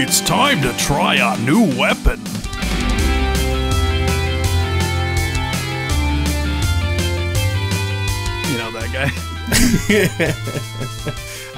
It's 0.00 0.20
time 0.20 0.62
to 0.62 0.72
try 0.76 1.16
a 1.16 1.36
new 1.40 1.76
weapon. 1.76 2.20
You 8.46 8.58
know 8.58 8.70
that 8.70 8.90
guy? 8.92 9.10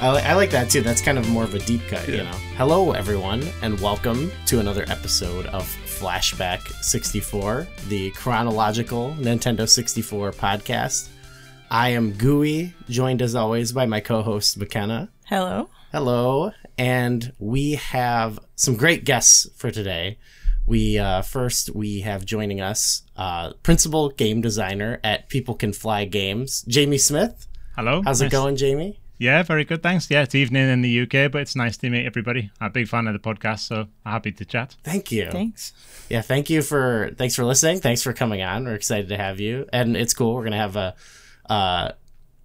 I, 0.03 0.11
li- 0.11 0.21
I 0.23 0.33
like 0.33 0.49
that 0.49 0.71
too. 0.71 0.81
That's 0.81 1.01
kind 1.03 1.19
of 1.19 1.29
more 1.29 1.43
of 1.43 1.53
a 1.53 1.59
deep 1.59 1.81
cut, 1.87 2.09
you 2.09 2.17
know. 2.17 2.31
Hello, 2.57 2.93
everyone, 2.93 3.43
and 3.61 3.79
welcome 3.79 4.31
to 4.47 4.59
another 4.59 4.85
episode 4.87 5.45
of 5.45 5.61
Flashback 5.85 6.67
64, 6.83 7.67
the 7.89 8.09
chronological 8.09 9.15
Nintendo 9.19 9.69
64 9.69 10.31
podcast. 10.31 11.09
I 11.69 11.89
am 11.89 12.13
Gooey, 12.13 12.73
joined 12.89 13.21
as 13.21 13.35
always 13.35 13.71
by 13.71 13.85
my 13.85 13.99
co 13.99 14.23
host, 14.23 14.57
McKenna. 14.57 15.09
Hello. 15.27 15.69
Hello, 15.91 16.53
and 16.81 17.31
we 17.37 17.73
have 17.75 18.39
some 18.55 18.75
great 18.75 19.05
guests 19.05 19.47
for 19.55 19.69
today. 19.69 20.17
We 20.65 20.97
uh, 20.97 21.21
first 21.21 21.75
we 21.75 21.99
have 21.99 22.25
joining 22.25 22.59
us 22.59 23.03
uh, 23.15 23.53
principal 23.61 24.09
game 24.09 24.41
designer 24.41 24.99
at 25.03 25.29
People 25.29 25.53
Can 25.53 25.73
Fly 25.73 26.05
Games, 26.05 26.63
Jamie 26.67 26.97
Smith. 26.97 27.45
Hello. 27.75 28.01
How's 28.03 28.21
it 28.21 28.31
going, 28.31 28.55
Jamie? 28.55 28.99
Yeah, 29.19 29.43
very 29.43 29.63
good. 29.63 29.83
Thanks. 29.83 30.09
Yeah, 30.09 30.23
it's 30.23 30.33
evening 30.33 30.67
in 30.69 30.81
the 30.81 31.01
UK, 31.01 31.31
but 31.31 31.41
it's 31.43 31.55
nice 31.55 31.77
to 31.77 31.89
meet 31.91 32.07
everybody. 32.07 32.49
I'm 32.59 32.67
a 32.67 32.71
big 32.71 32.87
fan 32.87 33.05
of 33.05 33.13
the 33.13 33.19
podcast, 33.19 33.59
so 33.59 33.81
I'm 34.03 34.11
happy 34.11 34.31
to 34.31 34.43
chat. 34.43 34.75
Thank 34.83 35.11
you. 35.11 35.29
Thanks. 35.29 35.73
Yeah, 36.09 36.21
thank 36.23 36.49
you 36.49 36.63
for 36.63 37.11
thanks 37.15 37.35
for 37.35 37.45
listening. 37.45 37.79
Thanks 37.79 38.01
for 38.01 38.11
coming 38.11 38.41
on. 38.41 38.65
We're 38.65 38.73
excited 38.73 39.09
to 39.09 39.17
have 39.17 39.39
you, 39.39 39.67
and 39.71 39.95
it's 39.95 40.15
cool. 40.15 40.33
We're 40.33 40.45
gonna 40.45 40.57
have 40.57 40.75
a 40.75 40.95
uh, 41.47 41.91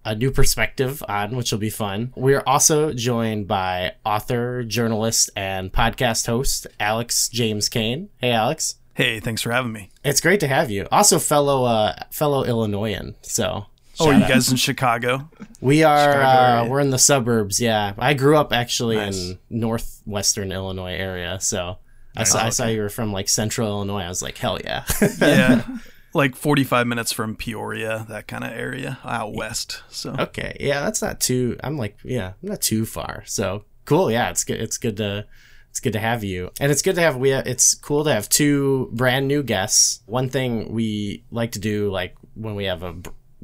a 0.07 0.15
new 0.15 0.31
perspective 0.31 1.03
on, 1.07 1.35
which 1.35 1.51
will 1.51 1.59
be 1.59 1.69
fun. 1.69 2.13
We're 2.15 2.43
also 2.47 2.93
joined 2.93 3.47
by 3.47 3.93
author, 4.05 4.63
journalist, 4.63 5.29
and 5.35 5.71
podcast 5.71 6.25
host 6.27 6.65
Alex 6.79 7.27
James 7.29 7.67
Kane. 7.69 8.09
Hey, 8.17 8.31
Alex. 8.31 8.75
Hey, 8.93 9.19
thanks 9.19 9.41
for 9.41 9.51
having 9.51 9.73
me. 9.73 9.89
It's 10.03 10.21
great 10.21 10.39
to 10.39 10.47
have 10.47 10.71
you. 10.71 10.87
Also, 10.91 11.19
fellow 11.19 11.65
uh, 11.65 11.93
fellow 12.11 12.43
Illinoisan. 12.43 13.15
So 13.21 13.65
Oh, 13.99 14.09
are 14.09 14.13
you 14.13 14.23
out. 14.23 14.29
guys 14.29 14.49
in 14.51 14.57
Chicago? 14.57 15.29
We 15.59 15.83
are. 15.83 16.11
Chicago 16.13 16.25
Uh, 16.27 16.57
area. 16.59 16.69
we're 16.71 16.79
in 16.79 16.89
the 16.91 16.99
suburbs. 16.99 17.59
Yeah, 17.59 17.93
I 17.97 18.13
grew 18.13 18.37
up 18.37 18.53
actually 18.53 18.95
Nice. 18.97 19.17
in 19.17 19.39
northwestern 19.49 20.51
Illinois 20.51 20.93
area. 20.93 21.39
So 21.41 21.77
I 22.15 22.19
Nice. 22.21 22.31
saw 22.31 22.39
I 22.45 22.49
saw 22.49 22.65
you 22.67 22.81
were 22.81 22.89
from 22.89 23.11
like 23.11 23.27
central 23.29 23.67
Illinois. 23.69 24.01
I 24.03 24.09
was 24.09 24.21
like, 24.21 24.37
hell 24.37 24.59
yeah. 24.63 24.83
Yeah. 25.19 25.63
like 26.17 26.35
45 26.35 26.85
minutes 26.87 27.11
from 27.11 27.35
Peoria, 27.35 28.05
that 28.09 28.27
kind 28.27 28.43
of 28.43 28.51
area 28.51 28.99
out 29.05 29.33
west. 29.33 29.83
So, 29.89 30.13
Okay, 30.17 30.57
yeah, 30.59 30.81
that's 30.81 31.01
not 31.01 31.19
too. 31.21 31.57
I'm 31.63 31.77
like, 31.77 31.97
yeah, 32.03 32.33
not 32.41 32.61
too 32.61 32.85
far. 32.85 33.23
So 33.25 33.63
cool. 33.85 34.11
Yeah, 34.11 34.29
it's 34.29 34.43
good. 34.43 34.59
It's 34.59 34.77
good 34.77 34.97
to. 34.97 35.25
It's 35.69 35.79
good 35.79 35.93
to 35.93 35.99
have 35.99 36.23
you, 36.23 36.49
and 36.59 36.71
it's 36.71 36.81
good 36.81 36.95
to 36.95 37.01
have 37.01 37.17
we. 37.17 37.31
It's 37.31 37.75
cool 37.75 38.03
to 38.05 38.11
have 38.11 38.29
two 38.29 38.89
brand 38.93 39.27
new 39.27 39.43
guests. 39.43 40.01
One 40.07 40.27
thing 40.27 40.73
we 40.73 41.23
like 41.29 41.51
to 41.51 41.59
do, 41.59 41.91
like 41.91 42.15
when 42.33 42.55
we 42.55 42.65
have 42.65 42.81
a 42.81 42.95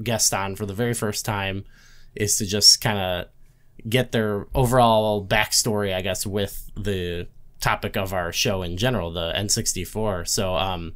guest 0.02 0.34
on 0.34 0.56
for 0.56 0.66
the 0.66 0.74
very 0.74 0.96
first 0.96 1.26
time, 1.26 1.64
is 2.16 2.38
to 2.38 2.48
just 2.48 2.82
kind 2.82 2.98
of 2.98 3.28
get 3.88 4.12
their 4.14 4.48
overall 4.56 5.28
backstory, 5.28 5.94
I 5.94 6.02
guess, 6.02 6.26
with 6.26 6.72
the 6.76 7.28
topic 7.60 7.96
of 7.98 8.14
our 8.14 8.32
show 8.32 8.64
in 8.64 8.78
general, 8.78 9.12
the 9.12 9.32
N64. 9.36 10.28
So, 10.28 10.56
um, 10.56 10.94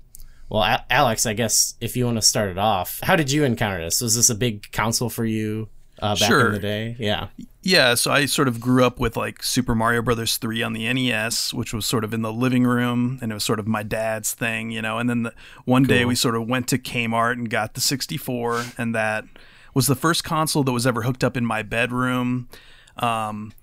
well, 0.49 0.79
Alex, 0.89 1.25
I 1.25 1.33
guess 1.33 1.75
if 1.81 1.95
you 1.97 2.05
want 2.05 2.17
to 2.17 2.21
start 2.21 2.49
it 2.49 2.57
off, 2.57 2.99
how 3.03 3.15
did 3.15 3.31
you 3.31 3.43
encounter 3.43 3.83
this? 3.83 4.01
Was 4.01 4.15
this 4.15 4.29
a 4.29 4.35
big 4.35 4.71
console 4.71 5.09
for 5.09 5.25
you 5.25 5.69
uh, 5.99 6.15
back 6.15 6.27
Sure. 6.29 6.47
in 6.47 6.51
the 6.53 6.59
day? 6.59 6.95
Yeah. 6.99 7.27
yeah, 7.63 7.95
so 7.95 8.11
I 8.11 8.25
sort 8.27 8.47
of 8.47 8.59
grew 8.61 8.85
up 8.85 8.99
with 8.99 9.17
like 9.17 9.43
Super 9.43 9.75
Mario 9.75 10.01
Brothers 10.01 10.37
3 10.37 10.63
on 10.63 10.73
the 10.73 10.91
NES, 10.93 11.53
which 11.53 11.73
was 11.73 11.85
sort 11.85 12.03
of 12.03 12.13
in 12.13 12.21
the 12.21 12.31
living 12.31 12.63
room 12.65 13.19
and 13.21 13.31
it 13.31 13.35
was 13.35 13.43
sort 13.43 13.59
of 13.59 13.67
my 13.67 13.83
dad's 13.83 14.33
thing, 14.33 14.71
you 14.71 14.81
know. 14.81 14.99
And 14.99 15.09
then 15.09 15.23
the, 15.23 15.33
one 15.65 15.83
day 15.83 16.05
we 16.05 16.15
sort 16.15 16.35
of 16.35 16.47
went 16.47 16.67
to 16.69 16.77
Kmart 16.77 17.33
and 17.33 17.49
got 17.49 17.73
the 17.73 17.81
64 17.81 18.63
and 18.77 18.93
that 18.95 19.25
was 19.73 19.87
the 19.87 19.95
first 19.95 20.23
console 20.23 20.63
that 20.63 20.71
was 20.71 20.87
ever 20.87 21.01
hooked 21.03 21.23
up 21.23 21.35
in 21.35 21.45
my 21.45 21.61
bedroom. 21.61 22.47
Um, 22.97 23.53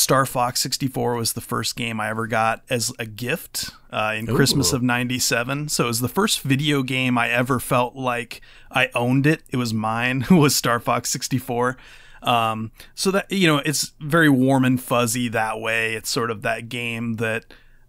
Star 0.00 0.24
Fox 0.24 0.60
64 0.62 1.14
was 1.14 1.34
the 1.34 1.42
first 1.42 1.76
game 1.76 2.00
I 2.00 2.08
ever 2.08 2.26
got 2.26 2.62
as 2.70 2.90
a 2.98 3.04
gift 3.04 3.70
uh, 3.92 4.14
in 4.16 4.26
Christmas 4.26 4.72
of 4.72 4.82
97. 4.82 5.68
So 5.68 5.84
it 5.84 5.88
was 5.88 6.00
the 6.00 6.08
first 6.08 6.40
video 6.40 6.82
game 6.82 7.18
I 7.18 7.28
ever 7.28 7.60
felt 7.60 7.94
like 7.94 8.40
I 8.70 8.88
owned 8.94 9.26
it. 9.26 9.42
It 9.50 9.58
was 9.58 9.74
mine, 9.74 10.24
was 10.30 10.56
Star 10.56 10.80
Fox 10.80 11.10
64. 11.10 11.76
Um, 12.22 12.70
so 12.94 13.10
that, 13.10 13.30
you 13.30 13.46
know, 13.46 13.58
it's 13.58 13.92
very 14.00 14.30
warm 14.30 14.64
and 14.64 14.80
fuzzy 14.80 15.28
that 15.28 15.60
way. 15.60 15.94
It's 15.94 16.08
sort 16.08 16.30
of 16.30 16.40
that 16.42 16.70
game 16.70 17.16
that 17.16 17.44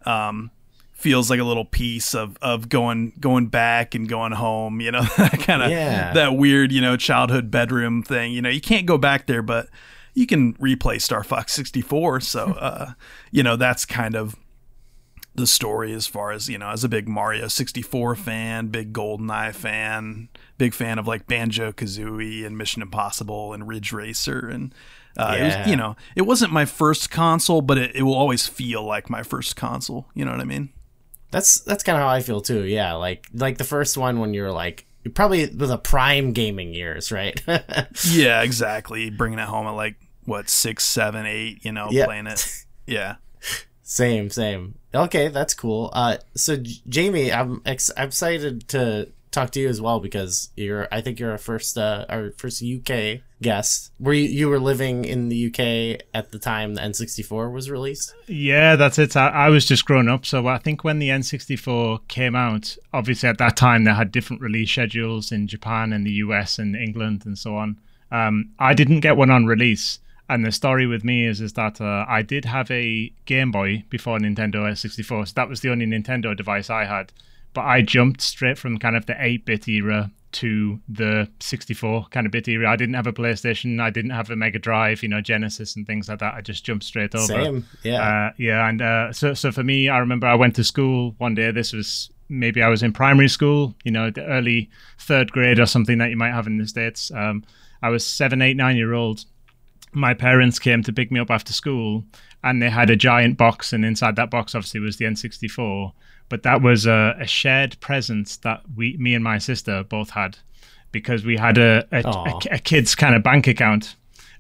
um, 0.06 0.52
feels 0.92 1.30
like 1.30 1.40
a 1.40 1.46
little 1.46 1.66
piece 1.66 2.14
of, 2.14 2.38
of 2.42 2.68
going 2.68 3.14
going 3.22 3.48
back 3.48 3.96
and 3.96 4.10
going 4.10 4.34
home, 4.34 4.82
you 4.82 4.92
know, 4.92 5.02
that 5.18 5.40
kind 5.40 5.64
of 5.64 5.72
Yeah. 5.72 6.12
that 6.14 6.36
weird, 6.36 6.74
you 6.74 6.82
know, 6.82 6.98
childhood 6.98 7.50
bedroom 7.52 8.04
thing. 8.04 8.34
You 8.34 8.42
know, 8.42 8.50
you 8.50 8.62
can't 8.62 8.86
go 8.86 8.98
back 8.98 9.28
there, 9.28 9.42
but 9.42 9.70
you 10.14 10.28
can 10.28 10.54
replay 10.56 11.02
Star 11.02 11.24
Fox 11.24 11.54
64. 11.54 12.22
So, 12.22 12.52
uh, 12.60 12.94
you 13.32 13.44
know, 13.44 13.56
that's 13.56 13.86
kind 13.86 14.16
of 14.16 14.36
the 15.34 15.48
story 15.48 15.94
as 15.94 16.08
far 16.08 16.32
as, 16.32 16.50
you 16.50 16.58
know, 16.58 16.70
as 16.70 16.84
a 16.84 16.90
big 16.90 17.08
Mario 17.08 17.48
64 17.48 18.16
fan, 18.16 18.68
big 18.68 18.92
GoldenEye 18.92 19.56
fan, 19.56 20.28
big 20.58 20.74
fan 20.74 21.00
of 21.00 21.08
like 21.08 21.26
Banjo 21.26 21.72
Kazooie 21.72 22.46
and 22.46 22.58
Mission 22.58 22.82
Impossible 22.82 23.54
and 23.54 23.66
Ridge 23.68 23.94
Racer. 23.94 24.50
And, 24.50 24.76
uh, 25.18 25.36
it 25.38 25.40
Yeah. 25.40 25.58
was, 25.62 25.68
you 25.70 25.76
know, 25.78 25.96
it 26.18 26.24
wasn't 26.24 26.52
my 26.52 26.66
first 26.66 27.10
console, 27.10 27.62
but 27.62 27.78
it, 27.78 27.96
it 27.96 28.04
will 28.04 28.14
always 28.14 28.46
feel 28.46 28.84
like 28.84 29.10
my 29.10 29.24
first 29.24 29.56
console. 29.56 30.08
You 30.14 30.26
know 30.26 30.32
what 30.32 30.42
I 30.42 30.46
mean? 30.46 30.70
That's 31.32 31.62
that's 31.62 31.82
kind 31.84 31.98
of 31.98 32.02
how 32.02 32.10
I 32.10 32.20
feel 32.22 32.42
too. 32.42 32.66
Yeah, 32.66 32.94
like 32.96 33.26
like 33.34 33.58
the 33.58 33.64
first 33.64 33.98
one 33.98 34.20
when 34.20 34.34
you're 34.34 34.52
like 34.52 34.86
probably 35.14 35.46
the 35.46 35.78
prime 35.78 36.34
gaming 36.34 36.74
years, 36.74 37.12
right? 37.12 37.42
Yeah, 38.06 38.42
exactly. 38.42 39.10
Bringing 39.10 39.40
it 39.40 39.46
home 39.48 39.68
at 39.68 39.72
like, 39.72 39.96
what, 40.26 40.50
six, 40.50 40.84
seven, 40.84 41.26
eight, 41.26 41.64
you 41.66 41.72
know, 41.72 41.90
playing 41.90 42.28
it. 42.28 42.66
Yeah. 42.86 43.16
same, 43.84 44.30
same. 44.30 44.76
Okay, 44.94 45.28
that's 45.30 45.54
cool. 45.54 45.90
Uh, 45.94 46.18
so 46.36 46.58
J- 46.58 46.82
Jamie, 46.90 47.32
I'm 47.32 47.62
ex- 47.66 47.92
I'm 47.96 48.08
excited 48.10 48.68
to 48.70 49.10
talk 49.32 49.52
to 49.52 49.60
you 49.60 49.70
as 49.70 49.82
well 49.82 50.00
because 50.00 50.52
you're 50.56 50.88
I 50.92 51.02
think 51.02 51.20
you're 51.20 51.32
our 51.32 51.38
first 51.38 51.78
uh 51.78 52.06
our 52.10 52.32
first 52.32 52.64
UK 52.64 53.22
guest. 53.42 53.92
Were 54.00 54.14
you 54.14 54.28
you 54.28 54.50
were 54.50 54.60
living 54.60 55.06
in 55.06 55.30
the 55.30 55.48
UK 55.48 56.06
at 56.14 56.32
the 56.32 56.40
time 56.40 56.76
the 56.76 56.82
N64 56.82 57.52
was 57.52 57.72
released? 57.72 58.14
Yeah, 58.28 58.76
that's 58.76 59.00
it. 59.00 59.16
I, 59.16 59.30
I 59.30 59.50
was 59.50 59.66
just 59.66 59.86
growing 59.86 60.10
up, 60.10 60.26
so 60.26 60.48
I 60.48 60.58
think 60.58 60.84
when 60.84 61.00
the 61.00 61.10
N64 61.10 62.08
came 62.08 62.36
out, 62.36 62.78
obviously 62.94 63.30
at 63.30 63.38
that 63.40 63.58
time 63.58 63.86
they 63.86 63.94
had 63.94 64.12
different 64.12 64.42
release 64.42 64.70
schedules 64.70 65.32
in 65.32 65.48
Japan 65.48 65.94
and 65.94 66.06
the 66.06 66.12
US 66.12 66.60
and 66.60 66.76
England 66.76 67.24
and 67.26 67.38
so 67.38 67.56
on. 67.56 67.78
Um, 68.12 68.52
I 68.60 68.74
didn't 68.74 69.00
get 69.00 69.16
one 69.16 69.30
on 69.30 69.46
release, 69.46 70.00
and 70.30 70.46
the 70.46 70.52
story 70.52 70.86
with 70.86 71.06
me 71.06 71.26
is 71.26 71.40
is 71.40 71.54
that 71.54 71.80
uh, 71.80 72.06
I 72.08 72.22
did 72.22 72.44
have 72.46 72.70
a 72.70 73.14
Game 73.26 73.52
Boy 73.52 73.86
before 73.90 74.20
Nintendo 74.20 74.70
S64. 74.70 75.30
so 75.30 75.34
that 75.36 75.48
was 75.48 75.62
the 75.62 75.72
only 75.72 75.86
Nintendo 75.86 76.36
device 76.36 76.70
I 76.70 76.84
had. 76.86 77.14
But 77.54 77.66
I 77.66 77.82
jumped 77.82 78.22
straight 78.22 78.58
from 78.58 78.78
kind 78.78 78.96
of 78.96 79.06
the 79.06 79.14
8-bit 79.14 79.68
era 79.68 80.12
to 80.34 80.80
the 80.88 81.28
64 81.40 82.08
kind 82.10 82.26
of 82.26 82.32
bit 82.32 82.48
era. 82.48 82.72
I 82.72 82.76
didn't 82.76 82.96
have 82.96 83.08
a 83.08 83.14
PlayStation, 83.14 83.82
I 83.82 83.90
didn't 83.90 84.12
have 84.12 84.30
a 84.30 84.36
Mega 84.36 84.60
Drive, 84.60 85.04
you 85.04 85.10
know, 85.10 85.22
Genesis 85.22 85.76
and 85.76 85.86
things 85.86 86.08
like 86.10 86.20
that. 86.20 86.34
I 86.34 86.42
just 86.42 86.64
jumped 86.64 86.86
straight 86.86 87.14
over. 87.14 87.26
Same, 87.26 87.66
yeah. 87.84 88.02
Uh, 88.02 88.32
yeah, 88.38 88.68
and 88.68 88.82
uh, 88.82 89.12
so 89.12 89.34
so 89.34 89.52
for 89.52 89.64
me, 89.64 89.90
I 89.90 89.98
remember 89.98 90.28
I 90.28 90.36
went 90.36 90.56
to 90.56 90.64
school 90.64 91.16
one 91.18 91.36
day. 91.36 91.52
This 91.52 91.74
was 91.74 92.10
maybe 92.30 92.64
I 92.64 92.70
was 92.70 92.82
in 92.82 92.94
primary 92.94 93.28
school, 93.28 93.76
you 93.84 93.92
know, 93.92 94.10
the 94.10 94.26
early 94.26 94.70
third 95.00 95.32
grade 95.32 95.60
or 95.60 95.66
something 95.66 95.98
that 95.98 96.10
you 96.10 96.18
might 96.18 96.32
have 96.32 96.48
in 96.48 96.58
the 96.58 96.68
states. 96.68 97.12
Um, 97.14 97.44
I 97.84 97.90
was 97.90 98.06
seven, 98.06 98.42
eight, 98.42 98.56
nine 98.56 98.78
year 98.78 98.94
old. 98.94 99.26
My 99.92 100.14
parents 100.14 100.58
came 100.58 100.84
to 100.84 100.94
pick 100.94 101.12
me 101.12 101.20
up 101.20 101.30
after 101.30 101.52
school, 101.52 102.06
and 102.44 102.62
they 102.62 102.70
had 102.70 102.90
a 102.90 102.96
giant 102.96 103.38
box, 103.38 103.74
and 103.74 103.84
inside 103.84 104.16
that 104.16 104.30
box, 104.32 104.56
obviously, 104.56 104.80
was 104.80 104.98
the 104.98 105.06
N64. 105.06 105.92
But 106.32 106.44
that 106.44 106.62
was 106.62 106.86
a, 106.86 107.14
a 107.20 107.28
shared 107.28 107.78
presence 107.82 108.38
that 108.38 108.62
we, 108.74 108.96
me 108.98 109.14
and 109.14 109.24
my 109.24 109.38
sister, 109.38 109.84
both 109.84 110.12
had, 110.12 110.38
because 110.94 111.26
we 111.26 111.36
had 111.36 111.58
a 111.58 111.86
a, 111.92 112.02
a, 112.08 112.40
a 112.52 112.60
kid's 112.60 112.96
kind 112.96 113.16
of 113.16 113.22
bank 113.22 113.48
account, 113.48 113.98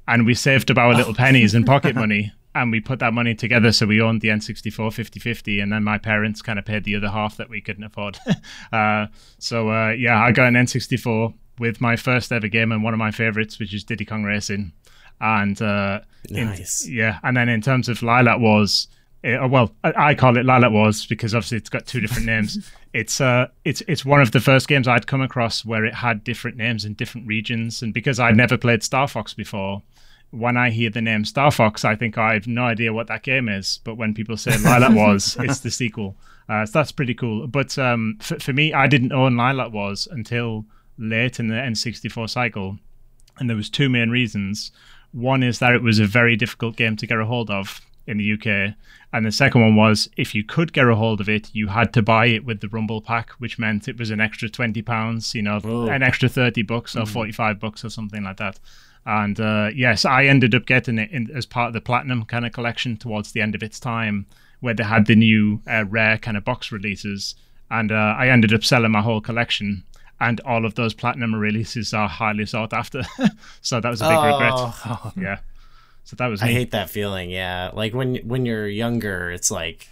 and 0.07 0.25
we 0.25 0.33
saved 0.33 0.71
up 0.71 0.77
our 0.77 0.95
little 0.95 1.13
pennies 1.23 1.53
and 1.53 1.65
pocket 1.65 1.93
money 1.93 2.31
and 2.53 2.71
we 2.71 2.79
put 2.79 2.99
that 2.99 3.13
money 3.13 3.35
together. 3.35 3.71
So 3.71 3.85
we 3.85 4.01
owned 4.01 4.21
the 4.21 4.29
n64 4.29 4.73
50-50 4.73 5.61
and 5.61 5.71
then 5.71 5.83
my 5.83 5.97
parents 5.97 6.41
kind 6.41 6.59
of 6.59 6.65
paid 6.65 6.83
the 6.83 6.95
other 6.95 7.09
half 7.09 7.37
that 7.37 7.49
we 7.49 7.61
couldn't 7.61 7.83
afford. 7.83 8.17
Uh, 8.73 9.07
so 9.37 9.69
uh, 9.69 9.89
yeah 9.89 10.21
i 10.21 10.31
got 10.31 10.47
an 10.47 10.53
n64 10.53 11.33
with 11.59 11.81
my 11.81 11.95
first 11.95 12.31
ever 12.31 12.47
game 12.47 12.71
and 12.71 12.83
one 12.83 12.93
of 12.93 12.97
my 12.97 13.11
favorites 13.11 13.59
which 13.59 13.73
is 13.73 13.83
diddy 13.83 14.05
kong 14.05 14.23
racing. 14.23 14.71
And 15.19 15.61
uh, 15.61 16.01
in- 16.29 16.47
yeah 16.87 17.19
and 17.23 17.35
then 17.35 17.49
in 17.49 17.61
terms 17.61 17.89
of 17.89 17.99
Lylat 17.99 18.39
Wars 18.39 18.87
uh, 19.23 19.47
well 19.47 19.71
I, 19.83 20.09
I 20.09 20.15
call 20.15 20.37
it 20.37 20.45
Lylat 20.45 20.71
Wars 20.71 21.05
because 21.05 21.35
obviously 21.35 21.57
it's 21.57 21.69
got 21.69 21.85
two 21.85 21.99
different 21.99 22.25
names 22.25 22.71
it's 22.93 23.21
uh 23.21 23.47
it's 23.65 23.81
it's 23.87 24.03
one 24.03 24.21
of 24.21 24.31
the 24.31 24.39
first 24.39 24.67
games 24.67 24.87
i'd 24.87 25.07
come 25.07 25.21
across 25.21 25.63
where 25.63 25.85
it 25.85 25.93
had 25.93 26.23
different 26.23 26.57
names 26.57 26.83
in 26.83 26.93
different 26.93 27.27
regions 27.27 27.81
and 27.81 27.93
because 27.93 28.19
i'd 28.19 28.35
never 28.35 28.57
played 28.57 28.83
star 28.83 29.07
fox 29.07 29.33
before 29.33 29.81
when 30.31 30.55
I 30.57 30.69
hear 30.69 30.89
the 30.89 31.01
name 31.01 31.25
Star 31.25 31.51
Fox, 31.51 31.85
I 31.85 31.95
think 31.95 32.17
I 32.17 32.33
have 32.33 32.47
no 32.47 32.63
idea 32.63 32.93
what 32.93 33.07
that 33.07 33.23
game 33.23 33.47
is. 33.47 33.79
But 33.83 33.95
when 33.95 34.13
people 34.13 34.37
say 34.37 34.51
Lylat 34.51 34.95
Wars, 34.95 35.37
it's 35.39 35.59
the 35.59 35.69
sequel. 35.69 36.15
Uh, 36.49 36.65
so 36.65 36.79
that's 36.79 36.91
pretty 36.91 37.13
cool. 37.13 37.47
But 37.47 37.77
um, 37.77 38.17
for, 38.21 38.39
for 38.39 38.53
me, 38.53 38.73
I 38.73 38.87
didn't 38.87 39.11
own 39.11 39.35
Lylat 39.35 39.71
Wars 39.71 40.07
until 40.09 40.65
late 40.97 41.39
in 41.39 41.49
the 41.49 41.55
N64 41.55 42.29
cycle, 42.29 42.77
and 43.37 43.49
there 43.49 43.57
was 43.57 43.69
two 43.69 43.89
main 43.89 44.09
reasons. 44.09 44.71
One 45.11 45.43
is 45.43 45.59
that 45.59 45.73
it 45.73 45.83
was 45.83 45.99
a 45.99 46.05
very 46.05 46.35
difficult 46.37 46.77
game 46.77 46.95
to 46.97 47.07
get 47.07 47.19
a 47.19 47.25
hold 47.25 47.49
of 47.49 47.81
in 48.07 48.17
the 48.17 48.33
UK, 48.33 48.73
and 49.13 49.25
the 49.25 49.31
second 49.31 49.61
one 49.61 49.75
was 49.75 50.09
if 50.17 50.33
you 50.33 50.43
could 50.43 50.73
get 50.73 50.87
a 50.87 50.95
hold 50.95 51.21
of 51.21 51.29
it, 51.29 51.49
you 51.53 51.67
had 51.67 51.93
to 51.93 52.01
buy 52.01 52.25
it 52.27 52.43
with 52.45 52.59
the 52.61 52.67
Rumble 52.69 53.01
pack, 53.01 53.31
which 53.33 53.59
meant 53.59 53.87
it 53.87 53.97
was 53.99 54.09
an 54.09 54.19
extra 54.21 54.49
twenty 54.49 54.81
pounds, 54.81 55.35
you 55.35 55.41
know, 55.41 55.59
Oh. 55.63 55.87
an 55.87 56.01
extra 56.03 56.27
thirty 56.29 56.61
bucks 56.63 56.95
or 56.95 57.05
forty 57.05 57.31
five 57.31 57.59
bucks 57.59 57.83
or 57.85 57.89
something 57.89 58.23
like 58.23 58.37
that. 58.37 58.59
And 59.05 59.39
uh, 59.39 59.69
yes, 59.75 60.05
I 60.05 60.25
ended 60.25 60.53
up 60.53 60.65
getting 60.65 60.99
it 60.99 61.09
in, 61.11 61.29
as 61.33 61.45
part 61.45 61.67
of 61.67 61.73
the 61.73 61.81
platinum 61.81 62.23
kind 62.25 62.45
of 62.45 62.51
collection 62.51 62.97
towards 62.97 63.31
the 63.31 63.41
end 63.41 63.55
of 63.55 63.63
its 63.63 63.79
time, 63.79 64.25
where 64.59 64.73
they 64.75 64.83
had 64.83 65.07
the 65.07 65.15
new 65.15 65.61
uh, 65.67 65.85
rare 65.89 66.17
kind 66.17 66.37
of 66.37 66.45
box 66.45 66.71
releases, 66.71 67.35
and 67.69 67.91
uh, 67.91 68.15
I 68.17 68.27
ended 68.29 68.53
up 68.53 68.63
selling 68.63 68.91
my 68.91 69.01
whole 69.01 69.21
collection. 69.21 69.83
And 70.19 70.39
all 70.41 70.65
of 70.67 70.75
those 70.75 70.93
platinum 70.93 71.33
releases 71.33 71.95
are 71.95 72.07
highly 72.07 72.45
sought 72.45 72.73
after, 72.73 73.01
so 73.61 73.81
that 73.81 73.89
was 73.89 74.01
a 74.03 74.07
big 74.07 74.17
regret. 74.23 74.51
Oh. 74.53 75.11
Yeah, 75.17 75.39
so 76.03 76.15
that 76.17 76.27
was 76.27 76.41
I 76.41 76.47
hate 76.47 76.71
that 76.71 76.89
feeling. 76.89 77.29
Yeah, 77.29 77.71
like 77.73 77.93
when 77.93 78.15
when 78.27 78.45
you're 78.45 78.67
younger, 78.67 79.31
it's 79.31 79.51
like 79.51 79.87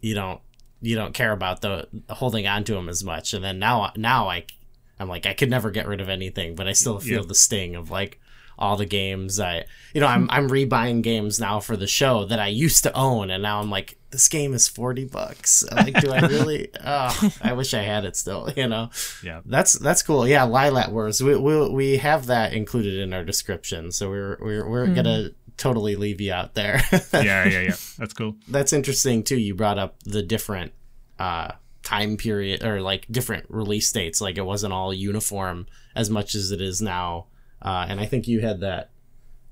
you 0.00 0.14
don't 0.14 0.40
you 0.80 0.96
don't 0.96 1.14
care 1.14 1.32
about 1.32 1.60
the 1.60 1.86
holding 2.10 2.46
on 2.46 2.64
to 2.64 2.74
them 2.74 2.88
as 2.88 3.04
much, 3.04 3.34
and 3.34 3.44
then 3.44 3.58
now 3.58 3.92
now 3.96 4.28
I 4.28 4.44
I'm 4.98 5.08
like 5.08 5.26
I 5.26 5.34
could 5.34 5.50
never 5.50 5.70
get 5.70 5.86
rid 5.86 6.00
of 6.00 6.08
anything, 6.08 6.54
but 6.54 6.66
I 6.68 6.72
still 6.72 6.98
feel 7.00 7.22
Yeah. 7.22 7.28
the 7.28 7.34
sting 7.34 7.74
of 7.76 7.90
like 7.90 8.18
all 8.58 8.76
the 8.76 8.84
games 8.86 9.40
I 9.40 9.64
you 9.94 10.00
know 10.00 10.06
I'm 10.06 10.28
I'm 10.30 10.48
rebuying 10.48 11.02
games 11.02 11.40
now 11.40 11.58
for 11.58 11.76
the 11.76 11.86
show 11.86 12.24
that 12.26 12.38
I 12.38 12.48
used 12.48 12.82
to 12.84 12.92
own, 12.94 13.30
and 13.30 13.42
now 13.42 13.60
I'm 13.60 13.70
like 13.70 13.96
this 14.10 14.28
game 14.28 14.52
is 14.52 14.68
forty 14.68 15.06
bucks. 15.06 15.64
Like, 15.72 15.98
do 16.00 16.12
I 16.12 16.20
really? 16.26 16.68
oh, 16.84 17.30
I 17.42 17.54
wish 17.54 17.72
I 17.72 17.80
had 17.80 18.04
it 18.04 18.14
still. 18.14 18.50
You 18.56 18.68
know. 18.68 18.90
Yeah. 19.24 19.40
That's 19.46 19.72
that's 19.72 20.02
cool. 20.02 20.28
Yeah, 20.28 20.46
Lylat 20.46 20.90
Wars. 20.90 21.22
We 21.22 21.34
we 21.36 21.68
we 21.70 21.96
have 21.96 22.26
that 22.26 22.52
included 22.52 22.98
in 22.98 23.14
our 23.14 23.24
description, 23.24 23.90
so 23.90 24.10
we're 24.10 24.36
we're 24.40 24.68
we're 24.68 24.86
gonna 24.88 25.22
hmm. 25.22 25.41
Totally 25.62 25.94
leave 25.94 26.20
you 26.20 26.32
out 26.32 26.54
there. 26.54 26.82
yeah, 27.12 27.46
yeah, 27.46 27.60
yeah. 27.60 27.76
That's 27.96 28.14
cool. 28.14 28.34
That's 28.48 28.72
interesting 28.72 29.22
too. 29.22 29.38
You 29.38 29.54
brought 29.54 29.78
up 29.78 30.02
the 30.02 30.20
different 30.20 30.72
uh 31.20 31.52
time 31.84 32.16
period 32.16 32.64
or 32.64 32.80
like 32.80 33.06
different 33.12 33.46
release 33.48 33.92
dates. 33.92 34.20
Like 34.20 34.38
it 34.38 34.44
wasn't 34.44 34.72
all 34.72 34.92
uniform 34.92 35.68
as 35.94 36.10
much 36.10 36.34
as 36.34 36.50
it 36.50 36.60
is 36.60 36.82
now. 36.82 37.26
Uh, 37.60 37.86
and 37.88 38.00
I 38.00 38.06
think 38.06 38.26
you 38.26 38.40
had 38.40 38.58
that. 38.58 38.90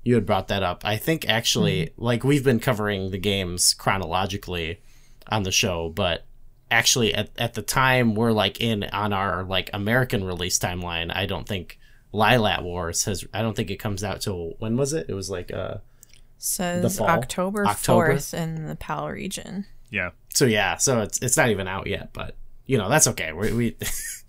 You 0.03 0.15
had 0.15 0.25
brought 0.25 0.49
that 0.49 0.63
up. 0.63 0.81
I 0.83 0.97
think 0.97 1.29
actually, 1.29 1.93
like 1.95 2.25
we've 2.25 2.43
been 2.43 2.59
covering 2.59 3.11
the 3.11 3.17
games 3.17 3.73
chronologically 3.73 4.81
on 5.27 5.43
the 5.43 5.51
show, 5.53 5.87
but 5.95 6.25
actually 6.69 7.13
at, 7.13 7.29
at 7.37 7.53
the 7.53 7.61
time 7.61 8.15
we're 8.15 8.33
like 8.33 8.59
in 8.59 8.83
on 8.83 9.13
our 9.13 9.45
like 9.45 9.69
American 9.71 10.25
release 10.25 10.59
timeline, 10.59 11.15
I 11.15 11.25
don't 11.25 11.47
think 11.47 11.79
Lylat 12.13 12.63
Wars 12.63 13.05
has 13.05 13.23
I 13.33 13.41
don't 13.41 13.55
think 13.55 13.71
it 13.71 13.77
comes 13.77 14.03
out 14.03 14.19
till 14.19 14.55
when 14.59 14.75
was 14.75 14.91
it? 14.91 15.05
It 15.07 15.13
was 15.13 15.29
like 15.29 15.53
uh 15.53 15.75
Says? 16.43 16.99
October 16.99 17.67
October? 17.67 18.15
4th 18.15 18.33
in 18.33 18.65
the 18.65 18.75
PAL 18.75 19.09
region. 19.11 19.67
Yeah. 19.91 20.09
so 20.33 20.45
yeah, 20.45 20.77
so 20.77 21.01
it's 21.01 21.19
it's 21.21 21.37
not 21.37 21.49
even 21.49 21.67
out 21.67 21.85
yet, 21.85 22.09
but 22.13 22.35
you 22.65 22.79
know, 22.79 22.89
that's 22.89 23.05
okay. 23.07 23.31
We 23.31 23.53
we 23.53 23.77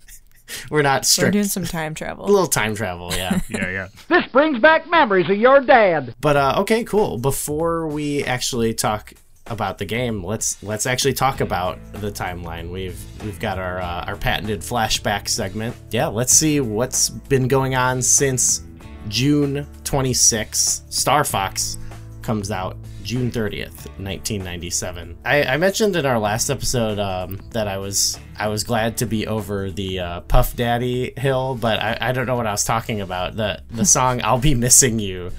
we're 0.69 0.83
not 0.83 1.05
strict. 1.05 1.29
We're 1.29 1.31
doing 1.31 1.45
some 1.45 1.63
time 1.63 1.95
travel. 1.95 2.25
a 2.25 2.29
little 2.29 2.45
time 2.47 2.75
travel, 2.75 3.11
yeah. 3.15 3.39
Yeah, 3.49 3.69
yeah. 3.71 3.87
This 4.09 4.27
brings 4.31 4.59
back 4.59 4.87
memories 4.87 5.27
of 5.27 5.37
your 5.37 5.61
dad. 5.61 6.13
But 6.21 6.37
uh, 6.37 6.55
okay, 6.59 6.83
cool. 6.83 7.17
Before 7.17 7.87
we 7.87 8.23
actually 8.25 8.75
talk 8.75 9.13
about 9.47 9.79
the 9.79 9.85
game, 9.85 10.23
let's 10.23 10.61
let's 10.61 10.85
actually 10.85 11.13
talk 11.13 11.41
about 11.41 11.79
the 11.93 12.11
timeline. 12.11 12.69
We've 12.69 12.99
we've 13.23 13.39
got 13.39 13.57
our 13.57 13.79
uh, 13.81 14.05
our 14.05 14.17
patented 14.17 14.59
flashback 14.59 15.27
segment. 15.29 15.75
Yeah, 15.89 16.07
let's 16.07 16.33
see 16.33 16.59
what's 16.59 17.09
been 17.09 17.47
going 17.47 17.73
on 17.73 18.03
since 18.03 18.61
June 19.07 19.65
26. 19.83 20.83
Star 20.89 21.23
Fox 21.23 21.77
comes 22.23 22.49
out 22.51 22.77
June 23.03 23.29
30th, 23.29 23.85
1997. 23.99 25.17
I, 25.25 25.43
I 25.43 25.57
mentioned 25.57 25.95
in 25.95 26.05
our 26.05 26.19
last 26.19 26.49
episode 26.49 26.99
um, 26.99 27.39
that 27.51 27.67
I 27.67 27.77
was 27.77 28.17
I 28.37 28.47
was 28.47 28.63
glad 28.63 28.97
to 28.97 29.05
be 29.05 29.27
over 29.27 29.69
the 29.69 29.99
uh, 29.99 30.21
Puff 30.21 30.55
Daddy 30.55 31.13
hill, 31.17 31.55
but 31.59 31.79
I, 31.79 31.97
I 32.01 32.11
don't 32.11 32.25
know 32.25 32.35
what 32.35 32.47
I 32.47 32.51
was 32.51 32.63
talking 32.63 33.01
about. 33.01 33.35
The 33.35 33.61
the 33.71 33.85
song 33.97 34.21
"I'll 34.23 34.39
Be 34.39 34.55
Missing 34.55 34.99
You" 34.99 35.31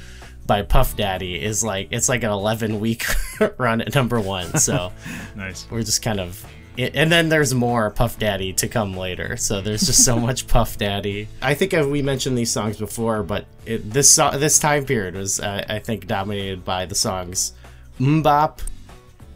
by 0.46 0.62
Puff 0.62 0.94
Daddy 0.96 1.42
is 1.42 1.64
like 1.64 1.88
it's 1.90 2.08
like 2.08 2.22
an 2.22 2.31
11 2.31 2.78
week 2.78 3.04
run 3.58 3.81
at 3.81 3.94
number 3.94 4.20
one. 4.20 4.58
So 4.58 4.92
Nice. 5.34 5.66
we're 5.70 5.82
just 5.82 6.02
kind 6.02 6.20
of 6.20 6.44
and 6.76 7.11
then 7.12 7.29
there's 7.29 7.55
more 7.55 7.91
Puff 7.91 8.19
Daddy 8.19 8.53
to 8.55 8.69
come 8.69 8.97
later. 8.97 9.37
So 9.37 9.61
there's 9.61 9.87
just 9.87 10.05
so 10.05 10.19
much 10.19 10.47
Puff 10.49 10.76
Daddy. 10.79 11.29
I 11.41 11.55
think 11.55 11.73
we 11.73 12.03
mentioned 12.03 12.37
these 12.37 12.50
songs 12.50 12.79
before, 12.79 13.23
but 13.23 13.47
it, 13.67 13.91
this 13.91 14.11
so- 14.11 14.37
this 14.37 14.59
time 14.59 14.85
period 14.85 15.15
was 15.15 15.41
uh, 15.41 15.65
I 15.69 15.79
think 15.79 16.06
dominated 16.06 16.65
by 16.65 16.87
the 16.87 16.94
songs 16.94 17.53
MMMBop, 18.00 18.59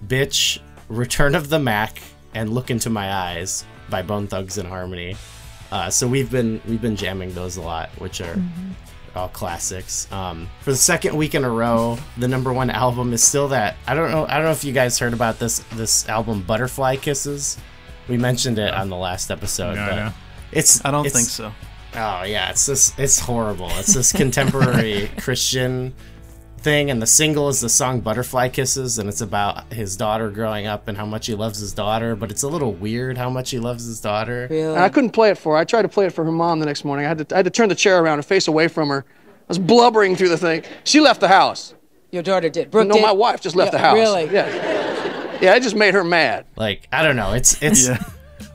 Bitch, 0.07 0.59
Return 0.89 1.35
of 1.35 1.49
the 1.49 1.59
Mack, 1.59 2.03
and 2.35 2.51
Look 2.51 2.71
Into 2.71 2.91
My 2.91 3.13
Eyes 3.13 3.65
by 3.89 4.03
Bone 4.03 4.27
Thugs-n-Harmony. 4.27 5.17
Uh, 5.71 5.91
so 5.91 6.09
we've 6.09 6.31
been 6.31 6.61
we've 6.67 6.83
been 6.83 6.97
jamming 6.97 7.33
those 7.35 7.57
a 7.57 7.63
lot, 7.63 7.91
which 7.99 8.21
are 8.21 8.37
all 9.19 9.29
classics. 9.29 10.11
Um, 10.13 10.49
for 10.63 10.71
the 10.71 10.77
second 10.77 11.17
week 11.17 11.35
in 11.35 11.45
a 11.45 11.51
row, 11.51 11.99
the 12.17 12.29
number 12.29 12.53
one 12.53 12.71
album 12.71 13.13
is 13.13 13.23
still 13.23 13.49
that. 13.49 13.77
I 13.87 13.95
don't 13.95 14.11
know. 14.11 14.25
I 14.27 14.35
don't 14.37 14.45
know 14.45 14.51
if 14.53 14.65
you 14.65 14.73
guys 14.73 14.99
heard 14.99 15.13
about 15.13 15.39
this 15.39 15.59
this 15.75 16.09
album, 16.09 16.43
Butterfly 16.43 16.97
Kisses. 16.97 17.59
We 18.09 18.17
mentioned 18.17 18.59
it 18.59 18.73
on 18.73 18.89
the 18.89 18.97
last 18.97 19.31
episode. 19.31 19.75
No, 19.75 19.87
but 19.87 19.97
no. 19.97 20.13
It's 20.53 20.85
I 20.85 20.91
don't 20.91 21.05
it's- 21.07 21.15
think 21.21 21.29
so. 21.29 21.53
Oh 21.95 22.23
yeah, 22.23 22.51
it's 22.51 22.67
this. 22.67 22.93
It's 22.99 23.19
horrible. 23.19 23.69
It's 23.73 23.95
this 23.95 24.13
contemporary 24.13 25.11
Christian 25.19 25.95
thing, 26.61 26.91
and 26.91 27.01
the 27.01 27.07
single 27.07 27.49
is 27.49 27.61
the 27.61 27.69
song 27.69 28.01
"Butterfly 28.01 28.49
Kisses," 28.49 28.99
and 28.99 29.09
it's 29.09 29.21
about 29.21 29.73
his 29.73 29.97
daughter 29.97 30.31
growing 30.31 30.67
up 30.67 30.89
and 30.89 30.97
how 30.97 31.07
much 31.07 31.27
he 31.27 31.35
loves 31.35 31.59
his 31.59 31.73
daughter. 31.73 32.15
But 32.15 32.31
it's 32.31 32.43
a 32.43 32.49
little 32.49 32.73
weird 32.73 33.17
how 33.19 33.31
much 33.31 33.51
he 33.51 33.59
loves 33.59 33.85
his 33.85 34.01
daughter. 34.01 34.47
And 34.51 34.79
I 34.79 34.89
couldn't 34.89 35.11
play 35.11 35.31
it 35.31 35.39
for 35.39 35.55
her. 35.55 35.59
I 35.59 35.65
tried 35.65 35.83
to 35.83 35.89
play 35.89 36.07
it 36.07 36.13
for 36.13 36.25
her 36.25 36.33
mom 36.33 36.61
the 36.61 36.67
next 36.67 36.85
morning. 36.85 37.07
I 37.07 37.09
had 37.09 37.29
to, 37.29 37.35
I 37.35 37.39
had 37.39 37.45
to 37.45 37.51
turn 37.51 37.69
the 37.69 37.75
chair 37.75 38.03
around 38.03 38.19
and 38.19 38.27
face 38.27 38.49
away 38.49 38.69
from 38.69 38.89
her. 38.89 39.05
I 39.09 39.45
was 39.49 39.59
blubbering 39.59 40.17
through 40.17 40.29
the 40.29 40.39
thing. 40.39 40.63
She 40.85 41.01
left 41.01 41.21
the 41.21 41.29
house. 41.29 41.75
Your 42.11 42.23
daughter 42.23 42.49
did. 42.49 42.71
Brooke 42.71 42.89
no, 42.89 42.95
did? 42.95 43.03
my 43.03 43.13
wife 43.13 43.41
just 43.41 43.57
left 43.57 43.73
Yeah, 43.73 43.79
the 43.79 43.85
house. 43.87 43.95
Really? 43.95 44.25
Yeah. 44.25 45.39
Yeah, 45.41 45.55
it 45.55 45.63
just 45.63 45.77
made 45.77 45.95
her 45.95 46.05
mad. 46.05 46.47
Like 46.57 46.89
I 46.93 47.03
don't 47.03 47.17
know. 47.17 47.33
It's 47.33 47.63
it's. 47.63 47.89
Yeah. 47.89 48.03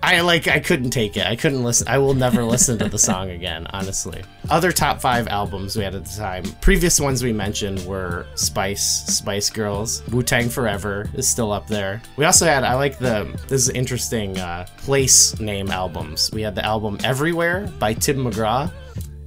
I 0.04 0.20
like 0.20 0.50
I 0.50 0.60
couldn't 0.60 0.90
take 0.90 1.16
it. 1.16 1.26
I 1.26 1.38
couldn't 1.38 1.64
listen. 1.64 1.88
I 1.88 1.98
will 1.98 2.14
never 2.14 2.44
listen 2.44 2.78
to 2.80 2.90
the 2.90 3.00
song 3.00 3.30
again, 3.30 3.66
honestly. 3.70 4.22
Other 4.50 4.74
top 4.74 5.00
5 5.00 5.30
albums 5.30 5.78
we 5.78 5.84
had 5.86 5.96
at 5.96 6.04
the 6.04 6.18
time. 6.18 6.44
Previous 6.60 7.00
ones 7.00 7.24
we 7.24 7.32
mentioned 7.32 7.80
were 7.86 8.28
Spice, 8.36 9.06
Spice 9.06 9.50
Girls, 9.50 10.06
Wu-Tang 10.10 10.50
Forever 10.50 11.10
is 11.14 11.26
still 11.26 11.54
up 11.54 11.68
there. 11.68 12.02
We 12.18 12.26
also 12.26 12.46
had 12.46 12.66
I 12.66 12.76
like 12.76 13.00
the 13.00 13.32
this 13.48 13.62
is 13.62 13.70
interesting 13.70 14.38
uh 14.38 14.68
place 14.76 15.40
name 15.40 15.70
albums. 15.72 16.30
We 16.34 16.42
had 16.42 16.54
the 16.54 16.66
album 16.66 16.98
Everywhere 17.06 17.72
by 17.80 17.94
Tim 17.94 18.18
McGraw 18.18 18.70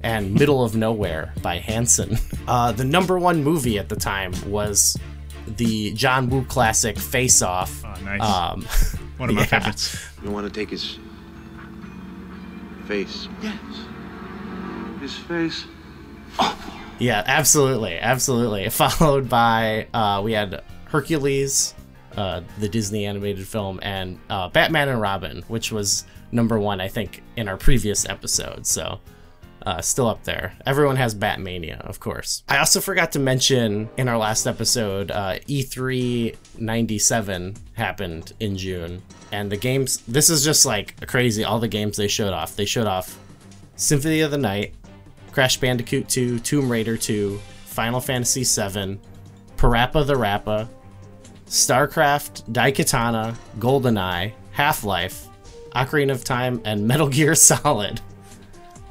and 0.03 0.31
Middle 0.35 0.63
of 0.63 0.75
Nowhere 0.75 1.33
by 1.41 1.57
Hanson. 1.57 2.17
Uh 2.47 2.71
the 2.71 2.85
number 2.85 3.19
1 3.19 3.43
movie 3.43 3.77
at 3.77 3.89
the 3.89 3.95
time 3.97 4.31
was 4.45 4.95
the 5.47 5.91
John 5.93 6.29
Woo 6.29 6.43
classic 6.45 6.97
Face 6.97 7.41
Off. 7.41 7.83
Oh, 7.85 7.93
nice. 8.03 8.21
Um 8.21 8.65
One 9.17 9.29
of 9.29 9.35
my 9.35 9.41
yeah. 9.41 9.47
favorites. 9.47 10.05
You 10.23 10.29
want 10.29 10.45
to 10.45 10.53
take 10.53 10.69
his 10.69 10.99
face? 12.85 13.27
Yes. 13.41 13.59
His 14.99 15.15
face? 15.17 15.65
Yeah, 16.99 17.23
absolutely, 17.25 17.97
absolutely. 17.97 18.69
Followed 18.69 19.27
by 19.27 19.87
uh, 19.93 20.21
we 20.23 20.33
had 20.33 20.63
Hercules, 20.85 21.73
uh, 22.15 22.41
the 22.59 22.69
Disney 22.69 23.05
animated 23.05 23.47
film, 23.47 23.79
and 23.81 24.19
uh, 24.29 24.49
Batman 24.49 24.89
and 24.89 25.01
Robin, 25.01 25.43
which 25.47 25.71
was 25.71 26.05
number 26.31 26.59
one, 26.59 26.79
I 26.79 26.87
think, 26.87 27.23
in 27.35 27.47
our 27.47 27.57
previous 27.57 28.07
episode. 28.07 28.65
So. 28.67 28.99
Uh, 29.67 29.81
still 29.81 30.07
up 30.07 30.23
there. 30.23 30.53
Everyone 30.65 30.95
has 30.95 31.13
Batmania, 31.13 31.81
of 31.81 31.99
course. 31.99 32.41
I 32.47 32.59
also 32.59 32.79
forgot 32.79 33.11
to 33.11 33.19
mention 33.19 33.89
in 33.97 34.07
our 34.07 34.17
last 34.17 34.47
episode, 34.47 35.11
uh, 35.11 35.39
E3 35.39 36.37
97 36.57 37.53
happened 37.73 38.31
in 38.39 38.55
June, 38.55 39.01
and 39.33 39.51
the 39.51 39.57
games. 39.57 39.97
This 40.07 40.29
is 40.29 40.45
just 40.45 40.65
like 40.65 41.05
crazy. 41.05 41.43
All 41.43 41.59
the 41.59 41.67
games 41.67 41.97
they 41.97 42.07
showed 42.07 42.31
off. 42.31 42.55
They 42.55 42.63
showed 42.63 42.87
off 42.87 43.19
Symphony 43.75 44.21
of 44.21 44.31
the 44.31 44.37
Night, 44.37 44.73
Crash 45.33 45.57
Bandicoot 45.57 46.07
2, 46.07 46.39
Tomb 46.39 46.71
Raider 46.71 46.95
2, 46.95 47.37
Final 47.65 47.99
Fantasy 47.99 48.45
7, 48.45 48.97
PaRappa 49.57 50.07
the 50.07 50.15
Rapper, 50.15 50.69
StarCraft, 51.45 52.49
Daikatana, 52.53 53.35
GoldenEye, 53.59 54.31
Half-Life, 54.51 55.27
Ocarina 55.75 56.11
of 56.11 56.23
Time, 56.23 56.61
and 56.63 56.87
Metal 56.87 57.09
Gear 57.09 57.35
Solid. 57.35 57.99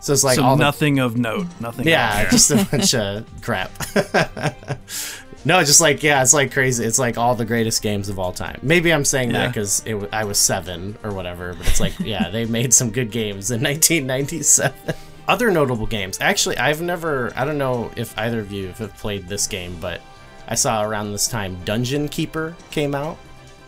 So 0.06 0.12
it's 0.12 0.22
like 0.22 0.36
so 0.36 0.44
all 0.44 0.56
the 0.56 0.62
nothing 0.62 1.00
of 1.00 1.16
note. 1.18 1.48
Nothing. 1.58 1.88
yeah, 1.88 2.30
just 2.30 2.52
a 2.52 2.64
bunch 2.70 2.94
of 2.94 3.26
crap. 3.42 3.72
no, 5.44 5.64
just 5.64 5.80
like 5.80 6.00
yeah, 6.04 6.22
it's 6.22 6.32
like 6.32 6.52
crazy. 6.52 6.84
It's 6.84 7.00
like 7.00 7.18
all 7.18 7.34
the 7.34 7.44
greatest 7.44 7.82
games 7.82 8.08
of 8.08 8.16
all 8.16 8.30
time. 8.32 8.60
Maybe 8.62 8.92
I'm 8.92 9.04
saying 9.04 9.32
that 9.32 9.40
Yeah. 9.42 9.48
because 9.48 9.80
w- 9.80 10.08
I 10.12 10.22
was 10.22 10.38
seven 10.38 10.96
or 11.02 11.12
whatever, 11.12 11.54
but 11.54 11.66
it's 11.66 11.80
like 11.80 11.98
yeah, 11.98 12.30
they 12.30 12.44
made 12.44 12.72
some 12.72 12.92
good 12.92 13.10
games 13.10 13.50
in 13.50 13.60
1997. 13.60 14.94
Other 15.26 15.50
notable 15.50 15.86
games. 15.86 16.18
Actually, 16.20 16.56
I've 16.58 16.80
never. 16.80 17.32
I 17.34 17.44
don't 17.44 17.58
know 17.58 17.90
if 17.96 18.16
either 18.16 18.38
of 18.38 18.52
you 18.52 18.68
have 18.78 18.96
played 18.98 19.26
this 19.26 19.48
game, 19.48 19.76
but 19.80 20.00
I 20.46 20.54
saw 20.54 20.84
around 20.84 21.10
this 21.10 21.26
time 21.26 21.56
Dungeon 21.64 22.08
Keeper 22.08 22.54
came 22.70 22.94
out, 22.94 23.16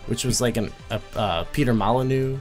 which 0.07 0.25
was 0.25 0.41
like 0.41 0.57
an 0.57 0.71
a, 0.93 1.01
uh, 1.17 1.43
Peter 1.51 1.75
Molyneux 1.75 2.39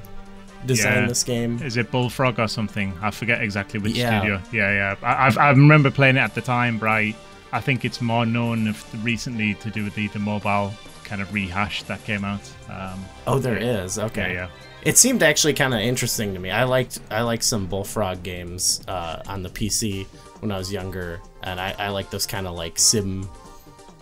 designed 0.68 1.02
Yeah. 1.04 1.08
this 1.08 1.24
game. 1.24 1.60
Is 1.64 1.78
it 1.78 1.90
Bullfrog 1.92 2.40
or 2.40 2.48
something? 2.48 2.94
I 3.02 3.10
forget 3.12 3.42
exactly 3.42 3.80
which 3.80 3.94
Yeah. 3.96 4.20
studio. 4.20 4.42
Yeah, 4.52 4.72
yeah. 4.74 4.96
I, 5.02 5.28
I've, 5.28 5.38
I 5.38 5.50
remember 5.52 5.90
playing 5.90 6.18
it 6.18 6.22
at 6.22 6.36
the 6.36 6.42
time, 6.42 6.78
but 6.78 6.90
I, 6.90 7.16
I 7.52 7.60
think 7.62 7.84
it's 7.86 8.02
more 8.02 8.26
known 8.26 8.68
of 8.68 9.04
recently 9.06 9.56
to 9.56 9.70
do 9.70 9.84
with 9.84 9.96
the, 9.96 10.08
the 10.10 10.20
mobile 10.20 10.74
kind 11.04 11.22
of 11.22 11.34
rehash 11.34 11.84
that 11.84 12.04
came 12.04 12.24
out. 12.26 12.42
Um, 12.70 13.04
Oh, 13.26 13.40
there 13.40 13.58
is. 13.58 13.98
Okay. 13.98 14.34
yeah, 14.34 14.48
yeah. 14.48 14.48
It 14.84 14.98
seemed 14.98 15.24
actually 15.24 15.54
kind 15.54 15.74
of 15.74 15.80
interesting 15.82 16.34
to 16.34 16.40
me. 16.40 16.52
I 16.52 16.64
liked 16.64 17.00
I 17.12 17.22
liked 17.22 17.44
some 17.44 17.66
Bullfrog 17.66 18.24
games 18.24 18.82
uh, 18.88 19.22
on 19.28 19.42
the 19.44 19.50
PC 19.50 20.06
when 20.40 20.52
I 20.52 20.58
was 20.58 20.72
younger, 20.72 21.20
and 21.44 21.60
I, 21.60 21.74
I 21.78 21.90
like 21.90 22.10
those 22.10 22.26
kind 22.26 22.48
of 22.48 22.56
like 22.56 22.78
sim 22.80 23.28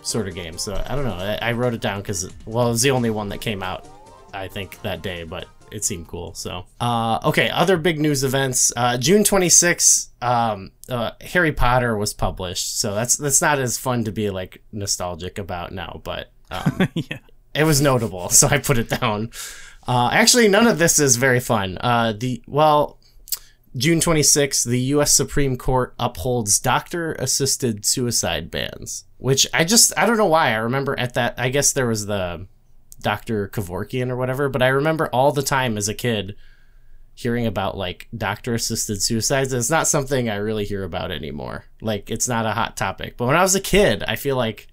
sort 0.03 0.27
of 0.27 0.35
games. 0.35 0.61
So 0.61 0.73
I 0.85 0.93
don't 0.95 1.05
know. 1.05 1.15
I, 1.15 1.39
I 1.41 1.51
wrote 1.53 1.73
it 1.73 1.81
down 1.81 2.01
because 2.01 2.29
well, 2.45 2.67
it 2.67 2.71
was 2.71 2.81
the 2.83 2.91
only 2.91 3.09
one 3.09 3.29
that 3.29 3.39
came 3.41 3.63
out 3.63 3.87
I 4.33 4.47
think 4.47 4.79
that 4.83 5.01
day, 5.01 5.23
but 5.23 5.47
it 5.71 5.83
seemed 5.83 6.07
cool. 6.07 6.33
So 6.33 6.65
uh, 6.79 7.19
okay, 7.25 7.49
other 7.49 7.77
big 7.77 7.99
news 7.99 8.23
events. 8.23 8.71
Uh, 8.75 8.97
June 8.97 9.23
26th, 9.23 10.09
um, 10.21 10.71
uh, 10.89 11.11
Harry 11.21 11.51
Potter 11.51 11.97
was 11.97 12.13
published. 12.13 12.79
So 12.79 12.93
that's 12.95 13.17
that's 13.17 13.41
not 13.41 13.59
as 13.59 13.77
fun 13.77 14.03
to 14.05 14.11
be 14.11 14.29
like 14.29 14.63
nostalgic 14.71 15.37
about 15.37 15.71
now, 15.71 16.01
but 16.03 16.31
um, 16.51 16.87
yeah. 16.93 17.19
it 17.53 17.63
was 17.63 17.81
notable, 17.81 18.29
so 18.29 18.47
I 18.47 18.57
put 18.57 18.77
it 18.77 18.89
down. 18.89 19.31
Uh, 19.87 20.09
actually, 20.11 20.47
none 20.47 20.67
of 20.67 20.79
this 20.79 20.99
is 20.99 21.15
very 21.15 21.39
fun. 21.39 21.77
Uh, 21.79 22.13
the 22.17 22.41
well, 22.47 22.99
June 23.77 23.99
26th, 23.99 24.65
the 24.65 24.79
U.S. 24.79 25.13
Supreme 25.13 25.57
Court 25.57 25.93
upholds 25.99 26.59
doctor-assisted 26.59 27.85
suicide 27.85 28.49
bans, 28.49 29.05
which 29.17 29.45
I 29.53 29.63
just 29.63 29.93
I 29.97 30.05
don't 30.05 30.17
know 30.17 30.25
why. 30.25 30.51
I 30.51 30.55
remember 30.55 30.97
at 30.97 31.13
that. 31.15 31.35
I 31.37 31.49
guess 31.49 31.73
there 31.73 31.87
was 31.87 32.05
the 32.05 32.47
Dr. 32.99 33.47
Kevorkian 33.49 34.09
or 34.09 34.15
whatever, 34.15 34.49
but 34.49 34.61
I 34.61 34.67
remember 34.67 35.07
all 35.07 35.31
the 35.31 35.43
time 35.43 35.77
as 35.77 35.87
a 35.87 35.93
kid 35.93 36.35
hearing 37.13 37.45
about 37.47 37.77
like 37.77 38.07
doctor-assisted 38.15 39.01
suicides. 39.01 39.53
It's 39.53 39.69
not 39.69 39.87
something 39.87 40.29
I 40.29 40.35
really 40.35 40.65
hear 40.65 40.83
about 40.83 41.11
anymore. 41.11 41.65
Like 41.81 42.11
it's 42.11 42.27
not 42.27 42.45
a 42.45 42.51
hot 42.51 42.75
topic. 42.75 43.15
But 43.15 43.27
when 43.27 43.37
I 43.37 43.41
was 43.41 43.55
a 43.55 43.61
kid, 43.61 44.03
I 44.05 44.17
feel 44.17 44.35
like 44.35 44.67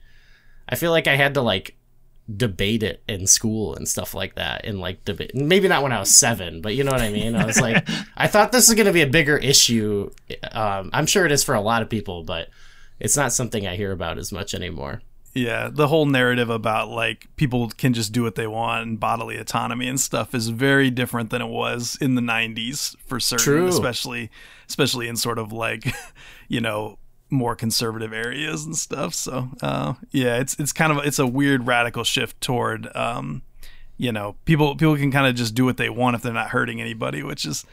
I 0.69 0.75
feel 0.75 0.91
like 0.91 1.07
I 1.07 1.17
had 1.17 1.35
to 1.35 1.43
like 1.43 1.77
debate 2.37 2.83
it 2.83 3.03
in 3.09 3.27
school 3.27 3.75
and 3.75 3.89
stuff 3.89 4.15
like 4.15 4.37
that 4.37 4.65
and 4.65 4.81
like 4.81 5.05
debate 5.05 5.35
maybe 5.35 5.67
not 5.67 5.83
when 5.83 5.93
i 5.93 5.99
was 5.99 6.17
seven 6.17 6.63
but 6.63 6.75
you 6.75 6.85
know 6.85 6.93
what 6.93 7.01
i 7.01 7.11
mean 7.11 7.35
i 7.35 7.45
was 7.45 7.61
like 7.61 7.87
i 8.17 8.29
thought 8.29 8.53
this 8.53 8.69
was 8.69 8.77
going 8.77 8.87
to 8.87 8.93
be 8.93 9.03
a 9.03 9.07
bigger 9.07 9.37
issue 9.37 10.09
um, 10.53 10.89
i'm 10.93 11.05
sure 11.05 11.27
it 11.27 11.33
is 11.33 11.43
for 11.43 11.55
a 11.55 11.61
lot 11.61 11.83
of 11.83 11.91
people 11.91 12.23
but 12.23 12.49
it's 13.01 13.17
not 13.17 13.33
something 13.33 13.67
i 13.67 13.75
hear 13.75 13.91
about 13.91 14.19
as 14.19 14.31
much 14.31 14.55
anymore 14.55 15.03
Yeah, 15.35 15.71
the 15.73 15.89
whole 15.89 16.05
narrative 16.05 16.51
about 16.51 16.91
like 16.91 17.27
people 17.37 17.71
can 17.71 17.95
just 17.95 18.13
do 18.13 18.23
what 18.23 18.35
they 18.35 18.47
want 18.47 18.87
and 18.87 19.01
bodily 19.01 19.39
autonomy 19.39 19.89
and 19.89 19.99
stuff 19.99 20.35
is 20.35 20.51
very 20.51 20.91
different 20.91 21.31
than 21.31 21.41
it 21.41 21.49
was 21.49 21.97
in 22.01 22.17
the 22.17 22.21
90s 22.21 22.97
for 23.07 23.19
certain, 23.19 23.45
True. 23.45 23.67
especially 23.67 24.31
especially 24.69 25.09
in 25.09 25.17
sort 25.17 25.39
of 25.39 25.51
like, 25.53 25.87
you 26.49 26.61
know, 26.61 26.99
more 27.31 27.57
conservative 27.57 28.13
areas 28.13 28.67
and 28.67 28.77
stuff. 28.77 29.15
So, 29.15 29.49
uh, 29.63 29.95
yeah, 30.11 30.37
it's 30.39 30.59
it's 30.59 30.73
kind 30.73 30.93
of 30.93 30.99
it's 31.05 31.19
a 31.19 31.27
weird 31.27 31.67
radical 31.67 32.05
shift 32.05 32.41
toward 32.43 32.95
um, 32.95 33.43
you 33.97 34.13
know, 34.13 34.37
people 34.45 34.75
people 34.75 34.97
can 34.97 35.11
kind 35.11 35.27
of 35.27 35.35
just 35.35 35.55
do 35.55 35.65
what 35.65 35.77
they 35.77 35.89
want 35.89 36.17
if 36.17 36.23
they're 36.23 36.33
not 36.33 36.51
hurting 36.51 36.81
anybody, 36.81 37.23
which 37.23 37.45
is 37.45 37.65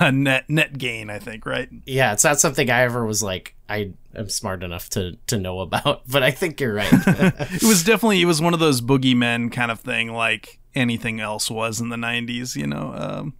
a 0.00 0.12
net 0.12 0.48
net 0.50 0.76
gain, 0.78 1.08
I 1.10 1.18
think, 1.18 1.46
right? 1.46 1.68
yeah 1.86 2.12
it's 2.12 2.24
not 2.24 2.38
something 2.40 2.68
i 2.70 2.82
ever 2.82 3.06
was 3.06 3.22
like 3.22 3.54
i 3.68 3.92
am 4.14 4.28
smart 4.28 4.62
enough 4.62 4.90
to 4.90 5.16
to 5.28 5.38
know 5.38 5.60
about 5.60 6.02
but 6.08 6.22
i 6.22 6.30
think 6.30 6.60
you're 6.60 6.74
right 6.74 6.88
it 6.92 7.62
was 7.62 7.82
definitely 7.84 8.20
it 8.20 8.26
was 8.26 8.40
one 8.42 8.52
of 8.54 8.60
those 8.60 8.80
boogeymen 8.82 9.50
kind 9.50 9.70
of 9.70 9.80
thing 9.80 10.12
like 10.12 10.58
anything 10.74 11.18
else 11.20 11.50
was 11.50 11.80
in 11.80 11.88
the 11.88 11.96
90s 11.96 12.56
you 12.56 12.66
know 12.66 12.92
um, 12.94 13.34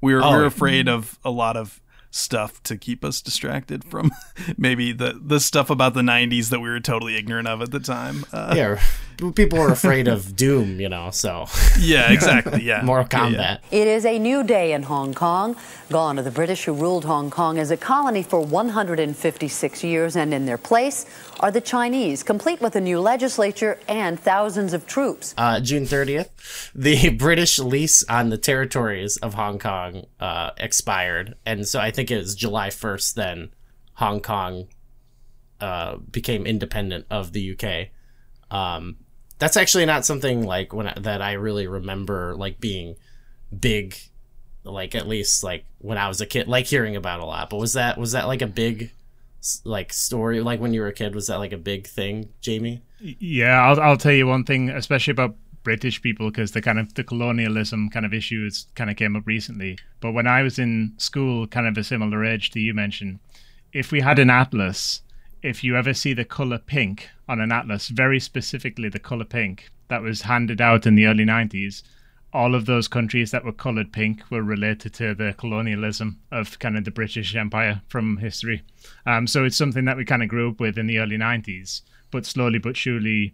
we 0.00 0.12
were, 0.14 0.20
we 0.20 0.26
Oh. 0.26 0.36
were 0.38 0.44
afraid 0.44 0.88
of 0.88 1.18
a 1.24 1.30
lot 1.30 1.56
of 1.56 1.80
stuff 2.10 2.62
to 2.62 2.76
keep 2.76 3.04
us 3.04 3.20
distracted 3.22 3.84
from 3.84 4.10
maybe 4.58 4.92
the 4.92 5.18
the 5.22 5.40
stuff 5.40 5.70
about 5.70 5.94
the 5.94 6.02
90s 6.02 6.50
that 6.50 6.60
we 6.60 6.68
were 6.68 6.80
totally 6.80 7.16
ignorant 7.16 7.46
of 7.48 7.60
at 7.62 7.70
the 7.70 7.80
time 7.80 8.24
uh, 8.32 8.52
yeah 8.56 8.80
people 9.34 9.58
were 9.58 9.70
afraid 9.72 10.08
of 10.08 10.36
doom 10.44 10.80
you 10.80 10.88
know 10.88 11.10
so 11.10 11.46
yeah 11.78 12.12
exactly 12.12 12.62
yeah 12.62 12.82
mortal 12.84 13.06
Yeah, 13.10 13.18
kombat 13.26 13.58
yeah. 13.70 13.78
It 13.82 13.88
is 13.88 14.04
a 14.04 14.18
new 14.18 14.42
day 14.44 14.72
in 14.72 14.82
Hong 14.84 15.14
Kong. 15.14 15.56
Gone 15.90 16.18
are 16.18 16.22
the 16.22 16.30
British 16.30 16.64
who 16.64 16.72
ruled 16.72 17.04
Hong 17.04 17.30
Kong 17.30 17.58
as 17.58 17.70
a 17.70 17.76
colony 17.76 18.22
for 18.22 18.40
156 18.40 19.84
years, 19.84 20.16
and 20.16 20.34
in 20.34 20.46
their 20.46 20.58
place 20.58 21.06
are 21.40 21.50
the 21.52 21.60
Chinese, 21.60 22.22
complete 22.22 22.60
with 22.60 22.74
a 22.76 22.80
new 22.80 22.98
legislature 23.00 23.78
and 23.88 24.18
thousands 24.18 24.72
of 24.72 24.86
troops. 24.86 25.34
uh, 25.38 25.60
June 25.60 25.84
30th, 25.84 26.28
the 26.74 27.10
British 27.26 27.58
lease 27.58 28.02
on 28.08 28.30
the 28.30 28.38
territories 28.38 29.16
of 29.18 29.34
Hong 29.34 29.58
Kong 29.58 30.06
uh, 30.20 30.50
expired. 30.58 31.34
And 31.44 31.66
so 31.68 31.78
I 31.80 31.90
think 31.90 32.10
it 32.10 32.16
was 32.18 32.34
July 32.34 32.68
1st 32.70 33.14
then 33.14 33.50
Hong 33.94 34.20
Kong 34.20 34.66
uh, 35.60 35.96
became 36.10 36.46
independent 36.46 37.06
of 37.10 37.32
the 37.32 37.52
UK. 37.56 37.88
Um, 38.50 38.96
that's 39.38 39.56
actually 39.56 39.86
not 39.86 40.04
something 40.04 40.44
like 40.44 40.72
when 40.72 40.92
that 40.96 41.22
I 41.22 41.32
really 41.32 41.66
remember 41.66 42.34
like 42.36 42.60
being 42.60 42.96
big 43.58 43.96
like 44.64 44.94
at 44.94 45.06
least 45.06 45.44
like 45.44 45.64
when 45.78 45.98
I 45.98 46.08
was 46.08 46.20
a 46.20 46.26
kid 46.26 46.48
like 46.48 46.66
hearing 46.66 46.96
about 46.96 47.20
a 47.20 47.24
lot. 47.24 47.50
But 47.50 47.58
was 47.58 47.74
that 47.74 47.98
was 47.98 48.12
that 48.12 48.26
like 48.26 48.42
a 48.42 48.46
big 48.46 48.90
like 49.64 49.92
story 49.92 50.40
like 50.40 50.60
when 50.60 50.72
you 50.72 50.80
were 50.80 50.88
a 50.88 50.92
kid? 50.92 51.14
Was 51.14 51.28
that 51.28 51.38
like 51.38 51.52
a 51.52 51.58
big 51.58 51.86
thing 51.86 52.30
Jamie? 52.40 52.82
Yeah, 53.00 53.62
I'll, 53.62 53.80
I'll 53.80 53.96
tell 53.96 54.12
you 54.12 54.26
one 54.26 54.44
thing, 54.44 54.70
especially 54.70 55.12
about 55.12 55.36
British 55.62 56.00
people, 56.00 56.30
because 56.30 56.52
the 56.52 56.62
kind 56.62 56.78
of 56.78 56.94
the 56.94 57.04
colonialism 57.04 57.90
kind 57.90 58.06
of 58.06 58.14
issues 58.14 58.66
kind 58.74 58.88
of 58.88 58.96
came 58.96 59.16
up 59.16 59.26
recently. 59.26 59.78
But 60.00 60.12
when 60.12 60.26
I 60.26 60.42
was 60.42 60.58
in 60.58 60.94
school, 60.96 61.46
kind 61.46 61.66
of 61.66 61.76
a 61.76 61.84
similar 61.84 62.24
age 62.24 62.50
to 62.52 62.60
you 62.60 62.72
mentioned, 62.72 63.18
if 63.72 63.92
we 63.92 64.00
had 64.00 64.18
an 64.18 64.30
atlas, 64.30 65.02
if 65.46 65.62
you 65.62 65.76
ever 65.76 65.94
see 65.94 66.12
the 66.12 66.24
color 66.24 66.58
pink 66.58 67.08
on 67.28 67.40
an 67.40 67.52
atlas, 67.52 67.86
very 67.86 68.18
specifically 68.18 68.88
the 68.88 68.98
color 68.98 69.24
pink 69.24 69.70
that 69.86 70.02
was 70.02 70.22
handed 70.22 70.60
out 70.60 70.86
in 70.86 70.96
the 70.96 71.06
early 71.06 71.24
90s, 71.24 71.84
all 72.32 72.56
of 72.56 72.66
those 72.66 72.88
countries 72.88 73.30
that 73.30 73.44
were 73.44 73.52
colored 73.52 73.92
pink 73.92 74.20
were 74.28 74.42
related 74.42 74.92
to 74.92 75.14
the 75.14 75.34
colonialism 75.38 76.18
of 76.32 76.58
kind 76.58 76.76
of 76.76 76.84
the 76.84 76.90
British 76.90 77.36
Empire 77.36 77.80
from 77.86 78.16
history. 78.16 78.62
Um, 79.06 79.28
so 79.28 79.44
it's 79.44 79.56
something 79.56 79.84
that 79.84 79.96
we 79.96 80.04
kind 80.04 80.24
of 80.24 80.28
grew 80.28 80.50
up 80.50 80.58
with 80.58 80.76
in 80.76 80.88
the 80.88 80.98
early 80.98 81.16
90s, 81.16 81.82
but 82.10 82.26
slowly 82.26 82.58
but 82.58 82.76
surely 82.76 83.32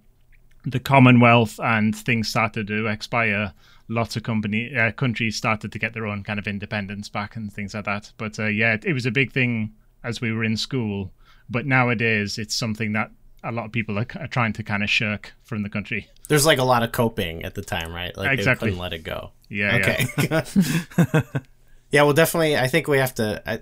the 0.64 0.80
Commonwealth 0.80 1.58
and 1.60 1.96
things 1.96 2.28
started 2.28 2.66
to 2.66 2.88
expire. 2.88 3.54
Lots 3.88 4.16
of 4.16 4.22
company 4.22 4.76
uh, 4.76 4.92
countries 4.92 5.36
started 5.36 5.72
to 5.72 5.78
get 5.78 5.94
their 5.94 6.06
own 6.06 6.24
kind 6.24 6.38
of 6.38 6.46
independence 6.46 7.08
back 7.08 7.36
and 7.36 7.50
things 7.50 7.72
like 7.72 7.86
that. 7.86 8.12
But 8.18 8.38
uh, 8.38 8.46
yeah, 8.46 8.74
it, 8.74 8.84
it 8.84 8.92
was 8.92 9.06
a 9.06 9.10
big 9.10 9.32
thing 9.32 9.72
as 10.04 10.20
we 10.20 10.30
were 10.30 10.44
in 10.44 10.58
school. 10.58 11.10
But 11.52 11.66
nowadays, 11.66 12.38
it's 12.38 12.54
something 12.54 12.94
that 12.94 13.10
a 13.44 13.52
lot 13.52 13.66
of 13.66 13.72
people 13.72 13.98
are, 13.98 14.06
are 14.18 14.28
trying 14.28 14.52
to 14.54 14.62
kind 14.62 14.82
of 14.82 14.90
shirk 14.90 15.32
from 15.44 15.62
the 15.62 15.68
country. 15.68 16.08
There's 16.28 16.46
like 16.46 16.58
a 16.58 16.64
lot 16.64 16.82
of 16.82 16.92
coping 16.92 17.44
at 17.44 17.54
the 17.54 17.62
time, 17.62 17.92
right? 17.92 18.16
Like 18.16 18.38
Exactly. 18.38 18.70
they 18.70 18.76
couldn't 18.76 18.82
let 18.82 18.92
it 18.92 19.04
go. 19.04 19.30
Yeah, 19.48 19.76
Okay. 19.76 20.42
Yeah. 21.90 22.04
well, 22.04 22.14
definitely. 22.14 22.56
I 22.56 22.68
think 22.68 22.88
we 22.88 22.98
have 22.98 23.14
to. 23.16 23.42
I, 23.46 23.58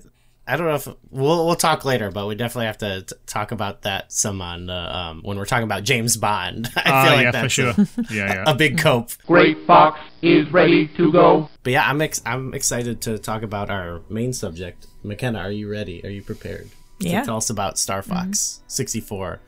I 0.46 0.56
don't 0.56 0.66
know 0.66 0.74
if 0.74 0.86
we'll 1.10 1.46
we'll 1.46 1.54
talk 1.56 1.84
later, 1.84 2.10
but 2.10 2.26
we 2.26 2.34
definitely 2.34 2.66
have 2.66 2.78
to 2.78 3.02
t- 3.02 3.14
talk 3.26 3.50
about 3.52 3.82
that 3.82 4.12
some 4.12 4.40
on 4.40 4.68
uh, 4.70 4.74
um, 5.10 5.22
when 5.22 5.36
we're 5.36 5.44
talking 5.46 5.64
about 5.64 5.82
James 5.84 6.16
Bond. 6.16 6.68
I 6.76 6.82
Ah, 6.86 7.04
feel 7.04 7.12
like 7.14 7.24
yeah, 7.24 7.30
that's 7.32 7.54
for 7.54 7.62
a- 8.02 8.14
yeah, 8.14 8.34
yeah. 8.34 8.44
a 8.46 8.54
big 8.54 8.78
cope. 8.78 9.10
Great 9.26 9.58
Fox 9.66 9.98
is 10.22 10.50
ready 10.52 10.88
to 10.96 11.10
go. 11.12 11.48
But 11.62 11.72
yeah, 11.72 11.88
I'm 11.88 12.00
ex- 12.00 12.22
I'm 12.26 12.54
excited 12.54 13.00
to 13.02 13.18
talk 13.18 13.42
about 13.42 13.70
our 13.70 14.00
main 14.08 14.32
subject. 14.32 14.86
McKenna, 15.02 15.38
are 15.38 15.50
you 15.52 15.70
ready? 15.70 16.04
Are 16.04 16.10
you 16.10 16.22
prepared? 16.22 16.68
Yeah. 17.00 17.20
To 17.20 17.26
tell 17.26 17.36
us 17.36 17.50
about 17.50 17.78
Star 17.78 18.02
mm-hmm. 18.02 18.10
Fox 18.10 18.62
64, 18.68 19.40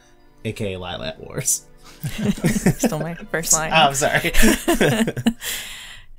aka 0.45 0.77
Lilac 0.77 1.19
Wars. 1.19 1.67
Still 2.79 2.99
my 2.99 3.15
first 3.15 3.53
line. 3.55 3.71
Oh, 3.73 3.89
I'm 3.89 3.95
sorry. 3.95 4.33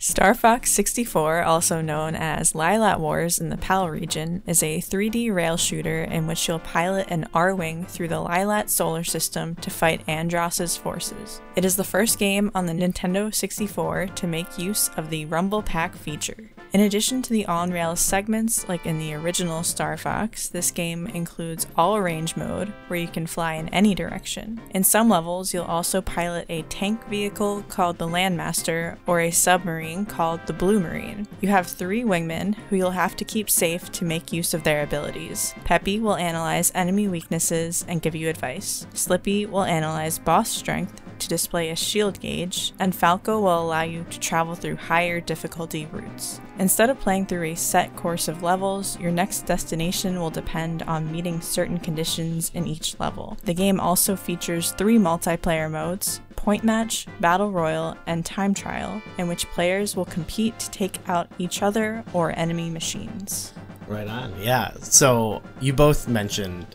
Star 0.03 0.33
Fox 0.33 0.69
64, 0.71 1.43
also 1.43 1.79
known 1.79 2.13
as 2.13 2.51
Lylat 2.51 2.99
Wars 2.99 3.39
in 3.39 3.47
the 3.47 3.55
PAL 3.55 3.89
region, 3.89 4.43
is 4.45 4.61
a 4.61 4.81
3D 4.81 5.33
rail 5.33 5.55
shooter 5.55 6.03
in 6.03 6.27
which 6.27 6.45
you'll 6.45 6.59
pilot 6.59 7.07
an 7.09 7.25
Arwing 7.33 7.87
through 7.87 8.09
the 8.09 8.21
Lylat 8.21 8.67
solar 8.67 9.05
system 9.05 9.55
to 9.55 9.69
fight 9.69 10.01
Andross's 10.05 10.75
forces. 10.75 11.39
It 11.55 11.63
is 11.63 11.77
the 11.77 11.85
first 11.85 12.19
game 12.19 12.51
on 12.53 12.65
the 12.65 12.73
Nintendo 12.73 13.33
64 13.33 14.07
to 14.07 14.27
make 14.27 14.57
use 14.57 14.89
of 14.97 15.09
the 15.09 15.23
Rumble 15.27 15.61
Pack 15.61 15.95
feature. 15.95 16.49
In 16.73 16.81
addition 16.81 17.21
to 17.21 17.29
the 17.29 17.45
on 17.45 17.69
rails 17.69 17.99
segments, 17.99 18.67
like 18.67 18.87
in 18.87 18.97
the 18.97 19.13
original 19.13 19.61
Star 19.61 19.95
Fox, 19.95 20.49
this 20.49 20.71
game 20.71 21.05
includes 21.05 21.67
all 21.77 22.01
range 22.01 22.35
mode, 22.35 22.73
where 22.87 22.99
you 22.99 23.07
can 23.07 23.27
fly 23.27 23.53
in 23.53 23.69
any 23.69 23.93
direction. 23.93 24.59
In 24.71 24.83
some 24.83 25.07
levels, 25.07 25.53
you'll 25.53 25.65
also 25.65 26.01
pilot 26.01 26.47
a 26.49 26.63
tank 26.63 27.07
vehicle 27.07 27.63
called 27.69 27.99
the 27.99 28.07
Landmaster 28.07 28.97
or 29.05 29.19
a 29.19 29.29
submarine 29.29 29.92
called 30.01 30.41
the 30.47 30.53
Blue 30.53 30.79
Marine. 30.79 31.27
You 31.39 31.49
have 31.49 31.67
three 31.67 32.03
wingmen 32.03 32.55
who 32.69 32.75
you'll 32.75 32.91
have 32.91 33.15
to 33.17 33.23
keep 33.23 33.49
safe 33.49 33.91
to 33.91 34.05
make 34.05 34.33
use 34.33 34.55
of 34.55 34.63
their 34.63 34.81
abilities. 34.81 35.53
Peppy 35.63 35.99
will 35.99 36.15
analyze 36.15 36.71
enemy 36.73 37.07
weaknesses 37.07 37.85
and 37.87 38.01
give 38.01 38.15
you 38.15 38.27
advice. 38.29 38.87
Slippy 38.95 39.45
will 39.45 39.63
analyze 39.63 40.17
boss 40.17 40.49
strength 40.49 41.02
to 41.19 41.27
display 41.27 41.69
a 41.69 41.75
shield 41.75 42.19
gauge, 42.19 42.73
and 42.79 42.95
Falco 42.95 43.39
will 43.39 43.61
allow 43.63 43.83
you 43.83 44.05
to 44.09 44.19
travel 44.19 44.55
through 44.55 44.75
higher 44.75 45.19
difficulty 45.19 45.87
routes. 45.91 46.39
Instead 46.59 46.89
of 46.89 46.99
playing 46.99 47.25
through 47.25 47.43
a 47.43 47.55
set 47.55 47.95
course 47.95 48.27
of 48.27 48.43
levels, 48.43 48.99
your 48.99 49.11
next 49.11 49.45
destination 49.45 50.19
will 50.19 50.29
depend 50.29 50.83
on 50.83 51.11
meeting 51.11 51.41
certain 51.41 51.79
conditions 51.79 52.51
in 52.53 52.67
each 52.67 52.99
level. 52.99 53.37
The 53.43 53.53
game 53.53 53.79
also 53.79 54.15
features 54.15 54.71
three 54.71 54.97
multiplayer 54.97 55.69
modes 55.69 56.21
Point 56.35 56.65
Match, 56.65 57.07
Battle 57.21 57.51
Royal, 57.51 57.95
and 58.05 58.25
Time 58.25 58.53
Trial, 58.53 59.01
in 59.17 59.29
which 59.29 59.47
players 59.51 59.95
will 59.95 60.03
compete 60.03 60.59
to 60.59 60.69
take 60.71 60.99
out 61.07 61.31
each 61.37 61.61
other 61.61 62.03
or 62.11 62.37
enemy 62.37 62.69
machines. 62.69 63.53
Right 63.87 64.07
on. 64.07 64.33
Yeah. 64.41 64.73
So 64.81 65.41
you 65.61 65.71
both 65.71 66.09
mentioned 66.09 66.65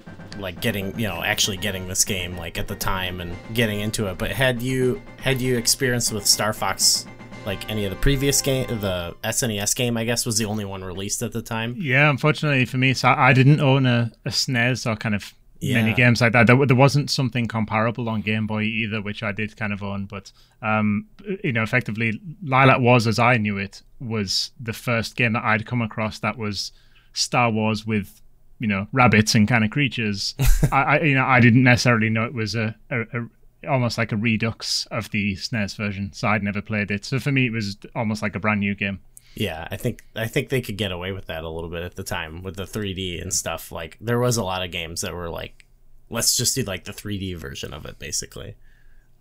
like 0.40 0.60
getting 0.60 0.98
you 0.98 1.06
know 1.08 1.22
actually 1.22 1.56
getting 1.56 1.88
this 1.88 2.04
game 2.04 2.36
like 2.36 2.58
at 2.58 2.68
the 2.68 2.74
time 2.76 3.20
and 3.20 3.34
getting 3.54 3.80
into 3.80 4.06
it 4.06 4.18
but 4.18 4.30
had 4.30 4.60
you 4.62 5.00
had 5.20 5.40
you 5.40 5.56
experienced 5.56 6.12
with 6.12 6.26
star 6.26 6.52
fox 6.52 7.06
like 7.46 7.68
any 7.70 7.84
of 7.84 7.90
the 7.90 7.96
previous 7.96 8.40
game 8.42 8.66
the 8.80 9.14
snes 9.24 9.74
game 9.74 9.96
i 9.96 10.04
guess 10.04 10.26
was 10.26 10.36
the 10.38 10.44
only 10.44 10.64
one 10.64 10.82
released 10.84 11.22
at 11.22 11.32
the 11.32 11.42
time 11.42 11.74
Yeah, 11.78 12.10
unfortunately 12.10 12.64
for 12.66 12.76
me, 12.78 12.94
so 12.94 13.08
I 13.08 13.32
didn't 13.32 13.60
own 13.60 13.86
a, 13.86 14.12
a 14.24 14.30
SNES 14.30 14.86
or 14.90 14.96
kind 14.96 15.14
of 15.14 15.32
Yeah. 15.60 15.90
games 15.94 16.20
like 16.20 16.32
that. 16.34 16.46
There, 16.46 16.66
there 16.66 16.76
wasn't 16.76 17.10
something 17.10 17.46
comparable 17.48 18.08
on 18.08 18.20
Game 18.20 18.46
Boy 18.46 18.62
either, 18.62 19.00
which 19.02 19.22
I 19.22 19.32
did 19.32 19.56
kind 19.56 19.72
of 19.72 19.82
own. 19.82 20.06
But 20.06 20.30
um, 20.62 21.06
you 21.42 21.52
know, 21.52 21.62
effectively, 21.62 22.20
Lylat 22.44 22.80
Wars 22.80 23.06
as 23.06 23.18
I 23.18 23.38
knew 23.38 23.56
it, 23.58 23.82
was 23.98 24.50
the 24.60 24.72
first 24.72 25.16
game 25.16 25.32
that 25.32 25.44
I'd 25.44 25.66
come 25.66 25.82
across 25.82 26.18
that 26.20 26.36
was 26.38 26.70
Star 27.12 27.50
Wars 27.50 27.84
with 27.86 28.20
you 28.58 28.66
know 28.68 28.86
rabbits 28.92 29.34
and 29.34 29.46
kind 29.48 29.64
of 29.64 29.70
creatures. 29.70 30.34
I, 30.72 30.82
I 30.82 31.00
you 31.02 31.14
know 31.14 31.24
I 31.24 31.40
didn't 31.40 31.62
necessarily 31.62 32.10
know 32.10 32.24
it 32.24 32.34
was 32.34 32.54
a, 32.54 32.74
a, 32.90 33.00
a 33.02 33.28
almost 33.68 33.98
like 33.98 34.12
a 34.12 34.16
redux 34.16 34.86
of 34.90 35.10
the 35.10 35.34
SNES 35.34 35.76
version, 35.76 36.12
so 36.12 36.28
I'd 36.28 36.42
never 36.44 36.62
played 36.62 36.90
it. 36.90 37.04
So 37.04 37.18
for 37.18 37.32
me, 37.32 37.46
it 37.46 37.52
was 37.52 37.76
almost 37.94 38.22
like 38.22 38.36
a 38.36 38.40
brand 38.40 38.60
new 38.60 38.74
game. 38.74 39.00
yeah 39.34 39.68
i 39.70 39.76
think 39.76 40.02
i 40.16 40.26
think 40.26 40.48
they 40.48 40.60
could 40.60 40.76
get 40.78 40.90
away 40.90 41.12
with 41.12 41.26
that 41.26 41.44
a 41.44 41.48
little 41.48 41.68
bit 41.70 41.82
at 41.82 41.94
the 41.96 42.02
time 42.02 42.42
with 42.42 42.56
the 42.56 42.64
3d 42.64 43.20
and 43.22 43.32
stuff 43.32 43.70
like 43.70 43.96
there 44.00 44.18
was 44.18 44.36
a 44.36 44.42
lot 44.42 44.64
of 44.64 44.70
games 44.72 45.02
that 45.02 45.12
were 45.14 45.28
like 45.28 45.66
let's 46.10 46.36
just 46.36 46.54
do 46.54 46.62
like 46.62 46.84
the 46.84 46.92
3d 46.92 47.36
version 47.36 47.72
of 47.74 47.84
it 47.84 47.98
basically 47.98 48.54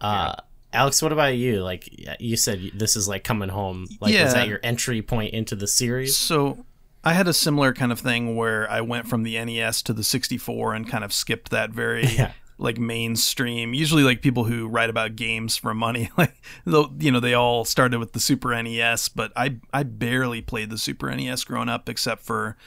uh 0.01 0.33
alex 0.73 1.01
what 1.01 1.11
about 1.11 1.35
you 1.35 1.61
like 1.63 1.87
you 2.19 2.37
said 2.37 2.71
this 2.73 2.95
is 2.95 3.07
like 3.07 3.23
coming 3.23 3.49
home 3.49 3.85
like 4.01 4.09
was 4.09 4.13
Yeah. 4.13 4.33
that 4.33 4.47
your 4.47 4.59
entry 4.63 5.01
point 5.01 5.33
into 5.33 5.55
the 5.55 5.67
series 5.67 6.15
So 6.17 6.65
I 7.07 7.13
had 7.13 7.27
a 7.27 7.33
similar 7.33 7.73
kind 7.73 7.91
of 7.91 7.99
thing 7.99 8.35
where 8.35 8.69
I 8.69 8.81
went 8.81 9.07
from 9.07 9.23
the 9.23 9.43
NES 9.43 9.81
to 9.83 9.93
the 9.93 10.03
64 10.03 10.73
and 10.73 10.87
kind 10.89 11.03
of 11.03 11.13
skipped 11.13 11.51
that 11.51 11.69
very 11.71 12.05
Yeah. 12.17 12.33
like 12.57 12.77
mainstream. 12.77 13.73
Usually 13.73 14.03
like 14.03 14.21
people 14.21 14.43
who 14.43 14.67
write 14.67 14.89
about 14.89 15.15
games 15.15 15.55
for 15.57 15.73
money, 15.73 16.09
like 16.17 16.35
you 16.65 17.11
know, 17.11 17.19
they 17.19 17.33
all 17.33 17.63
started 17.65 17.99
with 17.99 18.13
the 18.13 18.19
Super 18.19 18.61
NES, 18.61 19.09
but 19.09 19.31
I 19.35 19.57
I 19.71 19.83
barely 19.83 20.41
played 20.41 20.69
the 20.69 20.77
Super 20.77 21.13
NES 21.15 21.43
growing 21.43 21.69
up 21.69 21.87
except 21.87 22.23
for 22.23 22.57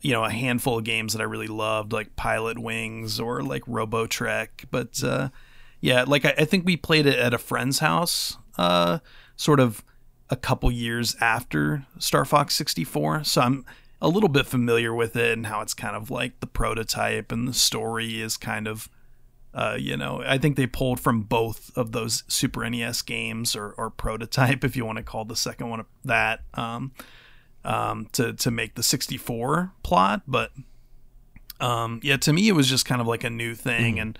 you 0.00 0.12
know, 0.12 0.24
a 0.24 0.30
handful 0.30 0.78
of 0.78 0.84
games 0.84 1.12
that 1.12 1.20
I 1.22 1.26
really 1.26 1.46
loved 1.46 1.92
like 1.92 2.16
Pilotwings 2.16 3.20
or 3.22 3.42
like 3.42 3.62
Robotrek, 3.66 4.66
but 4.70 5.02
uh 5.02 5.28
yeah, 5.80 6.04
like 6.06 6.24
I, 6.24 6.34
I 6.38 6.44
think 6.44 6.66
we 6.66 6.76
played 6.76 7.06
it 7.06 7.18
at 7.18 7.32
a 7.32 7.38
friend's 7.38 7.78
house, 7.78 8.36
uh, 8.58 8.98
sort 9.36 9.60
of 9.60 9.84
a 10.28 10.34
couple 10.36 10.70
years 10.72 11.14
after 11.20 11.86
Star 11.98 12.24
Fox 12.24 12.56
64. 12.56 13.24
So 13.24 13.40
I'm 13.42 13.64
a 14.00 14.08
little 14.08 14.28
bit 14.28 14.46
familiar 14.46 14.94
with 14.94 15.16
it 15.16 15.32
and 15.32 15.46
how 15.46 15.60
it's 15.60 15.74
kind 15.74 15.96
of 15.96 16.10
like 16.10 16.40
the 16.40 16.46
prototype 16.46 17.32
and 17.32 17.48
the 17.48 17.54
story 17.54 18.20
is 18.20 18.36
kind 18.36 18.68
of, 18.68 18.88
uh, 19.54 19.76
you 19.78 19.96
know, 19.96 20.22
I 20.26 20.38
think 20.38 20.56
they 20.56 20.66
pulled 20.66 21.00
from 21.00 21.22
both 21.22 21.76
of 21.76 21.92
those 21.92 22.22
Super 22.28 22.68
NES 22.68 23.02
games 23.02 23.56
or, 23.56 23.72
or 23.72 23.90
prototype, 23.90 24.64
if 24.64 24.76
you 24.76 24.84
want 24.84 24.98
to 24.98 25.04
call 25.04 25.24
the 25.24 25.36
second 25.36 25.70
one 25.70 25.84
that, 26.04 26.40
um, 26.54 26.92
um, 27.64 28.06
to, 28.12 28.32
to 28.34 28.50
make 28.50 28.74
the 28.74 28.82
64 28.82 29.72
plot. 29.82 30.22
But 30.26 30.52
um, 31.58 32.00
yeah, 32.02 32.18
to 32.18 32.32
me, 32.32 32.48
it 32.48 32.52
was 32.52 32.68
just 32.68 32.84
kind 32.84 33.00
of 33.00 33.06
like 33.06 33.24
a 33.24 33.30
new 33.30 33.54
thing. 33.54 33.98
And 33.98 34.18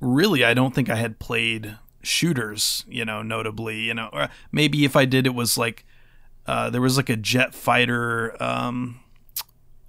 really, 0.00 0.44
I 0.44 0.52
don't 0.52 0.74
think 0.74 0.90
I 0.90 0.96
had 0.96 1.18
played 1.20 1.78
shooters, 2.02 2.84
you 2.88 3.04
know, 3.04 3.22
notably, 3.22 3.80
you 3.80 3.94
know, 3.94 4.10
or 4.12 4.28
maybe 4.50 4.84
if 4.84 4.96
I 4.96 5.04
did, 5.04 5.26
it 5.26 5.34
was 5.34 5.56
like 5.56 5.84
uh, 6.50 6.70
there 6.70 6.80
was 6.80 6.96
like 6.96 7.08
a 7.08 7.16
jet 7.16 7.54
fighter, 7.54 8.40
um, 8.42 8.98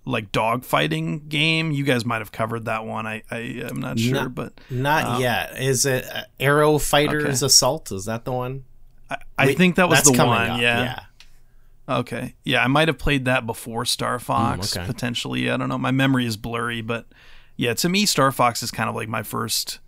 like 0.06 0.32
dog 0.32 0.64
fighting 0.64 1.28
game. 1.28 1.72
You 1.72 1.84
guys 1.84 2.06
might 2.06 2.20
have 2.20 2.32
covered 2.32 2.66
that 2.66 2.86
one. 2.86 3.08
I, 3.08 3.24
I 3.32 3.38
am 3.70 3.80
not 3.80 3.98
sure, 4.00 4.14
Not- 4.14 4.36
but 4.36 4.54
Not 4.70 5.06
Um, 5.06 5.22
yet. 5.22 5.60
Is 5.60 5.86
it 5.86 6.06
uh, 6.06 6.24
AeroFighters 6.40 7.22
Okay. 7.38 7.46
Assault? 7.46 7.92
Is 7.92 8.06
that 8.06 8.26
the 8.26 8.32
one? 8.32 8.64
I, 9.10 9.18
I 9.38 9.46
Wait, 9.48 9.58
think 9.58 9.76
that 9.78 9.90
was 9.90 10.04
the 10.04 10.12
one. 10.24 10.50
up, 10.52 10.62
Yeah. 10.62 10.84
yeah. 10.84 11.00
Okay. 11.90 12.36
Yeah, 12.46 12.64
I 12.64 12.68
might 12.68 12.88
have 12.88 12.98
played 13.00 13.26
that 13.26 13.46
before 13.46 13.84
Star 13.86 14.20
Fox, 14.20 14.78
okay. 14.78 14.86
potentially. 14.86 15.50
I 15.50 15.58
don't 15.58 15.68
know. 15.68 15.78
My 15.80 15.92
memory 15.92 16.26
is 16.26 16.38
blurry, 16.38 16.82
but 16.82 17.08
yeah, 17.58 17.74
to 17.74 17.90
me, 17.90 18.06
Star 18.06 18.32
Fox 18.32 18.62
is 18.64 18.72
kind 18.72 18.88
of 18.90 18.96
like 18.96 19.10
my 19.10 19.24
first 19.24 19.80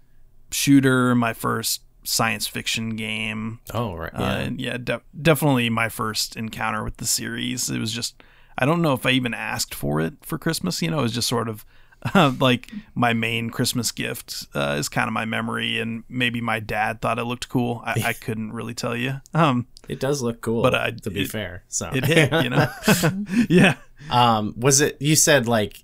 shooter, 0.52 1.14
my 1.16 1.34
first 1.34 1.83
science 2.04 2.48
fiction 2.48 2.96
game. 2.96 3.60
Oh, 3.74 3.96
right. 3.96 4.14
Uh, 4.14 4.20
Yeah. 4.22 4.34
and 4.40 4.62
yeah, 4.62 4.78
de- 4.78 5.02
definitely 5.22 5.70
my 5.70 5.90
first 5.90 6.36
encounter 6.36 6.84
with 6.84 6.98
the 6.98 7.06
series. 7.06 7.70
It 7.70 7.80
was 7.80 7.92
just, 7.94 8.22
I 8.58 8.66
don't 8.66 8.82
know 8.82 8.94
if 8.94 9.06
I 9.06 9.12
even 9.12 9.34
asked 9.34 9.74
for 9.74 10.00
it 10.02 10.14
for 10.22 10.38
Christmas. 10.38 10.82
You 10.82 10.92
know, 10.92 11.00
it 11.00 11.04
was 11.04 11.14
just 11.14 11.28
sort 11.28 11.48
of 11.50 11.66
like 12.42 12.70
my 12.96 13.14
main 13.14 13.50
Christmas 13.50 13.92
gift 13.94 14.48
uh, 14.54 14.76
is 14.78 14.90
kind 14.90 15.08
of 15.08 15.14
my 15.14 15.24
memory, 15.26 15.80
and 15.80 16.04
maybe 16.10 16.42
my 16.42 16.60
dad 16.60 17.02
thought 17.02 17.18
it 17.20 17.24
looked 17.24 17.48
cool. 17.48 17.82
I, 17.86 18.04
I 18.08 18.14
couldn't 18.22 18.52
really 18.52 18.74
tell 18.74 18.96
you. 18.96 19.22
Um, 19.34 19.68
it 19.88 20.00
does 20.02 20.22
look 20.22 20.42
cool, 20.42 20.62
but 20.64 20.76
I- 20.76 20.92
to 20.92 21.10
be 21.10 21.22
it- 21.22 21.32
fair. 21.32 21.64
So 21.70 21.90
it 21.94 22.06
hit, 22.06 22.32
you 22.44 22.50
know. 22.50 22.68
yeah. 23.50 23.76
um, 24.10 24.54
was 24.58 24.82
it? 24.82 24.98
You 25.02 25.16
said 25.16 25.48
like 25.48 25.80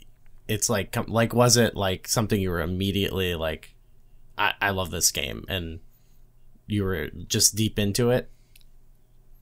it's 0.49 0.69
like 0.69 0.97
like 1.07 1.33
was 1.33 1.55
it 1.57 1.75
like 1.77 2.07
something 2.07 2.41
you 2.41 2.49
were 2.49 2.61
immediately 2.61 3.35
like, 3.35 3.73
I, 4.37 4.53
I 4.61 4.69
love 4.71 4.91
this 4.91 5.11
game, 5.11 5.45
and 5.47 5.79
you 6.71 6.83
were 6.83 7.09
just 7.27 7.55
deep 7.55 7.77
into 7.79 8.09
it. 8.11 8.29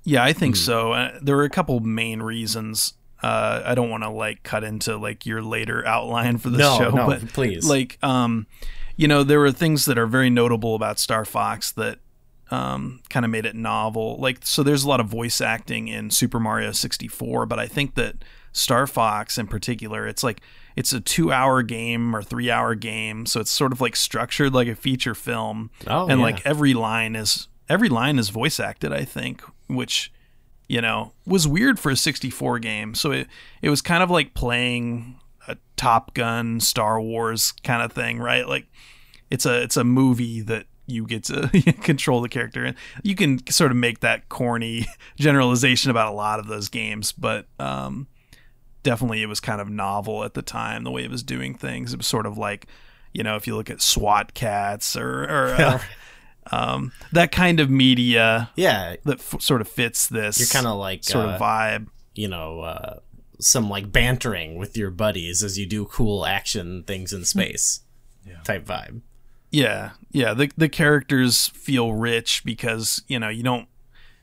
Yeah, 0.03 0.23
I 0.23 0.31
think 0.33 0.55
so. 0.55 0.93
Uh, 0.93 1.19
there 1.21 1.35
were 1.35 1.43
a 1.43 1.49
couple 1.49 1.79
main 1.81 2.21
reasons. 2.21 2.93
Uh, 3.21 3.61
I 3.65 3.75
don't 3.75 3.89
want 3.89 4.03
to 4.03 4.09
like 4.09 4.43
cut 4.43 4.63
into 4.63 4.95
like 4.95 5.25
your 5.25 5.41
later 5.41 5.85
outline 5.85 6.37
for 6.37 6.49
this 6.49 6.59
No, 6.59 6.77
show, 6.77 6.89
no, 6.91 7.07
but 7.07 7.27
please. 7.33 7.67
like, 7.67 7.97
um, 8.03 8.47
you 8.95 9.07
know, 9.07 9.23
there 9.23 9.39
were 9.39 9.51
things 9.51 9.85
that 9.85 9.97
are 9.97 10.07
very 10.07 10.29
notable 10.29 10.75
about 10.75 10.99
Star 10.99 11.25
Fox 11.25 11.71
that 11.73 11.99
um, 12.51 13.01
kind 13.09 13.25
of 13.25 13.31
made 13.31 13.45
it 13.45 13.55
novel. 13.55 14.17
Like, 14.17 14.45
so 14.45 14.63
there's 14.63 14.83
a 14.83 14.87
lot 14.87 14.99
of 15.01 15.07
voice 15.07 15.41
acting 15.41 15.87
in 15.89 16.09
Super 16.11 16.39
Mario 16.39 16.71
64, 16.71 17.45
but 17.45 17.59
I 17.59 17.67
think 17.67 17.95
that 17.95 18.15
Star 18.53 18.87
Fox 18.87 19.37
in 19.37 19.47
particular, 19.47 20.07
it's 20.07 20.23
like 20.23 20.41
it's 20.77 20.93
a 20.93 21.01
two-hour 21.01 21.63
game 21.63 22.15
or 22.15 22.23
three-hour 22.23 22.75
game, 22.75 23.25
so 23.25 23.41
it's 23.41 23.51
sort 23.51 23.73
of 23.73 23.81
like 23.81 23.95
structured 23.97 24.53
like 24.53 24.69
a 24.69 24.75
feature 24.75 25.13
film, 25.15 25.69
Oh, 25.87 26.07
and 26.07 26.19
yeah. 26.19 26.25
like 26.25 26.45
every 26.45 26.73
line 26.73 27.15
is 27.17 27.49
every 27.67 27.89
line 27.89 28.17
is 28.17 28.29
voice 28.29 28.59
acted. 28.59 28.93
I 28.93 29.03
think, 29.03 29.41
which 29.67 30.13
you 30.69 30.79
know 30.79 31.11
was 31.25 31.47
weird 31.47 31.79
for 31.79 31.91
a 31.91 31.95
64 31.97 32.59
game. 32.59 32.95
So 32.95 33.11
it 33.11 33.27
it 33.61 33.69
was 33.69 33.81
kind 33.81 34.01
of 34.03 34.09
like 34.09 34.33
playing 34.33 35.19
a 35.47 35.57
Top 35.75 36.13
Gun, 36.13 36.59
Star 36.59 37.01
Wars 37.01 37.53
kind 37.63 37.81
of 37.81 37.91
thing, 37.91 38.19
right? 38.19 38.47
Like 38.47 38.67
it's 39.29 39.45
a 39.45 39.61
it's 39.63 39.77
a 39.77 39.83
movie 39.83 40.41
that 40.41 40.65
you 40.89 41.05
get 41.05 41.23
to 41.25 41.49
control 41.81 42.21
the 42.21 42.29
character 42.29 42.63
and 42.63 42.77
you 43.03 43.13
can 43.13 43.45
sort 43.51 43.71
of 43.71 43.75
make 43.77 43.99
that 43.99 44.29
corny 44.29 44.85
generalization 45.17 45.91
about 45.91 46.07
a 46.11 46.15
lot 46.15 46.39
of 46.39 46.47
those 46.47 46.69
games 46.69 47.11
but 47.11 47.45
um 47.59 48.07
definitely 48.87 49.21
it 49.21 49.27
was 49.27 49.39
kind 49.39 49.59
of 49.59 49.69
novel 49.69 50.23
at 50.23 50.33
the 50.33 50.41
time 50.41 50.83
the 50.83 50.91
way 50.91 51.03
it 51.03 51.11
was 51.11 51.23
doing 51.23 51.53
things 51.53 51.93
it 51.93 51.97
was 51.97 52.07
sort 52.07 52.25
of 52.25 52.37
like 52.37 52.67
you 53.13 53.23
know 53.23 53.35
if 53.35 53.45
you 53.47 53.55
look 53.55 53.69
at 53.69 53.81
SWAT 53.81 54.33
Kats 54.33 54.95
or, 54.95 55.23
or 55.23 55.47
uh, 55.59 55.79
um 56.51 56.91
that 57.11 57.31
kind 57.31 57.59
of 57.59 57.69
media 57.69 58.49
Yeah, 58.55 58.95
that 59.03 59.19
f- 59.19 59.41
sort 59.41 59.61
of 59.61 59.67
fits 59.67 60.07
this 60.07 60.39
you're 60.39 60.47
kind 60.47 60.67
of 60.67 60.77
like 60.77 61.03
sort 61.03 61.25
uh, 61.25 61.29
of 61.29 61.41
vibe 61.41 61.87
you 62.17 62.27
know, 62.27 62.61
uh, 62.61 62.99
some 63.39 63.69
like 63.69 63.91
bantering 63.91 64.57
with 64.57 64.75
your 64.75 64.89
buddies 64.89 65.43
as 65.43 65.57
you 65.57 65.65
do 65.67 65.85
cool 65.85 66.25
action 66.25 66.83
things 66.83 67.13
in 67.13 67.23
space 67.23 67.81
type 68.43 68.65
vibe. 68.65 69.01
Yeah, 69.51 69.91
yeah. 70.11 70.33
The 70.33 70.51
the 70.57 70.67
characters 70.67 71.47
feel 71.49 71.93
rich 71.93 72.43
because 72.43 73.03
you 73.07 73.19
know 73.19 73.29
you 73.29 73.43
don't 73.43 73.67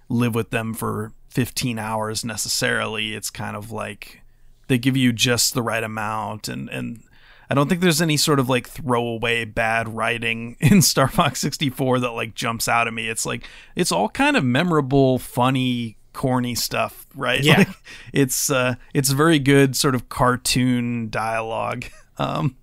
live 0.08 0.34
with 0.34 0.50
them 0.50 0.74
for 0.74 1.12
15 1.28 1.78
hours 1.78 2.24
necessarily. 2.24 3.14
It's 3.14 3.30
kind 3.30 3.56
of 3.56 3.70
like 3.70 4.20
they 4.68 4.78
give 4.78 4.96
you 4.96 5.12
just 5.12 5.54
the 5.54 5.62
right 5.62 5.82
amount 5.82 6.48
and 6.48 6.68
and 6.70 7.02
I 7.50 7.54
don't 7.54 7.68
think 7.68 7.82
there's 7.82 8.00
any 8.00 8.16
sort 8.16 8.40
of 8.40 8.48
like 8.48 8.66
throwaway 8.68 9.44
bad 9.44 9.88
writing 9.94 10.56
in 10.60 10.80
Star 10.82 11.08
Fox 11.08 11.40
64 11.40 12.00
that 12.00 12.10
like 12.12 12.34
jumps 12.34 12.68
out 12.68 12.86
at 12.88 12.94
me. 12.94 13.08
It's 13.08 13.26
like 13.26 13.46
it's 13.76 13.92
all 13.92 14.08
kind 14.08 14.36
of 14.36 14.44
memorable, 14.44 15.18
funny, 15.18 15.98
corny 16.14 16.54
stuff, 16.54 17.06
right? 17.14 17.42
Yeah. 17.42 17.58
Like, 17.58 17.68
it's 18.12 18.50
uh 18.50 18.74
it's 18.94 19.10
very 19.10 19.38
good 19.38 19.76
sort 19.76 19.94
of 19.94 20.08
cartoon 20.08 21.10
dialogue. 21.10 21.84
Um 22.16 22.56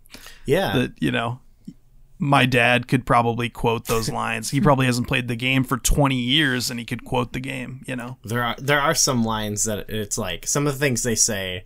Yeah. 0.45 0.77
that, 0.77 0.93
you 1.01 1.11
know, 1.11 1.41
my 2.17 2.45
dad 2.45 2.87
could 2.87 3.05
probably 3.05 3.49
quote 3.49 3.85
those 3.87 4.07
lines. 4.21 4.49
He 4.51 4.61
probably 4.61 4.85
hasn't 4.85 5.09
played 5.09 5.27
the 5.27 5.35
game 5.35 5.65
for 5.65 5.77
20 5.77 6.15
years 6.15 6.69
and 6.69 6.79
he 6.79 6.85
could 6.85 7.03
quote 7.03 7.33
the 7.33 7.39
game, 7.41 7.83
you 7.85 7.95
know. 7.97 8.17
there 8.23 8.43
are 8.43 8.55
there 8.59 8.79
are 8.79 8.95
some 8.95 9.25
lines 9.25 9.65
that 9.65 9.89
it's 9.89 10.17
like 10.17 10.47
some 10.47 10.67
of 10.67 10.73
the 10.73 10.79
things 10.79 11.03
they 11.03 11.15
say 11.15 11.65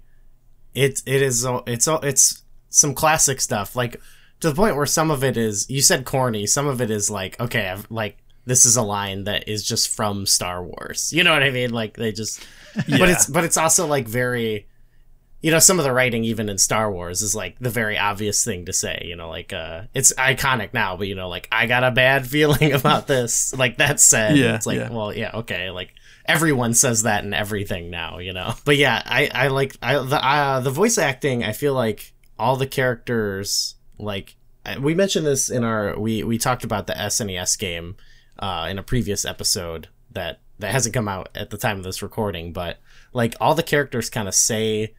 it 0.76 1.02
it 1.06 1.22
is 1.22 1.46
it's 1.68 1.88
it's 1.88 2.44
some 2.70 2.94
classic 2.94 3.40
stuff 3.40 3.76
like 3.76 4.02
to 4.42 4.50
the 4.50 4.56
point 4.56 4.76
where 4.76 4.86
some 4.86 5.10
of 5.10 5.24
it 5.24 5.38
is 5.38 5.70
you 5.70 5.82
said 5.82 6.06
corny 6.06 6.46
some 6.46 6.68
of 6.68 6.82
it 6.82 6.92
is 6.92 7.10
like 7.10 7.40
okay 7.40 7.70
I've, 7.70 7.90
like 7.90 8.18
this 8.46 8.66
is 8.66 8.78
a 8.78 8.82
line 8.82 9.24
that 9.26 9.48
is 9.48 9.64
just 9.64 9.90
from 9.90 10.26
Star 10.26 10.64
Wars. 10.64 11.12
You 11.12 11.24
know 11.24 11.34
what 11.34 11.44
I 11.44 11.50
mean? 11.50 11.72
Like 11.72 11.96
they 11.96 12.12
just 12.12 12.46
but 12.76 13.10
it's 13.10 13.26
but 13.26 13.44
it's 13.44 13.58
also 13.58 13.88
like 13.88 14.08
very 14.08 14.68
you 15.42 15.52
know 15.52 15.60
some 15.60 15.80
of 15.80 15.86
the 15.86 15.92
writing 15.92 16.24
even 16.24 16.50
in 16.50 16.58
Star 16.58 16.92
Wars 16.92 17.22
is 17.22 17.36
like 17.36 17.58
the 17.60 17.70
very 17.70 17.98
obvious 17.98 18.44
thing 18.44 18.66
to 18.66 18.74
say 18.74 19.04
you 19.06 19.16
know 19.16 19.30
like 19.30 19.54
uh 19.54 19.84
it's 19.94 20.14
iconic 20.14 20.74
now 20.74 20.96
but 20.96 21.08
you 21.08 21.16
know 21.16 21.30
like 21.30 21.48
I 21.52 21.66
got 21.68 21.84
a 21.84 21.92
bad 21.92 22.28
feeling 22.36 22.74
about 22.74 23.08
this. 23.08 23.54
Like 23.56 23.78
that 23.78 24.00
said 24.00 24.38
Yeah, 24.38 24.56
it's 24.56 24.66
like 24.66 24.78
yeah. 24.78 24.92
well 24.92 25.14
yeah 25.14 25.32
okay 25.36 25.72
like 25.72 25.92
everyone 26.28 26.74
says 26.74 27.04
that 27.04 27.24
in 27.24 27.34
everything 27.34 27.90
now 27.90 28.20
you 28.20 28.34
know? 28.34 28.54
But 28.66 28.78
yeah 28.78 29.02
I 29.06 29.30
I 29.34 29.48
like 29.48 29.76
I 29.82 29.98
the 29.98 30.26
uh, 30.26 30.60
the 30.60 30.72
voice 30.72 30.98
acting 30.98 31.44
I 31.44 31.52
feel 31.52 31.74
like 31.74 32.14
all 32.38 32.56
the 32.58 32.68
characters 32.68 33.76
like 33.98 34.36
we 34.80 34.94
mentioned 34.94 35.26
this 35.26 35.50
in 35.50 35.64
our 35.64 35.98
we 36.00 36.24
we 36.24 36.38
talked 36.38 36.64
about 36.64 36.88
the 36.88 36.94
SNES 36.94 37.58
game 37.58 37.96
uh 38.40 38.68
in 38.70 38.80
a 38.80 38.84
previous 38.84 39.26
episode 39.26 39.88
that 40.12 40.40
that 40.60 40.72
hasn't 40.72 40.94
come 40.94 41.08
out 41.08 41.30
at 41.36 41.50
the 41.50 41.58
time 41.58 41.78
of 41.78 41.84
this 41.84 42.02
recording 42.02 42.52
but 42.54 42.80
like 43.14 43.36
all 43.40 43.56
the 43.56 43.64
characters 43.64 44.10
kind 44.10 44.28
of 44.28 44.34
say 44.34 44.94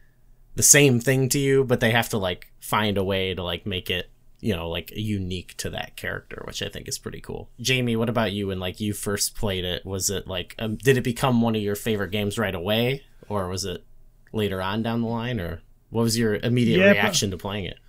the 0.55 0.63
same 0.63 0.99
thing 0.99 1.29
to 1.29 1.39
you 1.39 1.63
but 1.63 1.79
they 1.79 1.91
have 1.91 2.09
to 2.09 2.17
like 2.17 2.51
find 2.59 2.97
a 2.97 3.03
way 3.03 3.33
to 3.33 3.43
like 3.43 3.65
make 3.65 3.89
it 3.89 4.09
you 4.39 4.55
know 4.55 4.69
like 4.69 4.91
unique 4.95 5.55
to 5.57 5.69
that 5.69 5.95
character 5.95 6.43
which 6.45 6.61
i 6.61 6.69
think 6.69 6.87
is 6.87 6.99
pretty 6.99 7.19
cool. 7.21 7.49
Jamie 7.59 7.95
what 7.95 8.09
about 8.09 8.31
you? 8.31 8.47
When 8.47 8.59
like 8.59 8.79
you 8.79 8.93
first 8.93 9.35
played 9.35 9.65
it 9.65 9.85
was 9.85 10.09
it 10.09 10.27
like 10.27 10.55
um, 10.59 10.75
did 10.75 10.97
it 10.97 11.03
become 11.03 11.41
one 11.41 11.55
of 11.55 11.61
your 11.61 11.75
favorite 11.75 12.11
games 12.11 12.37
right 12.37 12.53
away? 12.53 13.03
Or 13.29 13.47
was 13.47 13.65
it 13.65 13.83
later 14.31 14.61
on 14.61 14.83
down 14.83 15.01
the 15.01 15.07
line? 15.07 15.39
Or 15.39 15.61
what 15.89 16.03
was 16.03 16.17
your 16.17 16.35
immediate 16.35 16.79
Yeah, 16.79 16.91
reaction 16.91 17.31
to 17.31 17.37
playing 17.37 17.65
it? 17.65 17.79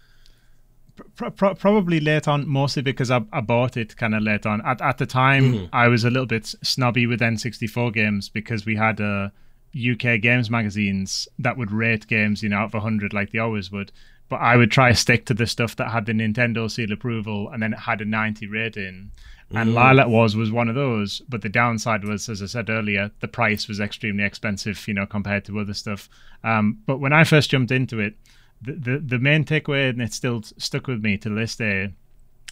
Pro- 1.14 1.30
pro- 1.30 1.54
probably 1.54 2.00
late 2.00 2.26
on, 2.26 2.48
mostly 2.48 2.82
because 2.82 3.10
I, 3.10 3.20
I 3.32 3.40
bought 3.40 3.76
it 3.76 3.96
kind 3.96 4.14
of 4.16 4.22
late 4.22 4.46
on. 4.46 4.60
At, 4.66 4.80
at 4.80 4.98
the 4.98 5.06
time, 5.06 5.68
I 5.72 5.86
was 5.86 6.02
a 6.04 6.10
little 6.10 6.26
bit 6.26 6.46
snobby 6.62 7.06
with 7.06 7.20
N64 7.20 7.92
games 7.94 8.28
because 8.28 8.66
we 8.66 8.74
had 8.74 9.00
uh, 9.00 9.28
UK 9.76 10.20
games 10.20 10.50
magazines 10.50 11.28
that 11.38 11.56
would 11.56 11.70
rate 11.70 12.08
games, 12.08 12.42
you 12.42 12.48
know, 12.48 12.56
out 12.56 12.66
of 12.66 12.74
100 12.74 13.12
like 13.12 13.30
they 13.30 13.38
always 13.38 13.70
would. 13.70 13.92
But 14.28 14.36
I 14.36 14.56
would 14.56 14.70
try 14.70 14.90
to 14.90 14.94
stick 14.94 15.24
to 15.26 15.34
the 15.34 15.46
stuff 15.46 15.76
that 15.76 15.90
had 15.90 16.06
the 16.06 16.12
Nintendo 16.12 16.70
seal 16.70 16.92
approval 16.92 17.48
and 17.48 17.62
then 17.62 17.72
it 17.72 17.80
had 17.80 18.00
a 18.00 18.04
90 18.04 18.46
rating. 18.46 19.10
And 19.50 19.70
Lylat 19.70 20.10
Wars 20.10 20.36
was 20.36 20.52
one 20.52 20.68
of 20.68 20.74
those. 20.74 21.20
But 21.28 21.40
the 21.42 21.48
downside 21.48 22.04
was, 22.04 22.28
as 22.28 22.42
I 22.42 22.46
said 22.46 22.68
earlier, 22.68 23.10
the 23.20 23.28
price 23.28 23.66
was 23.66 23.80
extremely 23.80 24.24
expensive, 24.24 24.86
you 24.86 24.94
know, 24.94 25.06
compared 25.06 25.46
to 25.46 25.58
other 25.58 25.74
stuff. 25.74 26.08
Um, 26.44 26.82
but 26.86 26.98
when 26.98 27.12
I 27.12 27.24
first 27.24 27.50
jumped 27.50 27.70
into 27.70 27.98
it, 27.98 28.14
the, 28.60 28.72
the, 28.72 28.98
the 28.98 29.18
main 29.18 29.44
takeaway, 29.44 29.88
and 29.88 30.02
it 30.02 30.12
still 30.12 30.42
stuck 30.42 30.86
with 30.86 31.02
me 31.02 31.16
to 31.18 31.30
this 31.30 31.56
day, 31.56 31.92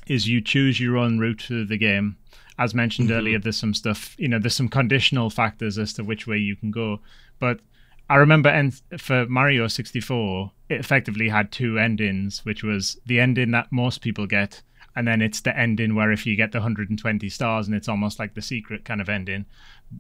is 0.07 0.29
you 0.29 0.41
choose 0.41 0.81
your 0.81 0.97
own 0.97 1.19
route 1.19 1.43
through 1.43 1.67
the 1.67 1.77
game. 1.77 2.17
As 2.59 2.75
mentioned 2.75 3.11
earlier, 3.11 3.39
there's 3.39 3.59
some 3.59 3.75
stuff, 3.75 4.15
you 4.19 4.29
know, 4.29 4.39
there's 4.39 4.57
some 4.57 4.69
conditional 4.69 5.29
factors 5.29 5.77
as 5.79 5.93
to 5.95 6.05
which 6.05 6.27
way 6.27 6.39
you 6.39 6.57
can 6.57 6.71
go. 6.71 7.01
But 7.39 7.61
I 8.09 8.17
remember 8.17 8.49
en- 8.49 8.73
for 8.99 9.27
Mario 9.27 9.67
64, 9.67 10.53
it 10.69 10.81
effectively 10.81 11.29
had 11.29 11.51
two 11.51 11.79
endings, 11.79 12.45
which 12.45 12.63
was 12.63 12.99
the 13.07 13.21
ending 13.21 13.51
that 13.53 13.73
most 13.73 14.01
people 14.01 14.27
get, 14.27 14.63
and 14.95 15.07
then 15.07 15.21
it's 15.21 15.41
the 15.41 15.57
ending 15.59 15.95
where 15.95 16.13
if 16.13 16.25
you 16.25 16.37
get 16.37 16.53
the 16.53 16.59
120 16.59 17.29
stars 17.29 17.67
and 17.67 17.77
it's 17.77 17.89
almost 17.89 18.19
like 18.19 18.35
the 18.35 18.43
secret 18.43 18.85
kind 18.85 19.01
of 19.01 19.09
ending. 19.09 19.45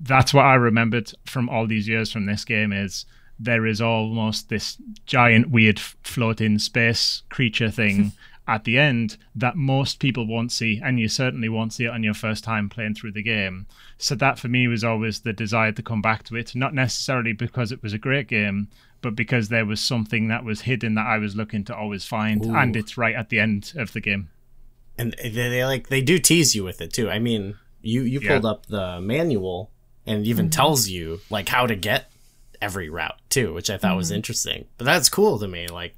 That's 0.02 0.32
what 0.32 0.44
I 0.44 0.54
remembered 0.54 1.12
from 1.24 1.48
all 1.48 1.66
these 1.66 1.88
years 1.88 2.10
from 2.12 2.26
this 2.26 2.44
game 2.44 2.72
is 2.72 3.04
there 3.38 3.66
is 3.66 3.80
almost 3.80 4.48
this 4.48 4.78
giant 5.04 5.50
weird 5.50 5.78
floating 5.78 6.58
space 6.58 7.22
creature 7.28 7.70
thing 7.70 8.12
at 8.48 8.64
the 8.64 8.78
end 8.78 9.16
that 9.34 9.56
most 9.56 9.98
people 9.98 10.26
won't 10.26 10.52
see 10.52 10.80
and 10.82 11.00
you 11.00 11.08
certainly 11.08 11.48
won't 11.48 11.72
see 11.72 11.84
it 11.84 11.90
on 11.90 12.02
your 12.02 12.14
first 12.14 12.44
time 12.44 12.68
playing 12.68 12.94
through 12.94 13.12
the 13.12 13.22
game 13.22 13.66
so 13.98 14.14
that 14.14 14.38
for 14.38 14.48
me 14.48 14.68
was 14.68 14.84
always 14.84 15.20
the 15.20 15.32
desire 15.32 15.72
to 15.72 15.82
come 15.82 16.02
back 16.02 16.22
to 16.22 16.36
it 16.36 16.54
not 16.54 16.74
necessarily 16.74 17.32
because 17.32 17.72
it 17.72 17.82
was 17.82 17.92
a 17.92 17.98
great 17.98 18.28
game 18.28 18.68
but 19.02 19.16
because 19.16 19.48
there 19.48 19.66
was 19.66 19.80
something 19.80 20.28
that 20.28 20.44
was 20.44 20.62
hidden 20.62 20.94
that 20.94 21.06
i 21.06 21.18
was 21.18 21.34
looking 21.36 21.64
to 21.64 21.74
always 21.74 22.04
find 22.04 22.44
and 22.44 22.76
it's 22.76 22.96
right 22.96 23.14
at 23.14 23.28
the 23.28 23.40
end 23.40 23.72
of 23.76 23.92
the 23.92 24.00
game 24.00 24.28
and 24.98 25.14
they, 25.22 25.30
they 25.30 25.64
like 25.64 25.88
they 25.88 26.00
do 26.00 26.18
tease 26.18 26.54
you 26.54 26.64
with 26.64 26.80
it 26.80 26.92
too. 26.92 27.10
I 27.10 27.18
mean, 27.18 27.56
you 27.82 28.02
you 28.02 28.20
Yeah. 28.20 28.32
pulled 28.32 28.46
up 28.46 28.66
the 28.66 29.00
manual 29.00 29.70
and 30.06 30.20
it 30.20 30.28
even 30.28 30.48
mhm. 30.48 30.52
tells 30.52 30.88
you 30.88 31.20
like 31.30 31.48
how 31.48 31.66
to 31.66 31.76
get 31.76 32.10
every 32.60 32.88
route 32.88 33.20
too, 33.28 33.52
which 33.52 33.70
I 33.70 33.76
thought 33.76 33.96
was 33.96 34.08
mm-hmm. 34.08 34.16
interesting. 34.16 34.64
But 34.78 34.84
that's 34.84 35.08
cool 35.08 35.38
to 35.38 35.48
me. 35.48 35.68
Like 35.68 35.94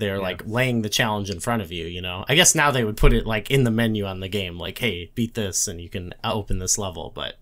they're 0.00 0.18
like 0.18 0.42
laying 0.46 0.82
the 0.82 0.88
challenge 0.88 1.30
in 1.30 1.38
front 1.38 1.62
of 1.62 1.70
you. 1.70 1.86
You 1.86 2.02
know, 2.02 2.24
I 2.28 2.34
guess 2.34 2.54
now 2.54 2.70
they 2.70 2.84
would 2.84 2.96
put 2.96 3.12
it 3.12 3.26
like 3.26 3.50
in 3.50 3.64
the 3.64 3.70
menu 3.70 4.04
on 4.04 4.20
the 4.20 4.28
game, 4.28 4.58
like, 4.58 4.78
hey, 4.78 5.12
beat 5.14 5.34
this 5.34 5.68
and 5.68 5.80
you 5.80 5.88
can 5.88 6.14
open 6.24 6.58
this 6.58 6.78
level. 6.78 7.12
But 7.14 7.38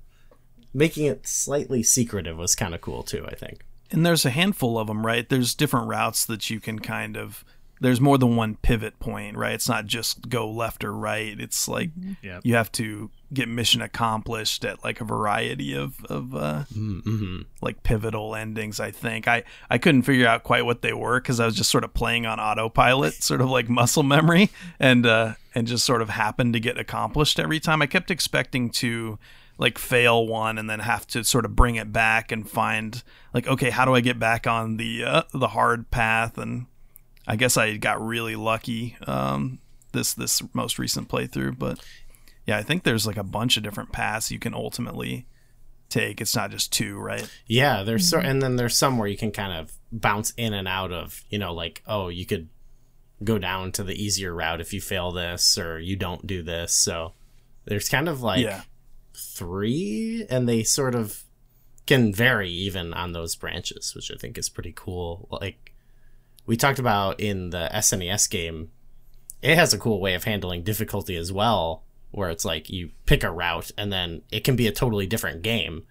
making 0.74 1.06
it 1.06 1.26
slightly 1.26 1.82
secretive 1.82 2.36
was 2.36 2.54
kind 2.54 2.74
of 2.74 2.80
cool 2.80 3.02
too. 3.02 3.24
I 3.26 3.34
think. 3.34 3.64
And 3.90 4.04
there's 4.04 4.26
a 4.26 4.30
handful 4.30 4.78
of 4.78 4.88
them, 4.88 5.06
right? 5.06 5.26
There's 5.26 5.54
different 5.54 5.88
routes 5.88 6.26
that 6.26 6.50
you 6.50 6.60
can 6.60 6.80
kind 6.80 7.16
of. 7.16 7.44
There's 7.80 8.00
more 8.00 8.18
than 8.18 8.36
one 8.36 8.56
pivot 8.56 8.98
point, 8.98 9.36
right? 9.36 9.54
It's 9.54 9.68
not 9.68 9.86
just 9.86 10.28
go 10.28 10.50
left 10.50 10.84
or 10.84 10.92
right. 10.92 11.38
It's 11.38 11.68
like 11.68 11.90
Yep. 12.22 12.40
you 12.44 12.54
have 12.54 12.72
to 12.72 13.10
get 13.32 13.46
mission 13.48 13.82
accomplished 13.82 14.64
at 14.64 14.82
like 14.82 15.00
a 15.00 15.04
variety 15.04 15.74
of 15.74 16.04
of 16.06 16.34
uh, 16.34 16.64
like 17.60 17.82
pivotal 17.82 18.34
endings. 18.34 18.80
I 18.80 18.90
think 18.90 19.28
I 19.28 19.44
I 19.70 19.78
couldn't 19.78 20.02
figure 20.02 20.26
out 20.26 20.42
quite 20.44 20.64
what 20.64 20.82
they 20.82 20.92
were 20.92 21.20
because 21.20 21.40
I 21.40 21.46
was 21.46 21.54
just 21.54 21.70
sort 21.70 21.84
of 21.84 21.94
playing 21.94 22.26
on 22.26 22.40
autopilot, 22.40 23.14
sort 23.22 23.40
of 23.40 23.50
like 23.50 23.68
muscle 23.68 24.02
memory, 24.02 24.50
and 24.80 25.06
uh, 25.06 25.34
and 25.54 25.66
just 25.66 25.84
sort 25.84 26.02
of 26.02 26.10
happened 26.10 26.52
to 26.54 26.60
get 26.60 26.78
accomplished 26.78 27.38
every 27.38 27.60
time. 27.60 27.82
I 27.82 27.86
kept 27.86 28.10
expecting 28.10 28.70
to 28.70 29.18
like 29.60 29.76
fail 29.76 30.24
one 30.26 30.56
and 30.56 30.70
then 30.70 30.78
have 30.78 31.04
to 31.08 31.24
sort 31.24 31.44
of 31.44 31.56
bring 31.56 31.74
it 31.74 31.92
back 31.92 32.30
and 32.30 32.48
find 32.48 33.02
like 33.34 33.48
okay 33.48 33.70
how 33.70 33.84
do 33.84 33.92
i 33.92 34.00
get 34.00 34.16
back 34.16 34.46
on 34.46 34.76
the 34.76 35.02
uh, 35.04 35.22
the 35.34 35.48
hard 35.48 35.90
path 35.90 36.38
and 36.38 36.66
i 37.28 37.36
guess 37.36 37.56
i 37.56 37.76
got 37.76 38.04
really 38.04 38.34
lucky 38.34 38.96
um 39.06 39.60
this 39.92 40.14
this 40.14 40.42
most 40.52 40.78
recent 40.78 41.08
playthrough 41.08 41.56
but 41.56 41.78
yeah 42.46 42.58
i 42.58 42.62
think 42.62 42.82
there's 42.82 43.06
like 43.06 43.16
a 43.16 43.22
bunch 43.22 43.56
of 43.56 43.62
different 43.62 43.92
paths 43.92 44.30
you 44.32 44.38
can 44.38 44.54
ultimately 44.54 45.26
take 45.88 46.20
it's 46.20 46.36
not 46.36 46.50
just 46.50 46.72
two 46.72 46.98
right 46.98 47.30
Yeah, 47.46 47.82
there's 47.82 48.08
so, 48.08 48.18
and 48.18 48.42
then 48.42 48.56
there's 48.56 48.76
some 48.76 48.98
where 48.98 49.08
you 49.08 49.16
can 49.16 49.30
kind 49.30 49.58
of 49.58 49.72
bounce 49.90 50.32
in 50.36 50.52
and 50.52 50.68
out 50.68 50.92
of, 50.92 51.22
you 51.30 51.38
know, 51.38 51.54
like 51.54 51.82
oh, 51.86 52.08
you 52.08 52.26
could 52.26 52.48
go 53.24 53.38
down 53.38 53.72
to 53.72 53.82
the 53.82 53.94
easier 53.94 54.34
route 54.34 54.60
if 54.60 54.72
you 54.74 54.80
fail 54.80 55.12
this 55.12 55.56
or 55.56 55.80
you 55.80 55.96
don't 55.96 56.26
do 56.26 56.42
this. 56.42 56.74
So 56.74 57.14
there's 57.64 57.88
kind 57.88 58.08
of 58.08 58.20
like 58.22 58.44
yeah 58.44 58.62
three, 59.14 60.26
and 60.28 60.48
they 60.48 60.62
sort 60.62 60.94
of 60.94 61.24
can 61.86 62.12
vary 62.12 62.50
even 62.50 62.92
on 62.92 63.12
those 63.12 63.34
branches, 63.34 63.94
which 63.94 64.10
I 64.12 64.16
think 64.16 64.36
is 64.36 64.50
pretty 64.50 64.72
cool. 64.76 65.26
Like 65.30 65.74
we 66.48 66.56
talked 66.56 66.78
about 66.78 67.20
in 67.20 67.50
the 67.50 67.68
SNES 67.74 68.28
game, 68.30 68.70
it 69.42 69.56
has 69.56 69.74
a 69.74 69.78
cool 69.78 70.00
way 70.00 70.14
of 70.14 70.24
handling 70.24 70.62
difficulty 70.62 71.14
as 71.14 71.30
well, 71.30 71.84
where 72.10 72.30
it's 72.30 72.44
like 72.44 72.70
you 72.70 72.90
pick 73.04 73.22
a 73.22 73.30
route 73.30 73.70
and 73.76 73.92
then 73.92 74.22
it 74.32 74.44
can 74.44 74.56
be 74.56 74.66
a 74.66 74.72
totally 74.72 75.06
different 75.06 75.42
game. 75.42 75.84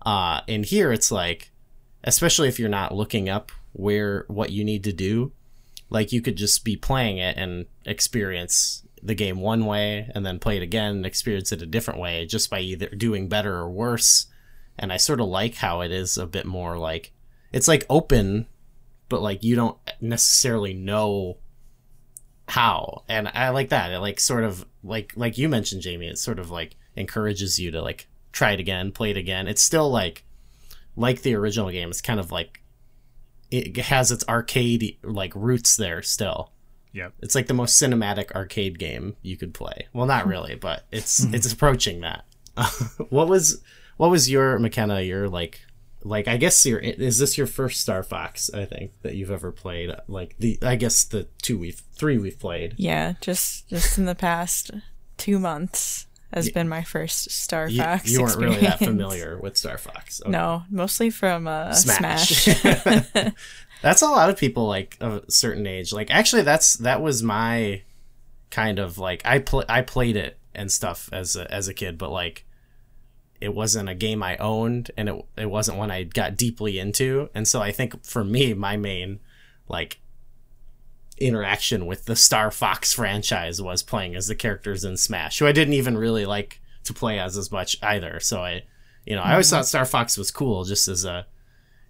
Uh, 0.00 0.40
and 0.48 0.64
here 0.64 0.92
it's 0.92 1.12
like, 1.12 1.52
especially 2.04 2.48
if 2.48 2.58
you're 2.58 2.70
not 2.70 2.94
looking 2.94 3.28
up 3.28 3.52
where 3.74 4.24
what 4.28 4.50
you 4.50 4.64
need 4.64 4.82
to 4.84 4.94
do, 4.94 5.30
like 5.90 6.10
you 6.10 6.22
could 6.22 6.36
just 6.36 6.64
be 6.64 6.74
playing 6.74 7.18
it 7.18 7.36
and 7.36 7.66
experience 7.84 8.86
the 9.02 9.14
game 9.14 9.40
one 9.40 9.66
way 9.66 10.10
and 10.14 10.24
then 10.24 10.38
play 10.38 10.56
it 10.56 10.62
again 10.62 10.96
and 10.96 11.06
experience 11.06 11.52
it 11.52 11.60
a 11.60 11.66
different 11.66 12.00
way 12.00 12.24
just 12.24 12.48
by 12.48 12.60
either 12.60 12.88
doing 12.88 13.28
better 13.28 13.56
or 13.56 13.70
worse. 13.70 14.24
And 14.78 14.90
I 14.90 14.96
sort 14.96 15.20
of 15.20 15.26
like 15.26 15.56
how 15.56 15.82
it 15.82 15.92
is 15.92 16.16
a 16.16 16.26
bit 16.26 16.46
more 16.46 16.78
like 16.78 17.12
it's 17.52 17.68
like 17.68 17.84
open, 17.90 18.46
but 19.12 19.20
like 19.20 19.44
you 19.44 19.54
don't 19.54 19.76
necessarily 20.00 20.72
know 20.72 21.36
how. 22.48 23.04
And 23.10 23.28
I 23.28 23.50
like 23.50 23.68
that. 23.68 23.92
It 23.92 23.98
like 23.98 24.18
sort 24.18 24.42
of 24.42 24.64
like 24.82 25.12
like 25.16 25.36
you 25.36 25.50
mentioned, 25.50 25.82
Jamie. 25.82 26.08
It 26.08 26.16
sort 26.16 26.38
of 26.38 26.50
like 26.50 26.76
encourages 26.96 27.58
you 27.58 27.70
to 27.72 27.82
like 27.82 28.08
try 28.32 28.52
it 28.52 28.60
again, 28.60 28.90
play 28.90 29.10
it 29.10 29.18
again. 29.18 29.48
It's 29.48 29.60
still 29.60 29.90
like 29.90 30.24
like 30.96 31.20
the 31.20 31.34
original 31.34 31.70
game, 31.70 31.90
it's 31.90 32.00
kind 32.00 32.18
of 32.18 32.32
like 32.32 32.62
it 33.50 33.76
has 33.76 34.10
its 34.10 34.26
arcade 34.26 34.96
like 35.02 35.34
roots 35.34 35.76
there 35.76 36.00
still. 36.00 36.52
Yeah. 36.94 37.10
It's 37.20 37.34
like 37.34 37.48
the 37.48 37.54
most 37.54 37.80
cinematic 37.80 38.32
arcade 38.32 38.78
game 38.78 39.16
you 39.20 39.36
could 39.36 39.52
play. 39.52 39.88
Well, 39.92 40.06
not 40.06 40.26
really, 40.32 40.54
but 40.54 40.86
it's 40.90 41.22
it's 41.34 41.52
approaching 41.52 42.00
that. 42.00 42.24
what 43.10 43.28
was 43.28 43.62
what 43.98 44.10
was 44.10 44.30
your 44.30 44.58
McKenna? 44.58 45.02
Your 45.02 45.28
like 45.28 45.60
like 46.04 46.28
I 46.28 46.36
guess 46.36 46.64
your 46.64 46.78
is 46.78 47.18
this 47.18 47.38
your 47.38 47.46
first 47.46 47.80
Star 47.80 48.02
Fox? 48.02 48.50
I 48.52 48.64
think 48.64 48.92
that 49.02 49.14
you've 49.14 49.30
ever 49.30 49.52
played. 49.52 49.90
Like 50.08 50.36
the 50.38 50.58
I 50.62 50.76
guess 50.76 51.04
the 51.04 51.28
two 51.42 51.58
we've 51.58 51.82
three 51.94 52.18
we've 52.18 52.38
played. 52.38 52.74
Yeah, 52.76 53.14
just 53.20 53.68
just 53.68 53.98
in 53.98 54.06
the 54.06 54.14
past 54.14 54.70
two 55.16 55.38
months 55.38 56.06
has 56.32 56.50
been 56.50 56.68
my 56.68 56.82
first 56.82 57.30
Star 57.30 57.68
Fox. 57.68 58.10
you 58.10 58.22
weren't 58.22 58.38
really 58.38 58.60
that 58.60 58.78
familiar 58.78 59.38
with 59.38 59.56
Star 59.56 59.78
Fox. 59.78 60.20
Okay. 60.22 60.30
No, 60.30 60.62
mostly 60.70 61.10
from 61.10 61.46
uh, 61.46 61.72
Smash. 61.72 62.28
Smash. 62.28 63.10
that's 63.82 64.02
a 64.02 64.06
lot 64.06 64.30
of 64.30 64.36
people 64.36 64.66
like 64.66 64.96
of 65.00 65.24
a 65.26 65.30
certain 65.30 65.66
age. 65.66 65.92
Like 65.92 66.10
actually, 66.10 66.42
that's 66.42 66.74
that 66.78 67.02
was 67.02 67.22
my 67.22 67.82
kind 68.50 68.78
of 68.78 68.98
like 68.98 69.22
I 69.24 69.38
pl- 69.40 69.64
I 69.68 69.82
played 69.82 70.16
it 70.16 70.38
and 70.54 70.70
stuff 70.70 71.08
as 71.12 71.36
a, 71.36 71.50
as 71.52 71.68
a 71.68 71.74
kid, 71.74 71.98
but 71.98 72.10
like 72.10 72.46
it 73.42 73.54
wasn't 73.54 73.88
a 73.88 73.94
game 73.94 74.22
I 74.22 74.36
owned, 74.36 74.90
and 74.96 75.08
it 75.08 75.26
it 75.36 75.50
wasn't 75.50 75.78
one 75.78 75.90
I 75.90 76.04
got 76.04 76.36
deeply 76.36 76.78
into. 76.78 77.28
And 77.34 77.46
so 77.48 77.60
I 77.60 77.72
think 77.72 78.04
for 78.04 78.24
me, 78.24 78.54
my 78.54 78.76
main 78.76 79.20
like 79.68 79.98
interaction 81.18 81.86
with 81.86 82.04
the 82.04 82.16
Star 82.16 82.50
Fox 82.50 82.92
franchise 82.92 83.60
was 83.60 83.82
playing 83.82 84.14
as 84.14 84.28
the 84.28 84.34
characters 84.34 84.84
in 84.84 84.96
Smash, 84.96 85.38
who 85.38 85.46
I 85.46 85.52
didn't 85.52 85.74
even 85.74 85.98
really 85.98 86.24
like 86.24 86.60
to 86.84 86.94
play 86.94 87.18
as 87.18 87.36
as 87.36 87.50
much 87.50 87.76
either. 87.82 88.20
So 88.20 88.42
I, 88.42 88.62
you 89.04 89.16
know, 89.16 89.22
I 89.22 89.32
always 89.32 89.50
thought 89.50 89.66
Star 89.66 89.84
Fox 89.84 90.16
was 90.16 90.30
cool 90.30 90.64
just 90.64 90.86
as 90.88 91.04
a, 91.04 91.26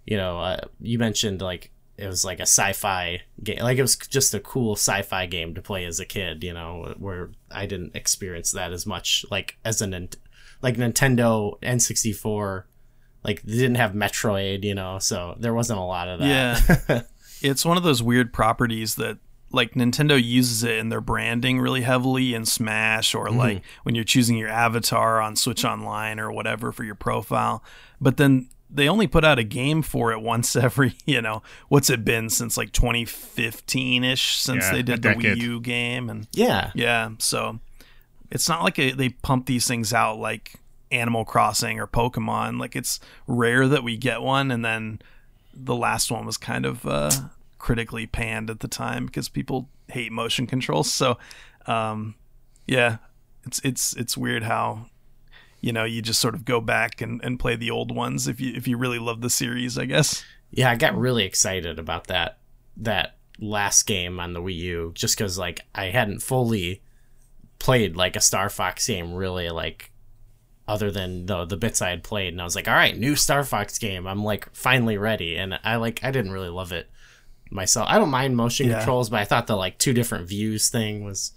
you 0.05 0.17
know, 0.17 0.39
uh, 0.39 0.61
you 0.79 0.97
mentioned 0.97 1.41
like 1.41 1.71
it 1.97 2.07
was 2.07 2.25
like 2.25 2.39
a 2.39 2.43
sci-fi 2.43 3.21
game, 3.43 3.59
like 3.61 3.77
it 3.77 3.81
was 3.83 3.95
just 3.95 4.33
a 4.33 4.39
cool 4.39 4.75
sci-fi 4.75 5.27
game 5.27 5.53
to 5.53 5.61
play 5.61 5.85
as 5.85 5.99
a 5.99 6.05
kid, 6.05 6.43
you 6.43 6.53
know, 6.53 6.95
where 6.97 7.29
I 7.51 7.67
didn't 7.67 7.95
experience 7.95 8.51
that 8.51 8.73
as 8.73 8.85
much 8.85 9.25
like 9.29 9.57
as 9.63 9.81
an 9.81 10.09
like 10.63 10.77
Nintendo 10.77 11.59
N64 11.61 12.63
like 13.23 13.41
they 13.43 13.53
didn't 13.53 13.75
have 13.75 13.93
Metroid, 13.93 14.63
you 14.63 14.75
know, 14.75 14.99
so 14.99 15.35
there 15.39 15.53
wasn't 15.53 15.79
a 15.79 15.83
lot 15.83 16.07
of 16.07 16.19
that. 16.19 16.27
Yeah. 16.89 17.01
it's 17.41 17.65
one 17.65 17.77
of 17.77 17.83
those 17.83 18.03
weird 18.03 18.33
properties 18.33 18.95
that 18.95 19.17
like 19.51 19.73
Nintendo 19.73 20.21
uses 20.21 20.63
it 20.63 20.77
in 20.77 20.89
their 20.89 21.01
branding 21.01 21.59
really 21.59 21.81
heavily 21.81 22.33
in 22.33 22.45
Smash 22.45 23.13
or 23.13 23.27
mm-hmm. 23.27 23.37
like 23.37 23.61
when 23.83 23.95
you're 23.95 24.03
choosing 24.03 24.37
your 24.37 24.49
avatar 24.49 25.21
on 25.21 25.35
Switch 25.35 25.63
Online 25.63 26.19
or 26.19 26.31
whatever 26.31 26.71
for 26.71 26.83
your 26.83 26.95
profile. 26.95 27.63
But 28.01 28.17
then 28.17 28.49
they 28.69 28.89
only 28.89 29.05
put 29.05 29.23
out 29.23 29.37
a 29.37 29.43
game 29.43 29.83
for 29.83 30.11
it 30.11 30.21
once 30.21 30.55
every, 30.57 30.95
you 31.05 31.21
know, 31.21 31.43
what's 31.69 31.89
it 31.89 32.03
been 32.03 32.29
since 32.29 32.57
like 32.57 32.71
2015 32.73 34.03
ish 34.03 34.35
since 34.37 34.65
Yeah, 34.65 34.71
they 34.71 34.81
did 34.81 35.01
the 35.01 35.09
Wii. 35.09 35.37
U 35.37 35.59
game 35.61 36.09
and 36.09 36.27
yeah. 36.33 36.71
yeah, 36.73 37.11
so 37.19 37.59
it's 38.33 38.49
not 38.49 38.63
like 38.63 38.79
a, 38.79 38.91
they 38.91 39.09
pump 39.09 39.45
these 39.45 39.67
things 39.67 39.93
out 39.93 40.17
like 40.17 40.55
Animal 40.91 41.23
Crossing 41.23 41.79
or 41.79 41.85
Pokemon. 41.85 42.59
Like 42.59 42.75
it's 42.75 42.99
rare 43.27 43.67
that 43.67 43.83
we 43.83 43.95
get 43.95 44.23
one, 44.23 44.49
and 44.49 44.65
then 44.65 44.99
the 45.53 45.75
last 45.75 46.11
one 46.11 46.25
was 46.25 46.35
kind 46.35 46.65
of 46.65 46.85
uh, 46.85 47.11
critically 47.59 48.07
panned 48.07 48.49
at 48.49 48.59
the 48.59 48.67
time 48.67 49.05
because 49.05 49.29
people 49.29 49.69
hate 49.87 50.11
motion 50.11 50.47
controls. 50.47 50.91
So, 50.91 51.19
um, 51.67 52.15
yeah, 52.67 52.97
it's 53.45 53.59
it's 53.63 53.93
it's 53.93 54.17
weird 54.17 54.41
how 54.41 54.87
you 55.61 55.71
know 55.71 55.83
you 55.83 56.01
just 56.01 56.19
sort 56.19 56.33
of 56.33 56.43
go 56.43 56.59
back 56.59 57.01
and, 57.01 57.23
and 57.23 57.39
play 57.39 57.55
the 57.55 57.69
old 57.69 57.95
ones 57.95 58.27
if 58.27 58.41
you 58.41 58.51
if 58.55 58.67
you 58.67 58.77
really 58.77 58.99
love 58.99 59.21
the 59.21 59.29
series, 59.29 59.77
I 59.77 59.85
guess. 59.85 60.25
Yeah, 60.49 60.71
I 60.71 60.75
got 60.75 60.97
really 60.97 61.23
excited 61.23 61.77
about 61.77 62.07
that 62.07 62.39
that 62.77 63.17
last 63.39 63.83
game 63.83 64.19
on 64.19 64.33
the 64.33 64.41
Wii 64.41 64.55
U 64.55 64.91
just 64.95 65.17
cuz 65.17 65.37
like 65.37 65.61
I 65.75 65.85
hadn't 65.85 66.23
fully 66.23 66.81
played 67.63 67.95
like 67.95 68.15
a 68.15 68.21
Star 68.21 68.49
Fox 68.49 68.85
game 68.85 69.13
really 69.13 69.49
like 69.49 69.89
other 70.67 70.91
than 70.91 71.25
the 71.25 71.45
the 71.45 71.57
bits 71.57 71.81
I 71.81 71.89
had 71.89 72.03
played 72.03 72.33
and 72.33 72.41
I 72.41 72.43
was 72.43 72.55
like, 72.55 72.67
"All 72.67 72.73
right, 72.73 72.95
new 72.97 73.15
Star 73.15 73.43
Fox 73.43 73.79
game. 73.79 74.05
I'm 74.05 74.23
like 74.23 74.53
finally 74.53 74.97
ready." 74.97 75.35
And 75.37 75.57
I 75.63 75.77
like 75.77 76.03
I 76.03 76.11
didn't 76.11 76.31
really 76.33 76.49
love 76.49 76.71
it 76.71 76.89
myself. 77.49 77.87
I 77.89 77.97
don't 77.97 78.09
mind 78.09 78.35
motion 78.35 78.67
Yeah. 78.69 78.77
controls, 78.77 79.09
but 79.09 79.19
I 79.21 79.25
thought 79.25 79.47
the 79.47 79.55
like 79.55 79.77
two 79.77 79.93
different 79.93 80.27
views 80.27 80.69
thing 80.69 81.03
was 81.03 81.31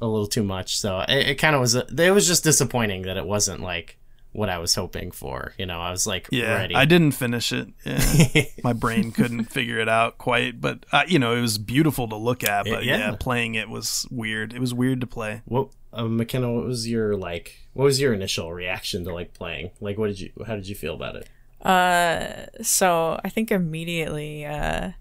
a 0.00 0.06
little 0.06 0.26
too 0.28 0.42
much. 0.44 0.78
So 0.78 1.00
it, 1.08 1.28
it 1.28 1.34
kind 1.36 1.54
of 1.54 1.60
was 1.60 1.74
a, 1.74 1.84
it 1.98 2.10
was 2.12 2.26
just 2.26 2.44
disappointing 2.44 3.02
that 3.02 3.16
it 3.16 3.26
wasn't 3.26 3.60
like 3.60 3.97
what 4.32 4.48
I 4.48 4.58
was 4.58 4.74
hoping 4.74 5.10
for. 5.10 5.54
You 5.58 5.66
know, 5.66 5.80
I 5.80 5.90
was 5.90 6.06
like 6.06 6.28
Yeah, 6.30 6.54
ready. 6.54 6.74
I 6.74 6.84
didn't 6.84 7.12
finish 7.12 7.52
it. 7.52 7.68
Yeah. 7.84 8.42
My 8.64 8.72
brain 8.72 9.10
couldn't 9.12 9.44
figure 9.44 9.78
it 9.78 9.88
out 9.88 10.18
quite, 10.18 10.60
but 10.60 10.84
uh, 10.92 11.02
you 11.06 11.18
know, 11.18 11.34
it 11.34 11.40
was 11.40 11.58
beautiful 11.58 12.08
to 12.08 12.16
look 12.16 12.44
at. 12.44 12.64
But 12.66 12.84
yeah. 12.84 12.98
yeah. 12.98 13.16
playing 13.18 13.54
it 13.54 13.68
was 13.68 14.06
weird. 14.10 14.52
It 14.52 14.60
was 14.60 14.74
weird 14.74 15.00
to 15.00 15.06
play. 15.06 15.42
What 15.46 15.68
uh, 15.92 16.04
McKenna? 16.04 16.52
What 16.52 16.64
was 16.64 16.88
your 16.88 17.16
like? 17.16 17.58
What 17.72 17.84
was 17.84 18.00
your 18.00 18.12
initial 18.12 18.52
reaction 18.52 19.04
to 19.04 19.14
like 19.14 19.32
playing? 19.34 19.70
Like, 19.80 19.98
what 19.98 20.08
did 20.08 20.20
you? 20.20 20.30
How 20.46 20.54
did 20.54 20.68
you 20.68 20.74
feel 20.74 20.94
about 20.94 21.16
it? 21.16 21.28
Uh, 21.64 22.46
so 22.62 23.20
I 23.24 23.28
think 23.30 23.50
immediately, 23.50 24.44
uh, 24.46 24.92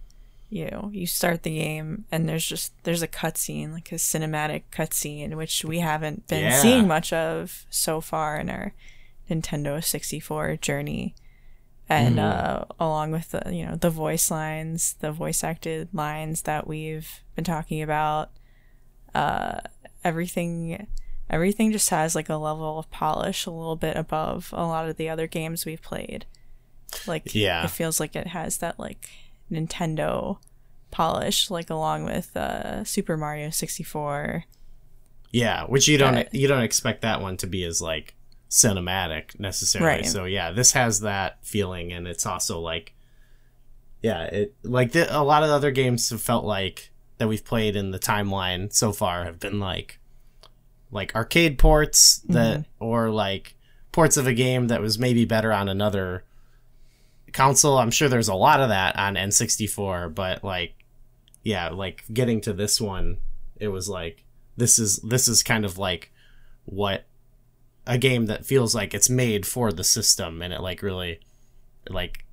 you 0.49 0.69
know, 0.71 0.89
you 0.93 1.05
start 1.05 1.43
the 1.43 1.55
game 1.55 2.05
and 2.11 2.27
there's 2.27 2.45
just 2.45 2.71
there's 2.83 3.01
a 3.03 3.07
cutscene, 3.07 3.73
like 3.73 3.91
a 3.91 3.95
cinematic 3.95 4.63
cutscene, 4.71 5.35
which 5.35 5.63
we 5.65 5.79
haven't 5.79 6.27
been 6.27 6.45
Yeah. 6.45 6.59
seeing 6.61 6.87
much 6.87 7.11
of 7.13 7.65
so 7.69 8.01
far 8.01 8.37
in 8.37 8.49
our 8.49 8.73
Nintendo 9.29 9.83
64 9.83 10.57
journey. 10.57 11.15
And 11.89 12.19
uh, 12.19 12.65
along 12.81 13.11
with 13.11 13.31
the 13.31 13.43
you 13.53 13.65
know 13.65 13.75
the 13.75 13.89
voice 13.89 14.29
lines, 14.29 14.95
the 14.99 15.11
voice 15.11 15.41
acted 15.43 15.87
lines 15.93 16.41
that 16.41 16.67
we've 16.67 17.09
been 17.35 17.45
talking 17.45 17.81
about, 17.81 18.29
uh, 19.15 19.59
everything 20.03 20.87
everything 21.29 21.71
just 21.71 21.89
has 21.89 22.13
like 22.15 22.27
a 22.29 22.35
level 22.35 22.77
of 22.79 22.89
polish 22.91 23.45
a 23.45 23.51
little 23.51 23.75
bit 23.77 23.95
above 23.95 24.49
a 24.53 24.65
lot 24.65 24.87
of 24.89 24.97
the 24.97 25.07
other 25.09 25.27
games 25.27 25.65
we've 25.65 25.81
played. 25.81 26.25
Like 27.05 27.33
Yeah. 27.33 27.63
it 27.63 27.69
feels 27.71 27.99
like 28.01 28.15
it 28.17 28.27
has 28.27 28.57
that 28.57 28.77
like 28.79 29.09
Nintendo 29.51 30.39
polish, 30.91 31.49
like 31.49 31.69
along 31.69 32.03
with 32.05 32.35
uh, 32.35 32.83
Super 32.83 33.15
Mario 33.17 33.49
64. 33.49 34.43
Yeah, 35.31 35.63
which 35.65 35.87
you 35.87 35.97
don't 35.97 36.27
you 36.33 36.47
don't 36.49 36.63
expect 36.63 37.01
that 37.01 37.21
one 37.21 37.37
to 37.37 37.47
be 37.47 37.63
as 37.63 37.81
like 37.81 38.13
cinematic 38.49 39.39
necessarily. 39.39 40.01
Right. 40.01 40.05
So 40.05 40.25
yeah, 40.25 40.51
this 40.51 40.71
has 40.73 41.01
that 41.01 41.45
feeling, 41.45 41.91
and 41.91 42.07
it's 42.07 42.25
also 42.25 42.59
like, 42.59 42.93
yeah, 44.01 44.23
it 44.23 44.55
like 44.63 44.91
the, 44.91 45.15
a 45.15 45.23
lot 45.23 45.43
of 45.43 45.49
other 45.49 45.71
games 45.71 46.09
have 46.09 46.21
felt 46.21 46.45
like 46.45 46.91
that 47.17 47.27
we've 47.27 47.45
played 47.45 47.75
in 47.75 47.91
the 47.91 47.99
timeline 47.99 48.71
so 48.71 48.91
far 48.91 49.25
have 49.25 49.39
been 49.39 49.59
like 49.59 49.99
like 50.91 51.15
arcade 51.15 51.57
ports 51.57 52.19
that 52.29 52.59
mm-hmm. 52.59 52.83
or 52.83 53.09
like 53.09 53.55
ports 53.91 54.17
of 54.17 54.27
a 54.27 54.33
game 54.33 54.67
that 54.67 54.81
was 54.81 54.99
maybe 54.99 55.25
better 55.25 55.51
on 55.51 55.67
another 55.67 56.23
console. 57.33 57.77
I'm 57.77 57.91
sure 57.91 58.07
there's 58.07 58.27
a 58.27 58.35
lot 58.35 58.61
of 58.61 58.69
that 58.69 58.97
on 58.97 59.15
N64, 59.15 60.13
but 60.13 60.43
like 60.43 60.75
yeah, 61.43 61.69
like 61.69 62.03
getting 62.11 62.41
to 62.41 62.53
this 62.53 62.79
one, 62.79 63.17
it 63.57 63.69
was 63.69 63.89
like 63.89 64.23
this 64.55 64.79
is 64.79 64.97
this 64.97 65.27
is 65.27 65.43
kind 65.43 65.65
of 65.65 65.77
like 65.77 66.11
what 66.65 67.05
a 67.87 67.97
game 67.97 68.25
that 68.27 68.45
feels 68.45 68.75
like 68.75 68.93
it's 68.93 69.09
made 69.09 69.45
for 69.45 69.71
the 69.71 69.83
system 69.83 70.41
and 70.41 70.53
it 70.53 70.61
like 70.61 70.81
really 70.81 71.19
like 71.89 72.25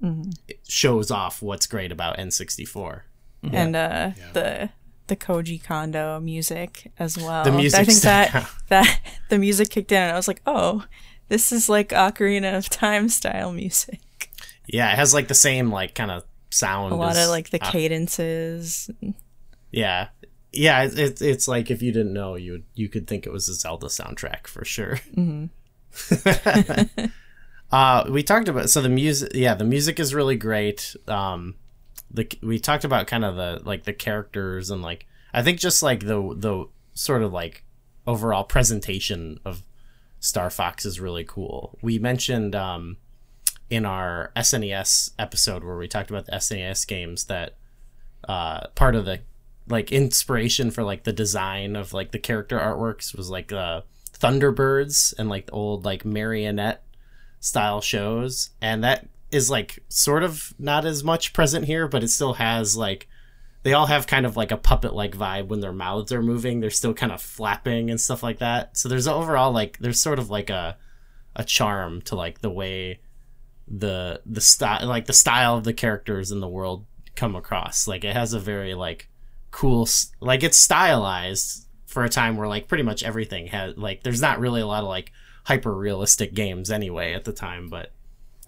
it 0.49 0.59
shows 0.69 1.11
off 1.11 1.41
what's 1.41 1.67
great 1.67 1.93
about 1.93 2.19
N64. 2.19 3.03
and 3.53 3.77
uh, 3.77 4.11
the 4.33 4.71
the 5.07 5.17
Koji 5.17 5.63
Kondo 5.63 6.19
music 6.21 6.91
as 6.99 7.17
well. 7.17 7.45
The 7.45 7.53
music 7.53 7.81
I 7.81 7.85
think 7.85 7.99
stuck 7.99 8.31
that 8.33 8.51
that 8.69 9.01
the 9.29 9.39
music 9.39 9.71
kicked 9.71 9.93
in, 9.93 10.03
and 10.03 10.13
I 10.13 10.17
was 10.17 10.29
like, 10.29 10.41
oh, 10.47 10.85
this 11.29 11.53
is 11.53 11.69
like 11.69 11.91
Ocarina 11.91 12.57
of 12.57 12.69
Time 12.69 13.09
style 13.09 13.53
music. 13.53 14.01
Yeah, 14.67 14.93
it 14.93 14.97
has 14.97 15.13
like 15.15 15.29
the 15.29 15.35
same 15.35 15.71
like 15.71 15.95
kind 15.95 16.11
of 16.11 16.25
sound. 16.51 16.93
A 16.93 16.97
lot 16.97 17.17
as- 17.17 17.27
of 17.27 17.31
like 17.31 17.51
the 17.51 17.63
uh, 17.63 17.71
cadences. 17.71 18.91
yeah, 19.71 20.09
yeah. 20.57 20.83
It's 20.83 20.97
it, 20.97 21.23
it's 21.23 21.49
like 21.49 21.71
if 21.71 21.83
you 21.83 21.93
didn't 21.93 22.13
know, 22.13 22.35
you 22.35 22.53
would 22.53 22.65
you 22.75 22.89
could 22.89 23.07
think 23.07 23.27
it 23.27 23.33
was 23.33 23.49
a 23.49 23.55
Zelda 23.55 23.87
soundtrack 23.87 24.47
for 24.47 24.65
sure. 24.65 25.01
uh, 27.73 28.05
we 28.11 28.23
talked 28.23 28.49
about 28.49 28.71
so 28.71 28.81
the 28.81 28.89
music. 28.89 29.33
Yeah, 29.35 29.55
the 29.55 29.65
music 29.65 30.01
is 30.01 30.15
really 30.15 30.37
great. 30.37 30.97
Um, 31.07 31.55
the 32.11 32.29
we 32.43 32.59
talked 32.59 32.85
about 32.85 33.07
kind 33.07 33.25
of 33.25 33.37
the 33.37 33.61
like 33.65 33.85
the 33.85 33.93
characters 33.93 34.71
and 34.71 34.83
like 34.83 35.07
I 35.33 35.43
think 35.43 35.59
just 35.59 35.83
like 35.83 36.01
the 36.01 36.35
the 36.37 36.67
sort 36.95 37.23
of 37.23 37.33
like 37.33 37.65
overall 38.07 38.45
presentation 38.45 39.41
of 39.45 39.63
Star 40.21 40.51
Fox 40.51 40.87
is 40.87 41.01
really 41.01 41.25
cool. 41.25 41.79
We 41.83 41.99
mentioned 41.99 42.55
um, 42.55 42.97
in 43.69 43.85
our 43.85 44.31
SNES 44.37 45.11
episode 45.19 45.65
where 45.65 45.77
we 45.77 45.89
talked 45.89 46.11
about 46.11 46.27
the 46.27 46.33
SNES 46.33 46.87
games 46.87 47.25
that 47.25 47.57
uh, 48.29 48.69
part 48.75 48.95
of 48.95 49.05
the 49.05 49.21
like 49.69 49.93
inspiration 49.93 50.71
for 50.71 50.83
like 50.83 51.05
the 51.05 51.13
design 51.13 51.77
of 51.77 51.93
like 51.93 52.13
the 52.13 52.19
character 52.19 52.59
artworks 52.59 53.17
was 53.17 53.31
like 53.31 53.53
uh, 53.53 53.83
Thunderbirds 54.13 55.15
and 55.19 55.29
like 55.29 55.49
old 55.53 55.85
like 55.85 56.05
marionette 56.05 56.83
style 57.41 57.81
shows, 57.81 58.51
and 58.61 58.85
that 58.85 59.09
is 59.31 59.51
like 59.51 59.81
sort 59.89 60.23
of 60.23 60.55
not 60.59 60.85
as 60.85 61.03
much 61.03 61.33
present 61.33 61.67
here, 61.67 61.89
but 61.89 62.05
it 62.05 62.09
still 62.09 62.35
has 62.35 62.77
like 62.77 63.09
they 63.65 63.73
all 63.73 63.87
have 63.87 64.07
kind 64.07 64.27
of 64.27 64.37
like 64.37 64.53
a 64.53 64.59
puppet 64.59 64.95
like 64.95 65.17
vibe 65.17 65.49
when 65.49 65.61
their 65.61 65.73
mouths 65.73 66.13
are 66.13 66.23
moving. 66.23 66.61
They're 66.61 66.71
still 66.71 66.95
kind 66.95 67.11
of 67.11 67.21
flapping 67.21 67.91
and 67.91 68.01
stuff 68.01 68.23
like 68.23 68.39
that. 68.39 68.77
So 68.77 68.89
there's 68.89 69.09
overall 69.09 69.53
like 69.53 69.79
there's 69.79 70.01
sort 70.01 70.19
of 70.19 70.31
like 70.31 70.51
a 70.51 70.77
a 71.35 71.45
charm 71.45 72.01
to 72.03 72.15
like 72.15 72.41
the 72.41 72.51
way 72.51 73.01
the 73.67 74.21
the 74.27 74.43
style 74.43 74.87
like 74.87 75.07
the 75.07 75.13
style 75.15 75.57
of 75.57 75.65
the 75.65 75.73
characters 75.73 76.31
in 76.31 76.41
the 76.41 76.49
world 76.49 76.85
come 77.17 77.35
across. 77.35 77.89
Like 77.89 78.05
it 78.05 78.15
has 78.15 78.35
a 78.35 78.39
very 78.39 78.75
like 78.75 79.09
cool 79.55 79.89
like 80.21 80.43
it's 80.43 80.59
stylized 80.59 81.67
for 81.87 82.03
a 82.03 82.09
time 82.09 82.37
where 82.37 82.49
like 82.49 82.67
pretty 82.67 82.83
much 82.83 83.05
everything 83.05 83.47
has 83.47 83.77
like 83.79 84.03
there's 84.03 84.21
not 84.21 84.41
really 84.41 84.61
a 84.61 84.67
lot 84.67 84.83
of 84.83 84.89
like 84.89 85.13
hyper 85.45 85.73
realistic 85.73 86.35
games 86.35 86.71
anyway 86.71 87.15
at 87.15 87.25
the 87.25 87.33
time, 87.33 87.69
but 87.69 87.93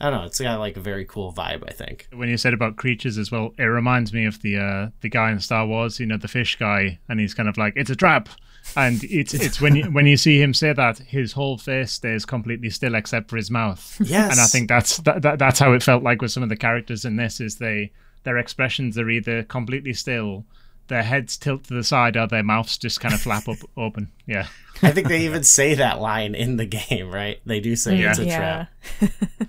I 0.01 0.11
don't 0.11 0.21
know. 0.21 0.27
It's 0.27 0.41
got 0.41 0.59
like 0.59 0.77
a 0.77 0.81
very 0.81 1.05
cool 1.05 1.33
vibe. 1.33 1.65
I 1.67 1.73
think. 1.73 2.09
When 2.13 2.29
you 2.29 2.37
said 2.37 2.53
about 2.53 2.77
creatures 2.77 3.17
as 3.17 3.31
well, 3.31 3.55
it 3.57 3.63
reminds 3.63 4.13
me 4.13 4.27
of 4.27 4.43
the 4.43 4.59
uh, 4.59 4.89
the 5.01 5.09
guy 5.09 5.31
in 5.31 5.41
Star 5.41 5.67
Wars. 5.67 6.01
You 6.01 6.07
know, 6.07 6.19
the 6.19 6.29
fish 6.29 6.57
guy, 6.57 6.99
and 7.09 7.21
he's 7.21 7.35
kind 7.35 7.49
of 7.49 7.57
like, 7.57 7.75
"It's 7.77 7.89
a 7.89 7.97
trap," 7.97 8.29
and 8.77 9.03
it's 9.05 9.33
it's 9.47 9.61
when 9.61 9.77
you 9.77 9.85
when 9.85 10.07
you 10.07 10.17
see 10.17 10.43
him 10.43 10.53
say 10.53 10.73
that, 10.73 10.99
his 10.99 11.33
whole 11.33 11.57
face 11.57 11.93
stays 11.93 12.27
completely 12.27 12.69
still 12.69 12.95
except 12.95 13.31
for 13.31 13.37
his 13.37 13.51
mouth. 13.51 14.01
Yes, 14.05 14.33
and 14.33 14.41
I 14.41 14.47
think 14.47 14.69
that's 14.69 14.99
that, 14.99 15.23
that 15.23 15.39
that's 15.39 15.61
how 15.61 15.73
it 15.73 15.83
felt 15.83 16.03
like 16.03 16.21
with 16.21 16.33
some 16.33 16.43
of 16.43 16.49
the 16.49 16.57
characters 16.57 17.05
in 17.05 17.17
this. 17.17 17.41
Is 17.41 17.57
they 17.57 17.93
their 18.25 18.37
expressions 18.37 18.99
are 18.99 19.09
either 19.09 19.45
completely 19.45 19.95
still, 19.95 20.45
their 20.89 21.03
heads 21.03 21.37
tilt 21.37 21.65
to 21.65 21.75
the 21.75 21.85
side, 21.85 22.17
or 22.17 22.27
their 22.27 22.43
mouths 22.43 22.79
just 22.79 23.01
kind 23.01 23.15
of 23.15 23.21
flap 23.21 23.49
up 23.49 23.59
open. 23.77 24.11
Yeah. 24.27 24.47
I 24.83 24.91
think 24.93 25.09
they 25.09 25.25
even 25.25 25.43
say 25.43 25.75
that 25.75 26.01
line 26.01 26.35
in 26.35 26.57
the 26.57 26.67
game, 26.67 27.11
right? 27.11 27.41
They 27.47 27.61
do 27.61 27.77
say 27.77 27.97
Yeah. 27.97 28.11
it's 28.11 28.19
a 28.19 28.25
Yeah. 28.27 28.67
trap. 29.01 29.13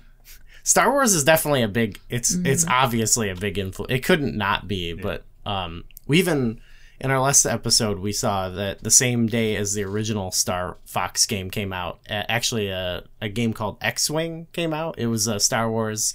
Star 0.62 0.90
Wars 0.92 1.14
is 1.14 1.24
definitely 1.24 1.62
a 1.62 1.68
big. 1.68 1.98
It's 2.10 2.34
Mm-hmm. 2.34 2.46
it's 2.46 2.66
obviously 2.68 3.30
a 3.30 3.34
big 3.34 3.58
influence. 3.58 3.92
It 3.92 4.04
couldn't 4.04 4.36
not 4.36 4.68
be, 4.68 4.92
but 4.92 5.24
um, 5.46 5.84
we 6.06 6.18
even 6.18 6.60
in 7.00 7.10
our 7.10 7.20
last 7.20 7.46
episode 7.46 8.00
we 8.00 8.12
saw 8.12 8.48
that 8.50 8.82
the 8.82 8.90
same 8.90 9.26
day 9.28 9.56
as 9.56 9.72
the 9.72 9.84
original 9.84 10.30
Star 10.30 10.76
Fox 10.84 11.24
game 11.26 11.50
came 11.50 11.72
out, 11.72 12.00
actually 12.08 12.68
a 12.68 13.04
a 13.20 13.28
game 13.30 13.52
called 13.54 13.78
X 13.80 14.10
Wing 14.10 14.46
came 14.52 14.74
out. 14.74 14.98
It 14.98 15.06
was 15.06 15.26
a 15.26 15.40
Star 15.40 15.70
Wars 15.70 16.14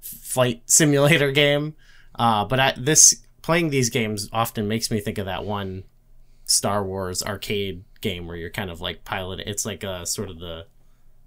flight 0.00 0.62
simulator 0.66 1.30
game. 1.30 1.74
Uh, 2.14 2.44
but 2.44 2.58
I, 2.60 2.74
this 2.76 3.21
playing 3.42 3.70
these 3.70 3.90
games 3.90 4.28
often 4.32 4.68
makes 4.68 4.90
me 4.90 5.00
think 5.00 5.18
of 5.18 5.26
that 5.26 5.44
one 5.44 5.84
Star 6.44 6.84
Wars 6.84 7.22
arcade 7.22 7.84
game 8.00 8.26
where 8.26 8.36
you're 8.36 8.50
kind 8.50 8.70
of 8.70 8.80
like 8.80 9.04
piloting. 9.04 9.46
It's 9.48 9.64
like 9.66 9.84
a 9.84 10.06
sort 10.06 10.30
of 10.30 10.38
the, 10.38 10.66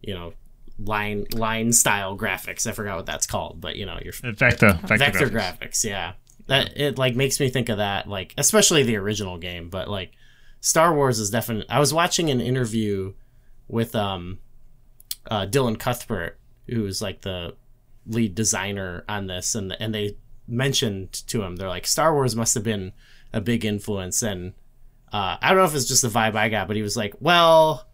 you 0.01 0.13
know, 0.13 0.33
line 0.77 1.25
line 1.33 1.71
style 1.71 2.17
graphics. 2.17 2.67
I 2.67 2.71
forgot 2.73 2.97
what 2.97 3.05
that's 3.05 3.27
called, 3.27 3.61
but 3.61 3.75
you 3.75 3.85
know, 3.85 3.97
you're 4.03 4.13
Uh, 4.23 4.31
Vector, 4.31 4.73
vector, 4.83 4.97
vector 4.97 5.29
graphics. 5.29 5.59
graphics. 5.59 5.83
Yeah, 5.85 6.13
that 6.47 6.77
it 6.77 6.97
like 6.97 7.15
makes 7.15 7.39
me 7.39 7.49
think 7.49 7.69
of 7.69 7.77
that. 7.77 8.07
Like 8.07 8.33
especially 8.37 8.83
the 8.83 8.97
original 8.97 9.37
game, 9.37 9.69
but 9.69 9.89
like 9.89 10.11
Star 10.61 10.93
Wars 10.93 11.19
is 11.19 11.29
definitely. 11.29 11.69
I 11.69 11.79
was 11.79 11.93
watching 11.93 12.29
an 12.29 12.41
interview 12.41 13.13
with 13.67 13.95
um, 13.95 14.39
uh, 15.31 15.45
Dylan 15.47 15.79
Cuthbert, 15.79 16.37
who 16.67 16.85
is 16.85 17.01
like 17.01 17.21
the 17.21 17.55
lead 18.05 18.35
designer 18.35 19.03
on 19.07 19.27
this, 19.27 19.55
and 19.55 19.75
and 19.79 19.93
they 19.95 20.17
mentioned 20.47 21.13
to 21.27 21.41
him 21.43 21.55
they're 21.55 21.69
like 21.69 21.87
Star 21.87 22.13
Wars 22.13 22.35
must 22.35 22.53
have 22.53 22.63
been 22.63 22.93
a 23.33 23.41
big 23.41 23.65
influence, 23.65 24.21
and 24.23 24.53
uh, 25.11 25.37
I 25.41 25.49
don't 25.49 25.57
know 25.57 25.65
if 25.65 25.75
it's 25.75 25.85
just 25.85 26.01
the 26.01 26.07
vibe 26.07 26.35
I 26.35 26.49
got, 26.49 26.67
but 26.67 26.75
he 26.75 26.81
was 26.81 26.97
like, 26.97 27.15
well. 27.19 27.87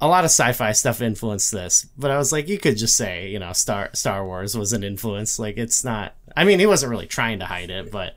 A 0.00 0.06
lot 0.06 0.22
of 0.22 0.30
sci-fi 0.30 0.70
stuff 0.70 1.02
influenced 1.02 1.50
this, 1.50 1.84
but 1.98 2.12
I 2.12 2.18
was 2.18 2.30
like, 2.30 2.46
you 2.46 2.56
could 2.56 2.76
just 2.76 2.96
say, 2.96 3.30
you 3.30 3.40
know, 3.40 3.52
Star 3.52 3.90
Star 3.94 4.24
Wars 4.24 4.56
was 4.56 4.72
an 4.72 4.84
influence. 4.84 5.40
Like, 5.40 5.56
it's 5.56 5.82
not. 5.82 6.14
I 6.36 6.44
mean, 6.44 6.60
he 6.60 6.66
wasn't 6.66 6.90
really 6.90 7.08
trying 7.08 7.40
to 7.40 7.46
hide 7.46 7.70
it, 7.70 7.90
but 7.90 8.16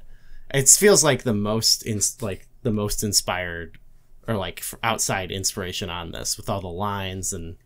it 0.53 0.69
feels 0.69 1.03
like 1.03 1.23
the 1.23 1.33
most 1.33 1.83
in 1.83 1.99
like 2.21 2.47
the 2.61 2.71
most 2.71 3.03
inspired 3.03 3.79
or 4.27 4.35
like 4.35 4.63
outside 4.83 5.31
inspiration 5.31 5.89
on 5.89 6.11
this 6.11 6.37
with 6.37 6.49
all 6.49 6.61
the 6.61 6.67
lines 6.67 7.33
and 7.33 7.57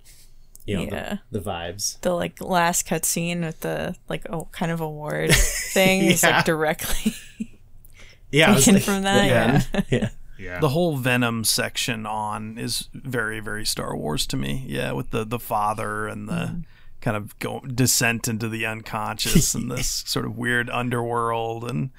you 0.66 0.78
know 0.78 0.84
Yeah. 0.84 1.18
the, 1.32 1.40
the 1.40 1.50
vibes. 1.50 2.00
The 2.02 2.12
like 2.14 2.42
last 2.42 2.88
cutscene 2.88 3.42
with 3.42 3.62
the 3.62 3.96
like 4.10 4.26
oh 4.30 4.48
kind 4.52 4.72
of 4.72 4.82
award 4.82 5.32
thing 5.74 6.02
is 6.04 6.24
like 6.24 6.46
directly 6.46 7.14
Yeah, 8.32 8.56
taken 8.56 8.76
like- 8.76 8.84
from 8.84 9.04
that. 9.04 9.26
yeah. 9.26 9.62
Yeah. 9.90 10.00
yeah. 10.00 10.10
Yeah. 10.38 10.60
The 10.60 10.70
whole 10.70 10.98
Venom 10.98 11.46
section 11.46 12.06
on 12.06 12.58
is 12.58 12.90
very, 12.94 13.40
very 13.40 13.66
Star 13.66 13.96
Wars 13.96 14.28
to 14.28 14.36
me. 14.36 14.66
Yeah, 14.68 14.92
with 14.92 15.12
the 15.12 15.24
the 15.24 15.40
father 15.40 16.08
and 16.10 16.28
the 16.28 16.34
mm. 16.34 16.64
kind 17.00 17.16
of 17.16 17.40
go 17.40 17.62
descent 17.62 18.28
into 18.28 18.50
the 18.50 18.66
unconscious 18.66 19.56
and 19.56 19.72
this 19.72 19.88
sort 20.06 20.26
of 20.26 20.38
weird 20.38 20.70
underworld 20.70 21.70
and 21.72 21.92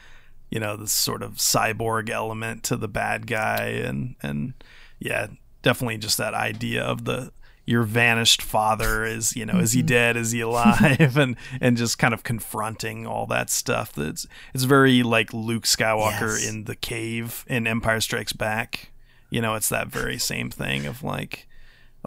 you 0.51 0.61
know 0.61 0.77
this 0.77 0.93
sort 0.93 1.23
of 1.23 1.37
cyborg 1.37 2.11
element 2.11 2.63
to 2.65 2.77
the 2.77 2.89
bad 2.89 3.27
guy 3.27 3.69
and 3.69 4.17
and 4.23 4.53
yeah, 4.99 5.29
definitely 5.63 5.97
just 5.97 6.19
that 6.19 6.35
idea 6.35 6.83
of 6.83 7.07
the 7.07 7.33
your 7.67 7.83
vanished 7.83 8.41
father 8.43 9.05
is 9.05 9.35
you 9.37 9.45
know 9.45 9.59
is 9.59 9.73
he 9.73 9.83
dead? 9.83 10.17
Is 10.17 10.31
he 10.31 10.41
alive? 10.41 11.17
And 11.19 11.37
and 11.61 11.77
just 11.77 11.99
kind 11.99 12.15
of 12.15 12.23
confronting 12.23 13.07
all 13.07 13.27
that 13.27 13.51
stuff 13.51 13.93
that's 13.93 14.27
it's 14.55 14.65
very 14.65 15.03
like 15.03 15.33
luke 15.35 15.65
skywalker 15.65 16.39
Yes. 16.39 16.49
in 16.49 16.65
the 16.65 16.77
cave 16.77 17.45
in 17.49 17.67
empire 17.67 18.01
strikes 18.01 18.33
back. 18.33 18.93
You 19.31 19.41
know 19.41 19.55
it's 19.57 19.69
that 19.71 19.89
very 19.89 20.19
same 20.19 20.51
thing 20.51 20.87
of 20.87 21.03
like 21.03 21.49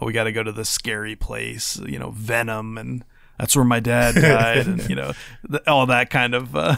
oh 0.02 0.06
we 0.06 0.14
got 0.14 0.24
to 0.24 0.32
go 0.32 0.44
to 0.44 0.52
this 0.54 0.70
scary 0.70 1.16
place 1.16 1.78
you 1.86 2.00
know 2.00 2.12
venom 2.12 2.78
and 2.78 3.04
that's 3.38 3.56
where 3.56 3.66
my 3.66 3.80
dad 3.82 4.16
died 4.16 4.66
and 4.68 4.90
you 4.90 4.96
know 4.96 5.12
th- 5.50 5.64
all 5.68 5.86
that 5.88 6.10
kind 6.10 6.34
of 6.34 6.56
uh 6.56 6.78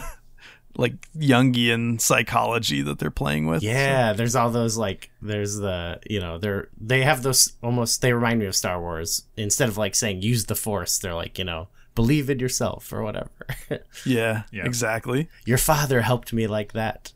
like 0.76 0.94
jungian 1.16 2.00
psychology 2.00 2.82
that 2.82 2.98
they're 2.98 3.10
playing 3.10 3.46
with 3.46 3.62
Yeah, 3.62 4.12
there's 4.12 4.34
all 4.36 4.50
those 4.50 4.76
like 4.76 5.10
there's 5.20 5.56
the 5.56 6.00
you 6.08 6.20
know 6.20 6.38
they're 6.38 6.68
they 6.80 7.02
have 7.02 7.22
those 7.22 7.52
almost 7.62 8.00
they 8.02 8.12
remind 8.12 8.40
me 8.40 8.46
of 8.46 8.56
Star 8.56 8.80
Wars. 8.80 9.24
Instead 9.36 9.68
of 9.68 9.76
like 9.76 9.94
saying 9.94 10.22
use 10.22 10.46
the 10.46 10.54
force, 10.54 10.98
they're 10.98 11.14
like, 11.14 11.38
you 11.38 11.44
know, 11.44 11.68
believe 11.94 12.30
in 12.30 12.38
yourself 12.38 12.92
or 12.92 13.02
whatever. 13.02 13.30
yeah, 14.06 14.42
Yeah. 14.50 14.64
exactly 14.64 15.28
Your 15.44 15.58
father 15.58 16.00
helped 16.02 16.32
me 16.32 16.46
like 16.46 16.72
that. 16.72 17.12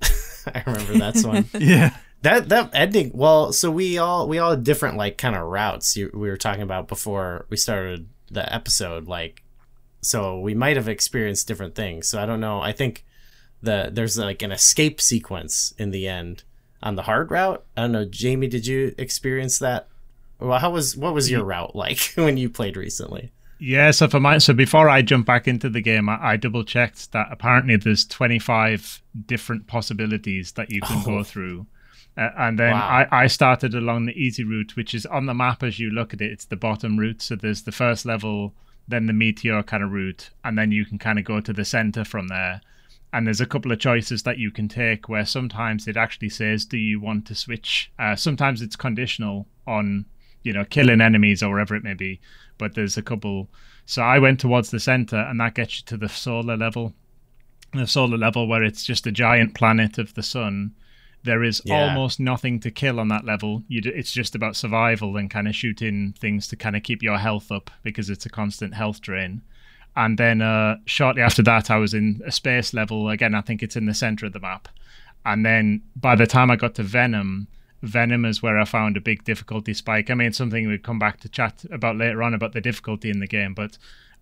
I 0.55 0.63
remember 0.67 0.99
that's 0.99 1.25
one. 1.25 1.49
yeah 1.59 1.97
that 2.23 2.49
that 2.49 2.71
ending 2.73 3.11
well 3.15 3.53
so 3.53 3.71
we 3.71 3.99
all 3.99 4.27
we 4.27 4.39
all 4.39 4.51
had 4.53 4.65
different 4.65 4.97
like 4.97 5.19
kind 5.19 5.37
of 5.37 5.43
routes 5.43 5.97
you, 5.97 6.11
we 6.15 6.29
were 6.31 6.37
talking 6.37 6.63
about 6.63 6.89
before 6.89 7.47
we 7.51 7.57
started 7.59 8.09
the 8.31 8.53
episode 8.55 9.07
like 9.07 9.43
so 10.01 10.41
we 10.41 10.55
might 10.55 10.77
have 10.77 10.89
experienced 10.89 11.47
different 11.47 11.75
things 11.75 12.09
so 12.09 12.21
i 12.21 12.25
don't 12.25 12.41
know 12.41 12.61
i 12.61 12.73
think 12.73 13.05
the 13.63 13.91
there's 13.93 14.19
like 14.19 14.43
an 14.43 14.53
escape 14.53 15.01
sequence 15.01 15.73
in 15.79 15.91
the 15.91 16.07
end 16.07 16.43
on 16.83 16.95
the 16.97 17.03
hard 17.03 17.31
route 17.31 17.65
i 17.77 17.83
don't 17.83 17.93
know 17.93 18.05
jamie 18.05 18.47
did 18.49 18.67
you 18.67 18.95
experience 18.99 19.59
that 19.59 19.89
well 20.39 20.59
how 20.59 20.71
was 20.71 20.97
what 20.97 21.15
was 21.15 21.31
your 21.31 21.43
route 21.45 21.75
like 21.75 22.13
when 22.17 22.37
you 22.37 22.49
played 22.51 22.77
recently 22.77 23.33
Yeah, 23.59 23.91
so 23.91 24.07
for 24.07 24.21
my 24.21 24.37
so 24.39 24.53
before 24.53 24.91
I 24.91 25.01
jump 25.01 25.25
back 25.27 25.49
into 25.49 25.71
the 25.71 25.81
game, 25.81 26.11
I, 26.11 26.33
I 26.33 26.37
double 26.37 26.63
checked 26.63 27.13
that 27.13 27.29
apparently 27.31 27.77
there's 27.77 28.05
25 28.05 29.01
different 29.25 29.67
possibilities 29.67 30.53
that 30.53 30.71
you 30.71 30.83
can 30.83 31.03
go 31.03 31.23
through, 31.25 31.67
uh, 32.19 32.29
and 32.37 32.59
then 32.59 32.73
Wow. 32.73 33.07
I, 33.11 33.23
I 33.25 33.27
started 33.29 33.75
along 33.75 34.05
the 34.05 34.13
easy 34.13 34.45
route, 34.45 34.77
which 34.77 34.93
is 34.95 35.07
on 35.07 35.25
the 35.25 35.33
map 35.33 35.63
as 35.63 35.79
you 35.81 35.89
look 35.91 36.13
at 36.13 36.21
it. 36.21 36.33
It's 36.33 36.45
the 36.45 36.57
bottom 36.57 36.99
route, 36.99 37.23
so 37.23 37.35
there's 37.35 37.63
the 37.63 37.73
first 37.73 38.05
level, 38.05 38.53
then 38.87 39.07
the 39.07 39.15
meteor 39.15 39.63
kind 39.63 39.83
of 39.83 39.91
route, 39.91 40.29
and 40.45 40.59
then 40.59 40.71
you 40.71 40.85
can 40.85 40.99
kind 40.99 41.19
of 41.19 41.25
go 41.25 41.41
to 41.41 41.53
the 41.55 41.65
center 41.65 42.05
from 42.05 42.29
there. 42.29 42.61
And 43.13 43.27
there's 43.27 43.41
a 43.41 43.47
couple 43.47 43.73
of 43.73 43.79
choices 43.79 44.23
that 44.25 44.39
you 44.39 44.51
can 44.51 44.69
take 44.69 45.09
where 45.09 45.25
sometimes 45.25 45.87
it 45.89 45.97
actually 45.97 46.29
says, 46.29 46.65
"Do 46.65 46.77
you 46.77 47.01
want 47.01 47.27
to 47.27 47.35
switch?" 47.35 47.91
Uh, 47.99 48.17
sometimes 48.17 48.61
it's 48.63 48.77
conditional 48.77 49.47
on 49.67 50.05
you 50.43 50.53
know 50.53 50.65
killing 50.65 51.01
enemies 51.01 51.43
or 51.43 51.51
whatever 51.53 51.75
it 51.75 51.83
may 51.83 51.95
be 51.95 52.21
but 52.57 52.75
there's 52.77 52.97
a 52.97 53.03
couple 53.03 53.51
so 53.85 54.01
i 54.01 54.17
went 54.17 54.39
towards 54.39 54.71
the 54.71 54.79
center 54.79 55.17
and 55.17 55.41
that 55.41 55.55
gets 55.57 55.81
you 55.81 55.85
to 55.85 55.97
the 55.97 56.09
solar 56.09 56.57
level 56.57 56.95
the 57.73 57.85
solar 57.87 58.17
level 58.17 58.47
where 58.47 58.63
it's 58.63 58.85
just 58.85 59.09
a 59.09 59.11
giant 59.11 59.55
planet 59.57 59.99
of 59.99 60.15
the 60.15 60.23
sun 60.23 60.73
there 61.25 61.43
is 61.43 61.61
Yeah. 61.65 61.75
almost 61.75 62.21
nothing 62.21 62.61
to 62.61 62.71
kill 62.71 63.01
on 63.01 63.09
that 63.09 63.25
level 63.25 63.65
you 63.67 63.81
d- 63.81 63.89
it's 63.89 64.13
just 64.13 64.37
about 64.37 64.55
survival 64.55 65.17
and 65.17 65.29
kind 65.29 65.49
of 65.49 65.57
shooting 65.57 66.15
things 66.17 66.47
to 66.47 66.55
kind 66.57 66.77
of 66.77 66.85
keep 66.85 67.03
your 67.03 67.19
health 67.19 67.51
up 67.51 67.69
because 67.83 68.09
it's 68.09 68.27
a 68.27 68.31
constant 68.31 68.75
health 68.75 69.01
drain 69.01 69.43
and 69.97 70.19
then 70.19 70.43
uh, 70.43 70.77
shortly 70.85 71.23
after 71.23 71.43
that 71.43 71.71
i 71.71 71.77
was 71.77 71.95
in 71.95 72.21
a 72.25 72.31
space 72.31 72.73
level. 72.75 73.09
Again 73.09 73.35
i 73.35 73.41
think 73.41 73.63
it's 73.63 73.77
in 73.77 73.87
the 73.87 73.95
center 73.95 74.27
of 74.27 74.33
the 74.33 74.41
map. 74.41 74.69
And 75.25 75.45
then 75.45 75.83
by 75.97 76.15
the 76.15 76.27
time 76.27 76.51
i 76.51 76.57
got 76.57 76.75
to 76.77 76.83
venom 76.83 77.49
venom 77.83 78.25
is 78.25 78.43
where 78.43 78.59
i 78.59 78.65
found 78.65 78.97
a 78.97 79.01
big 79.01 79.25
difficulty 79.25 79.75
spike. 79.75 80.11
I 80.11 80.15
mean 80.15 80.33
something 80.33 80.69
we'd 80.69 80.85
come 80.85 80.99
back 80.99 81.21
to 81.21 81.29
chat 81.29 81.65
about 81.71 81.97
later 81.97 82.23
on 82.23 82.35
about 82.35 82.53
the 82.53 82.61
difficulty 82.61 83.11
in 83.11 83.21
the 83.21 83.27
game 83.27 83.55
but 83.55 83.79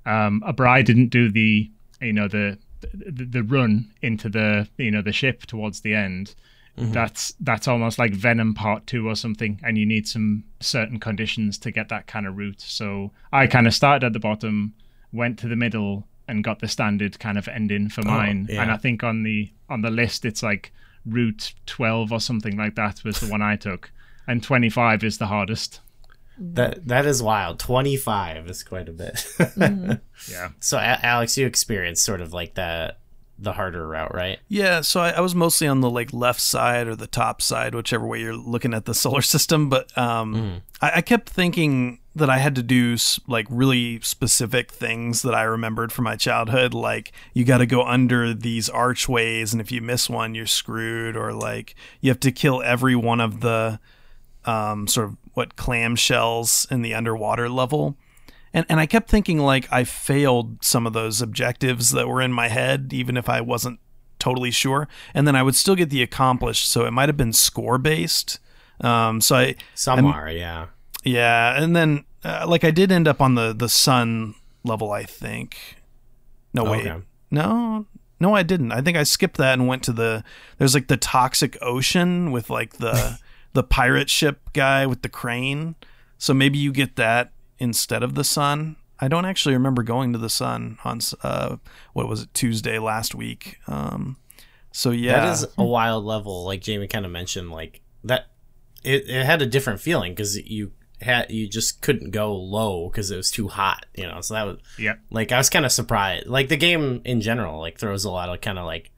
um 0.07 0.43
Abrai 0.47 0.85
didn't 0.85 1.09
do 1.09 1.31
the 1.31 1.71
you 2.01 2.13
know 2.13 2.29
the, 2.29 2.59
the 2.93 3.25
the 3.25 3.43
run 3.43 3.91
into 4.03 4.29
the 4.29 4.69
you 4.77 4.91
know 4.91 5.03
the 5.03 5.13
ship 5.13 5.47
towards 5.47 5.81
the 5.81 5.95
end. 5.95 6.35
That's 6.77 7.33
that's 7.39 7.69
almost 7.69 8.01
like 8.01 8.13
venom 8.13 8.53
part 8.53 8.87
two 8.87 9.09
or 9.09 9.15
something 9.15 9.61
and 9.63 9.79
you 9.79 9.87
need 9.87 10.09
some 10.09 10.43
certain 10.59 10.99
conditions 10.99 11.57
to 11.59 11.71
get 11.71 11.89
that 11.89 12.09
kind 12.09 12.27
of 12.27 12.37
route. 12.37 12.61
So 12.61 13.13
i 13.33 13.47
kind 13.47 13.67
of 13.67 13.75
started 13.75 14.07
at 14.07 14.13
the 14.13 14.19
bottom 14.19 14.75
went 15.15 15.39
to 15.39 15.49
the 15.49 15.57
middle 15.57 16.07
and 16.29 16.43
got 16.43 16.59
the 16.61 16.69
standard 16.69 17.19
kind 17.19 17.39
of 17.39 17.47
ending 17.49 17.89
for 17.89 18.03
mine. 18.03 18.47
yeah. 18.51 18.63
And 18.63 18.71
I 18.71 18.77
think 18.77 19.03
on 19.05 19.23
the 19.23 19.51
on 19.69 19.83
the 19.83 19.91
list 19.91 20.25
it's 20.25 20.43
like 20.43 20.73
route 21.07 21.53
12 21.67 22.13
or 22.13 22.21
something 22.21 22.57
like 22.57 22.75
that 22.77 23.05
was 23.05 23.21
the 23.21 23.29
one 23.31 23.43
I 23.43 23.57
took, 23.57 23.91
and 24.27 24.43
25 24.43 25.05
is 25.05 25.19
the 25.19 25.27
hardest. 25.27 25.81
That 26.37 26.89
that 26.89 27.07
is 27.07 27.23
wild. 27.23 27.61
Twenty 27.61 27.97
five 27.97 28.51
is 28.51 28.65
quite 28.65 28.89
a 28.89 28.93
bit. 28.93 29.25
Yeah. 30.31 30.49
so, 30.61 30.79
A- 30.79 30.99
Alex, 31.05 31.37
you 31.39 31.47
experienced 31.47 32.05
sort 32.05 32.21
of 32.21 32.33
like 32.33 32.55
the 32.55 32.97
the 33.39 33.53
harder 33.53 33.87
route, 33.87 34.13
right? 34.15 34.39
Yeah, 34.49 34.81
so 34.81 35.01
I, 35.01 35.11
I 35.11 35.21
was 35.21 35.35
mostly 35.35 35.67
on 35.69 35.81
the 35.81 35.91
like 35.91 36.13
left 36.13 36.41
side 36.41 36.87
or 36.89 36.97
the 36.97 37.07
top 37.07 37.41
side, 37.43 37.75
whichever 37.75 38.05
way 38.07 38.21
you're 38.21 38.35
looking 38.37 38.75
at 38.75 38.85
the 38.85 38.95
solar 39.05 39.23
system. 39.23 39.69
But 39.69 39.97
um, 39.97 40.63
I, 40.81 40.93
I 40.97 41.01
kept 41.03 41.29
thinking 41.29 42.01
that 42.17 42.31
I 42.31 42.39
had 42.39 42.55
to 42.55 42.63
do 42.63 42.97
like 43.27 43.47
really 43.51 44.01
specific 44.01 44.71
things 44.71 45.23
that 45.23 45.35
I 45.35 45.43
remembered 45.43 45.91
from 45.93 46.05
my 46.05 46.17
childhood, 46.17 46.73
like 46.73 47.13
you 47.33 47.45
got 47.45 47.59
to 47.59 47.67
go 47.67 47.85
under 47.85 48.33
these 48.33 48.69
archways, 48.69 49.53
and 49.53 49.61
if 49.61 49.73
you 49.73 49.81
miss 49.81 50.09
one, 50.09 50.35
you're 50.35 50.47
screwed, 50.47 51.17
or 51.17 51.33
like 51.33 51.75
you 52.01 52.11
have 52.11 52.21
to 52.21 52.31
kill 52.33 52.63
every 52.63 52.95
one 52.95 53.21
of 53.21 53.41
the 53.41 53.81
um, 54.45 54.87
sort 54.87 55.09
of 55.09 55.17
what 55.33 55.57
clamshells 55.57 56.71
in 56.71 56.83
the 56.83 56.95
underwater 56.95 57.49
level. 57.49 57.97
And, 58.53 58.65
and 58.69 58.79
I 58.79 58.87
kept 58.87 59.11
thinking 59.11 59.39
like 59.41 59.67
I 59.73 59.83
failed 59.83 60.65
some 60.65 60.87
of 60.87 60.93
those 60.93 61.21
objectives 61.21 61.91
that 61.91 62.07
were 62.07 62.23
in 62.23 62.33
my 62.33 62.49
head, 62.49 62.93
even 62.93 63.17
if 63.17 63.29
I 63.29 63.41
wasn't 63.41 63.81
totally 64.21 64.53
sure. 64.53 64.87
And 65.13 65.27
then 65.27 65.35
I 65.35 65.43
would 65.43 65.57
still 65.57 65.75
get 65.75 65.91
the 65.91 66.03
accomplished, 66.03 66.69
so 66.69 66.87
it 66.87 66.93
might 66.93 67.09
have 67.09 67.17
been 67.17 67.33
score 67.33 67.79
based. 67.79 68.39
Um, 68.81 69.21
so 69.21 69.37
I 69.37 69.57
Some 69.75 70.07
I'm- 70.07 70.15
are, 70.15 70.31
yeah. 70.31 70.67
Yeah, 71.05 71.61
and 71.63 71.75
then 71.77 72.05
uh, 72.25 72.47
like 72.49 72.65
I 72.65 72.71
did 72.71 72.91
end 72.91 73.07
up 73.09 73.21
on 73.21 73.35
the 73.35 73.53
the 73.53 73.69
sun 73.69 74.35
level, 74.65 74.93
I 74.93 75.05
think. 75.05 75.77
No 76.53 76.65
wait, 76.65 76.87
Okay. 76.87 77.03
no, 77.31 77.87
no, 78.21 78.35
I 78.35 78.43
didn't. 78.43 78.73
I 78.73 78.81
think 78.81 78.97
I 78.97 79.03
skipped 79.03 79.37
that 79.39 79.55
and 79.55 79.67
went 79.67 79.83
to 79.85 79.93
the 79.93 80.25
there's 80.59 80.75
like 80.75 80.89
the 80.89 80.97
toxic 80.97 81.59
ocean 81.61 82.31
with 82.33 82.49
like 82.51 82.75
the 82.79 83.19
the 83.53 83.63
pirate 83.63 84.11
ship 84.11 84.41
guy 84.53 84.87
with 84.87 85.03
the 85.03 85.09
crane. 85.09 85.75
So 86.19 86.33
maybe 86.33 86.59
you 86.59 86.73
get 86.73 86.97
that 86.97 87.33
instead 87.59 88.03
of 88.03 88.15
the 88.15 88.25
sun. 88.25 88.77
I 89.01 89.09
don't 89.09 89.25
actually 89.27 89.55
remember 89.55 89.83
going 89.83 90.13
to 90.13 90.19
the 90.19 90.31
sun 90.31 90.79
on 90.85 91.01
uh 91.23 91.57
what 91.93 92.09
was 92.09 92.23
it 92.23 92.35
Tuesday 92.35 92.79
last 92.79 93.15
week. 93.15 93.59
Um, 93.67 94.17
so 94.73 94.91
yeah, 94.93 95.21
That 95.21 95.33
is 95.33 95.47
a 95.59 95.65
wild 95.65 96.05
level, 96.05 96.45
like 96.45 96.61
Jamie 96.63 96.87
kind 96.87 97.05
of 97.05 97.11
mentioned. 97.13 97.51
Like 97.51 97.81
that, 98.05 98.29
it, 98.83 99.09
it 99.09 99.27
had 99.27 99.43
a 99.43 99.47
different 99.47 99.81
feeling 99.81 100.13
because 100.13 100.37
you 100.37 100.73
had 101.01 101.31
you 101.31 101.49
just 101.49 101.83
couldn't 101.83 102.11
go 102.11 102.35
low 102.35 102.89
because 102.89 103.11
it 103.11 103.17
was 103.17 103.31
too 103.31 103.49
hot, 103.49 103.87
you 103.95 104.07
know. 104.07 104.21
So 104.21 104.35
that 104.35 104.45
was 104.45 104.59
yeah. 104.79 104.95
like 105.11 105.33
I 105.33 105.39
was 105.39 105.51
kind 105.51 105.65
of 105.65 105.73
surprised. 105.73 106.27
Like 106.27 106.49
the 106.49 106.57
game 106.57 107.01
in 107.05 107.21
general, 107.21 107.61
like 107.61 107.79
throws 107.79 108.05
a 108.05 108.11
lot 108.11 108.29
of 108.29 108.41
kind 108.41 108.59
of 108.59 108.67
like 108.67 108.91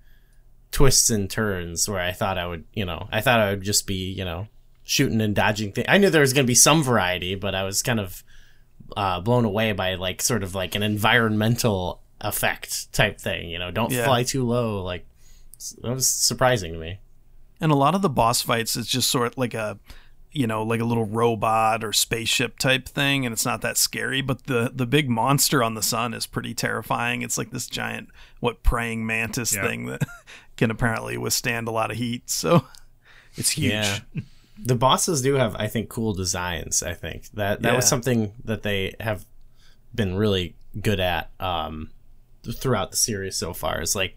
twists 0.72 1.10
and 1.10 1.30
turns 1.30 1.88
where 1.88 2.00
I 2.00 2.12
thought 2.12 2.38
I 2.38 2.46
would, 2.46 2.64
you 2.72 2.84
know, 2.84 3.08
I 3.10 3.20
thought 3.20 3.40
I 3.40 3.50
would 3.50 3.62
just 3.62 3.86
be, 3.86 4.10
you 4.12 4.24
know, 4.24 4.48
shooting 4.84 5.20
and 5.20 5.34
dodging 5.34 5.72
things. 5.72 5.86
I 5.88 5.98
knew 5.98 6.10
there 6.10 6.20
was 6.20 6.32
going 6.32 6.44
to 6.44 6.50
be 6.50 6.54
some 6.54 6.82
variety, 6.82 7.34
but 7.34 7.54
I 7.54 7.64
was 7.64 7.82
kind 7.82 8.00
of 8.00 8.22
uh, 8.96 9.20
blown 9.20 9.44
away 9.44 9.72
by 9.72 9.94
like 9.94 10.22
sort 10.22 10.42
of 10.42 10.54
like 10.54 10.74
an 10.74 10.82
environmental 10.82 12.02
effect 12.20 12.92
type 12.92 13.20
thing. 13.20 13.48
You 13.48 13.58
know, 13.58 13.70
don't 13.70 13.90
Yeah. 13.92 14.04
fly 14.04 14.22
too 14.22 14.44
low. 14.46 14.82
Like 14.82 15.06
that 15.82 15.92
was 15.92 16.08
surprising 16.08 16.72
to 16.74 16.78
me. 16.78 16.98
And 17.60 17.72
a 17.72 17.76
lot 17.76 17.94
of 17.94 18.02
the 18.02 18.10
boss 18.10 18.42
fights 18.42 18.76
is 18.76 18.86
just 18.86 19.08
sort 19.10 19.28
of 19.28 19.38
like 19.38 19.54
a 19.54 19.78
you 20.36 20.46
know, 20.46 20.62
like 20.62 20.80
a 20.80 20.84
little 20.84 21.06
robot 21.06 21.82
or 21.82 21.92
spaceship 21.92 22.58
type 22.58 22.86
thing 22.86 23.24
and 23.24 23.32
it's 23.32 23.44
not 23.46 23.62
that 23.62 23.76
scary, 23.78 24.20
but 24.20 24.44
the 24.44 24.70
the 24.74 24.86
big 24.86 25.08
monster 25.08 25.62
on 25.62 25.74
the 25.74 25.82
sun 25.82 26.12
is 26.14 26.26
pretty 26.26 26.52
terrifying. 26.54 27.22
It's 27.22 27.38
like 27.38 27.50
this 27.50 27.66
giant 27.66 28.08
what 28.40 28.62
praying 28.62 29.06
mantis 29.06 29.54
Yeah. 29.54 29.66
thing 29.66 29.86
that 29.86 30.02
can 30.56 30.70
apparently 30.70 31.16
withstand 31.16 31.68
a 31.68 31.70
lot 31.70 31.90
of 31.90 31.96
heat. 31.96 32.28
So 32.28 32.66
it's 33.36 33.50
huge. 33.50 33.72
Yeah. 33.72 33.98
The 34.58 34.74
bosses 34.74 35.20
do 35.22 35.34
have, 35.34 35.54
I 35.56 35.66
think, 35.68 35.88
cool 35.88 36.12
designs. 36.14 36.82
I 36.82 36.94
think 36.94 37.28
that 37.34 37.62
that 37.62 37.76
was 37.76 37.86
something 37.86 38.32
that 38.44 38.62
they 38.62 38.94
have 39.00 39.24
been 39.94 40.16
really 40.16 40.56
good 40.80 40.98
at 41.00 41.30
um, 41.40 41.90
throughout 42.60 42.90
the 42.90 42.96
series 42.96 43.36
so 43.36 43.52
far. 43.52 43.82
Is 43.82 43.94
like 43.94 44.16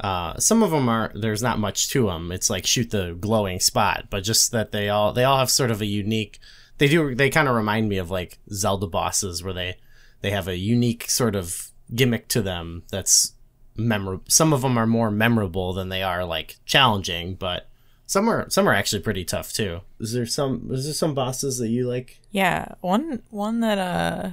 uh, 0.00 0.38
some 0.38 0.62
of 0.62 0.70
them 0.70 0.88
are 0.88 1.10
there's 1.14 1.42
not 1.42 1.58
much 1.58 1.88
to 1.90 2.06
them. 2.06 2.30
It's 2.30 2.50
like 2.50 2.66
shoot 2.66 2.90
the 2.90 3.16
glowing 3.18 3.60
spot, 3.60 4.06
but 4.10 4.24
just 4.24 4.52
that 4.52 4.72
they 4.72 4.88
all 4.88 5.12
they 5.12 5.24
all 5.24 5.38
have 5.38 5.50
sort 5.50 5.70
of 5.70 5.80
a 5.80 5.86
unique. 5.86 6.38
They 6.78 6.88
do 6.88 7.14
they 7.14 7.30
kind 7.30 7.48
of 7.48 7.54
remind 7.54 7.88
me 7.88 7.96
of 7.96 8.10
like 8.10 8.38
Zelda 8.52 8.86
bosses 8.86 9.42
where 9.42 9.54
they 9.54 9.76
they 10.20 10.30
have 10.30 10.48
a 10.48 10.56
unique 10.56 11.10
sort 11.10 11.34
of 11.34 11.70
gimmick 11.94 12.28
to 12.28 12.42
them 12.42 12.82
that's 12.90 13.34
memorable. 13.76 14.24
Some 14.28 14.52
of 14.52 14.62
them 14.62 14.78
are 14.78 14.86
more 14.86 15.10
memorable 15.10 15.72
than 15.72 15.88
they 15.88 16.02
are 16.02 16.24
like 16.24 16.56
challenging, 16.66 17.34
but 17.34 17.68
some 18.06 18.28
are 18.28 18.48
some 18.50 18.68
are 18.68 18.74
actually 18.74 19.02
pretty 19.02 19.24
tough 19.24 19.52
too. 19.52 19.80
Is 19.98 20.12
there 20.12 20.26
some 20.26 20.68
is 20.72 20.84
there 20.84 20.94
some 20.94 21.14
bosses 21.14 21.58
that 21.58 21.68
you 21.68 21.88
like? 21.88 22.20
Yeah, 22.30 22.74
one 22.80 23.22
one 23.30 23.60
that 23.60 23.78
uh 23.78 24.30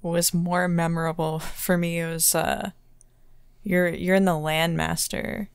was 0.00 0.32
more 0.32 0.68
memorable 0.68 1.38
for 1.38 1.76
me 1.76 2.02
was 2.02 2.34
uh 2.34 2.70
you're 3.62 3.88
you're 3.88 4.16
in 4.16 4.24
the 4.24 4.32
landmaster 4.32 5.48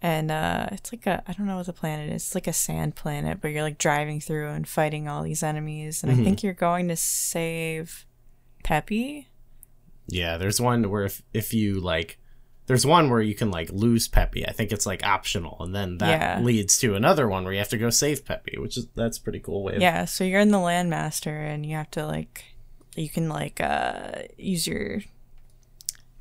and 0.00 0.30
uh 0.30 0.66
it's 0.72 0.92
like 0.92 1.06
a 1.06 1.22
I 1.26 1.32
don't 1.32 1.46
know 1.46 1.56
what 1.56 1.66
the 1.66 1.72
planet 1.72 2.10
is. 2.10 2.22
It's 2.26 2.34
like 2.34 2.46
a 2.46 2.52
sand 2.52 2.94
planet, 2.94 3.40
but 3.40 3.48
you're 3.48 3.62
like 3.62 3.78
driving 3.78 4.20
through 4.20 4.48
and 4.50 4.66
fighting 4.68 5.08
all 5.08 5.22
these 5.22 5.42
enemies 5.42 6.02
and 6.02 6.12
I 6.12 6.14
think 6.16 6.42
you're 6.42 6.52
going 6.54 6.88
to 6.88 6.96
save 6.96 8.06
Peppy. 8.62 9.28
Yeah, 10.06 10.36
there's 10.36 10.60
one 10.60 10.88
where 10.90 11.04
if 11.04 11.22
if 11.32 11.52
you 11.52 11.80
like 11.80 12.18
there's 12.66 12.84
one 12.86 13.08
where 13.08 13.20
you 13.22 13.34
can 13.34 13.50
like 13.50 13.70
lose 13.72 14.08
Peppy. 14.08 14.46
I 14.46 14.52
think 14.52 14.72
it's 14.72 14.86
like 14.86 15.02
optional 15.04 15.56
and 15.60 15.74
then 15.74 15.98
that 15.98 16.20
Yeah. 16.20 16.40
leads 16.44 16.78
to 16.78 16.94
another 16.94 17.26
one 17.28 17.44
where 17.44 17.52
you 17.54 17.58
have 17.58 17.70
to 17.70 17.78
go 17.78 17.90
save 17.90 18.24
Peppy, 18.24 18.56
which 18.58 18.76
is 18.76 18.86
that's 18.94 19.18
a 19.18 19.22
pretty 19.22 19.40
cool 19.40 19.64
way. 19.64 19.76
Of, 19.76 19.82
Yeah, 19.82 20.04
so 20.04 20.22
you're 20.22 20.40
in 20.40 20.50
the 20.50 20.58
landmaster 20.58 21.36
and 21.52 21.64
you 21.66 21.74
have 21.76 21.90
to 21.92 22.06
like 22.06 22.44
you 22.94 23.08
can 23.08 23.28
like 23.28 23.60
uh 23.60 24.22
use 24.36 24.66
your 24.66 25.00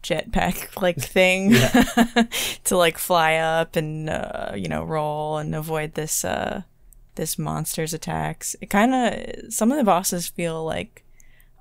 jetpack 0.07 0.81
like 0.81 0.97
thing 0.97 1.51
to 2.63 2.77
like 2.77 2.97
fly 2.97 3.35
up 3.35 3.75
and 3.75 4.09
uh, 4.09 4.53
you 4.55 4.67
know 4.67 4.83
roll 4.83 5.37
and 5.37 5.53
avoid 5.55 5.93
this 5.93 6.23
uh 6.23 6.61
this 7.15 7.37
monster's 7.39 7.93
attacks. 7.93 8.55
It 8.61 8.69
kind 8.69 8.93
of 8.93 9.53
some 9.53 9.71
of 9.71 9.77
the 9.77 9.83
bosses 9.83 10.27
feel 10.27 10.63
like 10.63 11.03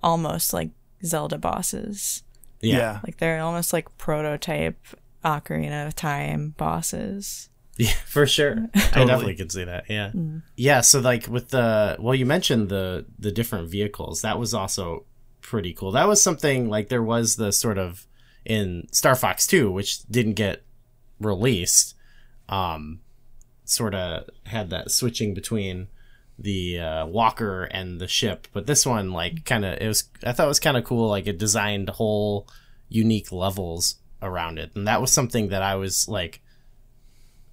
almost 0.03 0.53
like 0.53 0.71
Zelda 1.05 1.39
bosses. 1.39 2.23
Yeah. 2.61 2.77
Yeah. 2.77 3.01
Like 3.03 3.17
they're 3.19 3.41
almost 3.41 3.73
like 3.73 3.97
prototype 3.99 4.79
Ocarina 5.25 5.87
of 5.87 5.97
Time 5.97 6.55
bosses. 6.57 7.49
Yeah, 7.79 7.93
for 8.07 8.27
sure. 8.27 8.69
I 8.75 9.05
definitely 9.05 9.35
could 9.35 9.53
see 9.53 9.65
that. 9.65 9.85
Yeah. 9.89 10.13
Yeah, 10.57 10.81
so 10.81 11.01
like 11.01 11.27
with 11.27 11.51
the 11.51 11.97
well 11.99 12.15
you 12.15 12.27
mentioned 12.27 12.69
the 12.69 13.07
the 13.19 13.33
different 13.33 13.69
vehicles. 13.69 14.23
That 14.23 14.39
was 14.39 14.55
also 14.55 15.05
pretty 15.41 15.73
cool. 15.73 15.93
That 15.93 16.09
was 16.09 16.23
something 16.23 16.69
like 16.69 16.89
there 16.89 17.03
was 17.03 17.37
the 17.37 17.53
sort 17.53 17.79
of 17.79 18.07
in 18.47 18.89
Star 18.93 19.15
Fox 19.15 19.47
2 19.47 19.71
which 19.71 20.05
didn't 20.05 20.35
get 20.35 20.63
released. 21.21 21.95
Um 22.49 23.01
sort 23.65 23.95
of 23.95 24.29
had 24.45 24.71
that 24.71 24.91
switching 24.91 25.35
between 25.35 25.89
the 26.39 26.79
uh, 26.79 27.07
walker 27.07 27.65
and 27.65 28.01
the 28.01 28.07
ship, 28.07 28.47
but 28.53 28.67
this 28.67 28.87
one 28.87 29.11
like 29.13 29.45
kind 29.45 29.65
of 29.65 29.79
it 29.81 29.87
was 29.89 30.05
I 30.25 30.33
thought 30.33 30.45
it 30.45 30.49
was 30.49 30.61
kind 30.61 30.77
of 30.77 30.85
cool 30.85 31.09
like 31.09 31.27
it 31.27 31.39
designed 31.39 31.91
whole 31.91 32.49
unique 32.89 33.33
levels 33.33 33.97
around 34.23 34.59
it. 34.59 34.71
And 34.75 34.87
that 34.87 35.01
was 35.01 35.13
something 35.13 35.49
that 35.49 35.63
I 35.63 35.77
was 35.77 36.09
like 36.09 36.41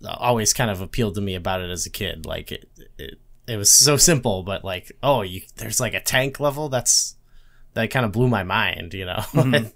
always 0.06 0.54
kind 0.54 0.70
of 0.70 0.82
appealed 0.82 1.16
to 1.16 1.22
me 1.22 1.36
about 1.36 1.62
it 1.62 1.70
as 1.70 1.86
a 1.86 1.90
kid. 1.90 2.26
Like 2.26 2.52
it, 2.52 2.70
it, 2.98 3.20
it 3.48 3.58
was 3.58 3.74
so 3.74 3.98
simple, 3.98 4.44
but 4.44 4.64
like, 4.64 4.92
oh, 5.02 5.22
you, 5.22 5.42
there's 5.58 5.80
like 5.80 5.94
a 5.94 6.02
tank 6.02 6.40
level. 6.40 6.70
That's 6.70 7.16
that 7.74 7.90
kind 7.92 8.06
of 8.06 8.12
blew 8.12 8.28
my 8.28 8.44
mind, 8.44 8.94
you 8.94 9.06
know. 9.06 9.24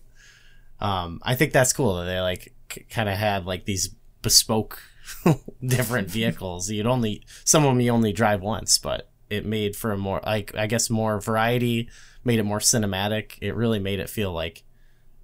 um, 0.80 1.20
I 1.24 1.36
think 1.36 1.54
that's 1.54 1.74
cool 1.74 1.98
that 1.98 2.06
they 2.06 2.20
like 2.20 2.54
c- 2.72 2.86
kind 2.90 3.10
of 3.10 3.18
had 3.18 3.46
like 3.46 3.66
these 3.66 3.90
bespoke 4.22 4.82
different 5.66 6.10
vehicles. 6.10 6.70
You'd 6.70 6.86
only 6.86 7.26
some 7.44 7.64
of 7.64 7.70
them 7.70 7.82
you 7.82 7.92
only 7.92 8.14
drive 8.14 8.42
once, 8.42 8.78
but 8.78 9.10
it 9.30 9.46
made 9.46 9.76
for 9.76 9.92
a 9.92 9.98
more 9.98 10.22
like 10.26 10.56
I 10.56 10.68
guess 10.68 10.90
more 10.90 11.20
variety. 11.20 11.90
Made 12.24 12.40
it 12.40 12.44
more 12.44 12.60
cinematic. 12.60 13.38
It 13.42 13.56
really 13.56 13.80
made 13.80 14.00
it 14.00 14.10
feel 14.10 14.34
like 14.34 14.64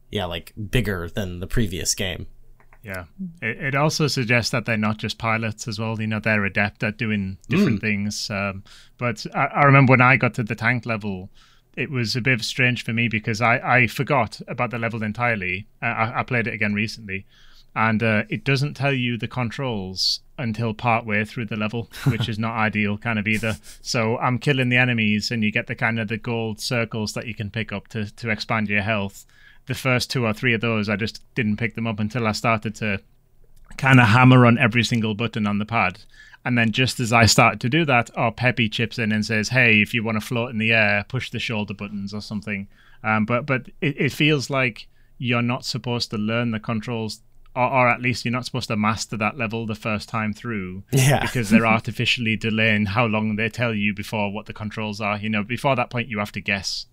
yeah, 0.09 0.25
like 0.25 0.53
bigger 0.69 1.09
than 1.09 1.39
the 1.39 1.47
previous 1.47 1.95
game. 1.95 2.27
Yeah. 2.83 3.05
It, 3.41 3.63
it 3.63 3.75
also 3.75 4.07
suggests 4.07 4.51
that 4.51 4.65
they're 4.65 4.77
not 4.77 4.97
just 4.97 5.17
pilots 5.17 5.67
as 5.67 5.79
well. 5.79 5.99
You 5.99 6.07
know, 6.07 6.19
they're 6.19 6.45
adept 6.45 6.83
at 6.83 6.97
doing 6.97 7.37
different 7.49 7.81
things. 7.81 8.29
Um, 8.29 8.63
but 8.97 9.25
I, 9.33 9.45
I 9.45 9.63
remember 9.63 9.91
when 9.91 10.01
I 10.01 10.17
got 10.17 10.33
to 10.35 10.43
the 10.43 10.53
tank 10.53 10.85
level, 10.85 11.29
it 11.75 11.89
was 11.89 12.15
a 12.15 12.21
bit 12.21 12.41
strange 12.43 12.83
for 12.83 12.93
me 12.93 13.07
because 13.07 13.41
I, 13.41 13.57
I 13.57 13.87
forgot 13.87 14.41
about 14.47 14.71
the 14.71 14.79
level 14.79 15.03
entirely. 15.03 15.67
Uh, 15.81 15.87
I, 15.87 16.19
I 16.19 16.23
played 16.23 16.47
it 16.47 16.53
again 16.53 16.73
recently. 16.73 17.25
And 17.75 18.03
uh, 18.03 18.23
it 18.29 18.43
doesn't 18.43 18.75
tell 18.75 18.93
you 18.93 19.17
the 19.17 19.27
controls 19.27 20.19
until 20.37 20.75
partway 20.75 21.25
through 21.25 21.45
the 21.45 21.55
level, 21.55 21.89
which 22.05 22.29
is 22.29 22.37
not 22.37 22.55
ideal 22.55 22.99
kind 22.99 23.17
of 23.17 23.27
either. 23.27 23.57
So 23.81 24.17
I'm 24.19 24.37
killing 24.37 24.69
the 24.69 24.77
enemies, 24.77 25.31
and 25.31 25.43
you 25.43 25.51
get 25.51 25.65
the 25.65 25.75
kind 25.75 25.99
of 25.99 26.07
the 26.07 26.17
gold 26.17 26.59
circles 26.59 27.13
that 27.13 27.25
you 27.25 27.33
can 27.33 27.49
pick 27.49 27.71
up 27.71 27.87
to, 27.89 28.15
to 28.15 28.29
expand 28.29 28.69
your 28.69 28.83
health 28.83 29.25
the 29.65 29.73
first 29.73 30.11
two 30.11 30.25
or 30.25 30.33
three 30.33 30.53
of 30.53 30.61
those, 30.61 30.89
I 30.89 30.95
just 30.95 31.21
didn't 31.35 31.57
pick 31.57 31.75
them 31.75 31.87
up 31.87 31.99
until 31.99 32.27
I 32.27 32.33
started 32.33 32.75
to 32.75 32.99
kind 33.77 33.99
of 33.99 34.07
hammer 34.07 34.45
on 34.45 34.57
every 34.57 34.83
single 34.83 35.15
button 35.15 35.47
on 35.47 35.59
the 35.59 35.65
pad. 35.65 35.99
And 36.45 36.57
then 36.57 36.71
just 36.71 36.99
as 36.99 37.13
I 37.13 37.25
start 37.25 37.59
to 37.61 37.69
do 37.69 37.85
that, 37.85 38.09
our 38.17 38.31
Peppy 38.31 38.67
chips 38.67 38.99
in 38.99 39.11
and 39.11 39.25
says, 39.25 39.49
"Hey, 39.49 39.81
if 39.81 39.93
you 39.93 40.03
want 40.03 40.19
to 40.19 40.25
float 40.25 40.51
in 40.51 40.57
the 40.57 40.73
air, 40.73 41.05
push 41.07 41.29
the 41.29 41.39
shoulder 41.39 41.73
buttons 41.73 42.13
or 42.13 42.21
something." 42.21 42.67
Um, 43.03 43.25
but 43.25 43.45
but 43.45 43.67
it, 43.81 43.99
it 43.99 44.11
feels 44.11 44.49
like 44.49 44.87
you're 45.17 45.41
not 45.41 45.65
supposed 45.65 46.09
to 46.11 46.17
learn 46.17 46.51
the 46.51 46.59
controls 46.59 47.21
or, 47.55 47.69
or, 47.69 47.87
at 47.87 48.01
least 48.01 48.25
you're 48.25 48.31
not 48.31 48.45
supposed 48.45 48.67
to 48.67 48.75
master 48.75 49.15
that 49.17 49.37
level 49.37 49.65
the 49.67 49.75
first 49.75 50.09
time 50.09 50.33
through 50.33 50.83
yeah. 50.91 51.21
because 51.21 51.49
they're 51.49 51.67
artificially 51.67 52.35
delaying 52.39 52.87
how 52.87 53.05
long 53.05 53.35
they 53.35 53.47
tell 53.47 53.73
you 53.73 53.93
before 53.93 54.33
what 54.33 54.47
the 54.47 54.53
controls 54.53 54.99
are 54.99 55.17
you 55.17 55.29
know 55.29 55.43
before 55.43 55.75
that 55.75 55.89
point 55.89 56.07
you 56.09 56.19
have 56.19 56.31
to 56.31 56.41
guess 56.41 56.87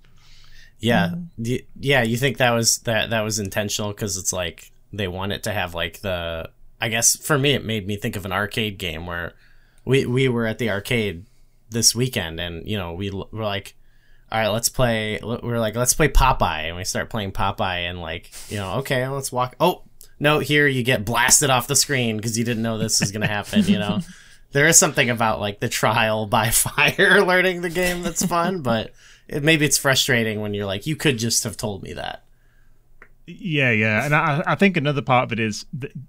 yeah 0.79 1.15
mm. 1.41 1.65
yeah 1.79 2.03
you 2.03 2.17
think 2.17 2.37
that 2.37 2.51
was 2.51 2.79
that 2.81 3.11
that 3.11 3.23
was 3.23 3.39
intentional 3.39 3.91
because 3.91 4.17
it's 4.17 4.33
like 4.33 4.71
they 4.93 5.09
want 5.09 5.33
it 5.33 5.43
to 5.43 5.53
have 5.53 5.75
like 5.75 6.01
the 6.01 6.49
i 6.81 6.89
guess 6.89 7.17
for 7.17 7.39
me 7.39 7.53
it 7.53 7.65
made 7.65 7.87
me 7.87 7.97
think 7.97 8.17
of 8.17 8.25
an 8.25 8.33
arcade 8.33 8.79
game 8.79 9.07
where 9.07 9.35
we 9.85 10.07
we 10.07 10.29
were 10.29 10.47
at 10.47 10.59
the 10.59 10.71
arcade 10.71 11.25
this 11.71 11.95
weekend 11.95 12.41
and 12.41 12.67
you 12.67 12.77
know 12.77 12.93
we 12.93 13.11
were 13.11 13.45
like 13.45 13.75
all 14.33 14.39
right, 14.39 14.49
let's 14.49 14.69
play. 14.69 15.19
We're 15.23 15.59
like, 15.59 15.75
let's 15.75 15.95
play 15.95 16.09
Popeye, 16.09 16.69
and 16.69 16.77
we 16.77 16.85
start 16.85 17.11
playing 17.11 17.33
Popeye, 17.33 17.91
and 17.91 18.01
like, 18.01 18.31
you 18.49 18.59
know, 18.59 18.75
okay, 18.75 19.07
let's 19.09 19.33
walk. 19.33 19.57
Oh, 19.59 19.83
no, 20.21 20.39
here 20.39 20.67
you 20.67 20.83
get 20.83 21.05
blasted 21.05 21.51
off 21.51 21.67
the 21.67 21.75
screen 21.75 22.17
because 22.17 22.39
you 22.39 22.45
didn't 22.45 22.63
know 22.63 22.79
this 22.79 23.01
was 23.01 23.11
going 23.11 23.23
to 23.23 23.27
happen. 23.27 23.65
You 23.65 23.79
know, 23.79 24.01
there 24.53 24.69
is 24.69 24.79
something 24.79 25.11
about 25.11 25.41
like 25.41 25.59
the 25.59 25.69
trial 25.69 26.27
by 26.27 26.51
fire 26.51 27.25
learning 27.25 27.63
the 27.63 27.71
game 27.71 28.03
that's 28.03 28.25
fun, 28.25 28.63
but 28.63 28.93
it, 29.27 29.43
maybe 29.43 29.65
it's 29.65 29.79
frustrating 29.79 30.41
when 30.41 30.55
you're 30.55 30.67
like, 30.67 30.87
you 30.87 30.95
could 30.95 31.19
just 31.19 31.43
have 31.43 31.57
told 31.57 31.83
me 31.83 31.95
that. 31.95 32.23
Yeah, 33.39 33.71
yeah, 33.71 34.05
and 34.05 34.15
I, 34.15 34.43
I 34.47 34.55
think 34.55 34.77
another 34.77 35.03
part 35.03 35.25
of 35.25 35.33
it 35.33 35.41
is 35.41 35.67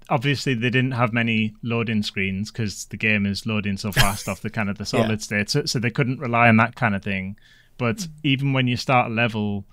obviously 0.08 0.54
they 0.54 0.70
didn't 0.70 0.92
have 0.92 1.12
many 1.12 1.54
loading 1.62 2.02
screens 2.02 2.50
because 2.50 2.86
the 2.86 2.96
game 2.96 3.26
is 3.26 3.46
loading 3.46 3.76
so 3.76 3.92
fast 3.92 4.28
off 4.28 4.40
the 4.40 4.50
kind 4.50 4.70
of 4.70 4.78
the 4.78 4.86
solid 4.86 5.10
yeah. 5.10 5.16
state, 5.16 5.50
so, 5.50 5.64
so 5.64 5.78
they 5.78 5.90
couldn't 5.90 6.18
rely 6.18 6.48
on 6.48 6.56
that 6.56 6.74
kind 6.74 6.94
of 6.94 7.02
thing. 7.02 7.36
But 7.78 8.06
even 8.22 8.52
when 8.52 8.66
you 8.66 8.76
start 8.76 9.10
a 9.10 9.14
level, 9.14 9.64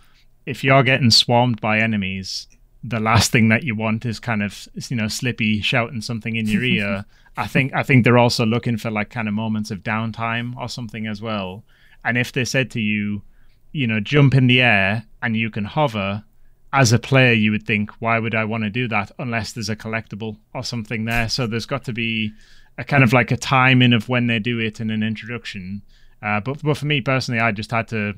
if 0.45 0.63
you're 0.63 0.83
getting 0.83 1.11
swarmed 1.11 1.61
by 1.61 1.79
enemies, 1.79 2.47
the 2.83 2.99
last 2.99 3.31
thing 3.31 3.49
that 3.49 3.63
you 3.63 3.75
want 3.75 4.05
is 4.05 4.19
kind 4.19 4.41
of 4.41 4.67
you 4.89 4.95
know 4.95 5.07
Slippy 5.07 5.61
shouting 5.61 6.01
something 6.01 6.35
in 6.35 6.47
your 6.47 6.63
ear. 6.63 7.05
I 7.37 7.47
think 7.47 7.73
I 7.73 7.83
think 7.83 8.03
they're 8.03 8.17
also 8.17 8.45
looking 8.45 8.77
for 8.77 8.91
like 8.91 9.09
kind 9.09 9.27
of 9.27 9.33
moments 9.33 9.71
of 9.71 9.79
downtime 9.79 10.55
or 10.57 10.67
something 10.67 11.07
as 11.07 11.21
well. 11.21 11.63
And 12.03 12.17
if 12.17 12.31
they 12.31 12.45
said 12.45 12.71
to 12.71 12.79
you, 12.79 13.21
you 13.71 13.87
know, 13.87 13.99
jump 13.99 14.33
in 14.33 14.47
the 14.47 14.61
air 14.61 15.05
and 15.21 15.35
you 15.37 15.49
can 15.49 15.65
hover, 15.65 16.23
as 16.71 16.93
a 16.93 16.99
player, 16.99 17.33
you 17.33 17.51
would 17.51 17.65
think, 17.65 17.91
why 17.99 18.19
would 18.19 18.35
I 18.35 18.45
want 18.45 18.63
to 18.63 18.69
do 18.69 18.87
that 18.89 19.11
unless 19.17 19.53
there's 19.53 19.69
a 19.69 19.75
collectible 19.75 20.37
or 20.53 20.63
something 20.63 21.05
there? 21.05 21.29
So 21.29 21.47
there's 21.47 21.65
got 21.65 21.83
to 21.85 21.93
be 21.93 22.31
a 22.77 22.83
kind 22.83 23.03
of 23.03 23.13
like 23.13 23.31
a 23.31 23.37
timing 23.37 23.93
of 23.93 24.07
when 24.07 24.27
they 24.27 24.39
do 24.39 24.59
it 24.59 24.79
in 24.79 24.89
an 24.89 25.03
introduction. 25.03 25.81
Uh, 26.21 26.39
but 26.39 26.61
but 26.61 26.77
for 26.77 26.85
me 26.85 27.01
personally, 27.01 27.39
I 27.39 27.51
just 27.51 27.71
had 27.71 27.87
to 27.89 28.13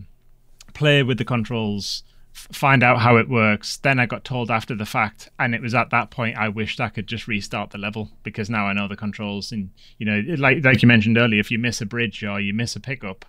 play 0.74 1.04
with 1.04 1.18
the 1.18 1.26
controls 1.26 2.04
find 2.34 2.84
out 2.84 2.99
how 2.99 3.18
it 3.18 3.30
works. 3.30 3.78
Then 3.78 3.99
I 3.99 4.06
got 4.06 4.24
told 4.24 4.49
after 4.49 4.76
the 4.76 4.86
fact, 4.86 5.30
and 5.39 5.54
it 5.54 5.62
was 5.62 5.76
at 5.76 5.89
that 5.89 6.12
point 6.12 6.38
I 6.38 6.49
wished 6.49 6.80
I 6.80 6.89
could 6.89 7.08
just 7.08 7.28
restart 7.28 7.72
the 7.72 7.78
level 7.78 8.10
because 8.24 8.49
now 8.49 8.68
I 8.68 8.74
know 8.74 8.88
the 8.88 8.95
controls. 8.95 9.52
And 9.52 9.72
you 9.97 10.06
know, 10.06 10.22
like 10.38 10.64
like 10.64 10.82
you 10.82 10.88
mentioned 10.88 11.18
earlier, 11.18 11.39
if 11.39 11.52
you 11.52 11.60
miss 11.60 11.82
a 11.82 11.86
bridge 11.86 12.24
or 12.24 12.39
you 12.39 12.54
miss 12.54 12.76
a 12.76 12.80
pickup, 12.80 13.26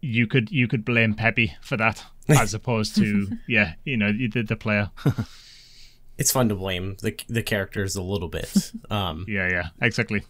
you 0.00 0.26
could 0.26 0.50
you 0.50 0.68
could 0.68 0.84
blame 0.84 1.14
Peppy 1.14 1.54
for 1.60 1.76
that 1.76 2.04
as 2.28 2.54
opposed 2.54 2.96
to 2.96 3.28
yeah, 3.48 3.74
you 3.84 3.96
know, 3.96 4.12
the, 4.12 4.42
the 4.42 4.56
player. 4.56 4.90
it's 6.18 6.32
fun 6.32 6.48
to 6.48 6.54
blame 6.54 6.96
the 7.02 7.18
the 7.28 7.42
characters 7.42 7.96
a 7.96 8.02
little 8.02 8.28
bit. 8.28 8.72
Um, 8.90 9.26
yeah, 9.28 9.48
yeah, 9.50 9.68
exactly. 9.82 10.22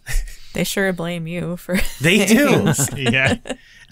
They 0.53 0.65
sure 0.65 0.91
blame 0.91 1.27
you 1.27 1.55
for. 1.55 1.77
They 2.01 2.25
do. 2.25 2.73
yeah. 2.97 3.37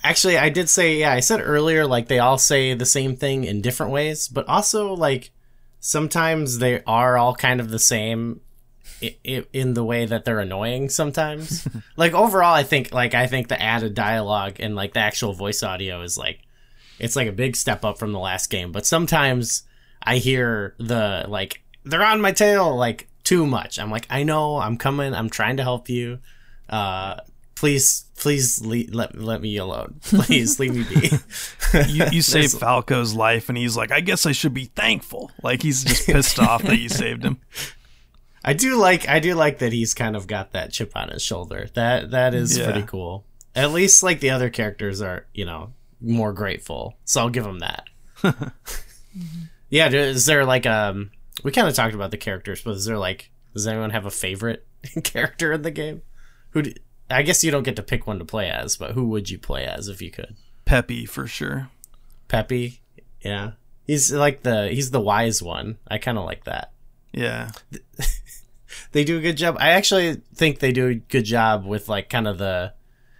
Actually, 0.03 0.37
I 0.37 0.49
did 0.49 0.67
say, 0.67 0.97
yeah, 0.97 1.13
I 1.13 1.21
said 1.21 1.39
earlier, 1.41 1.87
like 1.87 2.09
they 2.09 2.19
all 2.19 2.37
say 2.37 2.73
the 2.73 2.85
same 2.85 3.15
thing 3.15 3.45
in 3.45 3.61
different 3.61 3.93
ways, 3.93 4.27
but 4.27 4.45
also 4.49 4.93
like 4.93 5.31
sometimes 5.79 6.57
they 6.57 6.83
are 6.83 7.17
all 7.17 7.33
kind 7.33 7.61
of 7.61 7.69
the 7.69 7.79
same 7.79 8.41
in 9.23 9.73
the 9.73 9.83
way 9.83 10.05
that 10.05 10.25
they're 10.25 10.39
annoying 10.39 10.89
sometimes. 10.89 11.67
like 11.95 12.13
overall, 12.13 12.53
I 12.53 12.63
think 12.63 12.93
like 12.93 13.13
I 13.13 13.27
think 13.27 13.47
the 13.47 13.61
added 13.61 13.93
dialogue 13.93 14.57
and 14.59 14.75
like 14.75 14.93
the 14.93 14.99
actual 14.99 15.33
voice 15.33 15.63
audio 15.63 16.01
is 16.01 16.17
like 16.17 16.41
it's 16.99 17.15
like 17.15 17.27
a 17.27 17.33
big 17.33 17.55
step 17.55 17.85
up 17.85 17.97
from 17.97 18.11
the 18.11 18.19
last 18.19 18.49
game. 18.49 18.71
But 18.71 18.85
sometimes 18.85 19.63
I 20.01 20.17
hear 20.17 20.75
the 20.77 21.25
like 21.27 21.61
they're 21.83 22.03
on 22.03 22.21
my 22.21 22.31
tail 22.31 22.75
like 22.75 23.07
too 23.23 23.45
much. 23.45 23.79
I'm 23.79 23.91
like 23.91 24.07
I 24.09 24.23
know 24.23 24.57
I'm 24.57 24.77
coming. 24.77 25.13
I'm 25.13 25.29
trying 25.29 25.57
to 25.57 25.63
help 25.63 25.89
you. 25.89 26.19
Uh, 26.69 27.17
please 27.57 28.05
please 28.15 28.61
leave, 28.61 28.93
let 28.93 29.17
let 29.17 29.41
me 29.41 29.57
alone 29.57 29.99
please 30.03 30.59
leave 30.59 30.75
me 30.75 30.83
be 30.83 31.09
you, 31.91 32.05
you 32.11 32.21
saved 32.21 32.53
falco's 32.53 33.15
life 33.15 33.49
and 33.49 33.57
he's 33.57 33.75
like 33.75 33.91
i 33.91 33.99
guess 33.99 34.25
i 34.25 34.31
should 34.31 34.53
be 34.53 34.65
thankful 34.65 35.31
like 35.41 35.63
he's 35.63 35.83
just 35.83 36.05
pissed 36.05 36.39
off 36.39 36.61
that 36.61 36.77
you 36.77 36.87
saved 36.87 37.23
him 37.23 37.39
i 38.45 38.53
do 38.53 38.75
like 38.75 39.07
i 39.07 39.19
do 39.19 39.33
like 39.33 39.57
that 39.57 39.73
he's 39.73 39.95
kind 39.95 40.15
of 40.15 40.27
got 40.27 40.51
that 40.51 40.71
chip 40.71 40.91
on 40.95 41.09
his 41.09 41.23
shoulder 41.23 41.67
that 41.73 42.11
that 42.11 42.35
is 42.35 42.57
yeah. 42.57 42.65
pretty 42.65 42.85
cool 42.85 43.25
at 43.55 43.71
least 43.71 44.03
like 44.03 44.19
the 44.19 44.29
other 44.29 44.51
characters 44.51 45.01
are 45.01 45.25
you 45.33 45.45
know 45.45 45.73
more 46.01 46.33
grateful 46.33 46.95
so 47.05 47.21
i'll 47.21 47.29
give 47.29 47.45
him 47.45 47.59
that 47.59 47.85
yeah 49.69 49.89
is 49.89 50.25
there 50.25 50.45
like 50.45 50.65
um 50.65 51.11
we 51.43 51.51
kind 51.51 51.67
of 51.67 51.73
talked 51.73 51.95
about 51.95 52.11
the 52.11 52.17
characters 52.17 52.61
but 52.61 52.71
is 52.71 52.85
there 52.85 52.97
like 52.97 53.31
does 53.53 53.67
anyone 53.67 53.89
have 53.89 54.05
a 54.05 54.11
favorite 54.11 54.67
character 55.03 55.51
in 55.51 55.63
the 55.63 55.71
game 55.71 56.01
who 56.51 56.61
do, 56.61 56.73
I 57.09 57.21
guess 57.21 57.43
you 57.43 57.51
don't 57.51 57.63
get 57.63 57.75
to 57.77 57.83
pick 57.83 58.05
one 58.05 58.19
to 58.19 58.25
play 58.25 58.49
as, 58.49 58.77
but 58.77 58.91
who 58.91 59.07
would 59.09 59.29
you 59.29 59.37
play 59.37 59.65
as 59.65 59.87
if 59.87 60.01
you 60.01 60.11
could? 60.11 60.35
Peppy 60.65 61.05
for 61.05 61.27
sure. 61.27 61.69
Peppy, 62.27 62.81
yeah. 63.21 63.51
He's 63.85 64.11
like 64.11 64.43
the 64.43 64.67
he's 64.67 64.91
the 64.91 64.99
wise 64.99 65.41
one. 65.41 65.77
I 65.87 65.97
kind 65.97 66.17
of 66.17 66.25
like 66.25 66.43
that. 66.43 66.71
Yeah. 67.13 67.51
they 68.91 69.05
do 69.05 69.17
a 69.17 69.21
good 69.21 69.37
job. 69.37 69.55
I 69.59 69.69
actually 69.69 70.21
think 70.35 70.59
they 70.59 70.73
do 70.73 70.87
a 70.87 70.95
good 70.95 71.23
job 71.23 71.65
with 71.65 71.87
like 71.87 72.09
kind 72.09 72.27
of 72.27 72.37
the 72.37 72.73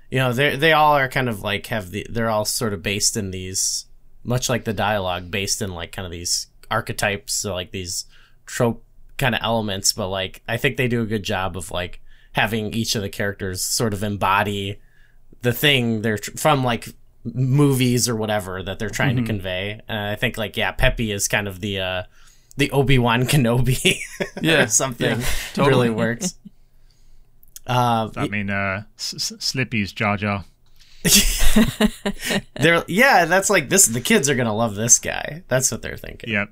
you 0.09 0.19
know, 0.19 0.33
they 0.33 0.55
they 0.55 0.73
all 0.73 0.93
are 0.93 1.09
kind 1.09 1.29
of 1.29 1.41
like 1.41 1.67
have 1.67 1.91
the 1.91 2.05
they're 2.09 2.29
all 2.29 2.45
sort 2.45 2.73
of 2.73 2.83
based 2.83 3.17
in 3.17 3.31
these 3.31 3.85
much 4.23 4.49
like 4.49 4.65
the 4.65 4.73
dialogue 4.73 5.31
based 5.31 5.61
in 5.61 5.73
like 5.73 5.91
kind 5.91 6.05
of 6.05 6.11
these 6.11 6.47
archetypes 6.69 7.33
so 7.33 7.53
like 7.53 7.71
these 7.71 8.05
trope 8.45 8.83
kind 9.17 9.35
of 9.35 9.41
elements, 9.43 9.93
but 9.93 10.07
like 10.07 10.41
I 10.47 10.57
think 10.57 10.77
they 10.77 10.87
do 10.87 11.01
a 11.01 11.05
good 11.05 11.23
job 11.23 11.57
of 11.57 11.71
like 11.71 12.01
having 12.33 12.73
each 12.73 12.95
of 12.95 13.01
the 13.01 13.09
characters 13.09 13.63
sort 13.63 13.93
of 13.93 14.03
embody 14.03 14.79
the 15.41 15.53
thing 15.53 16.01
they're 16.01 16.17
tr- 16.17 16.37
from 16.37 16.63
like 16.63 16.89
movies 17.23 18.07
or 18.07 18.15
whatever 18.15 18.63
that 18.63 18.79
they're 18.79 18.89
trying 18.89 19.15
mm-hmm. 19.15 19.25
to 19.25 19.31
convey. 19.31 19.81
And 19.87 19.99
I 19.99 20.15
think 20.15 20.37
like 20.37 20.55
yeah, 20.55 20.71
Peppy 20.71 21.11
is 21.11 21.27
kind 21.27 21.47
of 21.47 21.59
the 21.59 21.79
uh 21.79 22.03
the 22.57 22.71
Obi 22.71 22.97
Wan 22.97 23.23
Kenobi, 23.27 23.99
yeah, 24.41 24.65
something 24.67 25.19
yeah, 25.19 25.25
totally. 25.53 25.89
really 25.89 25.89
works. 25.89 26.35
Uh, 27.67 28.09
I 28.15 28.27
mean, 28.29 28.49
uh, 28.49 28.83
S- 28.97 29.33
Slippy's 29.39 29.91
Jar 29.91 30.17
Jar. 30.17 30.45
they're 32.55 32.83
yeah, 32.87 33.25
that's 33.25 33.49
like 33.49 33.69
this. 33.69 33.85
The 33.85 34.01
kids 34.01 34.29
are 34.29 34.35
gonna 34.35 34.55
love 34.55 34.75
this 34.75 34.99
guy. 34.99 35.43
That's 35.47 35.71
what 35.71 35.81
they're 35.81 35.97
thinking. 35.97 36.31
Yep. 36.31 36.49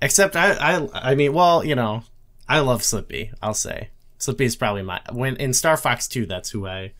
Except 0.00 0.36
I, 0.36 0.52
I, 0.52 1.10
I 1.10 1.14
mean, 1.14 1.32
well, 1.32 1.64
you 1.64 1.74
know, 1.74 2.04
I 2.48 2.60
love 2.60 2.84
Slippy. 2.84 3.32
I'll 3.42 3.54
say 3.54 3.90
Slippy 4.18 4.44
is 4.44 4.56
probably 4.56 4.82
my 4.82 5.00
when 5.12 5.36
in 5.36 5.52
Star 5.52 5.76
Fox 5.76 6.06
2 6.08 6.26
that's 6.26 6.50
who 6.50 6.66
I 6.66 6.92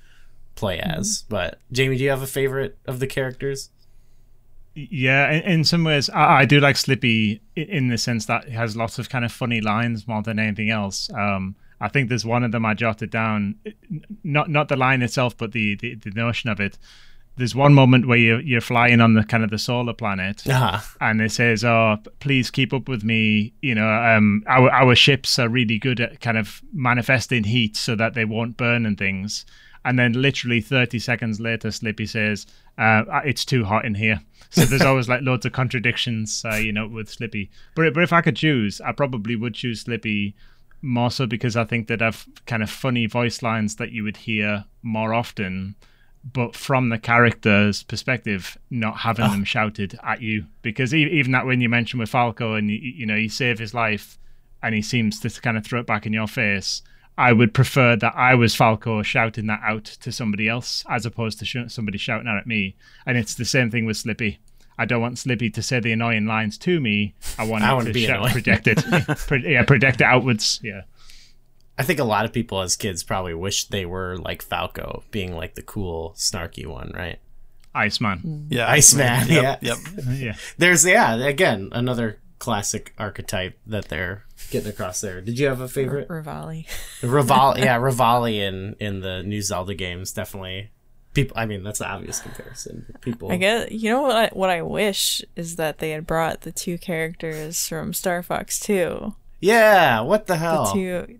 play 0.56 0.80
as. 0.80 1.22
Mm-hmm. 1.22 1.34
But 1.34 1.60
Jamie, 1.72 1.96
do 1.96 2.04
you 2.04 2.10
have 2.10 2.22
a 2.22 2.26
favorite 2.26 2.76
of 2.86 2.98
the 2.98 3.06
characters? 3.06 3.70
Yeah, 4.74 5.30
in, 5.30 5.42
in 5.42 5.64
some 5.64 5.82
ways, 5.84 6.08
I, 6.10 6.40
I, 6.40 6.44
do 6.44 6.60
like 6.60 6.76
Slippy 6.76 7.40
in 7.56 7.88
the 7.88 7.98
sense 7.98 8.26
that 8.26 8.44
he 8.44 8.52
has 8.52 8.76
lots 8.76 8.98
of 9.00 9.08
kind 9.08 9.24
of 9.24 9.32
funny 9.32 9.60
lines 9.60 10.06
more 10.06 10.22
than 10.22 10.38
anything 10.38 10.70
else. 10.70 11.10
Um, 11.12 11.56
I 11.80 11.88
think 11.88 12.08
there's 12.08 12.24
one 12.24 12.44
of 12.44 12.52
them 12.52 12.66
I 12.66 12.74
jotted 12.74 13.10
down, 13.10 13.56
not 14.24 14.50
not 14.50 14.68
the 14.68 14.76
line 14.76 15.02
itself, 15.02 15.36
but 15.36 15.52
the 15.52 15.76
the, 15.76 15.94
the 15.94 16.10
notion 16.10 16.50
of 16.50 16.60
it. 16.60 16.78
There's 17.36 17.54
one 17.54 17.72
moment 17.72 18.08
where 18.08 18.18
you're, 18.18 18.40
you're 18.40 18.60
flying 18.60 19.00
on 19.00 19.14
the 19.14 19.22
kind 19.22 19.44
of 19.44 19.50
the 19.50 19.58
solar 19.58 19.92
planet 19.92 20.44
uh-huh. 20.44 20.80
and 21.00 21.20
it 21.22 21.30
says 21.30 21.64
oh 21.64 21.98
please 22.18 22.50
keep 22.50 22.72
up 22.72 22.88
with 22.88 23.04
me 23.04 23.52
you 23.62 23.76
know 23.76 23.88
um, 23.88 24.42
our, 24.48 24.68
our 24.70 24.96
ships 24.96 25.38
are 25.38 25.48
really 25.48 25.78
good 25.78 26.00
at 26.00 26.20
kind 26.20 26.36
of 26.36 26.60
manifesting 26.72 27.44
heat 27.44 27.76
so 27.76 27.94
that 27.94 28.14
they 28.14 28.24
won't 28.24 28.56
burn 28.56 28.84
and 28.84 28.98
things. 28.98 29.46
And 29.84 29.96
then 29.96 30.20
literally 30.20 30.60
30 30.60 30.98
seconds 30.98 31.38
later 31.38 31.70
slippy 31.70 32.06
says 32.06 32.44
uh, 32.76 33.04
it's 33.24 33.44
too 33.44 33.64
hot 33.64 33.84
in 33.84 33.94
here. 33.94 34.20
So 34.50 34.64
there's 34.64 34.82
always 34.90 35.08
like 35.08 35.22
loads 35.22 35.46
of 35.46 35.52
contradictions 35.52 36.44
uh, 36.44 36.56
you 36.56 36.72
know 36.72 36.88
with 36.88 37.08
slippy. 37.08 37.52
But, 37.76 37.94
but 37.94 38.02
if 38.02 38.12
i 38.12 38.20
could 38.20 38.36
choose 38.36 38.80
i 38.80 38.90
probably 38.90 39.36
would 39.36 39.54
choose 39.54 39.82
slippy 39.82 40.34
more 40.82 41.10
so 41.10 41.26
because 41.26 41.56
i 41.56 41.64
think 41.64 41.88
they'd 41.88 42.00
have 42.00 42.26
kind 42.46 42.62
of 42.62 42.70
funny 42.70 43.06
voice 43.06 43.42
lines 43.42 43.76
that 43.76 43.90
you 43.90 44.04
would 44.04 44.16
hear 44.18 44.64
more 44.82 45.12
often 45.12 45.74
but 46.32 46.54
from 46.56 46.88
the 46.88 46.98
character's 46.98 47.84
perspective, 47.84 48.58
not 48.70 48.98
having 48.98 49.24
Oh. 49.24 49.30
them 49.30 49.44
shouted 49.44 49.98
at 50.02 50.20
you. 50.20 50.46
Because 50.62 50.92
e- 50.92 51.06
even 51.10 51.30
that 51.32 51.46
when 51.46 51.60
you 51.60 51.68
mentioned 51.68 52.00
with 52.00 52.10
Falco 52.10 52.54
and 52.54 52.68
you, 52.68 52.76
you 52.76 53.06
know 53.06 53.16
he 53.16 53.28
saved 53.28 53.60
his 53.60 53.72
life, 53.72 54.18
and 54.60 54.74
he 54.74 54.82
seems 54.82 55.20
to 55.20 55.30
kind 55.40 55.56
of 55.56 55.64
throw 55.64 55.80
it 55.80 55.86
back 55.86 56.06
in 56.06 56.12
your 56.12 56.26
face. 56.26 56.82
I 57.16 57.32
would 57.32 57.54
prefer 57.54 57.94
that 57.96 58.14
I 58.16 58.34
was 58.34 58.54
Falco 58.54 59.00
shouting 59.02 59.46
that 59.46 59.60
out 59.64 59.84
to 59.84 60.10
somebody 60.12 60.48
else 60.48 60.84
as 60.90 61.06
opposed 61.06 61.38
to 61.38 61.44
sh- 61.46 61.56
somebody 61.68 61.98
shouting 61.98 62.26
out 62.28 62.36
at 62.38 62.46
me. 62.48 62.74
And 63.06 63.16
it's 63.16 63.34
the 63.36 63.44
same 63.44 63.70
thing 63.70 63.86
with 63.86 63.96
Slippy. 63.96 64.40
I 64.78 64.84
don't 64.84 65.00
want 65.00 65.18
Slippy 65.18 65.50
to 65.50 65.62
say 65.62 65.80
the 65.80 65.92
annoying 65.92 66.26
lines 66.26 66.56
to 66.58 66.80
me. 66.80 67.14
I 67.38 67.44
want 67.44 67.64
I 67.64 67.74
it 67.76 67.80
to 67.80 67.86
to 67.86 67.92
be 67.92 68.06
shout, 68.06 68.18
annoying. 68.18 68.32
project 68.32 68.66
it, 68.68 68.76
Pro- 69.26 69.38
yeah, 69.38 69.64
project 69.64 70.00
it 70.00 70.04
outwards. 70.04 70.60
Yeah. 70.62 70.82
I 71.76 71.82
think 71.82 71.98
a 71.98 72.04
lot 72.04 72.24
of 72.24 72.32
people 72.32 72.60
as 72.60 72.76
kids 72.76 73.02
probably 73.02 73.34
wish 73.34 73.66
they 73.66 73.86
were 73.86 74.16
like 74.18 74.42
Falco, 74.42 75.04
being 75.10 75.34
like 75.34 75.54
the 75.54 75.62
cool, 75.62 76.14
snarky 76.16 76.66
one, 76.66 76.92
right? 76.94 77.18
Iceman. 77.74 78.18
Mm. 78.24 78.46
Yeah, 78.50 78.68
Iceman, 78.68 79.28
Yep, 79.28 79.58
yeah. 79.62 79.74
Yep. 79.74 79.78
Yeah. 80.10 80.34
There's 80.56 80.84
yeah, 80.84 81.14
again, 81.16 81.68
another 81.72 82.20
classic 82.38 82.94
archetype 82.98 83.58
that 83.66 83.88
they're 83.88 84.24
getting 84.50 84.70
across 84.70 85.00
there. 85.00 85.20
Did 85.20 85.38
you 85.38 85.46
have 85.46 85.60
a 85.60 85.68
favorite? 85.68 86.08
Revali. 86.08 86.66
Revali, 87.02 87.58
yeah, 87.64 87.78
Revali 87.78 88.36
in 88.36 88.74
in 88.80 89.00
the 89.00 89.22
new 89.22 89.42
Zelda 89.42 89.74
games 89.74 90.12
definitely. 90.12 90.70
People, 91.22 91.36
I 91.38 91.46
mean, 91.46 91.62
that's 91.62 91.80
the 91.80 91.88
obvious 91.88 92.20
comparison. 92.20 92.86
People, 93.00 93.32
I 93.32 93.36
guess 93.36 93.70
you 93.70 93.90
know 93.90 94.02
what 94.02 94.16
I, 94.16 94.28
what 94.32 94.50
I 94.50 94.62
wish 94.62 95.22
is 95.36 95.56
that 95.56 95.78
they 95.78 95.90
had 95.90 96.06
brought 96.06 96.42
the 96.42 96.52
two 96.52 96.78
characters 96.78 97.66
from 97.66 97.92
Star 97.92 98.22
Fox 98.22 98.60
2. 98.60 99.14
yeah. 99.40 100.00
What 100.00 100.26
the 100.26 100.36
hell 100.36 100.66
The 100.66 100.72
two 100.72 101.18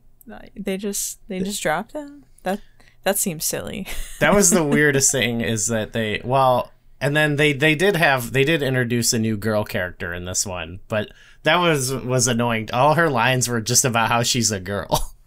they 0.55 0.76
just 0.76 1.18
they 1.28 1.40
just 1.40 1.62
dropped 1.62 1.92
them. 1.94 2.24
That 2.42 2.61
that 3.03 3.18
seems 3.18 3.44
silly. 3.44 3.86
that 4.20 4.34
was 4.34 4.51
the 4.51 4.64
weirdest 4.64 5.11
thing 5.11 5.40
is 5.40 5.66
that 5.68 5.92
they 5.92 6.20
well 6.24 6.70
and 7.01 7.16
then 7.16 7.36
they 7.36 7.53
they 7.53 7.74
did 7.74 7.96
have 7.96 8.32
they 8.32 8.44
did 8.44 8.62
introduce 8.62 9.12
a 9.12 9.18
new 9.18 9.36
girl 9.36 9.64
character 9.64 10.12
in 10.12 10.24
this 10.24 10.44
one 10.44 10.80
but 10.88 11.11
that 11.44 11.57
was 11.57 11.92
was 11.92 12.26
annoying 12.26 12.68
all 12.72 12.94
her 12.94 13.09
lines 13.09 13.49
were 13.49 13.61
just 13.61 13.84
about 13.84 14.09
how 14.09 14.22
she's 14.22 14.51
a 14.51 14.61
girl 14.61 15.14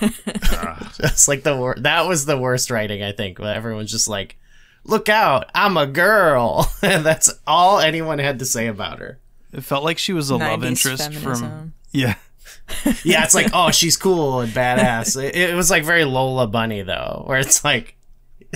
that's 0.98 1.28
like 1.28 1.42
the 1.42 1.56
wor- 1.56 1.76
that 1.78 2.06
was 2.06 2.26
the 2.26 2.36
worst 2.38 2.70
writing 2.70 3.02
i 3.02 3.12
think 3.12 3.38
where 3.38 3.54
everyone's 3.54 3.90
just 3.90 4.08
like 4.08 4.36
look 4.84 5.08
out 5.08 5.50
i'm 5.54 5.76
a 5.76 5.86
girl 5.86 6.70
and 6.82 7.04
that's 7.04 7.30
all 7.46 7.78
anyone 7.78 8.18
had 8.18 8.38
to 8.38 8.44
say 8.44 8.66
about 8.66 8.98
her 8.98 9.18
It 9.52 9.62
felt 9.64 9.84
like 9.84 9.98
she 9.98 10.12
was 10.12 10.30
a 10.30 10.36
love 10.36 10.60
90s 10.60 10.66
interest 10.66 11.14
from. 11.14 11.72
Yeah. 11.92 12.14
yeah 13.04 13.24
it's 13.24 13.34
like 13.34 13.50
oh 13.52 13.70
she's 13.70 13.96
cool 13.96 14.40
and 14.40 14.52
badass 14.52 15.22
it, 15.22 15.34
it 15.36 15.54
was 15.54 15.70
like 15.70 15.84
very 15.84 16.04
lola 16.04 16.46
bunny 16.46 16.82
though 16.82 17.22
where 17.26 17.38
it's 17.38 17.64
like 17.64 17.96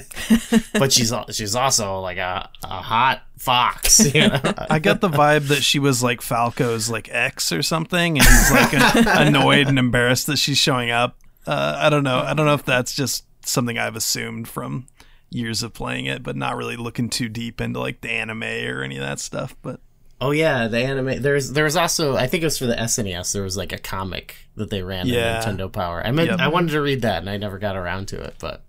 but 0.74 0.92
she's 0.92 1.12
she's 1.30 1.54
also 1.54 2.00
like 2.00 2.18
a, 2.18 2.48
a 2.64 2.82
hot 2.82 3.22
fox 3.38 4.12
you 4.14 4.28
know 4.28 4.40
I 4.68 4.78
got 4.78 5.00
the 5.00 5.08
vibe 5.08 5.48
that 5.48 5.62
she 5.62 5.78
was 5.78 6.02
like 6.02 6.20
Falco's 6.20 6.90
like 6.90 7.08
ex 7.10 7.52
or 7.52 7.62
something, 7.62 8.18
and 8.18 8.26
he's 8.26 8.50
like 8.50 8.72
annoyed 9.06 9.68
and 9.68 9.78
embarrassed 9.78 10.26
that 10.26 10.38
she's 10.38 10.58
showing 10.58 10.90
up. 10.90 11.16
Uh, 11.46 11.76
I 11.78 11.90
don't 11.90 12.02
know. 12.04 12.18
I 12.20 12.34
don't 12.34 12.46
know 12.46 12.54
if 12.54 12.64
that's 12.64 12.94
just 12.94 13.24
something 13.46 13.78
I've 13.78 13.94
assumed 13.96 14.48
from 14.48 14.86
years 15.30 15.62
of 15.62 15.72
playing 15.72 16.06
it, 16.06 16.22
but 16.22 16.34
not 16.36 16.56
really 16.56 16.76
looking 16.76 17.08
too 17.08 17.28
deep 17.28 17.60
into 17.60 17.78
like 17.80 18.00
the 18.00 18.10
anime 18.10 18.42
or 18.42 18.82
any 18.82 18.96
of 18.96 19.02
that 19.02 19.20
stuff. 19.20 19.54
But 19.62 19.80
Oh 20.20 20.30
yeah, 20.30 20.66
the 20.66 20.78
anime. 20.78 21.20
There's 21.22 21.52
there 21.52 21.64
was 21.64 21.76
also 21.76 22.16
I 22.16 22.26
think 22.26 22.42
it 22.42 22.46
was 22.46 22.58
for 22.58 22.66
the 22.66 22.74
SNES. 22.74 23.32
There 23.32 23.42
was 23.42 23.56
like 23.56 23.72
a 23.72 23.78
comic 23.78 24.34
that 24.56 24.70
they 24.70 24.82
ran 24.82 25.06
Yeah. 25.06 25.42
on 25.46 25.56
Nintendo 25.56 25.70
Power. 25.70 26.04
I 26.04 26.10
meant 26.10 26.30
Yep. 26.30 26.40
I 26.40 26.48
wanted 26.48 26.72
to 26.72 26.80
read 26.80 27.02
that 27.02 27.18
and 27.18 27.28
I 27.30 27.36
never 27.36 27.58
got 27.58 27.76
around 27.76 28.08
to 28.08 28.20
it, 28.22 28.34
but 28.40 28.62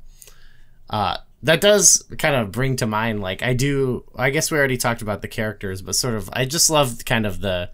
uh, 0.90 1.18
that 1.44 1.62
does 1.62 2.04
kind 2.18 2.36
of 2.36 2.52
bring 2.52 2.76
to 2.78 2.88
mind 2.88 3.22
like 3.22 3.44
I 3.44 3.54
do. 3.54 4.06
I 4.16 4.30
guess 4.30 4.52
we 4.52 4.58
already 4.58 4.78
talked 4.78 5.02
about 5.02 5.22
the 5.22 5.28
characters, 5.28 5.82
but 5.82 5.96
sort 5.96 6.16
of 6.16 6.30
I 6.34 6.46
just 6.46 6.70
love 6.70 7.06
kind 7.06 7.26
of 7.26 7.42
the 7.42 7.70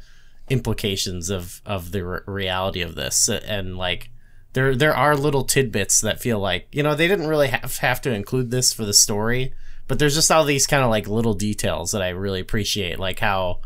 implications 0.49 1.30
of 1.30 1.61
of 1.66 1.91
the 1.91 2.05
re- 2.05 2.20
reality 2.26 2.82
of 2.82 2.95
this 2.95 3.30
and 3.30 3.78
like. 3.78 4.09
There, 4.53 4.76
there 4.76 4.95
are 4.95 5.16
little 5.16 5.45
tidbits 5.45 6.01
that 6.01 6.22
feel 6.22 6.38
like 6.38 6.68
you 6.72 6.84
know 6.84 6.93
they 6.93 7.07
didn't 7.07 7.26
really 7.26 7.47
have 7.47 7.78
have 7.78 8.01
to 8.01 8.14
include 8.14 8.51
this 8.51 8.72
for 8.72 8.86
the 8.86 8.93
story, 8.93 9.51
but 9.88 9.97
there's 9.97 10.14
just 10.14 10.30
all 10.30 10.43
these 10.43 10.68
kind 10.68 10.84
of 10.84 10.91
like 10.91 11.07
little 11.07 11.34
details 11.34 11.91
that 11.91 12.03
I 12.03 12.09
really 12.09 12.39
appreciate, 12.39 12.99
like 12.99 13.18
how 13.18 13.61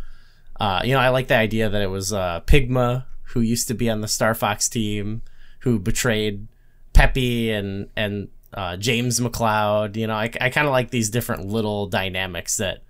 uh, 0.60 0.82
you 0.84 0.94
know, 0.94 1.00
I 1.00 1.10
like 1.10 1.28
the 1.28 1.36
idea 1.36 1.70
that 1.70 1.82
it 1.82 1.90
was 1.90 2.12
uh, 2.12 2.40
Pigma 2.42 3.06
who 3.34 3.42
used 3.42 3.68
to 3.68 3.74
be 3.74 3.90
on 3.90 4.02
the 4.02 4.08
Star 4.08 4.34
Fox 4.34 4.68
team 4.68 5.22
who 5.60 5.80
betrayed 5.80 6.48
Peppy 6.94 7.52
and 7.52 7.90
and 7.96 8.30
uh, 8.54 8.78
James 8.78 9.20
McCloud. 9.20 9.96
You 9.96 10.08
know, 10.08 10.16
I, 10.16 10.32
I 10.42 10.50
kind 10.50 10.68
of 10.68 10.72
like 10.72 10.92
these 10.92 11.10
different 11.10 11.46
little 11.48 11.88
dynamics 11.88 12.58
that 12.58 12.84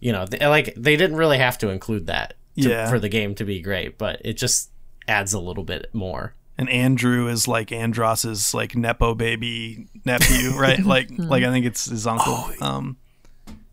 you 0.00 0.12
know, 0.12 0.24
they, 0.26 0.46
like 0.46 0.74
they 0.76 0.96
didn't 0.96 1.16
really 1.16 1.38
have 1.38 1.58
to 1.58 1.68
include 1.68 2.06
that 2.06 2.34
to, 2.56 2.68
Yeah. 2.68 2.88
for 2.88 2.98
the 2.98 3.08
game 3.10 3.34
to 3.34 3.44
be 3.44 3.60
great, 3.60 3.98
but 3.98 4.20
it 4.24 4.34
just 4.38 4.70
adds 5.06 5.32
a 5.34 5.38
little 5.40 5.64
bit 5.64 5.90
more. 5.92 6.34
and 6.56 6.68
Andrew 6.70 7.26
is 7.28 7.46
like 7.48 7.70
Andross's 7.72 8.54
like 8.54 8.74
nepo 8.76 9.14
baby 9.14 9.88
nephew, 10.06 10.50
right? 10.58 10.78
like 10.84 11.10
like 11.18 11.42
I 11.44 11.50
think 11.50 11.66
it's 11.66 11.84
his 11.86 12.06
uncle. 12.06 12.50
Um, 12.62 12.96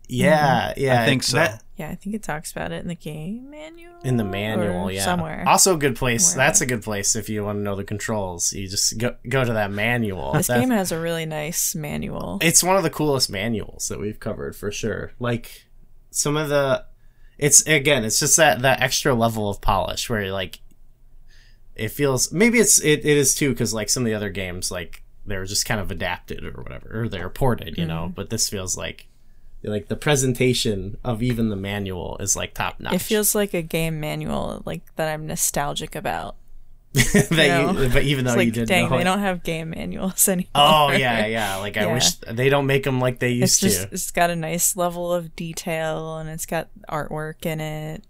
Yeah, 0.08 0.72
yeah, 0.76 1.02
I 1.02 1.06
think 1.06 1.22
so. 1.22 1.36
that- 1.36 1.62
Yeah, 1.78 1.90
I 1.90 1.94
think 1.94 2.16
it 2.16 2.24
talks 2.24 2.50
about 2.50 2.72
it 2.72 2.82
in 2.82 2.88
the 2.88 2.96
game 2.96 3.50
manual. 3.50 3.94
in 4.02 4.16
the 4.16 4.24
manual, 4.24 4.90
yeah. 4.90 5.04
somewhere. 5.04 5.44
Also, 5.46 5.74
a 5.74 5.78
good 5.78 5.94
place. 5.94 6.30
Somewhere. 6.30 6.46
That's 6.46 6.60
a 6.60 6.66
good 6.66 6.82
place 6.82 7.14
if 7.14 7.28
you 7.28 7.44
want 7.44 7.58
to 7.58 7.62
know 7.62 7.76
the 7.76 7.84
controls. 7.84 8.52
You 8.52 8.68
just 8.68 8.98
go 8.98 9.14
go 9.28 9.44
to 9.44 9.52
that 9.52 9.70
manual. 9.70 10.32
This 10.32 10.48
That's- 10.48 10.60
game 10.60 10.76
has 10.76 10.90
a 10.90 11.00
really 11.00 11.24
nice 11.24 11.76
manual. 11.76 12.38
it's 12.42 12.64
one 12.64 12.76
of 12.76 12.82
the 12.82 12.90
coolest 12.90 13.30
manuals 13.30 13.88
that 13.88 14.00
we've 14.00 14.18
covered 14.18 14.56
for 14.56 14.72
sure. 14.72 15.12
Like 15.20 15.66
some 16.10 16.36
of 16.36 16.48
the 16.48 16.84
it's 17.38 17.64
again, 17.66 18.04
it's 18.04 18.18
just 18.18 18.36
that 18.38 18.62
that 18.62 18.82
extra 18.82 19.14
level 19.14 19.48
of 19.48 19.60
polish 19.60 20.10
where 20.10 20.22
you're 20.22 20.32
like 20.32 20.58
it 21.78 21.88
feels 21.88 22.32
maybe 22.32 22.58
it's 22.58 22.80
it, 22.80 23.00
it 23.04 23.16
is 23.16 23.34
too 23.34 23.50
because 23.50 23.72
like 23.72 23.88
some 23.88 24.02
of 24.02 24.06
the 24.06 24.14
other 24.14 24.30
games 24.30 24.70
like 24.70 25.04
they're 25.24 25.44
just 25.44 25.64
kind 25.64 25.80
of 25.80 25.90
adapted 25.90 26.44
or 26.44 26.60
whatever 26.62 27.02
or 27.02 27.08
they're 27.08 27.30
ported 27.30 27.78
you 27.78 27.86
know 27.86 28.04
mm-hmm. 28.04 28.14
but 28.14 28.30
this 28.30 28.48
feels 28.48 28.76
like 28.76 29.07
like 29.62 29.88
the 29.88 29.96
presentation 29.96 30.96
of 31.04 31.22
even 31.22 31.48
the 31.48 31.56
manual 31.56 32.16
is 32.20 32.36
like 32.36 32.54
top 32.54 32.78
notch 32.80 32.94
It 32.94 33.00
feels 33.02 33.34
like 33.34 33.54
a 33.54 33.62
game 33.62 33.98
manual, 34.00 34.62
like 34.64 34.82
that 34.96 35.08
I'm 35.08 35.26
nostalgic 35.26 35.94
about. 35.94 36.36
that 36.94 37.30
know? 37.30 37.82
you, 37.82 37.88
but 37.90 38.02
even 38.04 38.24
though 38.24 38.30
It's 38.32 38.36
you 38.36 38.46
like, 38.46 38.52
didn't 38.54 38.68
dang, 38.68 38.84
know 38.84 38.96
they 38.96 39.02
it- 39.02 39.04
don't 39.04 39.18
have 39.18 39.42
game 39.42 39.70
manuals 39.70 40.26
anymore. 40.28 40.48
oh 40.54 40.90
yeah 40.92 41.26
yeah 41.26 41.56
like 41.56 41.76
i 41.76 41.82
Yeah. 41.82 41.92
wish 41.92 42.14
they 42.14 42.48
don't 42.48 42.66
make 42.66 42.84
them 42.84 42.98
like 42.98 43.18
they 43.18 43.32
It's 43.34 43.60
used 43.62 43.76
just 43.76 43.88
to 43.88 43.94
it's 43.94 44.10
got 44.10 44.30
a 44.30 44.36
nice 44.36 44.74
level 44.74 45.12
of 45.12 45.36
detail 45.36 46.16
and 46.16 46.30
it's 46.30 46.46
got 46.46 46.68
artwork 46.88 47.44
in 47.44 47.60
it. 47.60 48.04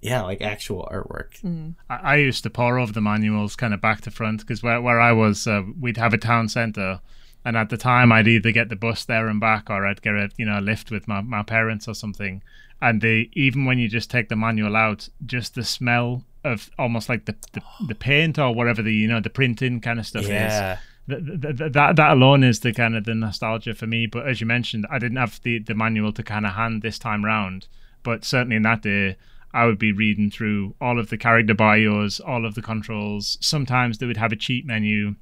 yeah 0.00 0.22
like 0.22 0.40
actual 0.40 0.88
artwork 0.90 1.74
I, 1.90 1.94
I 1.96 2.16
used 2.16 2.42
to 2.44 2.50
pour 2.50 2.78
over 2.78 2.90
the 2.92 3.02
manuals 3.02 3.54
kind 3.54 3.74
of 3.74 3.82
back 3.82 4.00
to 4.02 4.10
front 4.10 4.40
because 4.40 4.62
where, 4.62 4.80
where 4.80 4.98
I 5.00 5.12
was, 5.12 5.46
uh, 5.46 5.62
we'd 5.78 5.98
have 5.98 6.14
a 6.14 6.18
town 6.18 6.48
centre. 6.48 7.00
And 7.44 7.56
at 7.56 7.68
the 7.68 7.76
time, 7.76 8.10
I'd 8.10 8.26
either 8.28 8.52
get 8.52 8.68
the 8.70 8.76
bus 8.76 9.04
there 9.04 9.28
and 9.28 9.38
back, 9.40 9.68
or 9.68 9.86
I'd 9.86 10.00
get 10.02 10.14
a 10.14 10.30
you 10.36 10.46
know 10.46 10.58
a 10.58 10.62
lift 10.62 10.90
with 10.90 11.06
my, 11.08 11.20
my 11.20 11.42
parents 11.42 11.86
or 11.88 11.94
something. 11.94 12.42
And 12.80 13.00
they 13.00 13.30
even 13.34 13.64
when 13.64 13.78
you 13.78 13.88
just 13.88 14.10
take 14.10 14.28
the 14.28 14.36
manual 14.36 14.76
out, 14.76 15.08
just 15.26 15.54
the 15.54 15.64
smell 15.64 16.24
of 16.42 16.70
almost 16.78 17.08
like 17.08 17.24
the, 17.24 17.34
the, 17.52 17.62
the 17.88 17.94
paint 17.94 18.38
or 18.38 18.54
whatever 18.54 18.82
the 18.82 18.92
you 18.92 19.08
know 19.08 19.20
the 19.20 19.30
printing 19.30 19.80
kind 19.80 19.98
of 19.98 20.06
stuff 20.06 20.26
Yeah. 20.26 20.74
is. 20.74 20.78
Th- 21.06 21.40
th- 21.42 21.58
th- 21.58 21.72
that 21.72 21.96
that 21.96 22.12
alone 22.12 22.42
is 22.42 22.60
the 22.60 22.72
kind 22.72 22.96
of 22.96 23.04
the 23.04 23.14
nostalgia 23.14 23.74
for 23.74 23.86
me. 23.86 24.06
But 24.06 24.26
as 24.26 24.40
you 24.40 24.46
mentioned, 24.46 24.86
I 24.90 24.98
didn't 24.98 25.18
have 25.18 25.40
the, 25.42 25.58
the 25.58 25.74
manual 25.74 26.12
to 26.14 26.22
kind 26.22 26.46
of 26.46 26.52
hand 26.54 26.80
this 26.82 26.98
time 26.98 27.24
round. 27.26 27.68
But 28.02 28.24
certainly 28.24 28.56
in 28.56 28.62
that 28.62 28.80
day, 28.82 29.16
I 29.52 29.66
would 29.66 29.78
be 29.78 29.92
reading 29.92 30.30
through 30.30 30.74
all 30.80 30.98
of 30.98 31.10
the 31.10 31.18
character 31.18 31.54
bios, 31.54 32.20
all 32.20 32.44
of 32.46 32.54
the 32.54 32.62
controls. 32.62 33.36
Sometimes 33.40 33.98
they 33.98 34.06
would 34.06 34.16
have 34.16 34.32
a 34.32 34.36
cheat 34.36 34.64
menu. 34.66 35.16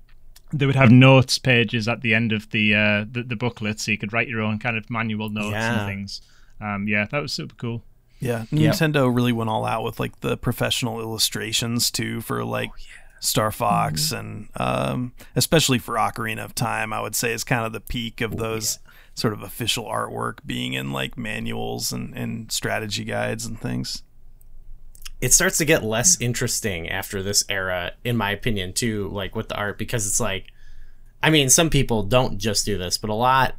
They 0.52 0.66
would 0.66 0.76
have 0.76 0.90
notes 0.90 1.38
pages 1.38 1.88
at 1.88 2.00
the 2.02 2.14
end 2.14 2.32
of 2.32 2.50
the 2.50 2.74
uh, 2.74 3.04
the, 3.10 3.22
the 3.22 3.36
booklet, 3.36 3.80
so 3.80 3.90
you 3.90 3.98
could 3.98 4.12
write 4.12 4.28
your 4.28 4.40
own 4.42 4.58
kind 4.58 4.76
of 4.76 4.88
manual 4.90 5.30
notes 5.30 5.52
Yeah. 5.52 5.80
and 5.80 5.88
things. 5.88 6.20
Um, 6.60 6.86
yeah, 6.86 7.06
that 7.10 7.20
was 7.22 7.32
super 7.32 7.54
cool. 7.56 7.82
Yeah, 8.20 8.44
Yep. 8.52 8.74
Nintendo 8.74 9.12
really 9.14 9.32
went 9.32 9.50
all 9.50 9.64
out 9.64 9.82
with 9.82 9.98
like 9.98 10.20
the 10.20 10.36
professional 10.36 11.00
illustrations 11.00 11.90
too 11.90 12.20
for 12.20 12.44
like 12.44 12.70
Star 13.18 13.50
Fox 13.50 14.12
and 14.12 14.48
um, 14.56 15.12
especially 15.34 15.78
for 15.78 15.94
Ocarina 15.96 16.44
of 16.44 16.54
Time. 16.54 16.92
I 16.92 17.00
would 17.00 17.16
say 17.16 17.32
is 17.32 17.42
kind 17.44 17.64
of 17.66 17.72
the 17.72 17.80
peak 17.80 18.20
of 18.20 18.36
those 18.36 18.78
sort 19.14 19.32
of 19.32 19.42
official 19.42 19.86
artwork 19.86 20.38
being 20.46 20.72
in 20.74 20.92
like 20.92 21.18
manuals 21.18 21.92
and, 21.92 22.14
and 22.16 22.50
strategy 22.52 23.04
guides 23.04 23.44
and 23.44 23.60
things. 23.60 24.02
It 25.22 25.32
starts 25.32 25.58
to 25.58 25.64
get 25.64 25.84
less 25.84 26.20
interesting 26.20 26.88
after 26.88 27.22
this 27.22 27.44
era, 27.48 27.92
in 28.02 28.16
my 28.16 28.32
opinion, 28.32 28.72
too, 28.72 29.08
like 29.10 29.36
with 29.36 29.48
the 29.48 29.56
art, 29.56 29.78
because 29.78 30.04
it's 30.04 30.18
like, 30.18 30.48
I 31.22 31.30
mean, 31.30 31.48
some 31.48 31.70
people 31.70 32.02
don't 32.02 32.38
just 32.38 32.66
do 32.66 32.76
this, 32.76 32.98
but 32.98 33.08
a 33.08 33.14
lot, 33.14 33.54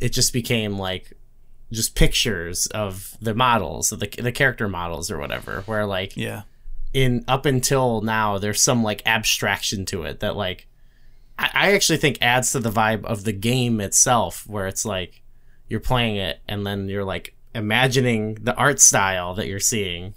it 0.00 0.08
just 0.08 0.32
became 0.32 0.76
like 0.76 1.12
just 1.70 1.94
pictures 1.94 2.66
of 2.66 3.16
the 3.20 3.32
models, 3.32 3.92
of 3.92 4.00
the, 4.00 4.08
the 4.08 4.32
character 4.32 4.68
models 4.68 5.08
or 5.08 5.18
whatever, 5.18 5.62
where 5.66 5.86
like, 5.86 6.16
Yeah, 6.16 6.42
in 6.92 7.24
up 7.28 7.46
until 7.46 8.00
now, 8.00 8.38
there's 8.38 8.60
some 8.60 8.82
like 8.82 9.00
abstraction 9.06 9.86
to 9.86 10.02
it 10.02 10.18
that 10.18 10.34
like, 10.34 10.66
I, 11.38 11.50
I 11.54 11.72
actually 11.74 11.98
think 11.98 12.18
adds 12.20 12.50
to 12.52 12.58
the 12.58 12.72
vibe 12.72 13.04
of 13.04 13.22
the 13.22 13.32
game 13.32 13.80
itself, 13.80 14.44
where 14.48 14.66
it's 14.66 14.84
like 14.84 15.22
you're 15.68 15.78
playing 15.78 16.16
it 16.16 16.40
and 16.48 16.66
then 16.66 16.88
you're 16.88 17.04
like 17.04 17.36
imagining 17.54 18.34
the 18.34 18.56
art 18.56 18.80
style 18.80 19.34
that 19.34 19.46
you're 19.46 19.60
seeing, 19.60 20.14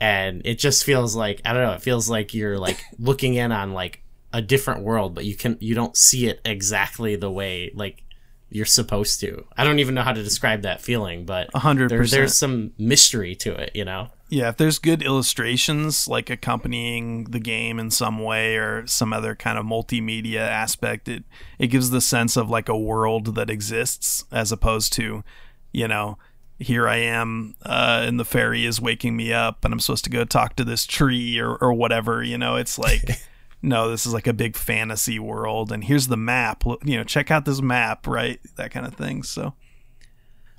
and 0.00 0.42
it 0.44 0.58
just 0.58 0.84
feels 0.84 1.14
like 1.14 1.40
I 1.44 1.52
don't 1.52 1.62
know. 1.62 1.72
It 1.72 1.82
feels 1.82 2.08
like 2.08 2.34
you're 2.34 2.58
like 2.58 2.82
looking 2.98 3.34
in 3.34 3.52
on 3.52 3.72
like 3.72 4.02
a 4.32 4.40
different 4.42 4.82
world, 4.84 5.14
but 5.14 5.24
you 5.24 5.36
can 5.36 5.56
you 5.60 5.74
don't 5.74 5.96
see 5.96 6.26
it 6.26 6.40
exactly 6.44 7.16
the 7.16 7.30
way 7.30 7.70
like 7.74 8.04
you're 8.52 8.66
supposed 8.66 9.20
to. 9.20 9.44
I 9.56 9.62
don't 9.64 9.78
even 9.78 9.94
know 9.94 10.02
how 10.02 10.12
to 10.12 10.22
describe 10.24 10.62
that 10.62 10.80
feeling, 10.80 11.24
but 11.24 11.50
A 11.54 11.60
hundred 11.60 11.90
there- 11.90 11.98
percent. 11.98 12.18
there's 12.18 12.36
some 12.36 12.72
mystery 12.78 13.34
to 13.36 13.52
it, 13.54 13.70
you 13.74 13.84
know. 13.84 14.08
Yeah, 14.28 14.48
if 14.48 14.56
there's 14.56 14.78
good 14.78 15.02
illustrations 15.02 16.06
like 16.06 16.30
accompanying 16.30 17.24
the 17.24 17.40
game 17.40 17.78
in 17.80 17.90
some 17.90 18.18
way 18.22 18.56
or 18.56 18.86
some 18.86 19.12
other 19.12 19.34
kind 19.34 19.58
of 19.58 19.64
multimedia 19.66 20.38
aspect, 20.40 21.08
it 21.08 21.24
it 21.58 21.66
gives 21.68 21.90
the 21.90 22.00
sense 22.00 22.36
of 22.36 22.48
like 22.50 22.68
a 22.68 22.78
world 22.78 23.34
that 23.34 23.50
exists 23.50 24.24
as 24.30 24.52
opposed 24.52 24.92
to, 24.94 25.24
you 25.72 25.88
know, 25.88 26.16
here 26.60 26.86
I 26.86 26.96
am 26.96 27.54
uh, 27.64 28.04
and 28.06 28.20
the 28.20 28.24
fairy 28.24 28.66
is 28.66 28.80
waking 28.80 29.16
me 29.16 29.32
up 29.32 29.64
and 29.64 29.72
I'm 29.72 29.80
supposed 29.80 30.04
to 30.04 30.10
go 30.10 30.24
talk 30.24 30.56
to 30.56 30.64
this 30.64 30.84
tree 30.84 31.38
or, 31.38 31.56
or 31.56 31.72
whatever. 31.72 32.22
You 32.22 32.36
know, 32.36 32.56
it's 32.56 32.78
like 32.78 33.02
no, 33.62 33.90
this 33.90 34.04
is 34.06 34.12
like 34.12 34.26
a 34.26 34.32
big 34.34 34.56
fantasy 34.56 35.18
world 35.18 35.72
and 35.72 35.82
here's 35.82 36.08
the 36.08 36.18
map. 36.18 36.64
You 36.84 36.98
know, 36.98 37.04
check 37.04 37.30
out 37.30 37.46
this 37.46 37.62
map, 37.62 38.06
right? 38.06 38.38
That 38.56 38.70
kind 38.70 38.86
of 38.86 38.94
thing. 38.94 39.22
So 39.22 39.54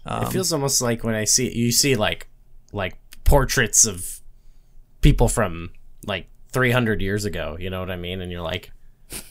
it 0.05 0.31
feels 0.31 0.51
almost 0.51 0.81
like 0.81 1.03
when 1.03 1.13
I 1.13 1.25
see 1.25 1.55
you 1.55 1.71
see 1.71 1.95
like 1.95 2.27
like 2.73 2.97
portraits 3.23 3.85
of 3.85 4.21
people 5.01 5.27
from 5.27 5.69
like 6.05 6.27
300 6.51 6.99
years 7.01 7.25
ago, 7.25 7.57
you 7.59 7.69
know 7.69 7.79
what 7.79 7.91
I 7.91 7.95
mean? 7.95 8.21
And 8.21 8.31
you're 8.31 8.41
like 8.41 8.71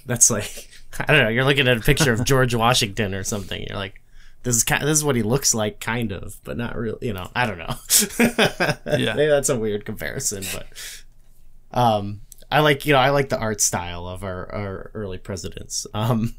that's 0.06 0.30
like 0.30 0.68
I 1.00 1.12
don't 1.12 1.24
know, 1.24 1.30
you're 1.30 1.44
looking 1.44 1.66
at 1.66 1.76
a 1.76 1.80
picture 1.80 2.12
of 2.12 2.24
George 2.24 2.54
Washington 2.54 3.12
or 3.12 3.24
something. 3.24 3.64
You're 3.68 3.78
like 3.78 4.00
this 4.42 4.56
is 4.56 4.64
kind 4.64 4.82
this 4.82 4.98
is 4.98 5.04
what 5.04 5.16
he 5.16 5.22
looks 5.22 5.54
like 5.54 5.80
kind 5.80 6.12
of, 6.12 6.38
but 6.44 6.56
not 6.56 6.76
really, 6.76 7.06
you 7.08 7.12
know. 7.12 7.30
I 7.34 7.46
don't 7.46 7.58
know. 7.58 7.74
Yeah. 8.98 9.14
Maybe 9.14 9.28
that's 9.28 9.48
a 9.48 9.58
weird 9.58 9.84
comparison, 9.84 10.44
but 10.52 10.66
um 11.72 12.22
I 12.50 12.60
like, 12.60 12.84
you 12.84 12.92
know, 12.94 12.98
I 12.98 13.10
like 13.10 13.28
the 13.28 13.38
art 13.38 13.60
style 13.60 14.06
of 14.08 14.24
our, 14.24 14.52
our 14.52 14.90
early 14.94 15.18
presidents. 15.18 15.86
Um 15.94 16.34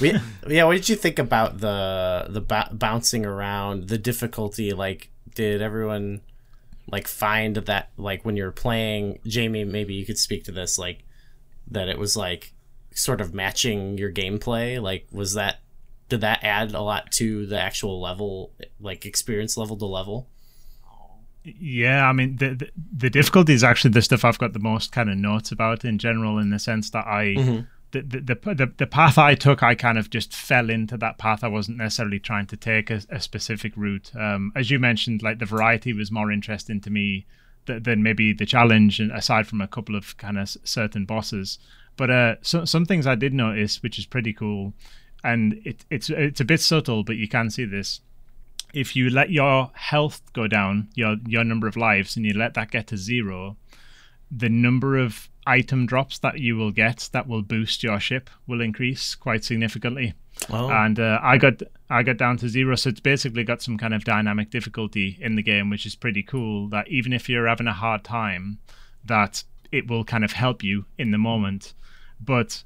we, 0.00 0.14
yeah, 0.48 0.64
what 0.64 0.74
did 0.74 0.88
you 0.88 0.96
think 0.96 1.18
about 1.18 1.58
the 1.60 2.26
the 2.28 2.40
b- 2.40 2.72
bouncing 2.76 3.26
around, 3.26 3.88
the 3.88 3.98
difficulty? 3.98 4.72
Like, 4.72 5.10
did 5.34 5.60
everyone 5.62 6.20
like 6.90 7.06
find 7.06 7.56
that 7.56 7.90
like 7.96 8.24
when 8.24 8.36
you're 8.36 8.52
playing, 8.52 9.18
Jamie? 9.26 9.64
Maybe 9.64 9.94
you 9.94 10.06
could 10.06 10.18
speak 10.18 10.44
to 10.44 10.52
this, 10.52 10.78
like 10.78 11.04
that 11.70 11.88
it 11.88 11.98
was 11.98 12.16
like 12.16 12.52
sort 12.94 13.20
of 13.20 13.34
matching 13.34 13.98
your 13.98 14.10
gameplay. 14.10 14.80
Like, 14.80 15.06
was 15.12 15.34
that 15.34 15.60
did 16.10 16.20
that 16.20 16.44
add 16.44 16.72
a 16.72 16.82
lot 16.82 17.10
to 17.12 17.46
the 17.46 17.58
actual 17.58 18.00
level, 18.00 18.52
like 18.80 19.06
experience 19.06 19.56
level 19.56 19.76
to 19.78 19.86
level? 19.86 20.28
Yeah, 21.42 22.06
I 22.06 22.12
mean 22.12 22.36
the, 22.36 22.54
the 22.54 22.70
the 22.98 23.10
difficulty 23.10 23.54
is 23.54 23.64
actually 23.64 23.92
the 23.92 24.02
stuff 24.02 24.26
I've 24.26 24.38
got 24.38 24.52
the 24.52 24.58
most 24.58 24.92
kind 24.92 25.08
of 25.08 25.16
notes 25.16 25.50
about 25.50 25.84
in 25.86 25.98
general, 25.98 26.38
in 26.38 26.50
the 26.50 26.58
sense 26.58 26.90
that 26.90 27.06
I 27.06 27.64
the, 27.92 28.02
the 28.02 28.20
the 28.20 28.54
the 28.54 28.72
the 28.76 28.86
path 28.86 29.16
I 29.16 29.34
took, 29.34 29.62
I 29.62 29.74
kind 29.74 29.98
of 29.98 30.10
just 30.10 30.34
fell 30.34 30.68
into 30.68 30.96
that 30.98 31.18
path. 31.18 31.42
I 31.42 31.48
wasn't 31.48 31.78
necessarily 31.78 32.18
trying 32.18 32.46
to 32.48 32.56
take 32.56 32.90
a, 32.90 33.00
a 33.08 33.20
specific 33.20 33.72
route. 33.76 34.12
Um, 34.14 34.52
as 34.54 34.70
you 34.70 34.78
mentioned, 34.78 35.22
like 35.22 35.38
the 35.38 35.46
variety 35.46 35.92
was 35.92 36.12
more 36.12 36.30
interesting 36.30 36.80
to 36.82 36.90
me 36.90 37.26
th- 37.66 37.82
than 37.82 38.02
maybe 38.02 38.32
the 38.32 38.46
challenge, 38.46 39.00
and 39.00 39.10
aside 39.12 39.46
from 39.46 39.60
a 39.60 39.68
couple 39.68 39.96
of 39.96 40.16
kind 40.18 40.38
of 40.38 40.54
certain 40.64 41.04
bosses. 41.04 41.58
But 41.96 42.10
uh, 42.10 42.34
so, 42.42 42.64
some 42.64 42.86
things 42.86 43.06
I 43.06 43.14
did 43.14 43.34
notice, 43.34 43.82
which 43.82 43.98
is 43.98 44.06
pretty 44.06 44.32
cool, 44.32 44.72
and 45.22 45.60
it, 45.64 45.84
it's 45.90 46.10
it's 46.10 46.40
a 46.40 46.44
bit 46.44 46.60
subtle, 46.60 47.04
but 47.04 47.16
you 47.16 47.28
can 47.28 47.50
see 47.50 47.64
this 47.64 48.00
if 48.72 48.94
you 48.94 49.10
let 49.10 49.30
your 49.30 49.70
health 49.74 50.22
go 50.32 50.46
down, 50.46 50.88
your 50.94 51.16
your 51.26 51.44
number 51.44 51.66
of 51.66 51.76
lives, 51.76 52.16
and 52.16 52.24
you 52.24 52.32
let 52.32 52.54
that 52.54 52.70
get 52.70 52.86
to 52.88 52.96
zero, 52.96 53.56
the 54.30 54.48
number 54.48 54.96
of 54.96 55.28
item 55.46 55.86
drops 55.86 56.18
that 56.18 56.38
you 56.38 56.56
will 56.56 56.70
get 56.70 57.08
that 57.12 57.26
will 57.26 57.42
boost 57.42 57.82
your 57.82 57.98
ship 57.98 58.28
will 58.46 58.60
increase 58.60 59.14
quite 59.14 59.42
significantly. 59.42 60.14
Oh. 60.48 60.70
And 60.70 60.98
uh, 61.00 61.18
I 61.22 61.38
got 61.38 61.62
I 61.88 62.02
got 62.02 62.16
down 62.16 62.36
to 62.38 62.48
zero, 62.48 62.76
so 62.76 62.90
it's 62.90 63.00
basically 63.00 63.44
got 63.44 63.62
some 63.62 63.78
kind 63.78 63.94
of 63.94 64.04
dynamic 64.04 64.50
difficulty 64.50 65.18
in 65.20 65.36
the 65.36 65.42
game, 65.42 65.70
which 65.70 65.86
is 65.86 65.96
pretty 65.96 66.22
cool. 66.22 66.68
That 66.68 66.88
even 66.88 67.12
if 67.12 67.28
you're 67.28 67.48
having 67.48 67.66
a 67.66 67.72
hard 67.72 68.04
time, 68.04 68.58
that 69.04 69.44
it 69.72 69.88
will 69.88 70.04
kind 70.04 70.24
of 70.24 70.32
help 70.32 70.62
you 70.62 70.86
in 70.98 71.10
the 71.10 71.18
moment. 71.18 71.74
But 72.20 72.64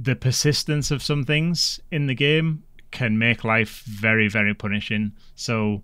the 0.00 0.14
persistence 0.14 0.90
of 0.90 1.02
some 1.02 1.24
things 1.24 1.80
in 1.90 2.06
the 2.06 2.14
game 2.14 2.62
can 2.90 3.18
make 3.18 3.44
life 3.44 3.82
very, 3.84 4.28
very 4.28 4.54
punishing. 4.54 5.12
So 5.34 5.82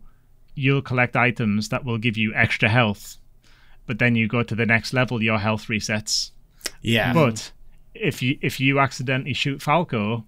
you'll 0.55 0.83
collect 0.83 1.17
items 1.17 1.69
that 1.71 1.85
will 1.85 1.99
give 1.99 2.17
you 2.17 2.33
extra 2.35 2.69
health, 2.69 3.17
but 3.87 3.99
then 3.99 4.15
you 4.15 4.29
go 4.29 4.43
to 4.43 4.55
the 4.55 4.67
next 4.67 4.93
level, 4.93 5.23
your 5.23 5.39
health 5.39 5.67
resets. 5.67 6.31
Yeah, 6.81 7.13
But 7.13 7.53
if 7.95 8.23
you 8.23 8.39
if 8.41 8.61
you 8.61 8.79
accidentally 8.79 9.35
shoot 9.35 9.61
Falco, 9.61 10.25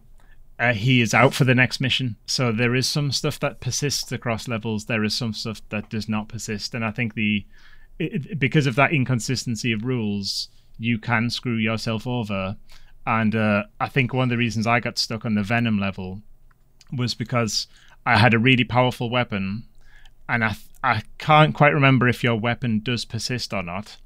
uh, 0.59 0.73
he 0.73 1.01
is 1.01 1.15
out 1.15 1.33
for 1.33 1.45
the 1.45 1.55
next 1.55 1.81
mission. 1.81 2.17
So 2.27 2.53
there 2.53 2.75
is 2.75 2.89
some 2.89 3.13
stuff 3.13 3.39
that 3.41 3.61
persists 3.61 4.11
across 4.13 4.49
levels. 4.49 4.87
There 4.87 5.05
is 5.05 5.15
some 5.15 5.33
stuff 5.33 5.61
that 5.69 5.89
does 5.91 6.09
not 6.09 6.29
persist, 6.29 6.75
and 6.75 6.85
I 6.85 6.91
think 6.91 7.15
the 7.15 7.47
it, 7.99 8.39
because 8.39 8.67
of 8.67 8.75
that 8.77 8.93
inconsistency 8.93 9.73
of 9.73 9.85
rules, 9.85 10.49
you 10.79 10.99
can 10.99 11.31
screw 11.31 11.57
yourself 11.57 12.07
over. 12.07 12.57
And 13.07 13.37
uh, 13.37 13.65
I 13.81 13.89
think 13.89 14.13
one 14.13 14.25
of 14.25 14.31
the 14.31 14.37
reasons 14.37 14.67
I 14.67 14.81
got 14.81 14.99
stuck 14.99 15.25
on 15.25 15.37
the 15.37 15.43
Venom 15.43 15.79
level 15.79 16.23
was 16.93 17.15
because 17.15 17.69
I 18.05 18.19
had 18.19 18.35
a 18.35 18.39
really 18.39 18.65
powerful 18.65 19.09
weapon, 19.11 19.65
and 20.29 20.45
I 20.45 20.57
I 20.83 21.03
can't 21.19 21.55
quite 21.55 21.75
remember 21.75 22.09
if 22.09 22.25
your 22.25 22.37
weapon 22.37 22.81
does 22.81 23.05
persist 23.05 23.53
or 23.53 23.63
not. 23.63 23.97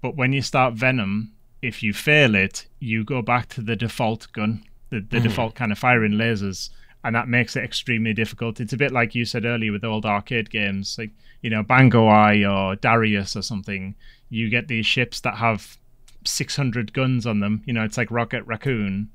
But 0.00 0.16
when 0.16 0.32
you 0.32 0.42
start 0.42 0.74
Venom, 0.74 1.32
if 1.62 1.82
you 1.82 1.92
fail 1.92 2.34
it, 2.34 2.66
you 2.78 3.04
go 3.04 3.22
back 3.22 3.48
to 3.50 3.60
the 3.60 3.76
default 3.76 4.32
gun, 4.32 4.64
the, 4.90 5.00
the 5.00 5.20
default 5.20 5.54
kind 5.54 5.72
of 5.72 5.78
firing 5.78 6.12
lasers, 6.12 6.70
and 7.04 7.14
that 7.14 7.28
makes 7.28 7.54
it 7.56 7.64
extremely 7.64 8.14
difficult. 8.14 8.60
It's 8.60 8.72
a 8.72 8.78
bit 8.78 8.92
like 8.92 9.14
you 9.14 9.24
said 9.24 9.44
earlier 9.44 9.72
with 9.72 9.84
old 9.84 10.06
arcade 10.06 10.50
games, 10.50 10.96
like 10.98 11.10
you 11.42 11.50
know 11.50 11.62
Bango 11.62 12.06
Eye 12.06 12.44
or 12.44 12.76
Darius 12.76 13.36
or 13.36 13.42
something. 13.42 13.94
You 14.28 14.48
get 14.48 14.68
these 14.68 14.86
ships 14.86 15.20
that 15.20 15.36
have 15.36 15.76
600 16.24 16.92
guns 16.92 17.26
on 17.26 17.40
them. 17.40 17.62
You 17.66 17.72
know, 17.72 17.84
it's 17.84 17.96
like 17.98 18.10
Rocket 18.10 18.44
Raccoon. 18.46 19.10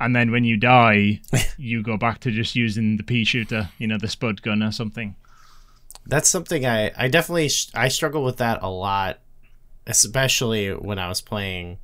And 0.00 0.16
then 0.16 0.30
when 0.30 0.44
you 0.44 0.56
die, 0.56 1.20
you 1.58 1.82
go 1.82 1.96
back 1.96 2.20
to 2.20 2.30
just 2.30 2.56
using 2.56 2.96
the 2.96 3.02
pea 3.02 3.24
shooter, 3.24 3.70
you 3.78 3.86
know, 3.86 3.98
the 3.98 4.08
spud 4.08 4.42
gun 4.42 4.62
or 4.62 4.72
something. 4.72 5.16
that's 6.06 6.28
something 6.28 6.66
I 6.66 6.90
I 6.96 7.08
definitely 7.08 7.48
sh- 7.48 7.70
I 7.74 7.88
struggle 7.88 8.24
with 8.24 8.38
that 8.38 8.62
a 8.62 8.70
lot, 8.70 9.20
especially 9.86 10.70
when 10.70 10.98
I 10.98 11.08
was 11.08 11.20
playing 11.20 11.78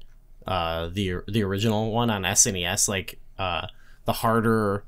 uh 0.47 0.89
the 0.93 1.21
the 1.29 1.43
original 1.43 1.93
one 1.93 2.11
on 2.11 2.23
SNES. 2.25 2.89
Like 2.89 3.21
uh 3.39 3.67
the 4.05 4.13
harder 4.15 4.85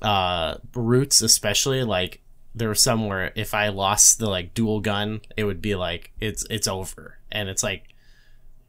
uh 0.00 0.56
routes, 0.74 1.22
especially 1.22 1.84
like 1.84 2.20
there 2.54 2.68
were 2.68 2.74
some 2.74 3.06
where 3.06 3.32
if 3.36 3.54
I 3.54 3.68
lost 3.68 4.18
the 4.18 4.28
like 4.28 4.54
dual 4.54 4.80
gun, 4.80 5.20
it 5.36 5.44
would 5.44 5.62
be 5.62 5.74
like 5.74 6.12
it's 6.20 6.44
it's 6.50 6.66
over, 6.68 7.18
and 7.30 7.48
it's 7.48 7.62
like 7.62 7.91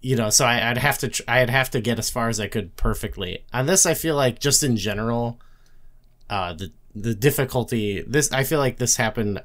you 0.04 0.18
know, 0.18 0.30
so 0.30 0.46
I, 0.46 0.70
I'd 0.70 0.78
have 0.78 0.98
to 1.00 1.08
tr- 1.08 1.24
I'd 1.28 1.50
have 1.50 1.72
to 1.72 1.82
get 1.82 1.98
as 1.98 2.10
far 2.10 2.28
as 2.28 2.40
I 2.40 2.48
could 2.48 2.76
perfectly. 2.76 3.46
On 3.54 3.66
this, 3.66 3.86
I 3.86 3.94
feel 3.94 4.16
like 4.16 4.38
just 4.38 4.62
in 4.62 4.76
general, 4.76 5.40
uh, 6.30 6.54
the 6.54 6.72
the 6.94 7.16
difficulty. 7.16 8.04
This 8.06 8.32
I 8.32 8.44
feel 8.44 8.60
like 8.60 8.78
this 8.78 8.98
happened 8.98 9.42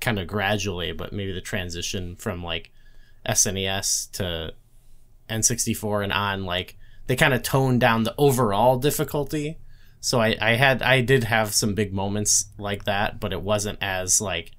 kind 0.00 0.18
of 0.18 0.26
gradually, 0.26 0.92
but 0.92 1.12
maybe 1.12 1.32
the 1.32 1.42
transition 1.42 2.16
from 2.16 2.42
like 2.42 2.72
SNES 3.28 4.10
to 4.12 4.54
N64 5.28 6.04
and 6.04 6.12
on, 6.14 6.44
like 6.46 6.78
they 7.06 7.14
kind 7.14 7.34
of 7.34 7.42
toned 7.42 7.80
down 7.80 8.04
the 8.04 8.14
overall 8.16 8.78
difficulty. 8.78 9.58
So 10.00 10.18
I, 10.18 10.34
I 10.40 10.54
had 10.54 10.82
I 10.82 11.02
did 11.02 11.24
have 11.24 11.54
some 11.54 11.74
big 11.74 11.92
moments 11.92 12.46
like 12.56 12.84
that, 12.84 13.20
but 13.20 13.34
it 13.34 13.42
wasn't 13.42 13.78
as 13.82 14.18
like 14.18 14.52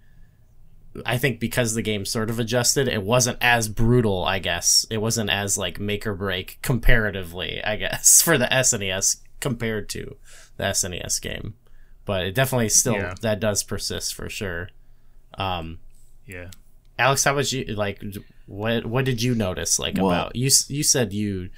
I 1.05 1.17
think 1.17 1.39
because 1.39 1.73
the 1.73 1.81
game 1.81 2.05
sort 2.05 2.29
of 2.29 2.39
adjusted, 2.39 2.87
it 2.87 3.03
wasn't 3.03 3.37
as 3.41 3.69
brutal, 3.69 4.23
I 4.25 4.39
guess. 4.39 4.85
It 4.89 4.97
wasn't 4.97 5.29
as 5.29 5.57
like 5.57 5.79
make 5.79 6.05
or 6.05 6.13
break 6.13 6.59
comparatively, 6.61 7.63
I 7.63 7.75
guess, 7.77 8.21
for 8.25 8.37
the 8.37 8.45
SNES 8.47 9.17
compared 9.39 9.87
to 9.89 10.17
the 10.57 10.65
SNES 10.65 11.21
game. 11.21 11.55
But 12.05 12.25
it 12.25 12.35
definitely 12.35 12.69
still 12.69 12.95
Yeah. 12.95 13.13
that 13.21 13.39
does 13.39 13.63
persist 13.63 14.13
for 14.13 14.29
sure. 14.29 14.69
Um 15.37 15.79
Yeah. 16.25 16.49
Alex, 16.99 17.23
how 17.23 17.35
was 17.35 17.53
you 17.53 17.63
like 17.65 18.03
what 18.47 18.85
what 18.85 19.05
did 19.05 19.23
you 19.23 19.33
notice 19.33 19.79
like 19.79 19.95
Well- 19.97 20.07
about 20.07 20.35
you 20.35 20.49
you 20.67 20.83
said 20.83 21.13
you 21.13 21.49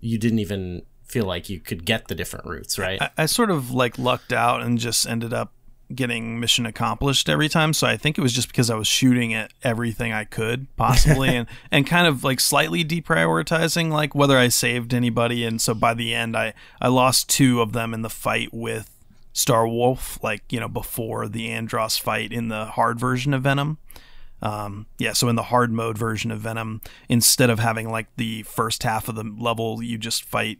you 0.00 0.16
didn't 0.16 0.38
even 0.38 0.82
feel 1.04 1.24
like 1.24 1.50
you 1.50 1.60
could 1.60 1.84
get 1.84 2.08
the 2.08 2.14
different 2.14 2.46
routes, 2.46 2.78
right? 2.78 3.02
I, 3.02 3.10
I 3.18 3.26
sort 3.26 3.50
of 3.50 3.72
like 3.72 3.98
lucked 3.98 4.32
out 4.32 4.62
and 4.62 4.78
just 4.78 5.06
ended 5.06 5.32
up 5.34 5.52
getting 5.94 6.38
mission 6.40 6.66
accomplished 6.66 7.28
every 7.28 7.48
time. 7.48 7.72
So 7.72 7.86
I 7.86 7.96
think 7.96 8.18
it 8.18 8.20
was 8.20 8.32
just 8.32 8.48
because 8.48 8.70
I 8.70 8.76
was 8.76 8.88
shooting 8.88 9.34
at 9.34 9.52
everything 9.62 10.12
I 10.12 10.24
could 10.24 10.66
possibly 10.76 11.28
and, 11.36 11.46
and 11.70 11.86
kind 11.86 12.06
of 12.06 12.24
like 12.24 12.40
slightly 12.40 12.84
deprioritizing 12.84 13.90
like 13.90 14.14
whether 14.14 14.38
I 14.38 14.48
saved 14.48 14.94
anybody. 14.94 15.44
And 15.44 15.60
so 15.60 15.74
by 15.74 15.94
the 15.94 16.14
end, 16.14 16.36
I, 16.36 16.54
I 16.80 16.88
lost 16.88 17.28
two 17.28 17.60
of 17.60 17.72
them 17.72 17.92
in 17.94 18.02
the 18.02 18.10
fight 18.10 18.52
with 18.52 18.96
Star 19.32 19.66
Wolf, 19.66 20.18
like, 20.22 20.42
you 20.50 20.60
know, 20.60 20.68
before 20.68 21.28
the 21.28 21.48
Andross 21.48 22.00
fight 22.00 22.32
in 22.32 22.48
the 22.48 22.66
hard 22.66 22.98
version 22.98 23.32
of 23.32 23.42
Venom. 23.42 23.78
Um, 24.42 24.86
yeah, 24.98 25.12
so 25.12 25.28
in 25.28 25.36
the 25.36 25.44
hard 25.44 25.70
mode 25.70 25.98
version 25.98 26.30
of 26.30 26.40
Venom, 26.40 26.80
instead 27.08 27.50
of 27.50 27.58
having 27.58 27.90
like 27.90 28.06
the 28.16 28.42
first 28.44 28.82
half 28.82 29.08
of 29.08 29.14
the 29.14 29.24
level, 29.24 29.82
you 29.82 29.98
just 29.98 30.24
fight 30.24 30.58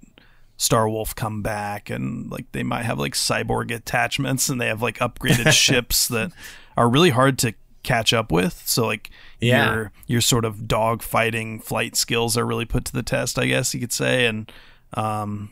Star 0.61 0.87
Wolf 0.91 1.15
come 1.15 1.41
back 1.41 1.89
and 1.89 2.31
like 2.31 2.45
they 2.53 2.63
might 2.63 2.83
have 2.85 2.99
like 2.99 3.15
cyborg 3.15 3.75
attachments 3.75 4.51
and 4.51 4.61
they 4.61 4.67
have 4.67 4.83
like 4.83 4.99
upgraded 4.99 5.53
ships 5.55 6.07
that 6.09 6.33
are 6.77 6.87
really 6.87 7.09
hard 7.09 7.39
to 7.39 7.55
catch 7.83 8.13
up 8.13 8.31
with. 8.31 8.63
So 8.67 8.85
like 8.87 9.09
Yeah. 9.41 9.73
your 9.73 9.93
your 10.07 10.21
sort 10.21 10.45
of 10.45 10.69
dog 10.69 11.01
fighting 11.01 11.61
flight 11.61 11.97
skills 11.97 12.37
are 12.37 12.45
really 12.45 12.67
put 12.67 12.85
to 12.85 12.93
the 12.93 13.03
test, 13.03 13.39
I 13.39 13.47
guess 13.47 13.73
you 13.73 13.81
could 13.81 13.93
say. 13.93 14.27
And 14.27 14.53
um 14.93 15.51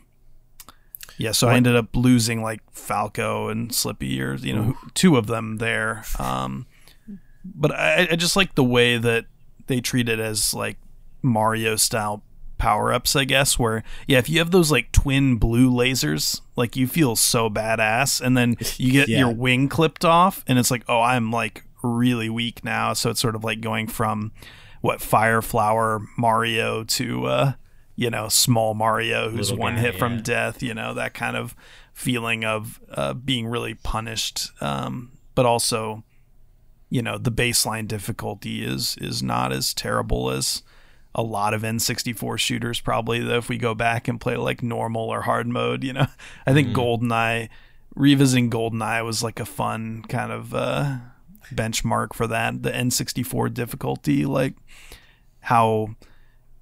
yeah, 1.17 1.31
so 1.31 1.49
I 1.49 1.55
ended 1.55 1.75
up 1.75 1.95
losing 1.95 2.43
like 2.43 2.61
Falco 2.71 3.49
and 3.49 3.73
Slippy 3.73 4.21
or 4.21 4.35
you 4.35 4.53
know 4.53 4.77
two 4.93 5.17
of 5.17 5.25
them 5.25 5.57
there. 5.57 6.03
Um 6.19 6.67
but 7.43 7.71
I, 7.73 8.09
I 8.11 8.15
just 8.15 8.35
like 8.35 8.53
the 8.53 8.63
way 8.63 8.99
that 8.99 9.25
they 9.65 9.81
treat 9.81 10.07
it 10.07 10.19
as 10.19 10.53
like 10.53 10.77
Mario 11.23 11.77
style 11.77 12.21
power 12.59 12.93
ups, 12.93 13.15
I 13.15 13.23
guess. 13.25 13.57
Where 13.57 13.83
yeah, 14.07 14.19
if 14.19 14.29
you 14.29 14.37
have 14.37 14.51
those 14.51 14.71
like 14.71 14.91
twin 14.91 15.37
blue 15.37 15.71
lasers, 15.71 16.41
like 16.55 16.75
you 16.75 16.85
feel 16.85 17.15
so 17.15 17.49
badass, 17.49 18.21
and 18.21 18.37
then 18.37 18.55
you 18.77 18.91
get 18.91 19.07
Yeah. 19.09 19.19
your 19.19 19.33
wing 19.33 19.67
clipped 19.67 20.05
off, 20.05 20.43
and 20.47 20.59
it's 20.59 20.69
like, 20.69 20.83
oh, 20.87 21.01
I'm 21.01 21.31
like 21.31 21.63
really 21.81 22.29
weak 22.29 22.63
now. 22.63 22.93
So 22.93 23.09
it's 23.09 23.19
sort 23.19 23.35
of 23.35 23.43
like 23.43 23.61
going 23.61 23.87
from 23.87 24.31
what 24.81 25.01
Fire 25.01 25.41
Flower 25.41 26.01
Mario 26.17 26.83
to 26.83 27.25
uh, 27.25 27.53
you 27.95 28.09
know 28.09 28.29
small 28.29 28.73
Mario 28.75 29.29
who's 29.29 29.49
Little 29.49 29.63
one 29.63 29.75
guy, 29.75 29.81
hit 29.81 29.95
from 29.97 30.21
death. 30.21 30.61
You 30.61 30.73
know 30.75 30.93
that 30.93 31.13
kind 31.15 31.35
of 31.35 31.55
feeling 31.93 32.45
of 32.45 32.79
uh, 32.91 33.13
being 33.13 33.47
really 33.47 33.73
punished, 33.73 34.51
um, 34.61 35.11
but 35.35 35.45
also 35.45 36.03
you 36.89 37.01
know 37.01 37.17
the 37.17 37.31
baseline 37.31 37.87
difficulty 37.87 38.63
is 38.63 38.97
is 39.01 39.21
not 39.21 39.51
as 39.51 39.73
terrible 39.73 40.29
as 40.31 40.63
a 41.15 41.23
lot 41.23 41.53
of 41.53 41.63
N64 41.63 42.37
shooters 42.37 42.79
probably 42.79 43.19
though 43.19 43.37
if 43.37 43.49
we 43.49 43.57
go 43.57 43.73
back 43.73 44.07
and 44.07 44.21
play 44.21 44.35
like 44.37 44.61
normal 44.61 45.09
or 45.09 45.21
hard 45.21 45.47
mode 45.47 45.83
you 45.83 45.93
know? 45.93 46.07
I 46.45 46.53
think 46.53 46.69
GoldenEye 46.69 47.49
revisiting 47.95 48.49
GoldenEye 48.49 49.03
was 49.03 49.23
like 49.23 49.39
a 49.39 49.45
fun 49.45 50.03
kind 50.07 50.31
of 50.31 50.53
uh 50.53 50.97
benchmark 51.53 52.13
for 52.13 52.27
that. 52.27 52.63
The 52.63 52.71
N64 52.71 53.53
difficulty 53.53 54.25
like 54.25 54.55
how 55.41 55.95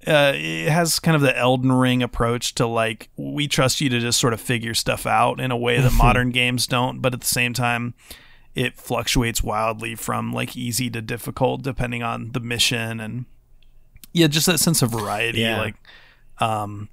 uh, 0.06 0.32
it 0.34 0.70
has 0.70 1.00
kind 1.00 1.16
of 1.16 1.20
the 1.20 1.36
Elden 1.36 1.72
Ring 1.72 2.02
approach 2.02 2.54
to 2.54 2.66
like 2.66 3.10
we 3.16 3.48
trust 3.48 3.80
you 3.80 3.88
to 3.90 3.98
just 3.98 4.20
sort 4.20 4.32
of 4.32 4.40
figure 4.40 4.74
stuff 4.74 5.06
out 5.06 5.40
in 5.40 5.50
a 5.50 5.56
way 5.56 5.80
that 5.80 5.92
modern 5.98 6.30
games 6.30 6.66
don't, 6.66 7.00
but 7.00 7.12
at 7.12 7.20
the 7.20 7.26
same 7.26 7.52
time, 7.52 7.94
it 8.54 8.76
fluctuates 8.76 9.42
wildly 9.42 9.94
from 9.94 10.32
like 10.32 10.56
easy 10.56 10.88
to 10.90 11.02
difficult 11.02 11.62
depending 11.62 12.02
on 12.02 12.32
the 12.32 12.40
mission 12.40 13.00
and 13.00 13.26
yeah, 14.12 14.26
just 14.26 14.46
that 14.46 14.58
sense 14.58 14.82
of 14.82 14.90
variety. 14.90 15.40
Yeah. 15.40 15.60
Like, 15.60 15.76
um, 16.38 16.88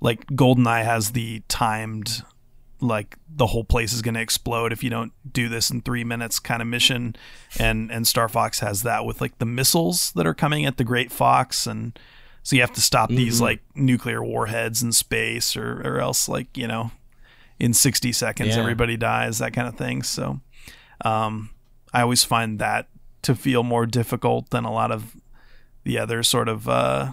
like 0.00 0.26
Goldeneye 0.28 0.84
has 0.84 1.10
the 1.10 1.42
timed 1.48 2.22
like 2.80 3.16
the 3.28 3.46
whole 3.46 3.64
place 3.64 3.92
is 3.92 4.02
going 4.02 4.14
to 4.14 4.20
explode 4.20 4.72
if 4.72 4.84
you 4.84 4.90
don't 4.90 5.12
do 5.32 5.48
this 5.48 5.68
in 5.68 5.80
three 5.80 6.04
minutes 6.04 6.38
kind 6.38 6.62
of 6.62 6.68
mission 6.68 7.16
and 7.58 7.90
and 7.90 8.06
star 8.06 8.28
fox 8.28 8.60
has 8.60 8.82
that 8.84 9.04
with 9.04 9.20
like 9.20 9.36
the 9.38 9.44
missiles 9.44 10.12
that 10.12 10.28
are 10.28 10.34
coming 10.34 10.64
at 10.64 10.76
the 10.76 10.84
great 10.84 11.10
fox 11.10 11.66
and 11.66 11.98
so 12.44 12.54
you 12.54 12.62
have 12.62 12.72
to 12.72 12.80
stop 12.80 13.08
these 13.08 13.40
like 13.40 13.60
nuclear 13.74 14.22
warheads 14.22 14.80
in 14.80 14.92
space 14.92 15.56
or 15.56 15.80
or 15.84 15.98
else 15.98 16.28
like 16.28 16.56
you 16.56 16.68
know 16.68 16.92
in 17.58 17.74
60 17.74 18.12
seconds 18.12 18.54
Yeah. 18.54 18.60
everybody 18.62 18.96
dies 18.96 19.38
that 19.38 19.52
kind 19.52 19.66
of 19.66 19.74
thing 19.76 20.04
so 20.04 20.38
um 21.04 21.50
i 21.92 22.00
always 22.02 22.22
find 22.22 22.60
that 22.60 22.86
to 23.22 23.34
feel 23.34 23.64
more 23.64 23.86
difficult 23.86 24.50
than 24.50 24.64
a 24.64 24.72
lot 24.72 24.92
of 24.92 25.16
the 25.88 25.98
other 25.98 26.22
sort 26.22 26.48
of 26.48 26.68
uh 26.68 27.12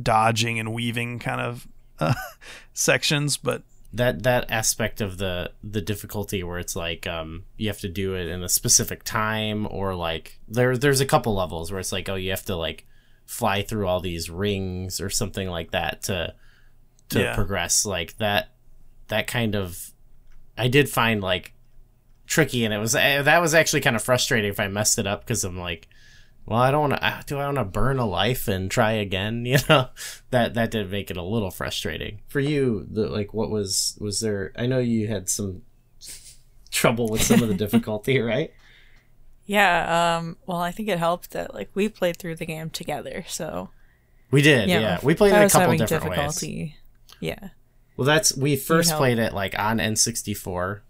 dodging 0.00 0.58
and 0.58 0.72
weaving 0.72 1.18
kind 1.18 1.40
of 1.40 1.68
uh, 1.98 2.14
sections 2.72 3.36
but 3.36 3.62
that 3.92 4.22
that 4.22 4.50
aspect 4.50 5.00
of 5.00 5.18
the 5.18 5.50
the 5.62 5.80
difficulty 5.80 6.42
where 6.44 6.58
it's 6.58 6.76
like 6.76 7.06
um 7.06 7.44
you 7.56 7.66
have 7.68 7.80
to 7.80 7.88
do 7.88 8.14
it 8.14 8.26
in 8.28 8.42
a 8.42 8.48
specific 8.48 9.02
time 9.04 9.66
or 9.70 9.94
like 9.94 10.38
there 10.48 10.76
there's 10.76 11.00
a 11.00 11.06
couple 11.06 11.34
levels 11.34 11.70
where 11.70 11.80
it's 11.80 11.92
like 11.92 12.08
oh 12.08 12.14
you 12.14 12.30
have 12.30 12.44
to 12.44 12.54
like 12.56 12.86
fly 13.26 13.62
through 13.62 13.86
all 13.86 14.00
these 14.00 14.30
rings 14.30 15.00
or 15.00 15.10
something 15.10 15.48
like 15.48 15.72
that 15.72 16.02
to 16.02 16.32
to 17.08 17.20
Yeah. 17.20 17.34
progress 17.34 17.84
like 17.84 18.16
that 18.18 18.50
that 19.08 19.26
kind 19.26 19.54
of 19.56 19.90
I 20.56 20.68
did 20.68 20.88
find 20.88 21.20
like 21.20 21.52
tricky 22.26 22.64
and 22.64 22.72
it 22.72 22.78
was 22.78 22.94
eh, 22.94 23.22
that 23.22 23.40
was 23.42 23.54
actually 23.54 23.80
kind 23.80 23.96
of 23.96 24.02
frustrating 24.02 24.50
if 24.50 24.60
I 24.60 24.68
messed 24.68 24.98
it 25.00 25.06
up 25.06 25.22
because 25.22 25.42
I'm 25.42 25.58
like 25.58 25.88
well 26.46 26.58
I 26.60 26.70
don't 26.70 26.90
want 26.90 27.00
to 27.02 27.22
do 27.26 27.38
I 27.38 27.44
want 27.46 27.56
to 27.58 27.64
burn 27.64 27.98
a 27.98 28.06
life 28.06 28.48
and 28.48 28.70
try 28.70 28.92
again? 28.92 29.44
You 29.46 29.58
know 29.68 29.88
that 30.30 30.54
that 30.54 30.70
did 30.70 30.90
make 30.90 31.10
it 31.10 31.16
a 31.16 31.22
little 31.22 31.50
frustrating. 31.50 32.20
For 32.28 32.40
you 32.40 32.86
the 32.90 33.08
like 33.08 33.32
what 33.34 33.50
was 33.50 33.96
was 34.00 34.20
there 34.20 34.52
I 34.56 34.66
know 34.66 34.78
you 34.78 35.08
had 35.08 35.28
some 35.28 35.62
trouble 36.70 37.08
with 37.08 37.22
some 37.22 37.42
of 37.42 37.48
the 37.48 37.54
difficulty 37.66 38.20
right? 38.20 38.52
Yeah, 39.46 40.18
um, 40.18 40.36
well, 40.46 40.58
I 40.58 40.70
think 40.70 40.88
it 40.88 40.98
helped 40.98 41.32
that 41.32 41.54
like 41.54 41.70
we 41.74 41.88
played 41.88 42.18
through 42.18 42.36
the 42.36 42.46
game 42.46 42.70
together, 42.70 43.24
so. 43.26 43.70
We 44.30 44.42
did 44.42 44.68
know, 44.68 44.78
yeah. 44.78 45.00
We 45.02 45.14
played 45.16 45.32
it 45.34 45.44
a 45.46 45.48
couple 45.48 45.76
different 45.76 46.16
ways. 46.16 46.72
Yeah, 47.18 47.48
Well, 47.96 48.06
that's 48.06 48.36
we 48.36 48.54
first 48.54 48.94
played 48.94 49.18
it 49.18 49.34
like 49.34 49.58
on 49.58 49.78
N64, 49.78 50.36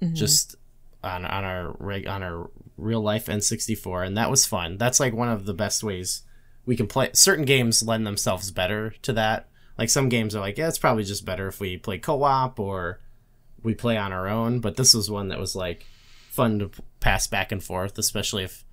Mm-hmm. 0.02 0.14
just 0.14 0.56
on 1.02 1.24
on 1.24 1.44
our 1.44 1.74
reg, 1.78 2.06
on 2.06 2.22
our 2.22 2.50
real 2.80 3.00
life 3.00 3.26
N64, 3.26 4.06
and 4.06 4.16
that 4.16 4.30
was 4.30 4.46
fun. 4.46 4.76
That's 4.78 5.00
like 5.00 5.12
one 5.12 5.28
of 5.28 5.46
the 5.46 5.54
best 5.54 5.82
ways 5.82 6.22
we 6.66 6.76
can 6.76 6.86
play. 6.86 7.10
Certain 7.12 7.44
games 7.44 7.82
lend 7.82 8.06
themselves 8.06 8.50
better 8.50 8.94
to 9.02 9.12
that. 9.14 9.48
Like 9.78 9.90
some 9.90 10.08
games 10.08 10.34
are 10.36 10.40
like, 10.40 10.58
yeah, 10.58 10.68
it's 10.68 10.78
probably 10.78 11.04
just 11.04 11.24
better 11.24 11.48
if 11.48 11.60
we 11.60 11.76
play 11.76 11.98
co-op 11.98 12.58
or 12.60 13.00
we 13.62 13.74
play 13.74 13.96
on 13.96 14.12
our 14.12 14.28
own. 14.28 14.60
But 14.60 14.76
this 14.76 14.94
was 14.94 15.10
one 15.10 15.28
that 15.28 15.38
was 15.38 15.56
like 15.56 15.86
fun 16.30 16.58
to 16.58 16.70
pass 17.00 17.26
back 17.26 17.50
and 17.52 17.62
forth, 17.62 17.98
especially 17.98 18.44
if 18.44 18.64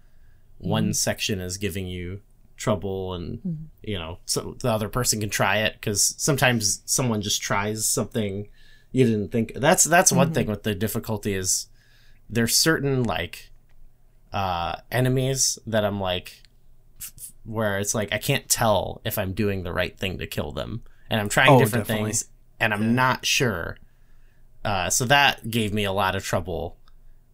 one 0.57 0.85
mm-hmm. 0.85 0.91
section 0.91 1.39
is 1.39 1.57
giving 1.57 1.87
you 1.87 2.21
trouble 2.57 3.13
and 3.13 3.37
mm-hmm. 3.37 3.63
you 3.83 3.97
know 3.97 4.17
so 4.25 4.55
the 4.61 4.69
other 4.69 4.89
person 4.89 5.19
can 5.19 5.29
try 5.29 5.59
it 5.59 5.73
because 5.73 6.15
sometimes 6.17 6.81
someone 6.85 7.21
just 7.21 7.39
tries 7.39 7.87
something 7.87 8.47
you 8.91 9.05
didn't 9.05 9.31
think 9.31 9.53
that's 9.55 9.83
that's 9.83 10.11
one 10.11 10.27
mm-hmm. 10.27 10.33
thing 10.33 10.47
with 10.47 10.63
the 10.63 10.73
difficulty 10.73 11.35
is 11.35 11.67
there's 12.29 12.55
certain 12.55 13.03
like 13.03 13.51
uh 14.33 14.75
enemies 14.91 15.57
that 15.65 15.85
i'm 15.85 15.99
like 16.01 16.41
f- 16.99 17.31
where 17.45 17.79
it's 17.79 17.95
like 17.95 18.11
i 18.11 18.17
can't 18.17 18.49
tell 18.49 19.01
if 19.05 19.17
i'm 19.17 19.33
doing 19.33 19.63
the 19.63 19.71
right 19.73 19.97
thing 19.97 20.17
to 20.17 20.27
kill 20.27 20.51
them. 20.51 20.83
And 21.09 21.19
i'm 21.21 21.29
trying 21.29 21.49
Oh, 21.49 21.59
different 21.59 21.87
definitely. 21.87 22.11
things 22.11 22.25
and 22.59 22.73
i'm 22.73 22.93
not 22.95 23.25
sure. 23.25 23.77
Uh 24.65 24.89
so 24.89 25.05
that 25.05 25.49
gave 25.49 25.73
me 25.73 25.85
a 25.85 25.91
lot 25.93 26.15
of 26.15 26.23
trouble. 26.25 26.75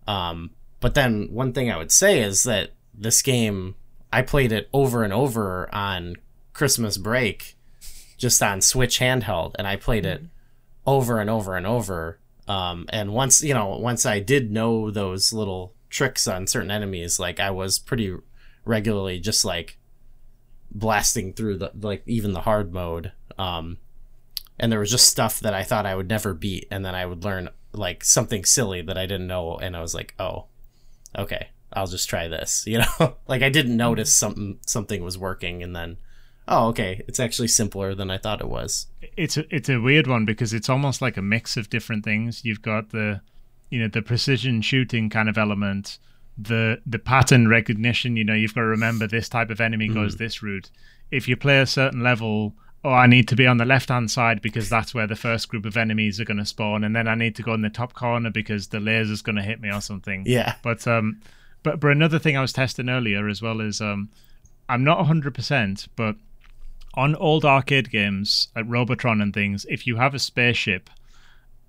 Um 0.08 0.52
but 0.80 0.94
then 0.94 1.30
one 1.32 1.54
thing 1.54 1.72
i 1.72 1.78
would 1.78 1.92
say 1.92 2.20
is 2.22 2.44
that 2.44 2.72
this 2.94 3.22
game 3.24 3.76
i 4.12 4.22
played 4.22 4.52
it 4.52 4.70
over 4.74 5.04
and 5.04 5.14
over 5.14 5.74
on 5.74 6.16
christmas 6.54 6.98
break 6.98 7.56
just 8.18 8.44
on 8.44 8.62
switch 8.62 9.00
handheld 9.00 9.56
and 9.58 9.66
i 9.66 9.76
played 9.76 10.06
it 10.06 10.22
over 10.86 11.20
and 11.20 11.30
over 11.30 11.56
and 11.58 11.66
over. 11.66 12.20
Um 12.48 12.86
and 12.90 13.14
once 13.14 13.42
you 13.42 13.54
know 13.56 13.78
once 13.80 14.06
i 14.06 14.20
did 14.20 14.52
know 14.52 14.92
those 14.92 15.34
little 15.34 15.74
tricks 15.94 16.28
on 16.28 16.48
certain 16.48 16.72
enemies 16.72 17.20
like 17.20 17.40
i 17.40 17.52
was 17.52 17.78
pretty 17.78 18.16
regularly 18.66 19.20
just 19.20 19.46
like 19.46 19.78
blasting 20.72 21.32
through 21.32 21.56
the 21.56 21.72
like 21.80 22.02
even 22.08 22.34
the 22.34 22.42
hard 22.42 22.74
mode 22.74 23.12
um 23.38 23.78
and 24.58 24.72
there 24.72 24.80
was 24.80 24.90
just 24.90 25.08
stuff 25.08 25.40
that 25.40 25.54
i 25.54 25.62
thought 25.62 25.86
i 25.86 25.96
would 25.96 26.10
never 26.10 26.34
beat 26.34 26.68
and 26.72 26.84
then 26.84 26.96
i 26.96 27.06
would 27.06 27.24
learn 27.24 27.48
like 27.74 28.04
something 28.04 28.44
silly 28.44 28.82
that 28.82 28.98
i 28.98 29.06
didn't 29.06 29.28
know 29.28 29.56
and 29.58 29.78
i 29.78 29.82
was 29.82 29.94
like 29.94 30.16
oh 30.18 30.46
okay 31.16 31.50
i'll 31.74 31.86
just 31.86 32.10
try 32.10 32.28
this 32.28 32.64
you 32.68 32.80
know? 32.80 33.16
Like 33.28 33.44
i 33.44 33.50
didn't 33.50 33.78
notice 33.78 34.16
something 34.16 34.58
something 34.66 35.04
was 35.04 35.16
working 35.16 35.62
and 35.62 35.76
then 35.76 35.98
oh 36.48 36.70
okay 36.70 37.04
it's 37.08 37.20
actually 37.20 37.50
simpler 37.50 37.94
than 37.94 38.10
i 38.10 38.18
thought 38.18 38.42
it 38.42 38.50
was. 38.50 38.88
It's 39.16 39.38
a, 39.38 39.56
it's 39.56 39.70
a 39.70 39.80
weird 39.80 40.08
one 40.08 40.26
because 40.26 40.56
it's 40.56 40.70
almost 40.70 41.04
like 41.04 41.18
a 41.18 41.22
mix 41.22 41.56
of 41.56 41.70
different 41.70 42.04
things. 42.04 42.44
You've 42.44 42.64
got 42.64 42.90
the 42.90 43.22
you 43.74 43.82
know 43.82 43.88
the 43.88 44.02
precision 44.02 44.62
shooting 44.62 45.10
kind 45.10 45.28
of 45.28 45.38
element, 45.38 45.98
the 46.38 46.80
the 46.86 47.00
pattern 47.00 47.48
recognition. 47.48 48.16
You 48.16 48.24
know 48.24 48.34
you've 48.34 48.54
got 48.54 48.62
to 48.62 48.68
remember 48.68 49.08
this 49.08 49.28
type 49.28 49.50
of 49.50 49.60
enemy 49.60 49.88
goes 49.88 50.18
this 50.18 50.44
route. 50.44 50.70
If 51.10 51.28
you 51.28 51.36
play 51.36 51.60
a 51.60 51.66
certain 51.66 52.02
level 52.02 52.54
oh, 52.84 52.92
I 52.92 53.08
need 53.08 53.28
to 53.30 53.36
be 53.36 53.48
on 53.48 53.58
the 53.58 53.66
left 53.66 53.90
hand 53.90 54.12
side 54.12 54.42
because 54.42 54.70
that's 54.70 54.94
where 54.94 55.08
the 55.08 55.16
first 55.16 55.48
group 55.48 55.66
of 55.66 55.78
enemies 55.78 56.20
are 56.20 56.26
going 56.26 56.38
to 56.38 56.46
spawn, 56.46 56.84
and 56.84 56.96
then 56.96 57.08
I 57.08 57.16
need 57.16 57.36
to 57.38 57.44
go 57.44 57.54
in 57.54 57.62
the 57.62 57.70
top 57.70 57.94
corner 57.94 58.30
because 58.30 58.68
the 58.68 58.80
laser's 58.80 59.22
going 59.22 59.38
to 59.38 59.42
hit 59.42 59.62
me 59.62 59.72
or 59.72 59.82
something. 59.82 60.24
Yeah. 60.26 60.56
But 60.62 60.86
um, 60.88 61.22
but 61.64 61.80
but 61.80 61.92
another 61.92 62.20
thing 62.20 62.38
I 62.38 62.42
was 62.42 62.54
testing 62.54 62.90
earlier 62.90 63.28
as 63.28 63.42
well 63.42 63.62
is 63.62 63.82
um, 63.82 64.10
I'm 64.70 64.84
not 64.84 64.98
100, 64.98 65.34
percent 65.34 65.88
but 65.96 66.16
on 66.96 67.16
old 67.16 67.44
arcade 67.44 67.90
games 67.90 68.50
like 68.56 68.66
Robotron 68.68 69.22
and 69.22 69.34
things, 69.34 69.66
if 69.70 69.88
you 69.88 69.96
have 69.96 70.14
a 70.14 70.20
spaceship, 70.20 70.90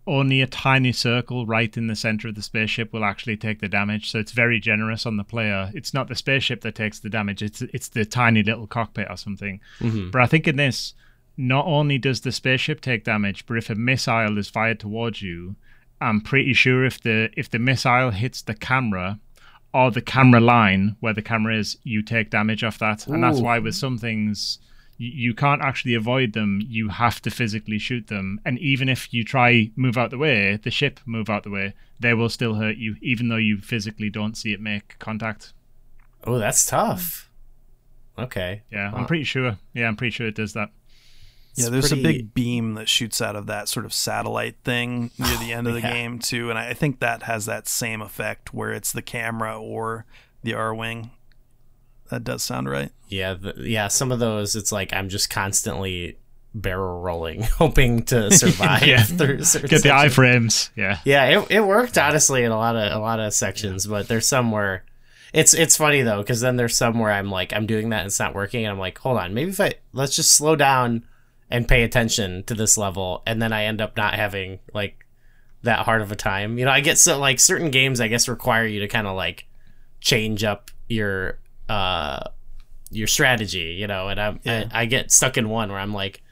only 0.06 0.42
a 0.42 0.46
tiny 0.46 0.92
circle 0.92 1.46
right 1.46 1.76
in 1.76 1.86
the 1.86 1.96
center 1.96 2.28
of 2.28 2.34
the 2.34 2.42
spaceship 2.42 2.92
will 2.92 3.04
actually 3.04 3.36
take 3.36 3.60
the 3.60 3.68
damage. 3.68 4.10
So 4.10 4.18
it's 4.18 4.32
very 4.32 4.60
generous 4.60 5.06
on 5.06 5.16
the 5.16 5.24
player. 5.24 5.70
It's 5.74 5.94
not 5.94 6.08
the 6.08 6.14
spaceship 6.14 6.60
that 6.62 6.74
takes 6.74 7.00
the 7.00 7.10
damage; 7.10 7.42
it's 7.42 7.62
it's 7.62 7.88
the 7.88 8.04
tiny 8.04 8.42
little 8.42 8.66
cockpit 8.66 9.08
or 9.10 9.16
something. 9.16 9.60
Mm-hmm. 9.80 10.10
But 10.10 10.22
I 10.22 10.26
think 10.26 10.46
in 10.46 10.56
this, 10.56 10.94
not 11.36 11.66
only 11.66 11.98
does 11.98 12.20
the 12.20 12.32
spaceship 12.32 12.80
take 12.80 13.04
damage, 13.04 13.46
but 13.46 13.56
if 13.56 13.70
a 13.70 13.74
missile 13.74 14.38
is 14.38 14.48
fired 14.48 14.80
towards 14.80 15.22
you, 15.22 15.56
I'm 16.00 16.20
pretty 16.20 16.52
sure 16.52 16.84
if 16.84 17.00
the 17.00 17.30
if 17.36 17.50
the 17.50 17.58
missile 17.58 18.10
hits 18.10 18.42
the 18.42 18.54
camera 18.54 19.18
or 19.72 19.90
the 19.90 20.02
camera 20.02 20.40
line 20.40 20.96
where 21.00 21.14
the 21.14 21.22
camera 21.22 21.56
is, 21.56 21.78
you 21.82 22.02
take 22.02 22.30
damage 22.30 22.62
off 22.62 22.78
that. 22.78 23.06
And 23.06 23.22
that's 23.22 23.40
why 23.40 23.58
with 23.58 23.74
some 23.74 23.98
things 23.98 24.58
you, 24.96 25.10
you 25.10 25.34
can't 25.34 25.62
actually 25.62 25.94
avoid 25.94 26.32
them. 26.32 26.60
You 26.66 26.88
have 26.88 27.20
to 27.22 27.30
physically 27.30 27.78
shoot 27.78 28.08
them. 28.08 28.40
And 28.44 28.58
even 28.58 28.88
if 28.88 29.12
you 29.12 29.24
try 29.24 29.70
move 29.76 29.96
out 29.98 30.10
the 30.10 30.18
way, 30.18 30.56
the 30.62 30.70
ship 30.70 31.00
move 31.06 31.28
out 31.30 31.42
the 31.44 31.50
way, 31.50 31.74
they 32.00 32.14
will 32.14 32.28
still 32.28 32.54
hurt 32.54 32.76
you, 32.76 32.96
even 33.02 33.28
though 33.28 33.36
you 33.36 33.58
physically 33.58 34.10
don't 34.10 34.36
see 34.36 34.52
it 34.52 34.60
make 34.60 34.98
contact. 34.98 35.52
Oh, 36.26 36.38
that's 36.38 36.64
tough. 36.66 37.28
Okay. 38.18 38.62
Yeah, 38.70 38.92
Wow. 38.92 38.98
I'm 38.98 39.06
pretty 39.06 39.24
sure. 39.24 39.58
Yeah, 39.72 39.88
I'm 39.88 39.96
pretty 39.96 40.12
sure 40.12 40.26
it 40.26 40.34
does 40.36 40.52
that. 40.52 40.70
Yeah, 41.56 41.64
It's 41.66 41.70
there's 41.70 41.92
a 41.92 41.96
big 41.96 42.34
beam 42.34 42.74
that 42.74 42.88
shoots 42.88 43.20
out 43.22 43.36
of 43.36 43.46
that 43.46 43.68
sort 43.68 43.86
of 43.86 43.92
satellite 43.92 44.56
thing 44.64 45.10
near 45.18 45.36
the 45.38 45.52
end 45.52 45.66
of 45.68 45.74
the 45.74 45.80
Yeah. 45.82 45.92
game 45.92 46.18
too, 46.18 46.50
and 46.50 46.58
I 46.58 46.74
think 46.74 47.00
that 47.00 47.24
has 47.24 47.46
that 47.46 47.68
same 47.68 48.00
effect 48.02 48.52
where 48.54 48.72
it's 48.72 48.90
the 48.92 49.02
camera 49.02 49.56
or 49.60 50.04
the 50.42 50.52
Arwing. 50.52 51.10
That 52.10 52.24
does 52.24 52.42
sound 52.42 52.68
right. 52.68 52.90
Yeah, 53.08 53.34
the, 53.34 53.54
yeah. 53.58 53.88
Some 53.88 54.12
of 54.12 54.18
those, 54.18 54.54
it's 54.56 54.72
like 54.72 54.92
I'm 54.92 55.08
just 55.08 55.30
constantly 55.30 56.18
barrel 56.54 57.00
rolling, 57.00 57.42
hoping 57.58 58.02
to 58.04 58.30
survive 58.36 58.86
Yeah. 58.86 59.02
through 59.02 59.42
certain 59.44 59.68
Get 59.68 59.82
the 59.82 59.88
sections. 59.88 60.14
iframes. 60.16 60.70
Yeah. 60.76 60.98
Yeah, 61.04 61.40
it, 61.40 61.50
it 61.50 61.60
worked 61.60 61.96
honestly 61.98 62.44
in 62.44 62.52
a 62.52 62.56
lot 62.56 62.76
of 62.76 62.92
a 62.92 62.98
lot 63.00 63.20
of 63.20 63.32
sections, 63.34 63.86
but 63.86 64.08
there's 64.08 64.28
some 64.28 64.50
where 64.52 64.84
it's 65.32 65.52
it's 65.54 65.76
funny 65.76 66.02
though 66.02 66.18
because 66.22 66.40
then 66.40 66.56
there's 66.56 66.76
some 66.76 66.98
where 67.00 67.10
I'm 67.10 67.30
like 67.30 67.52
I'm 67.52 67.66
doing 67.66 67.88
that 67.90 68.00
and 68.00 68.06
it's 68.06 68.20
not 68.20 68.34
working 68.36 68.64
and 68.64 68.70
I'm 68.72 68.78
like 68.78 68.98
hold 68.98 69.18
on 69.18 69.34
maybe 69.34 69.50
if 69.50 69.60
I 69.60 69.74
let's 69.92 70.14
just 70.14 70.30
slow 70.36 70.54
down 70.54 71.04
and 71.50 71.66
pay 71.66 71.82
attention 71.82 72.44
to 72.44 72.54
this 72.54 72.78
level 72.78 73.22
and 73.26 73.42
then 73.42 73.52
I 73.52 73.64
end 73.64 73.80
up 73.80 73.96
not 73.96 74.14
having 74.14 74.60
like 74.72 75.04
that 75.64 75.80
hard 75.86 76.02
of 76.02 76.12
a 76.12 76.16
time. 76.16 76.56
You 76.58 76.66
know, 76.66 76.70
I 76.70 76.80
get 76.80 76.98
so 76.98 77.18
like 77.18 77.40
certain 77.40 77.70
games 77.72 78.00
I 78.00 78.06
guess 78.08 78.28
require 78.28 78.64
you 78.64 78.78
to 78.80 78.86
kind 78.88 79.06
of 79.08 79.16
like 79.16 79.46
change 80.00 80.44
up 80.44 80.70
your 80.88 81.38
uh 81.68 82.20
your 82.90 83.06
strategy, 83.08 83.76
you 83.80 83.86
know, 83.88 84.08
and 84.08 84.20
I'm, 84.20 84.40
Yeah. 84.44 84.68
I, 84.72 84.82
I 84.82 84.84
get 84.86 85.10
stuck 85.10 85.36
in 85.36 85.48
one 85.48 85.70
where 85.70 85.80
I'm 85.80 85.92
like, 85.92 86.22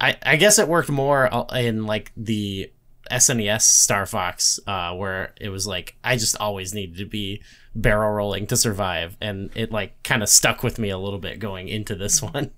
I, 0.00 0.16
I 0.24 0.36
guess 0.36 0.58
it 0.58 0.66
worked 0.66 0.88
more 0.88 1.28
in 1.54 1.86
like 1.86 2.10
the 2.16 2.72
SNES 3.10 3.62
Star 3.62 4.06
Fox, 4.06 4.58
uh, 4.66 4.92
where 4.94 5.34
it 5.40 5.50
was 5.50 5.66
like 5.66 5.96
I 6.02 6.16
just 6.16 6.36
always 6.38 6.74
needed 6.74 6.96
to 6.98 7.04
be 7.04 7.42
barrel 7.74 8.10
rolling 8.12 8.46
to 8.48 8.56
survive, 8.56 9.16
and 9.20 9.50
it 9.54 9.70
like 9.70 10.02
kind 10.02 10.22
of 10.22 10.28
stuck 10.28 10.62
with 10.64 10.78
me 10.78 10.90
a 10.90 10.98
little 10.98 11.18
bit 11.20 11.38
going 11.38 11.68
into 11.68 11.94
this 11.94 12.20
one. 12.32 12.50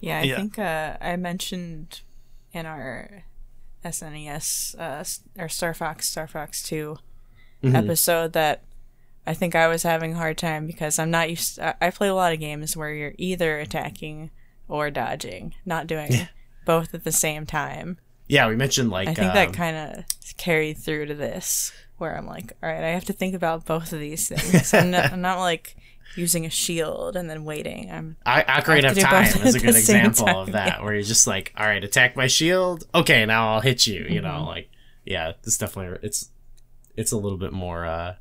Yeah, 0.00 0.18
I 0.18 0.22
Yeah. 0.22 0.36
think 0.36 0.58
uh, 0.58 0.96
I 1.00 1.14
mentioned 1.16 2.00
in 2.52 2.66
our 2.66 3.24
SNES 3.84 4.78
uh, 4.78 5.04
or 5.40 5.48
Star 5.48 5.74
Fox 5.74 6.08
Star 6.08 6.26
Fox 6.26 6.62
2 6.62 6.96
episode 7.64 8.32
that 8.32 8.64
I 9.26 9.34
think 9.34 9.54
I 9.54 9.68
was 9.68 9.82
having 9.84 10.12
a 10.14 10.16
hard 10.16 10.36
time 10.38 10.66
because 10.66 10.98
I'm 10.98 11.10
not 11.10 11.30
used. 11.30 11.60
I 11.60 11.74
I 11.80 11.90
play 11.90 12.08
a 12.08 12.14
lot 12.14 12.32
of 12.32 12.40
games 12.40 12.76
where 12.76 12.92
you're 12.92 13.14
either 13.18 13.58
attacking 13.58 14.30
or 14.68 14.90
dodging, 14.90 15.54
not 15.64 15.86
doing 15.86 16.28
both 16.64 16.94
at 16.94 17.04
the 17.04 17.12
same 17.12 17.46
time. 17.46 17.98
Yeah, 18.28 18.48
we 18.48 18.56
mentioned 18.56 18.90
like 18.90 19.08
I 19.08 19.14
think 19.14 19.28
um, 19.30 19.34
that 19.34 19.52
kind 19.52 19.76
of 19.76 20.04
carried 20.38 20.78
through 20.78 21.06
to 21.06 21.14
this, 21.14 21.72
where 21.98 22.16
I'm 22.16 22.26
like, 22.26 22.52
all 22.62 22.68
right, 22.68 22.82
I 22.82 22.88
have 22.90 23.04
to 23.06 23.12
think 23.12 23.34
about 23.34 23.66
both 23.66 23.92
of 23.92 24.00
these 24.00 24.28
things. 24.32 24.72
I'm, 24.72 24.90
not, 24.90 25.12
I'm 25.12 25.20
not 25.20 25.38
like 25.38 25.76
using 26.16 26.44
a 26.46 26.50
shield 26.50 27.14
and 27.16 27.28
then 27.28 27.44
waiting. 27.44 27.90
I'm 27.90 28.16
I, 28.24 28.42
Ocarina 28.42 28.90
of 28.92 28.98
Time 28.98 29.46
is 29.46 29.54
a 29.54 29.60
good 29.60 29.70
example 29.76 30.26
time, 30.26 30.36
of 30.36 30.52
that, 30.52 30.66
yeah. 30.78 30.82
where 30.84 30.94
you're 30.94 31.02
just 31.02 31.26
like, 31.26 31.52
all 31.56 31.66
right, 31.66 31.82
attack 31.82 32.16
my 32.16 32.26
shield. 32.26 32.84
Okay, 32.94 33.24
now 33.26 33.52
I'll 33.54 33.60
hit 33.60 33.86
you. 33.86 34.00
You 34.08 34.20
Mm-hmm. 34.20 34.26
know, 34.26 34.44
like 34.46 34.68
yeah, 35.04 35.32
it's 35.44 35.58
definitely 35.58 35.98
it's 36.02 36.30
it's 36.96 37.12
a 37.12 37.16
little 37.18 37.38
bit 37.38 37.52
more 37.52 37.84
uh, 37.84 38.14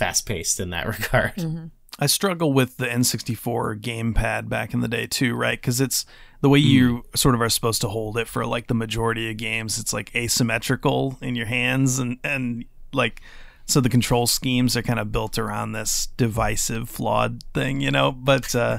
fast 0.00 0.24
paced 0.24 0.58
in 0.58 0.70
that 0.70 0.86
regard. 0.98 1.34
Mm-hmm. 1.36 1.66
I 1.98 2.06
struggle 2.06 2.54
with 2.54 2.78
the 2.78 2.86
N64 2.86 3.78
gamepad 3.80 4.48
back 4.48 4.72
in 4.72 4.80
the 4.80 4.88
day 4.88 5.06
too, 5.06 5.34
right? 5.34 5.60
Because 5.60 5.82
it's 5.82 6.06
the 6.40 6.48
way 6.48 6.58
you 6.58 7.04
sort 7.14 7.34
of 7.34 7.42
are 7.42 7.50
supposed 7.50 7.82
to 7.82 7.88
hold 7.88 8.16
it 8.16 8.26
for 8.26 8.46
like 8.46 8.68
the 8.68 8.74
majority 8.74 9.30
of 9.30 9.36
games. 9.36 9.78
It's 9.78 9.92
like 9.92 10.14
asymmetrical 10.16 11.18
in 11.20 11.36
your 11.36 11.44
hands, 11.44 11.98
and 11.98 12.18
and 12.24 12.64
like 12.94 13.20
so 13.66 13.82
the 13.82 13.90
control 13.90 14.26
schemes 14.26 14.78
are 14.78 14.82
kind 14.82 14.98
of 14.98 15.12
built 15.12 15.38
around 15.38 15.72
this 15.72 16.06
divisive, 16.16 16.88
flawed 16.88 17.44
thing, 17.52 17.82
you 17.82 17.90
know. 17.90 18.10
But 18.10 18.54
uh, 18.54 18.78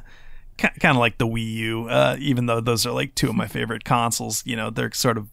kind 0.58 0.96
of 0.96 0.98
like 0.98 1.20
the 1.20 1.28
Wii 1.28 1.54
U, 1.54 1.88
uh, 1.90 2.16
even 2.20 2.48
though 2.48 2.60
those 2.62 2.88
are 2.88 2.92
like 2.92 3.14
two 3.14 3.30
of 3.30 3.36
my 3.36 3.48
favorite 3.48 3.84
consoles, 3.84 4.42
you 4.48 4.56
know, 4.56 4.72
they're 4.72 4.92
sort 4.94 5.20
of 5.20 5.28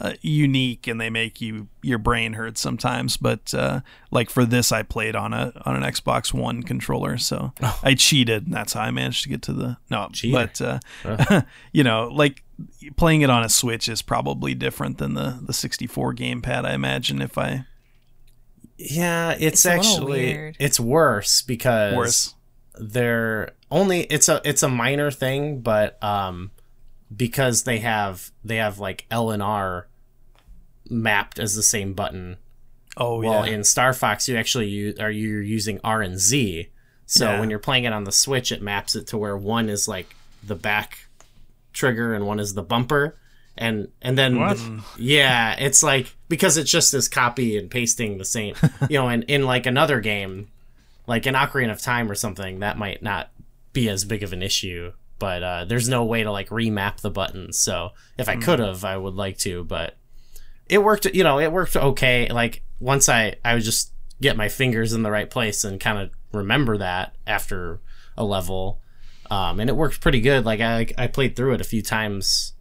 uh, 0.00 0.14
unique 0.22 0.86
and 0.86 1.00
they 1.00 1.10
make 1.10 1.40
you 1.40 1.68
your 1.82 1.98
brain 1.98 2.32
hurt 2.32 2.56
sometimes. 2.56 3.16
But 3.16 3.52
uh, 3.52 3.80
like 4.10 4.30
for 4.30 4.44
this, 4.44 4.72
I 4.72 4.82
played 4.82 5.14
on 5.14 5.32
a 5.34 5.52
on 5.64 5.76
an 5.76 5.82
Xbox 5.82 6.32
One 6.32 6.62
controller, 6.62 7.18
so 7.18 7.52
I 7.82 7.94
cheated, 7.94 8.46
and 8.46 8.54
that's 8.54 8.72
how 8.72 8.82
I 8.82 8.90
managed 8.90 9.24
to 9.24 9.28
get 9.28 9.42
to 9.42 9.52
the 9.52 9.76
no. 9.90 10.08
Cheater. 10.12 10.50
But 11.04 11.22
uh, 11.22 11.42
you 11.72 11.84
know, 11.84 12.08
like 12.08 12.42
playing 12.96 13.20
it 13.22 13.30
on 13.30 13.42
a 13.42 13.48
Switch 13.48 13.88
is 13.88 14.02
probably 14.02 14.54
different 14.54 14.98
than 14.98 15.14
the 15.14 15.38
the 15.42 15.52
64 15.52 16.14
gamepad. 16.14 16.64
I 16.64 16.72
imagine 16.72 17.20
if 17.20 17.36
I 17.36 17.66
Yeah, 18.78 19.32
it's, 19.32 19.42
It's 19.42 19.66
actually 19.66 20.54
it's 20.58 20.80
worse 20.80 21.42
because 21.42 21.94
worse. 21.94 22.34
they're 22.78 23.50
only 23.70 24.02
it's 24.04 24.28
a 24.28 24.40
it's 24.44 24.62
a 24.62 24.68
minor 24.68 25.10
thing, 25.10 25.60
but 25.60 26.02
um 26.02 26.50
because 27.14 27.64
they 27.64 27.78
have 27.80 28.30
they 28.44 28.56
have 28.56 28.78
like 28.78 29.06
L 29.10 29.30
and 29.30 29.42
R 29.42 29.88
mapped 30.88 31.38
as 31.38 31.54
the 31.54 31.62
same 31.62 31.92
button. 31.94 32.36
Oh 32.96 33.20
Well, 33.20 33.46
yeah, 33.46 33.52
in 33.54 33.64
Star 33.64 33.92
Fox, 33.92 34.28
you 34.28 34.36
actually 34.36 34.68
use, 34.68 34.98
are 34.98 35.10
you're 35.10 35.42
using 35.42 35.80
R 35.84 36.02
and 36.02 36.18
Z. 36.18 36.68
So 37.06 37.26
Yeah. 37.32 37.40
when 37.40 37.50
you're 37.50 37.58
playing 37.58 37.84
it 37.84 37.92
on 37.92 38.04
the 38.04 38.12
Switch, 38.12 38.52
it 38.52 38.62
maps 38.62 38.94
it 38.94 39.06
to 39.08 39.18
where 39.18 39.36
one 39.36 39.68
is 39.68 39.86
like 39.88 40.14
the 40.42 40.54
back 40.54 41.06
trigger 41.72 42.14
and 42.14 42.26
one 42.26 42.40
is 42.40 42.54
the 42.54 42.62
bumper, 42.62 43.16
and 43.56 43.88
and 44.02 44.16
then 44.18 44.38
What? 44.40 44.60
yeah, 44.98 45.54
it's 45.58 45.82
like 45.82 46.14
because 46.28 46.56
it's 46.56 46.70
just 46.70 46.92
this 46.92 47.08
copy 47.08 47.56
and 47.56 47.70
pasting 47.70 48.18
the 48.18 48.24
same. 48.24 48.54
you 48.88 48.98
know, 48.98 49.08
and 49.08 49.24
in 49.24 49.44
like 49.44 49.66
another 49.66 50.00
game, 50.00 50.48
like 51.06 51.26
in 51.26 51.34
Ocarina 51.34 51.72
of 51.72 51.80
Time 51.80 52.10
or 52.10 52.14
something, 52.14 52.60
that 52.60 52.78
might 52.78 53.02
not 53.02 53.30
be 53.72 53.88
as 53.88 54.04
big 54.04 54.22
of 54.22 54.32
an 54.32 54.42
issue. 54.42 54.92
But 55.20 55.42
uh, 55.44 55.64
there's 55.66 55.88
no 55.88 56.04
way 56.04 56.24
to 56.24 56.32
like 56.32 56.48
remap 56.48 56.96
the 56.96 57.10
buttons. 57.10 57.58
So 57.58 57.90
if 58.18 58.28
I 58.28 58.34
could 58.34 58.58
have, 58.58 58.84
I 58.84 58.96
would 58.96 59.14
like 59.14 59.38
to, 59.38 59.62
but 59.62 59.96
it 60.68 60.82
worked 60.82 61.04
you 61.14 61.22
know 61.22 61.38
it 61.38 61.52
worked 61.52 61.76
okay. 61.76 62.28
Like 62.28 62.62
once 62.80 63.08
i 63.08 63.34
i 63.44 63.52
would 63.54 63.62
just 63.62 63.92
get 64.22 64.36
my 64.36 64.48
fingers 64.48 64.92
in 64.94 65.02
the 65.02 65.10
right 65.10 65.28
place 65.28 65.64
and 65.64 65.78
kind 65.78 65.98
of 65.98 66.10
remember 66.32 66.78
that 66.78 67.14
after 67.26 67.80
a 68.16 68.24
level 68.24 68.80
um 69.30 69.60
and 69.60 69.68
it 69.68 69.76
worked 69.76 70.00
pretty 70.00 70.20
good. 70.20 70.44
Like 70.44 70.60
i 70.60 70.86
i 70.96 71.06
played 71.06 71.36
through 71.36 71.54
it 71.54 71.60
a 71.60 71.64
few 71.64 71.82
times 71.82 72.54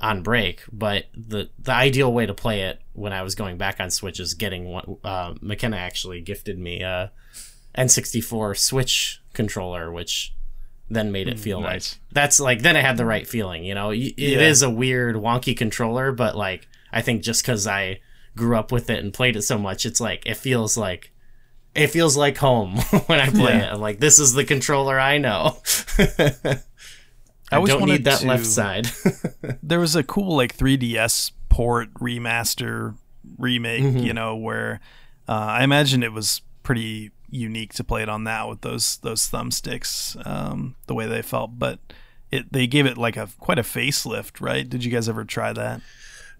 on 0.00 0.22
break 0.22 0.62
but 0.72 1.06
the 1.14 1.50
the 1.58 1.72
ideal 1.72 2.12
way 2.12 2.24
to 2.24 2.32
play 2.32 2.62
it 2.62 2.80
when 2.94 3.12
i 3.12 3.20
was 3.22 3.34
going 3.34 3.58
back 3.58 3.80
on 3.80 3.90
switch 3.90 4.18
is 4.18 4.32
getting 4.32 4.64
one 4.64 4.96
uh 5.04 5.34
mckenna 5.42 5.76
actually 5.76 6.22
gifted 6.22 6.58
me 6.58 6.80
a 6.80 7.12
n64 7.76 8.56
switch 8.56 9.20
controller 9.34 9.92
which 9.92 10.34
then 10.90 11.10
made 11.12 11.28
it 11.28 11.40
feel 11.40 11.60
nice. 11.60 11.94
like 11.94 12.12
that's 12.12 12.38
like 12.40 12.62
then 12.62 12.76
it 12.76 12.84
had 12.84 12.96
the 12.96 13.06
right 13.06 13.26
feeling 13.26 13.64
you 13.64 13.74
know 13.74 13.90
it 13.90 14.14
is 14.18 14.62
Yeah. 14.62 14.68
a 14.68 14.70
weird 14.70 15.16
wonky 15.16 15.56
controller 15.56 16.12
but 16.12 16.36
like 16.36 16.68
i 16.92 17.00
think 17.00 17.22
just 17.22 17.42
because 17.42 17.66
i 17.66 18.00
grew 18.36 18.56
up 18.56 18.70
with 18.70 18.90
it 18.90 19.02
and 19.02 19.12
played 19.12 19.34
it 19.36 19.42
so 19.42 19.56
much 19.58 19.86
it's 19.86 20.00
like 20.00 20.24
it 20.26 20.36
feels 20.36 20.76
like 20.76 21.10
it 21.74 21.86
feels 21.88 22.16
like 22.16 22.36
home 22.36 22.76
when 23.06 23.18
i 23.18 23.30
play 23.30 23.54
Yeah. 23.56 23.70
it 23.70 23.72
I'm 23.74 23.80
like 23.80 23.98
this 23.98 24.18
is 24.18 24.34
the 24.34 24.44
controller 24.44 25.00
i 25.00 25.16
know 25.18 25.56
i, 25.98 27.56
always 27.56 27.70
don't 27.72 27.80
need 27.80 27.90
wanted 27.90 28.04
that 28.04 28.20
to- 28.20 28.26
left 28.26 28.46
side 28.46 28.88
there 29.62 29.80
was 29.80 29.96
a 29.96 30.02
cool 30.02 30.36
like 30.36 30.56
3ds 30.56 31.32
port 31.48 31.92
remaster 31.94 32.96
remake 33.38 33.82
Mm-hmm. 33.82 33.98
you 33.98 34.12
know 34.12 34.36
where 34.36 34.80
uh, 35.28 35.32
i 35.32 35.64
imagine 35.64 36.02
it 36.02 36.12
was 36.12 36.42
pretty 36.62 37.10
unique 37.34 37.74
to 37.74 37.84
play 37.84 38.02
it 38.02 38.08
on 38.08 38.24
that 38.24 38.48
with 38.48 38.60
those 38.60 38.98
those 38.98 39.22
thumbsticks 39.28 40.16
um, 40.26 40.76
the 40.86 40.94
way 40.94 41.06
they 41.06 41.20
felt 41.22 41.58
but 41.58 41.78
it 42.34 42.52
they 42.52 42.66
gave 42.66 42.84
it 42.86 42.98
like 42.98 43.16
a 43.16 43.28
quite 43.38 43.58
a 43.58 43.62
facelift, 43.62 44.40
right? 44.40 44.68
Did 44.68 44.84
you 44.84 44.90
guys 44.90 45.08
ever 45.08 45.24
try 45.24 45.52
that? 45.52 45.80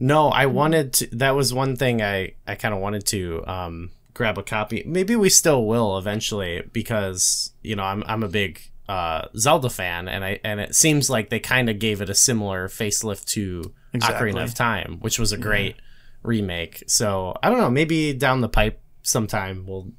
No, 0.00 0.28
I 0.28 0.46
wanted 0.46 0.92
to. 0.94 1.06
That 1.16 1.36
was 1.36 1.54
one 1.54 1.76
thing 1.76 2.02
I 2.02 2.34
I 2.46 2.56
kind 2.56 2.74
of 2.74 2.80
wanted 2.80 3.06
to 3.06 3.44
um, 3.46 3.90
grab 4.12 4.36
a 4.36 4.42
copy. 4.42 4.82
Maybe 4.84 5.14
we 5.14 5.28
still 5.28 5.64
will 5.64 5.96
eventually 5.96 6.62
because 6.72 7.52
you 7.62 7.76
know 7.76 7.84
I'm 7.84 8.02
I'm 8.06 8.24
a 8.24 8.28
big 8.28 8.60
uh, 8.88 9.28
Zelda 9.36 9.70
fan, 9.70 10.08
and 10.08 10.24
I 10.24 10.40
and 10.42 10.58
it 10.58 10.74
seems 10.74 11.08
like 11.08 11.30
they 11.30 11.40
kind 11.40 11.70
of 11.70 11.78
gave 11.78 12.00
it 12.00 12.10
a 12.10 12.14
similar 12.14 12.68
facelift 12.68 13.26
to 13.34 13.72
Exactly. 13.92 14.32
Ocarina 14.32 14.42
of 14.42 14.54
Time, 14.54 14.98
which 15.00 15.20
was 15.20 15.30
a 15.30 15.38
great 15.38 15.76
remake. 16.24 16.82
So 16.88 17.36
I 17.40 17.48
don't 17.48 17.58
know. 17.58 17.70
Maybe 17.70 18.12
down 18.12 18.40
the 18.40 18.48
pipe 18.48 18.80
sometime 19.02 19.64
we'll 19.66 19.92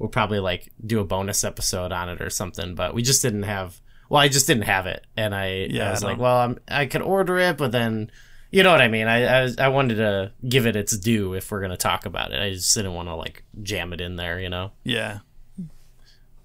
we'll 0.00 0.08
probably 0.08 0.40
like 0.40 0.72
do 0.84 0.98
a 0.98 1.04
bonus 1.04 1.44
episode 1.44 1.92
on 1.92 2.08
it 2.08 2.20
or 2.20 2.30
something. 2.30 2.74
But 2.74 2.94
we 2.94 3.02
just 3.02 3.22
didn't 3.22 3.44
have. 3.44 3.80
Well, 4.08 4.20
I 4.20 4.26
just 4.26 4.48
didn't 4.48 4.64
have 4.64 4.86
it, 4.86 5.06
and 5.16 5.32
I, 5.32 5.68
Yeah, 5.70 5.88
I 5.88 5.90
was 5.92 6.02
I 6.02 6.08
like, 6.08 6.18
well, 6.18 6.38
I'm, 6.38 6.58
I 6.66 6.86
could 6.86 7.02
order 7.02 7.38
it, 7.38 7.56
but 7.56 7.70
then 7.70 8.10
you 8.50 8.64
know 8.64 8.72
what 8.72 8.80
I 8.80 8.88
mean. 8.88 9.06
I, 9.06 9.44
I 9.44 9.48
I 9.58 9.68
wanted 9.68 9.96
to 9.96 10.32
give 10.48 10.66
it 10.66 10.74
its 10.74 10.96
due 10.96 11.34
if 11.34 11.52
we're 11.52 11.60
gonna 11.60 11.76
talk 11.76 12.06
about 12.06 12.32
it. 12.32 12.42
I 12.42 12.50
just 12.50 12.74
didn't 12.74 12.94
want 12.94 13.08
to 13.08 13.14
like 13.14 13.44
jam 13.62 13.92
it 13.92 14.00
in 14.00 14.16
there, 14.16 14.40
you 14.40 14.48
know. 14.48 14.72
Yeah. 14.82 15.18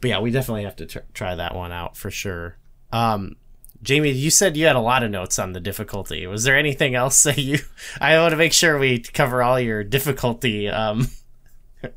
But 0.01 0.09
yeah, 0.09 0.19
we 0.19 0.29
definitely 0.29 0.65
have 0.65 0.75
to 0.75 0.85
tr- 0.85 0.99
try 1.13 1.33
that 1.33 1.55
one 1.55 1.71
out 1.71 1.97
for 1.97 2.11
sure. 2.11 2.57
Um, 2.91 3.37
Jamie, 3.81 4.11
you 4.11 4.29
said 4.29 4.55
you 4.57 4.67
had 4.67 4.75
a 4.75 4.81
lot 4.81 5.01
of 5.03 5.09
notes 5.09 5.39
on 5.39 5.53
the 5.53 5.59
difficulty. 5.59 6.27
Was 6.27 6.43
there 6.43 6.57
anything 6.57 6.93
else 6.93 7.23
that 7.23 7.37
you? 7.37 7.59
I 8.01 8.19
want 8.19 8.31
to 8.31 8.37
make 8.37 8.53
sure 8.53 8.77
we 8.77 8.99
cover 8.99 9.41
all 9.41 9.59
your 9.59 9.83
difficulty 9.83 10.69
um, 10.69 11.07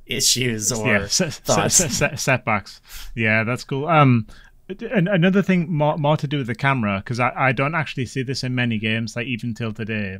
issues 0.07 0.72
or 0.72 0.86
yeah, 0.86 1.07
se- 1.07 1.30
se- 1.30 1.43
thoughts. 1.45 1.74
se- 1.76 1.89
se- 1.89 2.16
setbacks. 2.16 2.80
Yeah, 3.14 3.45
that's 3.45 3.64
cool. 3.64 3.86
Um, 3.89 4.26
and 4.68 5.09
another 5.09 5.43
thing 5.43 5.72
more, 5.72 5.97
more 5.97 6.16
to 6.16 6.26
do 6.26 6.39
with 6.39 6.47
the 6.47 6.55
camera 6.55 6.99
because 6.99 7.20
I, 7.20 7.32
I 7.34 7.53
don't 7.53 7.74
actually 7.74 8.07
see 8.07 8.22
this 8.22 8.45
in 8.45 8.55
many 8.55 8.78
games, 8.78 9.16
like 9.16 9.26
even 9.26 9.55
till 9.55 9.72
today. 9.72 10.18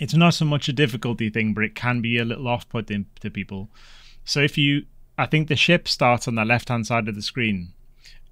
It's 0.00 0.14
not 0.14 0.34
so 0.34 0.44
much 0.44 0.68
a 0.68 0.72
difficulty 0.72 1.30
thing, 1.30 1.52
but 1.54 1.64
it 1.64 1.74
can 1.74 2.00
be 2.00 2.18
a 2.18 2.24
little 2.24 2.48
off-putting 2.48 3.06
to 3.20 3.30
people. 3.30 3.68
So 4.24 4.40
if 4.40 4.56
you, 4.56 4.86
I 5.18 5.26
think 5.26 5.48
the 5.48 5.56
ship 5.56 5.86
starts 5.86 6.26
on 6.26 6.34
the 6.34 6.44
left-hand 6.44 6.86
side 6.86 7.08
of 7.08 7.14
the 7.14 7.22
screen, 7.22 7.72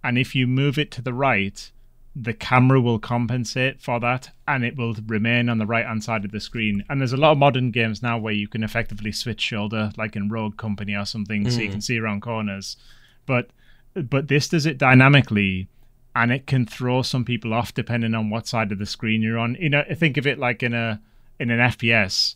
and 0.02 0.16
if 0.16 0.34
you 0.34 0.46
move 0.46 0.78
it 0.78 0.90
to 0.92 1.02
the 1.02 1.12
right, 1.12 1.70
the 2.16 2.34
camera 2.34 2.80
will 2.80 2.98
compensate 2.98 3.80
for 3.80 4.00
that 4.00 4.30
and 4.48 4.64
it 4.64 4.76
will 4.76 4.94
remain 5.06 5.48
on 5.48 5.58
the 5.58 5.66
right 5.66 5.86
hand 5.86 6.02
side 6.02 6.24
of 6.24 6.32
the 6.32 6.40
screen. 6.40 6.84
And 6.88 7.00
there's 7.00 7.12
a 7.12 7.16
lot 7.16 7.32
of 7.32 7.38
modern 7.38 7.70
games 7.70 8.02
now 8.02 8.18
where 8.18 8.32
you 8.32 8.48
can 8.48 8.64
effectively 8.64 9.12
switch 9.12 9.40
shoulder, 9.40 9.92
like 9.96 10.16
in 10.16 10.28
Rogue 10.28 10.56
Company 10.56 10.94
or 10.94 11.04
something, 11.04 11.48
so 11.48 11.60
you 11.60 11.68
mm. 11.68 11.72
can 11.72 11.80
see 11.80 11.98
around 11.98 12.22
corners. 12.22 12.76
But 13.26 13.50
but 13.94 14.28
this 14.28 14.48
does 14.48 14.66
it 14.66 14.78
dynamically 14.78 15.68
and 16.14 16.32
it 16.32 16.46
can 16.46 16.66
throw 16.66 17.02
some 17.02 17.24
people 17.24 17.54
off 17.54 17.74
depending 17.74 18.14
on 18.14 18.30
what 18.30 18.46
side 18.46 18.72
of 18.72 18.78
the 18.78 18.86
screen 18.86 19.22
you're 19.22 19.38
on. 19.38 19.56
You 19.60 19.70
know, 19.70 19.84
think 19.94 20.16
of 20.16 20.26
it 20.26 20.38
like 20.38 20.62
in 20.62 20.74
a 20.74 21.00
in 21.38 21.50
an 21.50 21.60
FPS, 21.60 22.34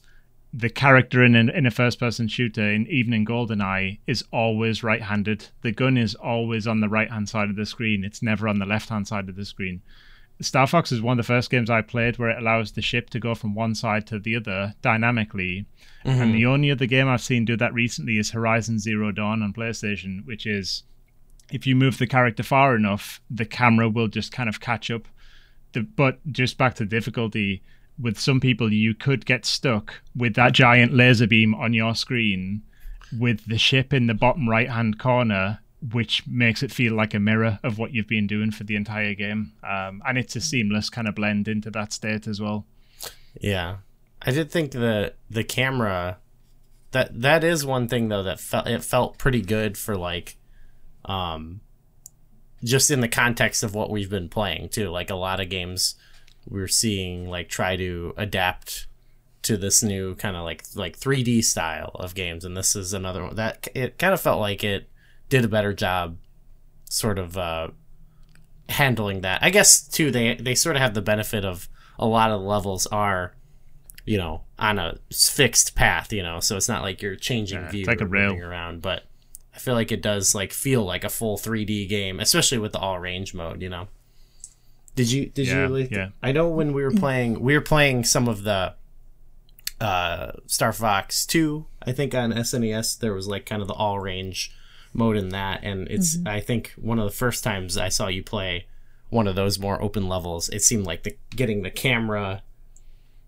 the 0.57 0.71
character 0.71 1.25
in 1.25 1.35
an, 1.35 1.51
in 1.51 1.67
a 1.67 1.71
first 1.71 1.99
person 1.99 2.29
shooter, 2.29 2.71
in 2.71 2.87
even 2.87 3.13
in 3.13 3.27
GoldenEye, 3.27 3.99
is 4.07 4.23
always 4.33 4.85
right 4.85 5.03
handed. 5.03 5.49
The 5.63 5.73
gun 5.73 5.97
is 5.97 6.15
always 6.15 6.69
on 6.69 6.81
the 6.81 6.89
right 6.89 7.11
hand 7.11 7.29
side 7.29 7.51
of 7.51 7.57
the 7.57 7.67
screen. 7.67 8.05
It's 8.05 8.23
never 8.23 8.47
on 8.47 8.61
the 8.61 8.67
left 8.67 8.89
hand 8.89 9.09
side 9.09 9.29
of 9.29 9.35
the 9.35 9.45
screen. 9.45 9.83
Star 10.41 10.69
Fox 10.69 10.93
is 10.93 11.03
one 11.03 11.19
of 11.19 11.27
the 11.27 11.33
first 11.33 11.51
games 11.51 11.71
I 11.71 11.83
played 11.83 12.19
where 12.19 12.31
it 12.31 12.39
allows 12.39 12.73
the 12.73 12.83
ship 12.83 13.11
to 13.11 13.21
go 13.21 13.35
from 13.35 13.55
one 13.55 13.75
side 13.75 14.07
to 14.09 14.19
the 14.21 14.37
other 14.37 14.75
dynamically. 14.81 15.67
And 16.05 16.21
mm-hmm. 16.21 16.33
the 16.33 16.47
only 16.47 16.71
other 16.71 16.87
game 16.87 17.09
I've 17.09 17.21
seen 17.21 17.45
do 17.45 17.57
that 17.57 17.75
recently 17.75 18.19
is 18.19 18.31
Horizon 18.31 18.79
Zero 18.79 19.11
Dawn 19.11 19.43
on 19.43 19.53
PlayStation, 19.53 20.25
which 20.25 20.47
is 20.47 20.85
if 21.51 21.67
you 21.67 21.75
move 21.75 21.99
the 21.99 22.07
character 22.07 22.45
far 22.45 22.77
enough, 22.77 23.21
the 23.29 23.45
camera 23.45 23.89
will 23.89 24.09
just 24.09 24.31
kind 24.31 24.49
of 24.49 24.61
catch 24.61 24.89
up. 24.91 25.09
The, 25.73 25.81
but 25.81 26.21
just 26.31 26.59
back 26.59 26.75
to 26.77 26.85
difficulty, 26.85 27.63
with 27.99 28.19
some 28.19 28.41
people, 28.41 28.73
you 28.73 28.95
could 28.95 29.25
get 29.25 29.45
stuck 29.45 30.01
with 30.17 30.35
that 30.35 30.53
giant 30.53 30.93
laser 30.93 31.27
beam 31.27 31.55
on 31.55 31.73
your 31.73 31.95
screen 31.95 32.63
with 33.19 33.47
the 33.47 33.59
ship 33.59 33.93
in 33.93 34.07
the 34.07 34.15
bottom 34.15 34.49
right 34.49 34.71
hand 34.71 34.99
corner, 34.99 35.61
which 35.93 36.27
makes 36.27 36.63
it 36.63 36.73
feel 36.73 36.95
like 36.95 37.15
a 37.15 37.21
mirror 37.21 37.59
of 37.63 37.79
what 37.79 37.93
you've 37.93 38.09
been 38.09 38.27
doing 38.27 38.51
for 38.51 38.65
the 38.65 38.77
entire 38.77 39.15
game. 39.15 39.53
Um, 39.63 40.03
and 40.07 40.19
it's 40.19 40.37
a 40.37 40.41
seamless 40.41 40.91
kind 40.91 41.07
of 41.07 41.15
blend 41.15 41.47
into 41.47 41.71
that 41.73 41.93
state 41.93 42.27
as 42.27 42.41
well. 42.41 42.67
Yeah, 43.41 43.79
I 44.23 44.31
did 44.31 44.51
think 44.51 44.73
the 44.73 45.15
the 45.29 45.45
camera 45.45 46.19
that 46.93 47.21
that 47.21 47.45
is 47.45 47.67
one 47.67 47.89
thing 47.89 48.09
though 48.09 48.23
that 48.23 48.41
felt 48.41 48.67
it 48.67 48.83
felt 48.85 49.19
pretty 49.19 49.43
good 49.43 49.77
for 49.77 49.97
like, 49.97 50.37
um, 51.05 51.61
just 52.63 52.91
in 52.91 53.01
the 53.01 53.09
context 53.09 53.63
of 53.63 53.75
what 53.75 53.91
we've 53.91 54.11
been 54.11 54.29
playing 54.29 54.69
too. 54.71 54.89
Like 54.89 55.11
a 55.11 55.17
lot 55.17 55.41
of 55.41 55.51
games, 55.51 55.97
we're 56.49 56.69
seeing 56.69 57.29
like 57.29 57.49
try 57.49 57.77
to 57.77 58.15
adapt 58.17 58.87
to 59.43 59.57
this 59.57 59.83
new 59.83 60.15
kind 60.15 60.37
of 60.37 60.45
like 60.45 60.65
like 60.75 60.99
3D 60.99 61.45
style 61.45 61.91
of 61.97 62.15
games, 62.15 62.45
and 62.45 62.57
this 62.57 62.75
is 62.75 62.93
another 62.93 63.23
one 63.25 63.37
that 63.37 63.69
it 63.75 63.99
kind 63.99 64.15
of 64.15 64.21
felt 64.21 64.41
like 64.41 64.63
it 64.65 64.89
did 65.29 65.45
a 65.45 65.49
better 65.49 65.73
job, 65.73 66.17
sort 66.89 67.19
of 67.19 67.37
uh, 67.37 67.69
handling 68.69 69.21
that. 69.23 69.43
I 69.43 69.51
guess 69.51 69.87
too 69.87 70.11
they 70.11 70.35
they 70.37 70.55
sort 70.55 70.77
of 70.77 70.83
have 70.83 70.95
the 70.95 71.03
benefit 71.03 71.45
of 71.45 71.69
a 71.99 72.07
lot 72.07 72.31
of 72.31 72.41
levels 72.41 72.87
are 72.87 73.35
you 74.05 74.19
know 74.19 74.43
on 74.59 74.79
a 74.79 74.99
fixed 75.13 75.75
path 75.75 76.13
you 76.13 76.23
know 76.23 76.39
so 76.41 76.57
it's 76.57 76.69
not 76.69 76.83
like 76.83 77.01
you're 77.01 77.17
changing 77.17 77.59
Yeah, 77.61 77.71
view 77.71 77.81
it's 77.83 77.89
like 77.89 78.01
a 78.03 78.07
rail. 78.07 78.31
moving 78.31 78.43
around 78.43 78.83
but 78.83 79.05
i 79.55 79.59
feel 79.59 79.73
like 79.75 79.91
it 79.93 80.03
does 80.03 80.35
like 80.35 80.53
feel 80.53 80.85
like 80.85 81.05
a 81.05 81.09
full 81.09 81.39
3d 81.39 81.89
game 81.89 82.21
especially 82.21 82.59
with 82.59 82.73
the 82.73 82.79
all 82.79 82.99
range 82.99 83.33
mode 83.33 83.63
you 83.63 83.69
know 83.71 83.89
did 84.95 85.11
you 85.11 85.27
did 85.27 85.47
Yeah, 85.47 85.55
you 85.55 85.61
really 85.63 85.89
yeah. 85.91 86.09
i 86.23 86.33
know 86.33 86.49
when 86.49 86.73
we 86.73 86.83
were 86.83 86.91
mm. 86.91 86.99
playing 86.99 87.41
we 87.41 87.55
were 87.55 87.61
playing 87.61 88.05
some 88.05 88.29
of 88.29 88.43
the 88.43 88.75
uh 89.81 90.33
star 90.47 90.73
fox 90.73 91.27
2 91.27 91.67
i 91.83 91.93
think 91.93 92.15
on 92.15 92.33
snes 92.33 92.99
there 92.99 93.13
was 93.13 93.27
like 93.27 93.45
kind 93.45 93.61
of 93.61 93.69
the 93.69 93.75
all 93.75 93.99
range 93.99 94.55
mode 94.93 95.17
in 95.17 95.31
that 95.31 95.61
and 95.63 95.89
it's 95.89 96.17
mm-hmm. 96.17 96.29
i 96.29 96.41
think 96.41 96.73
one 96.77 96.99
of 96.99 97.05
the 97.05 97.17
first 97.17 97.43
times 97.43 97.77
i 97.77 97.89
saw 97.89 98.07
you 98.07 98.23
play 98.23 98.67
one 99.15 99.29
of 99.29 99.37
those 99.37 99.61
more 99.61 99.81
open 99.81 100.09
levels. 100.09 100.49
It 100.49 100.63
seemed 100.63 100.87
like 100.87 101.05
the 101.05 101.17
getting 101.31 101.63
the 101.63 101.71
camera 101.71 102.43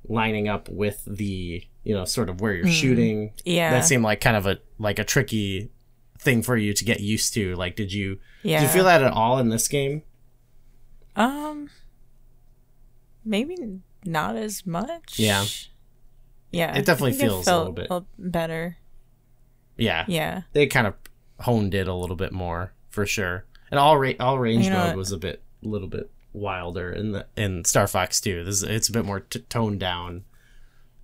lining 0.09 0.49
up 0.49 0.69
with 0.69 1.03
the 1.07 1.65
you 1.85 1.95
know 1.95 2.05
sort 2.05 2.29
of 2.29 2.41
where 2.41 2.53
you're 2.53 2.67
mm. 2.67 2.73
shooting. 2.73 3.33
Yeah. 3.45 3.71
that 3.71 3.85
seemed 3.85 4.03
like 4.03 4.21
kind 4.21 4.37
of 4.37 4.47
a 4.47 4.59
like 4.79 4.99
a 4.99 5.05
tricky 5.05 5.71
thing 6.19 6.43
for 6.43 6.57
you 6.57 6.75
to 6.75 6.85
get 6.85 7.01
used 7.01 7.33
to. 7.35 7.55
Like 7.55 7.77
did 7.77 7.93
you 7.93 8.19
yeah. 8.43 8.61
did 8.61 8.67
you 8.67 8.73
feel 8.73 8.85
that 8.85 9.03
at 9.03 9.13
all 9.13 9.39
in 9.39 9.49
this 9.49 9.69
game 9.69 10.03
Um, 11.17 11.71
maybe 13.25 13.57
not 14.05 14.37
as 14.37 14.67
much. 14.67 15.19
Yeah. 15.19 15.45
Yeah. 16.53 16.77
It 16.77 16.87
definitely 16.87 17.15
feels 17.15 17.47
a 17.47 17.57
little 17.59 17.73
bit- 17.73 17.91
better. 18.19 18.77
yeah 19.79 20.05
Yeah. 20.09 20.43
they 20.53 20.67
kind 20.67 20.87
of 20.87 20.95
honed 21.41 21.75
it 21.75 21.87
a 21.89 21.93
little 21.95 22.17
bit 22.17 22.33
more 22.33 22.73
for 22.89 23.05
sure 23.05 23.45
and 23.71 23.79
all 23.79 23.99
ra- 23.99 24.13
all 24.21 24.39
range 24.39 24.65
You 24.65 24.71
know 24.71 24.79
mode 24.79 24.87
what? 24.89 24.97
was 24.97 25.13
a 25.13 25.19
bit 25.19 25.43
a 25.63 25.69
little 25.69 25.89
bit 25.89 26.11
wilder 26.33 26.91
in 26.93 27.13
the 27.13 27.27
in 27.37 27.63
star 27.67 27.87
fox 27.87 28.19
2 28.21 28.45
this 28.45 28.57
is, 28.57 28.63
it's 28.63 28.89
a 28.89 28.93
bit 28.93 29.05
more 29.05 29.21
t- 29.21 29.41
toned 29.51 29.81
down 29.81 30.25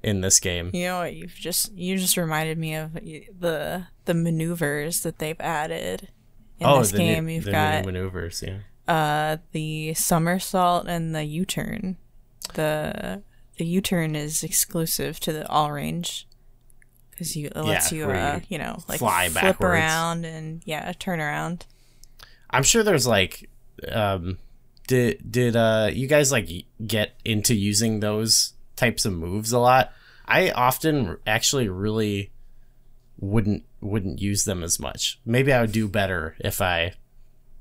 in 0.03 0.21
this 0.23 0.41
game 0.41 0.71
You 0.73 0.85
know 0.87 0.99
what? 1.01 1.15
You've 1.15 1.35
just 1.35 1.73
you 1.75 1.99
just 1.99 2.17
reminded 2.17 2.57
me 2.57 2.75
of 2.77 2.95
the 2.95 3.87
the 4.07 4.15
maneuvers 4.15 5.01
that 5.03 5.19
they've 5.19 5.41
added 5.41 6.09
in 6.59 6.67
this 6.79 6.93
Oh, 6.93 6.97
the 6.97 6.99
new- 6.99 7.15
game. 7.15 7.29
You've 7.29 7.45
the 7.45 7.51
new 7.51 7.57
got 7.57 7.85
maneuvers 7.85 8.43
yeah 8.47 8.59
uh 8.93 9.37
the 9.53 9.95
somersault 9.95 10.87
and 10.87 11.15
the 11.15 11.25
U-turn. 11.25 11.97
The 12.55 13.23
the 13.59 13.65
U-turn 13.65 14.15
is 14.17 14.43
exclusive 14.43 15.21
to 15.21 15.33
the 15.33 15.47
all 15.49 15.73
range 15.73 16.27
because 17.11 17.37
you 17.37 17.47
it 17.47 17.57
lets 17.57 17.91
Yeah, 17.93 17.99
you 17.99 18.11
uh 18.11 18.35
you 18.37 18.43
you 18.51 18.59
know 18.59 18.75
like 18.89 18.99
fly 18.99 19.29
flip 19.29 19.43
backwards. 19.43 19.75
around 19.75 20.25
and 20.25 20.63
yeah 20.65 20.93
turn 20.99 21.21
around. 21.21 21.67
I'm 22.51 22.63
sure 22.65 22.83
there's 22.83 23.07
like 23.07 23.49
um 23.91 24.39
did 24.89 25.31
did 25.31 25.57
uh 25.57 25.89
you 25.93 26.07
guys 26.09 26.31
like 26.33 26.49
get 26.87 27.15
into 27.25 27.55
using 27.55 28.01
those 28.01 28.55
types 28.77 29.05
of 29.05 29.13
moves 29.13 29.53
a 29.53 29.59
lot? 29.59 29.93
I 30.27 30.51
often 30.51 31.17
actually 31.27 31.69
really 31.69 32.31
wouldn't 33.19 33.65
wouldn't 33.81 34.21
use 34.21 34.45
them 34.45 34.63
as 34.63 34.79
much. 34.81 35.19
Maybe 35.25 35.53
I 35.53 35.61
would 35.61 35.73
do 35.73 35.89
better 35.89 36.37
if 36.41 36.61
I 36.61 36.95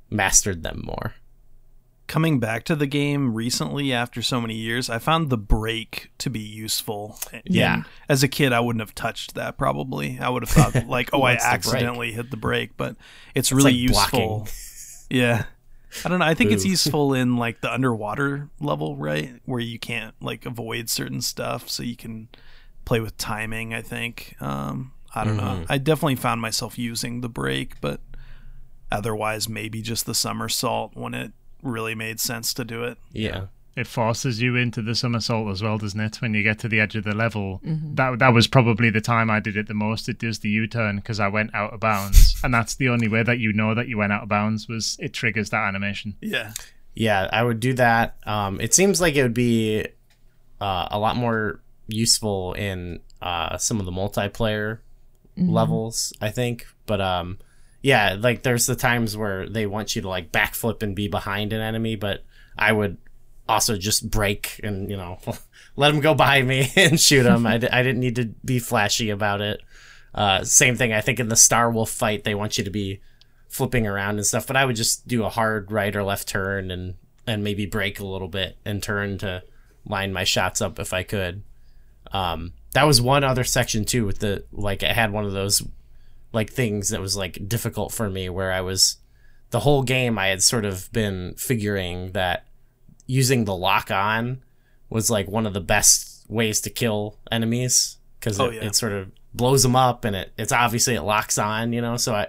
mastered 0.10 0.64
them 0.64 0.82
more. 0.86 1.14
Coming 2.12 2.42
back 2.42 2.66
to 2.66 2.76
the 2.76 2.88
game 2.88 3.34
recently 3.34 3.94
after 3.94 4.22
so 4.22 4.42
many 4.42 4.56
years, 4.56 4.90
I 4.90 5.00
found 5.00 5.30
the 5.30 5.38
brake 5.38 6.12
to 6.18 6.30
be 6.30 6.42
useful. 6.42 7.18
Yeah. 7.46 7.76
And 7.76 7.86
as 8.10 8.22
a 8.22 8.28
kid, 8.28 8.52
I 8.52 8.60
wouldn't 8.60 8.82
have 8.82 8.94
touched 8.94 9.36
that 9.36 9.58
probably. 9.58 10.20
I 10.20 10.28
would 10.28 10.44
have 10.46 10.50
thought 10.50 10.88
like, 10.88 11.10
oh, 11.14 11.22
I 11.22 11.32
What's 11.36 11.46
the 11.46 11.50
accidentally 11.52 12.12
hit 12.12 12.30
the 12.30 12.36
brake, 12.36 12.72
but 12.76 12.98
it's 13.34 13.54
really 13.54 13.72
like 13.72 13.80
useful. 13.80 14.48
Yeah. 15.10 15.46
I 16.06 16.10
don't 16.10 16.20
know. 16.20 16.26
I 16.26 16.34
think 16.34 16.52
it's 16.52 16.66
useful 16.66 17.14
in 17.14 17.38
like 17.38 17.62
the 17.62 17.74
underwater 17.74 18.50
level, 18.60 18.96
right? 18.98 19.30
Where 19.46 19.60
you 19.62 19.80
can't 19.80 20.14
like 20.22 20.46
avoid 20.46 20.90
certain 20.90 21.22
stuff, 21.22 21.70
so 21.70 21.82
you 21.84 21.96
can 21.98 22.28
play 22.86 23.00
with 23.00 23.18
timing, 23.18 23.74
I 23.74 23.82
think. 23.82 24.36
Um, 24.42 24.92
I 25.16 25.24
don't 25.24 25.38
Mm-hmm. 25.38 25.62
know. 25.62 25.66
I 25.70 25.78
definitely 25.78 26.16
found 26.16 26.42
myself 26.42 26.78
using 26.78 27.22
the 27.22 27.30
brake, 27.30 27.80
but 27.82 28.00
otherwise 28.92 29.48
maybe 29.50 29.82
just 29.82 30.06
the 30.06 30.14
somersault 30.16 30.92
when 30.96 31.14
it 31.14 31.32
really 31.62 31.96
made 31.96 32.20
sense 32.20 32.54
to 32.56 32.64
do 32.66 32.84
it. 32.84 32.98
Yeah. 33.12 33.46
it 33.76 33.88
forces 33.88 34.42
you 34.42 34.56
into 34.56 34.82
the 34.82 34.96
somersault 34.96 35.50
as 35.50 35.64
well, 35.64 35.78
doesn't 35.78 36.00
it? 36.00 36.22
When 36.22 36.34
you 36.34 36.44
get 36.44 36.60
to 36.60 36.68
the 36.68 36.80
edge 36.80 36.96
of 36.96 37.04
the 37.04 37.16
level, 37.16 37.62
that 37.64 38.20
that 38.20 38.34
was 38.34 38.48
probably 38.48 38.90
the 38.90 39.02
time 39.02 39.30
I 39.30 39.40
did 39.40 39.56
it 39.56 39.68
the 39.68 39.74
most. 39.74 40.10
It 40.10 40.20
does 40.20 40.40
the 40.40 40.50
U-turn 40.50 40.98
because 40.98 41.20
I 41.20 41.28
went 41.30 41.54
out 41.56 41.74
of 41.74 41.80
bounds, 41.80 42.36
and 42.44 42.54
that's 42.54 42.76
the 42.76 42.90
only 42.90 43.08
way 43.08 43.24
that 43.24 43.40
you 43.40 43.54
know 43.54 43.74
that 43.76 43.88
you 43.88 43.98
went 43.98 44.12
out 44.14 44.24
of 44.24 44.30
bounds 44.30 44.68
was 44.68 44.98
it 45.00 45.14
triggers 45.14 45.50
that 45.52 45.68
animation. 45.68 46.16
Yeah. 46.22 46.52
Yeah, 46.94 47.30
I 47.32 47.44
would 47.44 47.62
do 47.62 47.74
that. 47.76 48.18
Um, 48.26 48.60
it 48.60 48.74
seems 48.74 49.00
like 49.00 49.16
it 49.16 49.24
would 49.24 49.34
be 49.34 49.88
uh, 50.60 50.88
a 50.92 51.00
lot 51.00 51.16
more 51.16 51.62
useful 51.88 52.54
in 52.54 53.00
uh, 53.22 53.58
some 53.58 53.80
of 53.80 53.86
the 53.86 53.92
multiplayer 53.94 54.80
levels, 55.38 56.12
I 56.20 56.30
think. 56.30 56.68
But 56.86 57.00
um, 57.00 57.40
yeah, 57.82 58.16
like 58.20 58.44
there's 58.44 58.66
the 58.66 58.76
times 58.76 59.18
where 59.18 59.50
they 59.50 59.66
want 59.66 59.96
you 59.96 60.04
to 60.04 60.10
like 60.10 60.32
backflip 60.32 60.84
and 60.84 60.96
be 60.96 61.08
behind 61.08 61.54
an 61.54 61.62
enemy, 61.62 61.96
but 61.96 62.24
I 62.58 62.72
would 62.72 62.98
also 63.50 63.78
just 63.78 64.10
brake 64.10 64.60
and 64.64 64.90
you 64.90 64.96
know 64.96 65.20
let 65.76 65.92
them 65.92 66.00
go 66.00 66.14
by 66.14 66.42
me 66.42 66.72
and 66.76 67.00
shoot 67.00 67.24
them. 67.24 67.46
I, 67.46 67.58
d- 67.58 67.70
I 67.70 67.84
didn't 67.84 68.02
need 68.02 68.16
to 68.18 68.26
be 68.46 68.60
flashy 68.60 69.10
about 69.10 69.42
it. 69.42 69.62
Uh, 70.14 70.44
same 70.44 70.76
thing. 70.76 70.94
I 70.94 71.02
think 71.02 71.20
in 71.20 71.30
the 71.30 71.36
Star 71.36 71.72
Wolf 71.72 71.90
fight, 71.90 72.24
they 72.24 72.36
want 72.36 72.58
you 72.58 72.64
to 72.64 72.70
be 72.70 73.02
flipping 73.48 73.88
around 73.88 74.18
and 74.18 74.26
stuff, 74.26 74.48
but 74.48 74.56
I 74.56 74.66
would 74.66 74.76
just 74.76 75.08
do 75.08 75.24
a 75.24 75.30
hard 75.30 75.72
right 75.72 75.96
or 75.96 76.04
left 76.04 76.28
turn 76.28 76.72
and 76.72 76.96
and 77.28 77.44
maybe 77.44 77.66
brake 77.66 78.00
a 78.00 78.06
little 78.06 78.28
bit 78.28 78.58
and 78.66 78.82
turn 78.82 79.18
to 79.20 79.44
line 79.86 80.14
my 80.14 80.24
shots 80.24 80.62
up 80.62 80.80
if 80.80 80.94
I 80.94 81.04
could. 81.04 81.44
Um, 82.12 82.54
that 82.74 82.84
was 82.84 83.02
one 83.02 83.24
other 83.24 83.44
section 83.44 83.86
too 83.86 84.06
with 84.06 84.20
the 84.20 84.44
like 84.52 84.84
I 84.84 84.94
had 84.94 85.12
one 85.12 85.26
of 85.26 85.34
those 85.34 85.62
like 86.34 86.50
things 86.52 86.90
that 86.90 87.02
was 87.02 87.16
like 87.18 87.48
difficult 87.48 87.92
for 87.92 88.10
me 88.10 88.30
where 88.30 88.52
I 88.52 88.62
was 88.62 88.98
the 89.50 89.60
whole 89.62 89.84
game 89.84 90.18
I 90.18 90.28
had 90.28 90.42
sort 90.42 90.66
of 90.66 90.92
been 90.94 91.34
figuring 91.38 92.12
that 92.14 92.46
using 93.08 93.46
the 93.46 93.56
lock 93.56 93.92
on 93.92 94.44
was 94.90 95.10
like 95.10 95.28
one 95.28 95.46
of 95.46 95.54
the 95.54 95.62
best 95.62 96.26
ways 96.30 96.62
to 96.62 96.70
kill 96.70 97.20
enemies 97.32 97.98
because 98.20 98.40
Oh, 98.40 98.46
it, 98.46 98.56
yeah. 98.56 98.66
it 98.68 98.76
sort 98.76 98.94
of 98.94 99.12
blows 99.34 99.64
them 99.64 99.76
up 99.76 100.06
and 100.06 100.16
it 100.16 100.32
it's 100.38 100.52
obviously 100.54 100.96
it 100.96 101.02
locks 101.02 101.38
on 101.38 101.74
you 101.74 101.82
know 101.82 101.98
so 101.98 102.14
I 102.16 102.28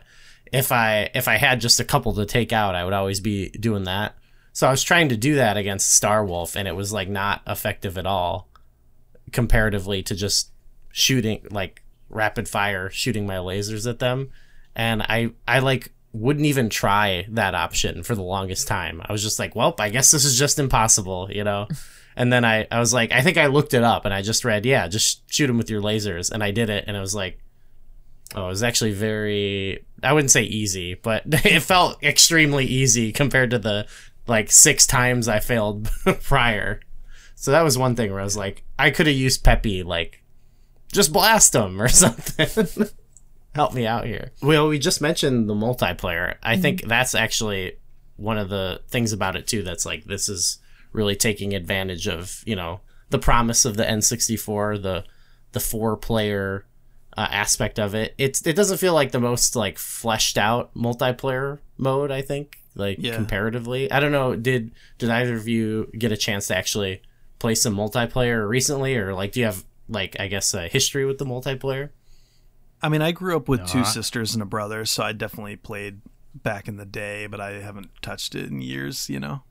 if 0.52 0.72
I 0.72 1.10
if 1.14 1.28
I 1.28 1.36
had 1.36 1.60
just 1.60 1.80
a 1.80 1.84
couple 1.84 2.12
to 2.14 2.26
take 2.26 2.52
out 2.52 2.74
I 2.74 2.84
would 2.84 2.92
always 2.92 3.20
be 3.20 3.50
doing 3.50 3.84
that 3.84 4.16
so 4.52 4.66
I 4.66 4.70
was 4.70 4.82
trying 4.82 5.08
to 5.10 5.16
do 5.16 5.36
that 5.36 5.56
against 5.56 5.94
Star 5.94 6.24
Wolf 6.24 6.56
and 6.56 6.66
it 6.68 6.76
was 6.76 6.92
like 6.92 7.08
not 7.08 7.42
effective 7.46 7.96
at 7.96 8.06
all 8.06 8.48
comparatively 9.32 10.02
to 10.04 10.14
just 10.14 10.50
shooting 10.92 11.46
like 11.50 11.82
rapid 12.12 12.48
fire 12.48 12.90
shooting 12.90 13.26
my 13.26 13.36
lasers 13.36 13.88
at 13.88 13.98
them 13.98 14.30
and 14.74 15.02
I 15.02 15.30
I 15.46 15.60
like 15.60 15.92
wouldn't 16.12 16.46
even 16.46 16.68
try 16.68 17.26
that 17.30 17.54
option 17.54 18.02
for 18.02 18.14
the 18.14 18.22
longest 18.22 18.68
time. 18.68 19.00
I 19.04 19.12
was 19.12 19.22
just 19.22 19.38
like, 19.38 19.56
well, 19.56 19.74
I 19.78 19.88
guess 19.88 20.10
this 20.10 20.24
is 20.24 20.38
just 20.38 20.58
impossible, 20.58 21.28
you 21.30 21.44
know. 21.44 21.68
And 22.14 22.30
then 22.30 22.44
I 22.44 22.66
I 22.70 22.78
was 22.78 22.92
like, 22.92 23.10
I 23.10 23.22
think 23.22 23.38
I 23.38 23.46
looked 23.46 23.72
it 23.72 23.82
up 23.82 24.04
and 24.04 24.12
I 24.12 24.20
just 24.20 24.44
read, 24.44 24.66
yeah, 24.66 24.86
just 24.86 25.32
shoot 25.32 25.46
them 25.46 25.56
with 25.56 25.70
your 25.70 25.80
lasers, 25.80 26.30
and 26.30 26.44
I 26.44 26.50
did 26.50 26.68
it, 26.68 26.84
and 26.86 26.94
I 26.94 27.00
was 27.00 27.14
like, 27.14 27.38
oh, 28.34 28.44
it 28.44 28.48
was 28.48 28.62
actually 28.62 28.92
very 28.92 29.86
I 30.02 30.12
wouldn't 30.12 30.30
say 30.30 30.42
easy, 30.42 30.92
but 30.92 31.22
it 31.26 31.60
felt 31.60 32.04
extremely 32.04 32.66
easy 32.66 33.12
compared 33.12 33.48
to 33.52 33.58
the 33.58 33.86
like 34.26 34.50
six 34.50 34.86
times 34.86 35.26
I 35.26 35.40
failed 35.40 35.90
prior. 36.22 36.80
So 37.34 37.50
that 37.50 37.62
was 37.62 37.78
one 37.78 37.96
thing 37.96 38.10
where 38.10 38.20
I 38.20 38.24
was 38.24 38.36
like, 38.36 38.62
I 38.78 38.90
could 38.90 39.06
have 39.06 39.16
used 39.16 39.42
Peppy 39.42 39.82
like 39.82 40.21
just 40.92 41.12
blast 41.12 41.52
them 41.52 41.80
or 41.80 41.88
something. 42.04 42.86
Help 43.54 43.74
me 43.74 43.86
out 43.86 44.06
here. 44.06 44.30
Well, 44.42 44.68
we 44.68 44.78
just 44.78 45.00
mentioned 45.00 45.48
the 45.48 45.54
multiplayer. 45.54 46.36
I 46.42 46.56
think 46.56 46.82
that's 46.86 47.14
actually 47.14 47.76
one 48.16 48.38
of 48.38 48.48
the 48.48 48.80
things 48.88 49.12
about 49.12 49.36
it 49.36 49.46
too. 49.46 49.62
That's 49.62 49.84
like 49.84 50.04
this 50.04 50.28
is 50.28 50.58
really 50.92 51.16
taking 51.16 51.54
advantage 51.54 52.06
of 52.08 52.42
you 52.46 52.56
know 52.56 52.80
the 53.10 53.18
promise 53.18 53.64
of 53.64 53.76
the 53.76 53.84
N64, 53.84 54.82
the 54.82 55.04
the 55.52 55.60
four 55.60 55.96
player 55.98 56.64
uh, 57.16 57.28
aspect 57.30 57.78
of 57.78 57.94
it. 57.94 58.14
It's 58.16 58.46
it 58.46 58.56
doesn't 58.56 58.78
feel 58.78 58.94
like 58.94 59.12
the 59.12 59.20
most 59.20 59.54
like 59.54 59.78
fleshed 59.78 60.38
out 60.38 60.72
multiplayer 60.74 61.58
mode. 61.76 62.10
I 62.10 62.22
think 62.22 62.58
like 62.74 62.96
Yeah. 63.00 63.16
comparatively. 63.16 63.90
I 63.92 64.00
don't 64.00 64.12
know. 64.12 64.34
Did 64.34 64.70
did 64.96 65.10
either 65.10 65.34
of 65.36 65.46
you 65.46 65.90
get 65.98 66.10
a 66.10 66.16
chance 66.16 66.46
to 66.46 66.56
actually 66.56 67.02
play 67.38 67.54
some 67.54 67.76
multiplayer 67.76 68.48
recently, 68.48 68.96
or 68.96 69.12
like 69.14 69.32
do 69.32 69.40
you 69.40 69.46
have 69.46 69.62
like 69.88 70.18
I 70.18 70.28
guess 70.28 70.54
a 70.54 70.68
history 70.68 71.04
with 71.04 71.18
the 71.18 71.26
multiplayer? 71.26 71.90
I 72.82 72.88
mean, 72.88 73.02
I 73.02 73.12
grew 73.12 73.36
up 73.36 73.48
with 73.48 73.66
two 73.66 73.80
I- 73.80 73.84
sisters 73.84 74.34
and 74.34 74.42
a 74.42 74.46
brother, 74.46 74.84
so 74.84 75.04
I 75.04 75.12
definitely 75.12 75.56
played 75.56 76.00
back 76.34 76.66
in 76.66 76.76
the 76.76 76.86
day, 76.86 77.26
but 77.26 77.40
I 77.40 77.60
haven't 77.60 77.90
touched 78.00 78.34
it 78.34 78.50
in 78.50 78.62
years, 78.62 79.08
you 79.08 79.20
know? 79.20 79.42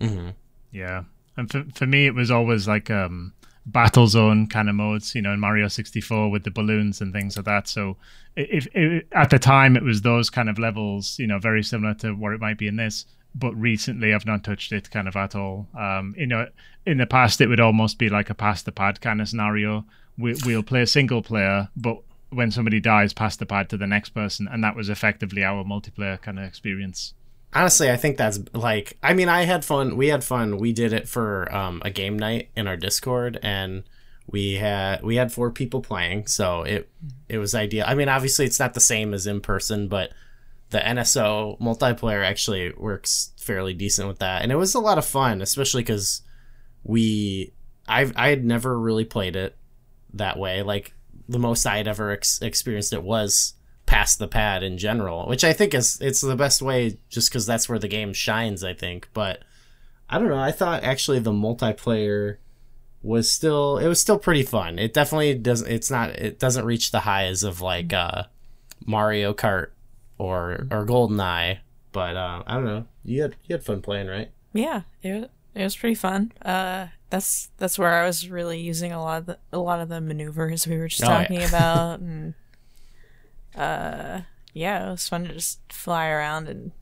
Mm-hmm. 0.00 0.30
Yeah, 0.70 1.04
and 1.36 1.50
for 1.50 1.64
for 1.74 1.86
me, 1.86 2.06
it 2.06 2.14
was 2.14 2.30
always 2.30 2.66
like 2.66 2.90
um, 2.90 3.34
battle 3.66 4.06
zone 4.06 4.46
kind 4.46 4.68
of 4.68 4.74
modes, 4.74 5.14
you 5.14 5.22
know, 5.22 5.32
in 5.32 5.40
Mario 5.40 5.68
64 5.68 6.30
with 6.30 6.44
the 6.44 6.50
balloons 6.50 7.00
and 7.00 7.12
things 7.12 7.36
like 7.36 7.46
that. 7.46 7.68
So, 7.68 7.96
if, 8.36 8.66
if 8.74 9.04
at 9.12 9.30
the 9.30 9.38
time 9.38 9.76
it 9.76 9.82
was 9.82 10.02
those 10.02 10.30
kind 10.30 10.48
of 10.48 10.58
levels, 10.58 11.18
you 11.18 11.26
know, 11.26 11.38
very 11.38 11.62
similar 11.62 11.94
to 11.94 12.12
what 12.12 12.32
it 12.32 12.40
might 12.40 12.58
be 12.58 12.68
in 12.68 12.76
this. 12.76 13.04
But 13.34 13.54
recently, 13.54 14.12
I've 14.12 14.26
not 14.26 14.44
touched 14.44 14.72
it 14.72 14.90
kind 14.90 15.06
of 15.06 15.16
at 15.16 15.34
all. 15.34 15.68
Um, 15.78 16.14
you 16.18 16.26
know, 16.26 16.48
in 16.84 16.98
the 16.98 17.06
past, 17.06 17.40
it 17.40 17.46
would 17.46 17.60
almost 17.60 17.98
be 17.98 18.08
like 18.08 18.30
a 18.30 18.34
pass 18.34 18.62
the 18.62 18.72
pad 18.72 19.00
kind 19.00 19.20
of 19.20 19.28
scenario. 19.28 19.84
We, 20.18 20.34
we'll 20.44 20.62
play 20.62 20.84
single 20.86 21.22
player, 21.22 21.68
but 21.76 21.98
when 22.30 22.50
somebody 22.50 22.80
dies, 22.80 23.12
pass 23.12 23.36
the 23.36 23.46
pad 23.46 23.68
to 23.70 23.76
the 23.76 23.86
next 23.86 24.10
person, 24.10 24.48
and 24.50 24.62
that 24.64 24.76
was 24.76 24.88
effectively 24.88 25.44
our 25.44 25.64
multiplayer 25.64 26.20
kind 26.20 26.38
of 26.38 26.44
experience. 26.44 27.14
honestly 27.52 27.90
i 27.90 27.96
think 27.96 28.16
that's 28.16 28.38
like 28.54 28.96
i 29.02 29.12
mean 29.12 29.28
i 29.28 29.42
had 29.42 29.64
fun 29.64 29.96
we 29.96 30.08
had 30.08 30.22
fun 30.22 30.56
we 30.56 30.72
did 30.72 30.92
it 30.92 31.08
for 31.08 31.52
um, 31.54 31.82
a 31.84 31.90
game 31.90 32.16
night 32.18 32.48
in 32.56 32.66
our 32.68 32.76
discord 32.76 33.38
and 33.42 33.82
we 34.30 34.54
had 34.54 35.02
we 35.02 35.16
had 35.16 35.32
four 35.32 35.50
people 35.50 35.80
playing 35.80 36.26
so 36.26 36.62
it 36.62 36.88
it 37.28 37.38
was 37.38 37.54
ideal 37.54 37.84
i 37.88 37.94
mean 37.94 38.08
obviously 38.08 38.46
it's 38.46 38.60
not 38.60 38.74
the 38.74 38.80
same 38.80 39.12
as 39.12 39.26
in 39.26 39.40
person 39.40 39.88
but 39.88 40.12
the 40.70 40.78
nso 40.78 41.58
multiplayer 41.60 42.24
actually 42.24 42.72
works 42.76 43.32
fairly 43.38 43.74
decent 43.74 44.08
with 44.08 44.18
that 44.18 44.42
and 44.42 44.52
it 44.52 44.56
was 44.56 44.74
a 44.74 44.80
lot 44.80 44.98
of 44.98 45.04
fun 45.04 45.42
especially 45.42 45.82
because 45.82 46.22
we 46.84 47.52
i 47.88 48.10
i 48.16 48.28
had 48.28 48.44
never 48.44 48.78
really 48.78 49.04
played 49.04 49.36
it 49.36 49.56
that 50.12 50.38
way 50.38 50.62
like 50.62 50.94
the 51.28 51.38
most 51.38 51.66
i 51.66 51.76
had 51.76 51.88
ever 51.88 52.10
ex- 52.10 52.40
experienced 52.42 52.92
it 52.92 53.02
was 53.02 53.54
past 53.90 54.20
the 54.20 54.28
pad 54.28 54.62
in 54.62 54.78
general, 54.78 55.26
which 55.26 55.42
I 55.42 55.52
think 55.52 55.74
is 55.74 56.00
it's 56.00 56.20
the 56.20 56.36
best 56.36 56.62
way 56.62 56.98
just 57.08 57.28
because 57.28 57.44
that's 57.44 57.68
where 57.68 57.78
the 57.78 57.88
game 57.88 58.12
shines. 58.12 58.62
I 58.62 58.72
think, 58.72 59.08
but 59.12 59.42
I 60.08 60.18
don't 60.18 60.28
know. 60.28 60.38
I 60.38 60.52
thought 60.52 60.84
actually 60.84 61.18
the 61.18 61.32
multiplayer 61.32 62.36
was 63.02 63.32
still 63.32 63.78
it 63.78 63.88
was 63.88 64.00
still 64.00 64.16
pretty 64.18 64.44
fun. 64.44 64.78
It 64.78 64.94
definitely 64.94 65.34
doesn't. 65.34 65.68
It's 65.68 65.90
not. 65.90 66.10
It 66.10 66.38
doesn't 66.38 66.64
reach 66.64 66.92
the 66.92 67.00
highs 67.00 67.42
of 67.42 67.60
like 67.60 67.92
uh, 67.92 68.24
Mario 68.86 69.34
Kart 69.34 69.70
or 70.20 70.66
or 70.70 70.84
GoldenEye. 70.86 71.58
But 71.92 72.16
uh, 72.16 72.42
I 72.46 72.54
don't 72.54 72.64
know. 72.64 72.84
You 73.04 73.22
had 73.22 73.36
you 73.46 73.54
had 73.54 73.64
fun 73.64 73.80
playing, 73.82 74.06
right? 74.06 74.30
Yeah, 74.52 74.82
it 75.02 75.12
was, 75.12 75.28
it 75.54 75.62
was 75.64 75.76
pretty 75.76 75.94
fun. 75.96 76.32
Uh, 76.42 76.88
that's 77.08 77.50
that's 77.56 77.78
where 77.78 77.92
I 77.94 78.06
was 78.06 78.28
really 78.28 78.60
using 78.60 78.92
a 78.92 79.02
lot 79.02 79.18
of 79.18 79.26
the 79.26 79.38
a 79.52 79.58
lot 79.58 79.80
of 79.80 79.88
the 79.88 80.00
maneuvers 80.00 80.66
we 80.66 80.76
were 80.78 80.88
just 80.88 81.02
Oh, 81.04 81.08
yeah. 81.08 81.20
talking 81.22 81.42
about, 81.48 82.00
and 82.00 82.34
uh, 83.56 84.20
yeah, 84.52 84.88
it 84.88 84.90
was 84.90 85.08
fun 85.08 85.24
to 85.24 85.32
just 85.34 85.60
fly 85.72 86.08
around 86.08 86.48
and 86.48 86.72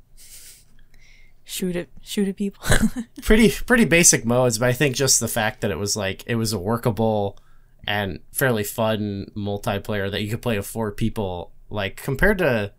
shoot 1.44 1.76
at 1.76 1.88
shoot 2.02 2.28
at 2.28 2.36
people. 2.36 2.62
pretty 3.22 3.50
pretty 3.50 3.84
basic 3.84 4.24
modes, 4.24 4.58
but 4.58 4.68
I 4.68 4.72
think 4.72 4.94
just 4.96 5.20
the 5.20 5.28
fact 5.28 5.60
that 5.62 5.70
it 5.70 5.78
was 5.78 5.96
like 5.96 6.24
it 6.26 6.34
was 6.34 6.52
a 6.52 6.58
workable 6.58 7.38
and 7.86 8.20
fairly 8.32 8.64
fun 8.64 9.30
multiplayer 9.36 10.10
that 10.10 10.22
you 10.22 10.28
could 10.30 10.42
play 10.42 10.56
with 10.58 10.66
four 10.66 10.92
people, 10.92 11.52
like 11.70 11.96
compared 11.96 12.38
to 12.38 12.72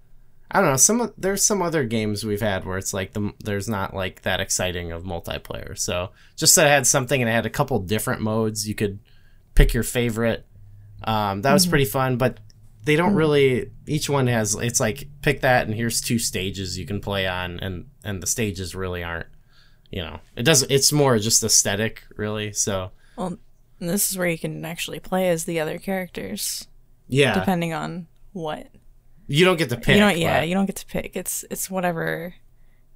I 0.51 0.61
don't 0.61 0.71
know 0.71 0.77
some 0.77 1.13
there's 1.17 1.45
some 1.45 1.61
other 1.61 1.83
games 1.83 2.25
we've 2.25 2.41
had 2.41 2.65
where 2.65 2.77
it's 2.77 2.93
like 2.93 3.13
the 3.13 3.33
there's 3.43 3.69
not 3.69 3.93
like 3.93 4.23
that 4.23 4.39
exciting 4.39 4.91
of 4.91 5.03
multiplayer. 5.03 5.77
So 5.77 6.09
just 6.35 6.55
that 6.55 6.65
it 6.65 6.71
had 6.71 6.87
something 6.87 7.21
and 7.21 7.29
it 7.29 7.33
had 7.33 7.45
a 7.45 7.51
couple 7.51 7.79
different 7.79 8.21
modes 8.21 8.67
you 8.67 8.75
could 8.75 8.99
pick 9.55 9.73
your 9.73 9.83
favorite. 9.83 10.45
Um, 11.03 11.43
that 11.43 11.53
was 11.53 11.67
pretty 11.67 11.85
fun, 11.85 12.17
but 12.17 12.39
they 12.83 12.95
don't 12.95 13.13
really 13.13 13.71
each 13.87 14.09
one 14.09 14.27
has 14.27 14.55
it's 14.55 14.79
like 14.79 15.07
pick 15.21 15.41
that 15.41 15.67
and 15.67 15.75
here's 15.75 16.01
two 16.01 16.17
stages 16.17 16.77
you 16.77 16.85
can 16.85 16.99
play 16.99 17.27
on 17.27 17.59
and 17.59 17.85
and 18.03 18.23
the 18.23 18.27
stages 18.27 18.73
really 18.73 19.03
aren't 19.03 19.27
you 19.91 20.01
know 20.01 20.19
it 20.35 20.43
does 20.43 20.63
it's 20.63 20.91
more 20.91 21.19
just 21.19 21.43
aesthetic 21.43 22.03
really 22.15 22.51
so 22.53 22.91
well, 23.15 23.37
this 23.79 24.11
is 24.11 24.17
where 24.17 24.27
you 24.27 24.39
can 24.39 24.63
actually 24.65 24.99
play 24.99 25.29
as 25.29 25.43
the 25.43 25.59
other 25.59 25.77
characters, 25.77 26.67
yeah 27.07 27.33
depending 27.33 27.73
on 27.73 28.07
what 28.33 28.67
you 29.29 29.45
don't 29.45 29.57
get 29.57 29.69
to 29.69 29.77
pick 29.77 29.95
you 29.95 30.01
don't. 30.01 30.17
Yeah, 30.17 30.41
but- 30.41 30.47
you 30.49 30.53
don't 30.55 30.65
get 30.65 30.75
to 30.77 30.85
pick. 30.85 31.15
It's 31.15 31.45
it's 31.49 31.69
whatever 31.71 32.33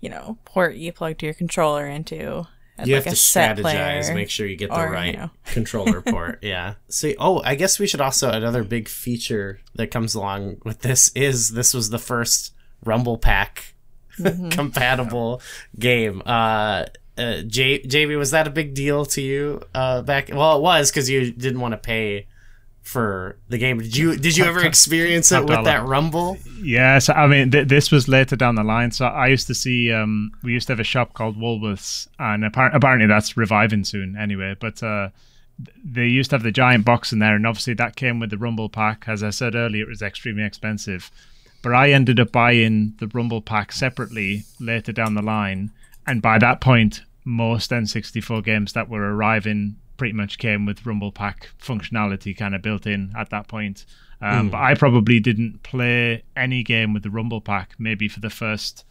you 0.01 0.10
know 0.10 0.38
port 0.43 0.76
you 0.76 0.91
plug 0.91 1.18
to 1.19 1.26
your 1.26 1.34
controller 1.34 1.88
into. 1.88 2.45
as 2.77 2.88
you 2.88 2.95
like 2.95 3.05
have 3.05 3.14
a 3.14 3.15
to 3.15 3.22
set 3.22 3.57
strategize 3.57 4.14
make 4.14 4.30
sure 4.30 4.45
you 4.45 4.55
get 4.57 4.69
the 4.69 4.76
or, 4.76 4.88
you 4.88 4.91
right 4.93 5.15
know. 5.15 5.30
controller 5.45 6.01
port 6.01 6.39
yeah 6.41 6.73
so 6.89 7.14
oh 7.19 7.39
i 7.45 7.53
guess 7.55 7.77
we 7.80 7.85
should 7.85 8.01
also 8.01 8.30
another 8.31 8.64
big 8.64 8.89
feature 8.89 9.60
that 9.76 9.91
comes 9.91 10.15
along 10.15 10.57
with 10.65 10.80
this 10.81 11.10
is 11.15 11.49
this 11.51 11.72
was 11.73 11.91
the 11.91 11.99
first 11.99 12.51
rumble 12.84 13.18
pack 13.18 13.76
compatible 14.51 15.41
game. 15.77 16.22
Uh, 16.26 16.85
uh, 17.18 17.41
J- 17.47 17.81
JB, 17.84 18.18
was 18.18 18.31
that 18.31 18.47
a 18.47 18.49
big 18.49 18.73
deal 18.73 19.05
to 19.07 19.22
you 19.22 19.61
uh, 19.73 20.01
back? 20.01 20.30
Well, 20.34 20.57
it 20.57 20.61
was 20.61 20.91
because 20.91 21.10
you 21.10 21.31
didn't 21.31 21.60
want 21.60 21.73
to 21.73 21.77
pay 21.77 22.27
for 22.84 23.38
the 23.47 23.57
game. 23.57 23.80
Did 23.80 23.95
you 23.97 24.15
Did 24.18 24.38
you 24.38 24.43
ever 24.43 24.64
experience 24.64 25.31
it 25.31 25.45
with 25.45 25.64
that 25.64 25.85
Rumble? 25.85 26.38
Yes, 26.61 27.10
I 27.10 27.26
mean 27.27 27.49
th- 27.49 27.68
this 27.68 27.91
was 27.91 28.07
later 28.07 28.35
down 28.35 28.55
the 28.55 28.64
line. 28.64 28.91
So 28.91 29.05
I 29.05 29.27
used 29.27 29.47
to 29.47 29.55
see 29.55 29.91
um, 29.91 30.31
we 30.43 30.51
used 30.51 30.68
to 30.68 30.73
have 30.73 30.80
a 30.80 30.84
shop 30.84 31.14
called 31.14 31.38
Woolworths, 31.38 32.07
and 32.19 32.43
appar- 32.43 32.76
apparently 32.76 33.07
that's 33.07 33.38
reviving 33.38 33.85
soon 33.85 34.18
anyway. 34.18 34.55
But 34.60 34.84
uh, 34.84 35.10
they 35.84 36.07
used 36.07 36.30
to 36.31 36.35
have 36.35 36.43
the 36.43 36.51
giant 36.51 36.84
box 36.85 37.14
in 37.14 37.19
there, 37.19 37.35
and 37.35 37.47
obviously 37.47 37.73
that 37.76 37.95
came 37.95 38.19
with 38.19 38.30
the 38.30 38.38
Rumble 38.38 38.69
pack. 38.69 39.05
As 39.07 39.23
I 39.23 39.30
said 39.30 39.55
earlier, 39.55 39.84
it 39.84 39.89
was 39.89 40.01
extremely 40.01 40.43
expensive, 40.43 41.10
but 41.61 41.73
I 41.73 41.91
ended 41.91 42.19
up 42.19 42.34
buying 42.34 42.95
the 42.99 43.07
Rumble 43.07 43.41
pack 43.41 43.72
separately 43.72 44.43
later 44.60 44.91
down 44.91 45.15
the 45.15 45.22
line, 45.22 45.72
and 46.05 46.22
by 46.22 46.38
that 46.39 46.60
point, 46.60 47.01
most 47.23 47.72
N64 47.72 48.43
games 48.43 48.73
that 48.73 48.89
were 48.89 49.15
arriving 49.15 49.77
pretty 50.03 50.11
much 50.11 50.38
came 50.38 50.65
with 50.65 50.85
Rumble 50.85 51.13
Pack 51.13 51.51
functionality 51.61 52.35
kind 52.35 52.53
of 52.53 52.61
built 52.61 52.85
in 52.85 53.13
at 53.17 53.30
that 53.30 53.47
point. 53.47 53.85
Um, 54.21 54.49
But 54.49 54.57
I 54.57 54.75
probably 54.75 55.21
didn't 55.21 55.63
play 55.63 56.23
any 56.35 56.61
game 56.61 56.93
with 56.93 57.03
the 57.03 57.09
Rumble 57.09 57.39
Pack 57.39 57.75
maybe 57.80 58.09
for 58.09 58.19
the 58.19 58.30
first 58.30 58.84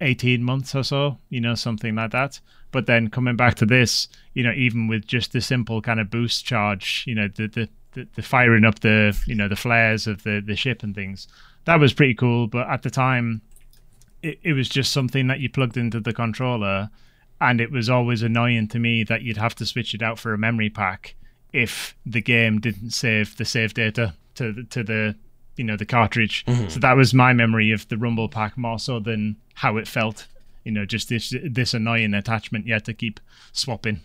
18 0.00 0.42
months 0.42 0.74
or 0.74 0.82
so, 0.82 1.18
you 1.28 1.42
know, 1.42 1.54
something 1.54 1.94
like 1.94 2.12
that. 2.12 2.40
But 2.72 2.86
then 2.86 3.10
coming 3.10 3.36
back 3.36 3.56
to 3.56 3.66
this, 3.66 4.08
you 4.32 4.42
know, 4.42 4.52
even 4.52 4.88
with 4.88 5.06
just 5.06 5.34
the 5.34 5.42
simple 5.42 5.82
kind 5.82 6.00
of 6.00 6.08
boost 6.08 6.46
charge, 6.46 7.04
you 7.06 7.14
know, 7.14 7.28
the 7.28 7.48
the, 7.48 7.68
the, 7.92 8.08
the 8.14 8.22
firing 8.22 8.64
up 8.64 8.80
the, 8.80 9.14
you 9.26 9.34
know, 9.34 9.48
the 9.48 9.56
flares 9.56 10.06
of 10.06 10.22
the, 10.22 10.40
the 10.40 10.56
ship 10.56 10.82
and 10.82 10.94
things, 10.94 11.28
that 11.66 11.78
was 11.78 11.92
pretty 11.92 12.14
cool. 12.14 12.46
But 12.46 12.66
at 12.70 12.82
the 12.82 12.88
time, 12.88 13.42
it, 14.22 14.38
it 14.42 14.54
was 14.54 14.70
just 14.70 14.90
something 14.90 15.26
that 15.26 15.40
you 15.40 15.50
plugged 15.50 15.76
into 15.76 16.00
the 16.00 16.14
controller 16.14 16.88
and 17.40 17.60
it 17.60 17.70
was 17.70 17.88
always 17.88 18.22
annoying 18.22 18.68
to 18.68 18.78
me 18.78 19.04
that 19.04 19.22
you'd 19.22 19.36
have 19.36 19.54
to 19.56 19.66
switch 19.66 19.94
it 19.94 20.02
out 20.02 20.18
for 20.18 20.32
a 20.32 20.38
memory 20.38 20.70
pack 20.70 21.14
if 21.52 21.94
the 22.04 22.20
game 22.20 22.60
didn't 22.60 22.90
save 22.90 23.36
the 23.36 23.44
save 23.44 23.74
data 23.74 24.14
to 24.34 24.52
the, 24.52 24.62
to 24.64 24.82
the 24.82 25.16
you 25.56 25.64
know 25.64 25.76
the 25.76 25.86
cartridge. 25.86 26.44
Mm-hmm. 26.46 26.68
So 26.68 26.80
that 26.80 26.96
was 26.96 27.14
my 27.14 27.32
memory 27.32 27.72
of 27.72 27.88
the 27.88 27.96
rumble 27.96 28.28
pack 28.28 28.56
more 28.56 28.78
so 28.78 29.00
than 29.00 29.36
how 29.54 29.76
it 29.76 29.88
felt. 29.88 30.26
You 30.64 30.72
know 30.72 30.84
just 30.84 31.08
this 31.08 31.32
this 31.44 31.74
annoying 31.74 32.12
attachment 32.12 32.66
you 32.66 32.72
had 32.72 32.84
to 32.86 32.94
keep 32.94 33.20
swapping 33.52 34.00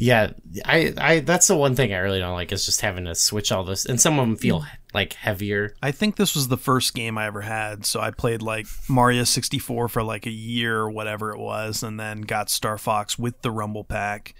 Yeah, 0.00 0.30
I, 0.64 0.94
I 0.96 1.20
that's 1.20 1.48
the 1.48 1.56
one 1.56 1.74
thing 1.74 1.92
I 1.92 1.98
really 1.98 2.20
don't 2.20 2.34
like 2.34 2.52
is 2.52 2.64
just 2.64 2.82
having 2.82 3.04
to 3.06 3.16
switch 3.16 3.50
all 3.50 3.64
this, 3.64 3.84
and 3.84 4.00
some 4.00 4.16
of 4.18 4.24
them 4.24 4.36
feel 4.36 4.64
like 4.94 5.14
heavier. 5.14 5.74
I 5.82 5.90
think 5.90 6.14
this 6.14 6.36
was 6.36 6.46
the 6.46 6.56
first 6.56 6.94
game 6.94 7.18
I 7.18 7.26
ever 7.26 7.40
had. 7.40 7.84
So 7.84 7.98
I 8.00 8.12
played 8.12 8.40
like 8.40 8.66
Mario 8.88 9.24
64 9.24 9.88
for 9.88 10.02
like 10.04 10.24
a 10.24 10.30
year 10.30 10.78
or 10.78 10.88
whatever 10.90 11.32
it 11.32 11.38
was, 11.40 11.82
and 11.82 11.98
then 11.98 12.20
got 12.20 12.48
Star 12.48 12.78
Fox 12.78 13.18
with 13.18 13.42
the 13.42 13.50
Rumble 13.50 13.82
Pack. 13.82 14.34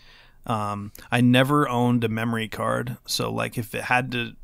Um, 0.46 0.92
I 1.10 1.20
never 1.20 1.68
owned 1.68 2.04
a 2.04 2.08
memory 2.08 2.46
card. 2.48 2.96
So, 3.06 3.30
like, 3.30 3.58
if 3.58 3.74
it 3.74 3.82
had 3.82 4.12
to, 4.12 4.34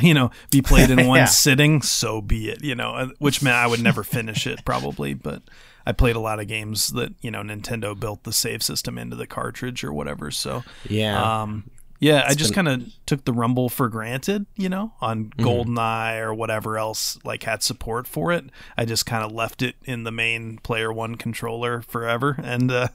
you 0.00 0.14
know, 0.14 0.30
be 0.52 0.62
played 0.62 0.90
in 0.90 1.06
one 1.08 1.18
Yeah. 1.18 1.24
sitting, 1.26 1.82
so 1.82 2.20
be 2.22 2.50
it, 2.50 2.62
you 2.62 2.74
know, 2.76 2.90
uh, 2.92 3.08
which 3.18 3.42
meant 3.42 3.56
I 3.56 3.66
would 3.66 3.82
never 3.82 4.02
finish 4.04 4.46
it 4.46 4.64
probably. 4.64 5.12
But 5.12 5.42
I 5.86 5.92
played 5.92 6.16
a 6.16 6.20
lot 6.20 6.40
of 6.40 6.48
games 6.48 6.88
that, 6.94 7.12
you 7.20 7.30
know, 7.30 7.42
Nintendo 7.42 7.98
built 7.98 8.24
the 8.24 8.32
save 8.32 8.62
system 8.62 8.98
into 8.98 9.14
the 9.14 9.26
cartridge 9.26 9.84
or 9.84 9.92
whatever. 9.92 10.30
So, 10.32 10.64
Yeah, 10.88 11.42
um, 11.42 11.70
yeah, 12.00 12.24
I 12.26 12.34
just 12.34 12.52
kind 12.52 12.68
of 12.68 12.82
took 13.06 13.24
the 13.24 13.32
Rumble 13.32 13.68
for 13.68 13.88
granted, 13.88 14.44
you 14.56 14.68
know, 14.68 14.92
on 15.00 15.30
GoldenEye 15.38 16.20
or 16.20 16.34
whatever 16.34 16.76
else 16.76 17.18
like 17.24 17.44
had 17.44 17.62
support 17.62 18.06
for 18.06 18.32
it. 18.32 18.46
I 18.76 18.84
just 18.84 19.06
kind 19.06 19.24
of 19.24 19.32
left 19.32 19.62
it 19.62 19.76
in 19.84 20.02
the 20.04 20.10
main 20.12 20.58
Player 20.58 20.92
One 20.92 21.14
controller 21.14 21.80
forever, 21.82 22.36
and 22.42 22.70
uh, 22.70 22.88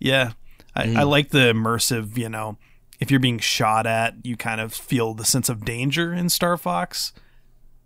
yeah, 0.00 0.32
I, 0.74 0.94
I 0.96 1.02
like 1.04 1.28
the 1.30 1.52
immersive. 1.52 2.16
You 2.18 2.30
know, 2.30 2.56
if 2.98 3.10
you're 3.12 3.20
being 3.20 3.38
shot 3.38 3.86
at, 3.86 4.14
you 4.24 4.36
kind 4.36 4.60
of 4.60 4.72
feel 4.74 5.14
the 5.14 5.24
sense 5.24 5.48
of 5.48 5.64
danger 5.64 6.12
in 6.12 6.28
Star 6.28 6.56
Fox. 6.56 7.12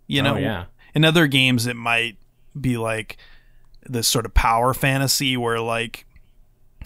You 0.07 0.21
know, 0.23 0.35
Oh, 0.35 0.39
yeah. 0.39 0.65
in 0.95 1.03
other 1.05 1.27
games 1.27 1.67
it 1.67 1.75
might 1.75 2.17
be 2.59 2.77
like 2.77 3.17
this 3.89 4.07
sort 4.07 4.25
of 4.25 4.33
power 4.33 4.73
fantasy 4.73 5.37
where 5.37 5.59
like 5.59 6.05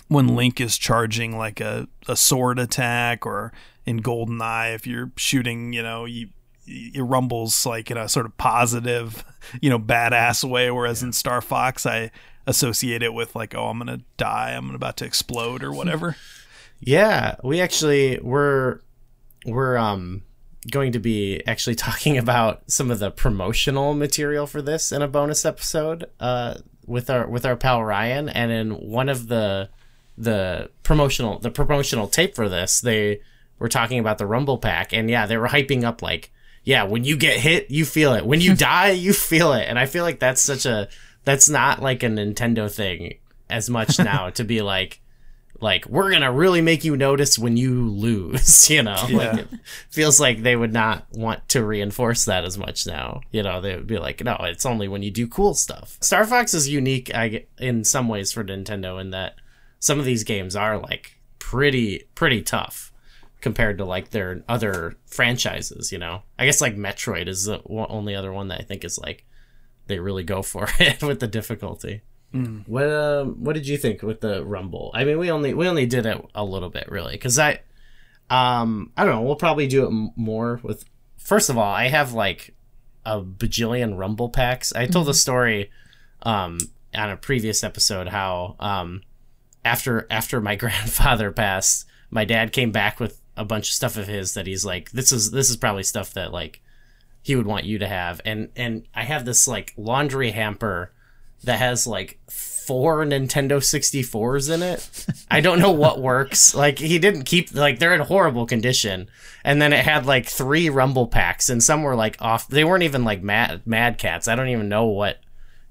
when 0.07 0.35
Link 0.35 0.59
is 0.59 0.77
charging 0.77 1.37
like 1.37 1.61
a, 1.61 1.87
a 2.07 2.17
sword 2.17 2.59
attack 2.59 3.25
or 3.25 3.53
in 3.85 4.01
GoldenEye 4.01 4.75
if 4.75 4.85
you're 4.85 5.11
shooting, 5.15 5.71
you 5.71 5.81
know, 5.81 6.05
you 6.05 6.29
it 6.67 7.01
rumbles 7.01 7.65
like 7.65 7.89
in 7.89 7.97
a 7.97 8.07
sort 8.07 8.25
of 8.25 8.37
positive, 8.37 9.23
you 9.61 9.69
know, 9.69 9.79
badass 9.79 10.43
way 10.43 10.69
whereas 10.69 11.01
in 11.01 11.13
Star 11.13 11.41
Fox 11.41 11.85
I 11.85 12.11
associate 12.45 13.03
it 13.03 13.13
with 13.13 13.35
like 13.35 13.55
oh 13.55 13.67
I'm 13.67 13.79
to 13.87 14.01
die, 14.17 14.51
I'm 14.51 14.75
about 14.75 14.97
to 14.97 15.05
explode 15.05 15.63
or 15.63 15.71
whatever. 15.71 16.17
yeah. 16.81 17.35
We 17.43 17.61
actually 17.61 18.19
we're 18.21 18.79
we're 19.45 19.77
um 19.77 20.23
going 20.69 20.91
to 20.91 20.99
be 20.99 21.41
actually 21.47 21.75
talking 21.87 22.17
about 22.17 22.69
some 22.69 22.91
of 22.91 22.99
the 22.99 23.11
promotional 23.11 23.93
material 23.93 24.45
for 24.45 24.61
this 24.61 24.91
in 24.91 25.01
a 25.01 25.07
bonus 25.07 25.45
episode 25.45 26.05
uh 26.19 26.55
with 26.91 27.09
our 27.09 27.27
with 27.27 27.45
our 27.45 27.55
pal 27.55 27.83
Ryan, 27.83 28.29
and 28.29 28.51
in 28.51 28.71
one 28.71 29.09
of 29.09 29.27
the 29.27 29.69
the 30.17 30.69
promotional 30.83 31.39
the 31.39 31.49
promotional 31.49 32.07
tape 32.07 32.35
for 32.35 32.49
this 32.49 32.81
they 32.81 33.21
were 33.57 33.69
talking 33.69 33.97
about 33.97 34.17
the 34.17 34.25
rumble 34.27 34.57
pack 34.57 34.93
and 34.93 35.09
yeah 35.09 35.25
they 35.25 35.37
were 35.37 35.47
hyping 35.47 35.83
up 35.83 36.01
like 36.01 36.31
yeah 36.63 36.83
when 36.83 37.03
you 37.03 37.17
get 37.17 37.39
hit 37.39 37.71
you 37.71 37.85
feel 37.85 38.13
it. 38.13 38.25
When 38.25 38.41
you 38.41 38.55
die 38.73 38.91
you 38.91 39.13
feel 39.13 39.53
it. 39.53 39.67
And 39.67 39.79
i 39.79 39.85
feel 39.85 40.03
like 40.03 40.19
that's 40.19 40.41
such 40.41 40.65
a 40.65 40.89
that's 41.23 41.49
not 41.49 41.81
like 41.81 42.03
a 42.03 42.07
nintendo 42.07 42.71
thing 42.71 43.15
as 43.49 43.69
much 43.69 43.97
now 44.11 44.29
to 44.31 44.43
be 44.43 44.61
like 44.61 45.01
like 45.61 45.85
we're 45.85 46.11
gonna 46.11 46.31
really 46.31 46.61
make 46.61 46.83
you 46.83 46.97
notice 46.97 47.37
when 47.37 47.55
you 47.55 47.87
lose 47.89 48.69
you 48.69 48.83
know? 48.83 49.05
Like 49.09 49.39
it 49.39 49.49
feels 49.89 50.19
like 50.19 50.41
they 50.41 50.55
would 50.55 50.73
not 50.73 51.05
want 51.11 51.47
to 51.49 51.63
reinforce 51.63 52.25
that 52.25 52.43
as 52.43 52.57
much 52.57 52.87
now. 52.87 53.21
You 53.31 53.43
know 53.43 53.61
they 53.61 53.75
would 53.75 53.87
be 53.87 53.99
like 53.99 54.23
no 54.23 54.35
it's 54.41 54.65
only 54.65 54.87
when 54.87 55.03
you 55.03 55.11
do 55.11 55.27
cool 55.27 55.53
stuff. 55.53 55.97
Star 56.01 56.25
fox 56.25 56.53
is 56.53 56.67
unique 56.67 57.13
I, 57.13 57.45
in 57.57 57.83
some 57.83 58.07
ways 58.07 58.31
for 58.31 58.43
nintendo 58.43 58.99
in 58.99 59.11
that 59.11 59.35
some 59.79 59.99
of 59.99 60.05
these 60.05 60.23
games 60.23 60.55
are 60.55 60.77
like 60.77 61.19
pretty 61.39 62.03
pretty 62.15 62.41
tough 62.41 62.91
compared 63.39 63.77
to 63.77 63.85
like 63.85 64.11
their 64.11 64.43
other 64.49 64.95
franchises 65.05 65.91
you 65.91 65.97
know? 65.97 66.23
I 66.39 66.45
guess 66.45 66.61
like 66.61 66.75
metroid 66.75 67.27
is 67.27 67.45
the 67.45 67.61
only 67.67 68.15
other 68.15 68.33
one 68.33 68.47
that 68.49 68.59
i 68.59 68.63
think 68.63 68.83
is 68.83 68.97
like 68.97 69.25
they 69.87 69.99
really 69.99 70.23
go 70.23 70.41
for 70.41 70.67
it 70.79 71.03
with 71.03 71.19
the 71.19 71.27
difficulty 71.27 72.01
what 72.65 72.89
um 72.89 73.43
what 73.43 73.53
did 73.53 73.67
you 73.67 73.77
think 73.77 74.01
with 74.01 74.21
the 74.21 74.43
rumble? 74.45 74.91
I 74.93 75.03
mean 75.03 75.17
we 75.19 75.29
only 75.31 75.53
we 75.53 75.67
only 75.67 75.85
did 75.85 76.05
it 76.05 76.17
a 76.33 76.45
little 76.45 76.69
bit 76.69 76.89
really 76.89 77.13
because 77.13 77.37
i 77.37 77.59
um 78.29 78.91
i 78.95 79.03
don't 79.03 79.15
know 79.15 79.21
we'll 79.21 79.35
probably 79.35 79.67
do 79.67 79.83
it 79.83 79.89
m- 79.89 80.11
more 80.15 80.59
with 80.63 80.85
first 81.17 81.49
of 81.49 81.57
all 81.57 81.73
i 81.73 81.89
have 81.89 82.13
like 82.13 82.55
a 83.05 83.21
bajillion 83.21 83.97
rumble 83.97 84.29
packs. 84.29 84.73
I 84.73 84.85
told 84.85 85.09
a 85.09 85.13
story 85.13 85.71
um 86.23 86.59
on 86.93 87.09
a 87.09 87.17
previous 87.17 87.63
episode 87.63 88.07
how 88.07 88.55
um 88.59 89.01
after 89.65 90.07
after 90.09 90.41
my 90.41 90.55
grandfather 90.63 91.31
passed, 91.31 91.85
my 92.09 92.25
dad 92.25 92.51
came 92.51 92.71
back 92.71 92.99
with 92.99 93.19
a 93.37 93.45
bunch 93.45 93.69
of 93.69 93.73
stuff 93.73 93.97
of 93.97 94.07
his 94.07 94.33
that 94.33 94.47
he's 94.47 94.65
like, 94.65 94.91
this 94.91 95.11
is 95.11 95.31
this 95.31 95.49
is 95.49 95.57
probably 95.57 95.83
stuff 95.83 96.13
that 96.13 96.31
like 96.31 96.61
he 97.23 97.35
would 97.35 97.47
want 97.47 97.65
you 97.65 97.79
to 97.79 97.87
have, 97.87 98.19
and 98.25 98.49
and 98.55 98.87
I 98.95 99.03
have 99.03 99.25
this 99.25 99.47
like 99.47 99.73
laundry 99.77 100.31
hamper 100.31 100.91
that 101.43 101.59
has 101.59 101.87
like 101.87 102.19
four 102.29 103.03
Nintendo 103.03 103.57
64s 103.57 104.53
in 104.53 104.63
it. 104.63 105.05
I 105.29 105.41
don't 105.41 105.59
know 105.59 105.71
what 105.71 105.99
works. 106.01 106.55
Like 106.55 106.79
he 106.79 106.99
didn't 106.99 107.23
keep 107.23 107.53
like 107.53 107.79
they're 107.79 107.93
in 107.93 108.01
horrible 108.01 108.45
condition. 108.45 109.09
And 109.43 109.61
then 109.61 109.73
it 109.73 109.83
had 109.83 110.05
like 110.05 110.27
three 110.27 110.69
rumble 110.69 111.07
packs 111.07 111.49
and 111.49 111.63
some 111.63 111.83
were 111.83 111.95
like 111.95 112.15
off 112.21 112.47
they 112.47 112.63
weren't 112.63 112.83
even 112.83 113.03
like 113.03 113.23
mad 113.23 113.61
Mad 113.65 113.97
Catz. 113.97 114.27
I 114.27 114.35
don't 114.35 114.49
even 114.49 114.69
know 114.69 114.85
what 114.85 115.19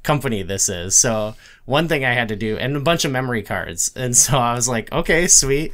company 0.02 0.42
this 0.42 0.68
is. 0.68 0.96
So 0.96 1.34
one 1.64 1.88
thing 1.88 2.04
I 2.04 2.12
had 2.12 2.28
to 2.28 2.36
do 2.36 2.56
and 2.56 2.76
a 2.76 2.80
bunch 2.80 3.04
of 3.04 3.12
memory 3.12 3.42
cards. 3.42 3.90
And 3.94 4.16
so 4.16 4.36
I 4.36 4.54
was 4.54 4.68
like, 4.68 4.92
okay, 4.92 5.26
sweet. 5.26 5.72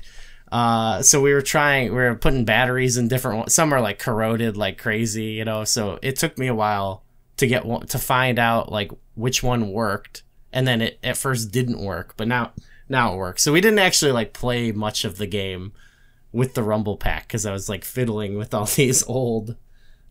Uh, 0.52 1.02
so 1.02 1.20
we 1.20 1.32
were 1.32 1.43
trying, 1.43 1.89
we 1.89 1.97
were 1.97 2.14
putting 2.14 2.44
batteries 2.44 2.97
in 2.97 3.09
different. 3.09 3.51
Some 3.51 3.73
are 3.73 3.81
like 3.81 3.98
corroded 3.98 4.56
like 4.56 4.78
crazy, 4.78 5.24
you 5.24 5.44
know. 5.44 5.64
So 5.64 5.98
it 6.02 6.16
took 6.16 6.39
me 6.39 6.47
a 6.47 6.55
while 6.55 7.02
to 7.39 7.47
get 7.47 7.64
one, 7.64 7.86
to 7.89 7.98
find 7.98 8.39
out 8.39 8.70
like 8.70 8.93
which 9.16 9.43
one 9.43 9.72
worked. 9.72 10.22
And 10.52 10.66
then 10.66 10.80
it 10.80 10.98
at 11.02 11.16
first 11.16 11.51
didn't 11.51 11.82
work, 11.82 12.14
but 12.16 12.28
now 12.28 12.52
now 12.88 13.12
it 13.12 13.16
works. 13.16 13.43
So 13.43 13.52
we 13.52 13.60
didn't 13.60 13.80
actually 13.80 14.12
like 14.12 14.32
play 14.32 14.70
much 14.70 15.05
of 15.05 15.18
the 15.18 15.26
game 15.26 15.72
with 16.32 16.55
the 16.55 16.62
rumble 16.62 16.97
pack 16.97 17.26
because 17.26 17.44
I 17.44 17.52
was 17.52 17.68
like 17.68 17.84
fiddling 17.84 18.38
with 18.38 18.55
all 18.55 18.64
these 18.76 19.02
old 19.05 19.56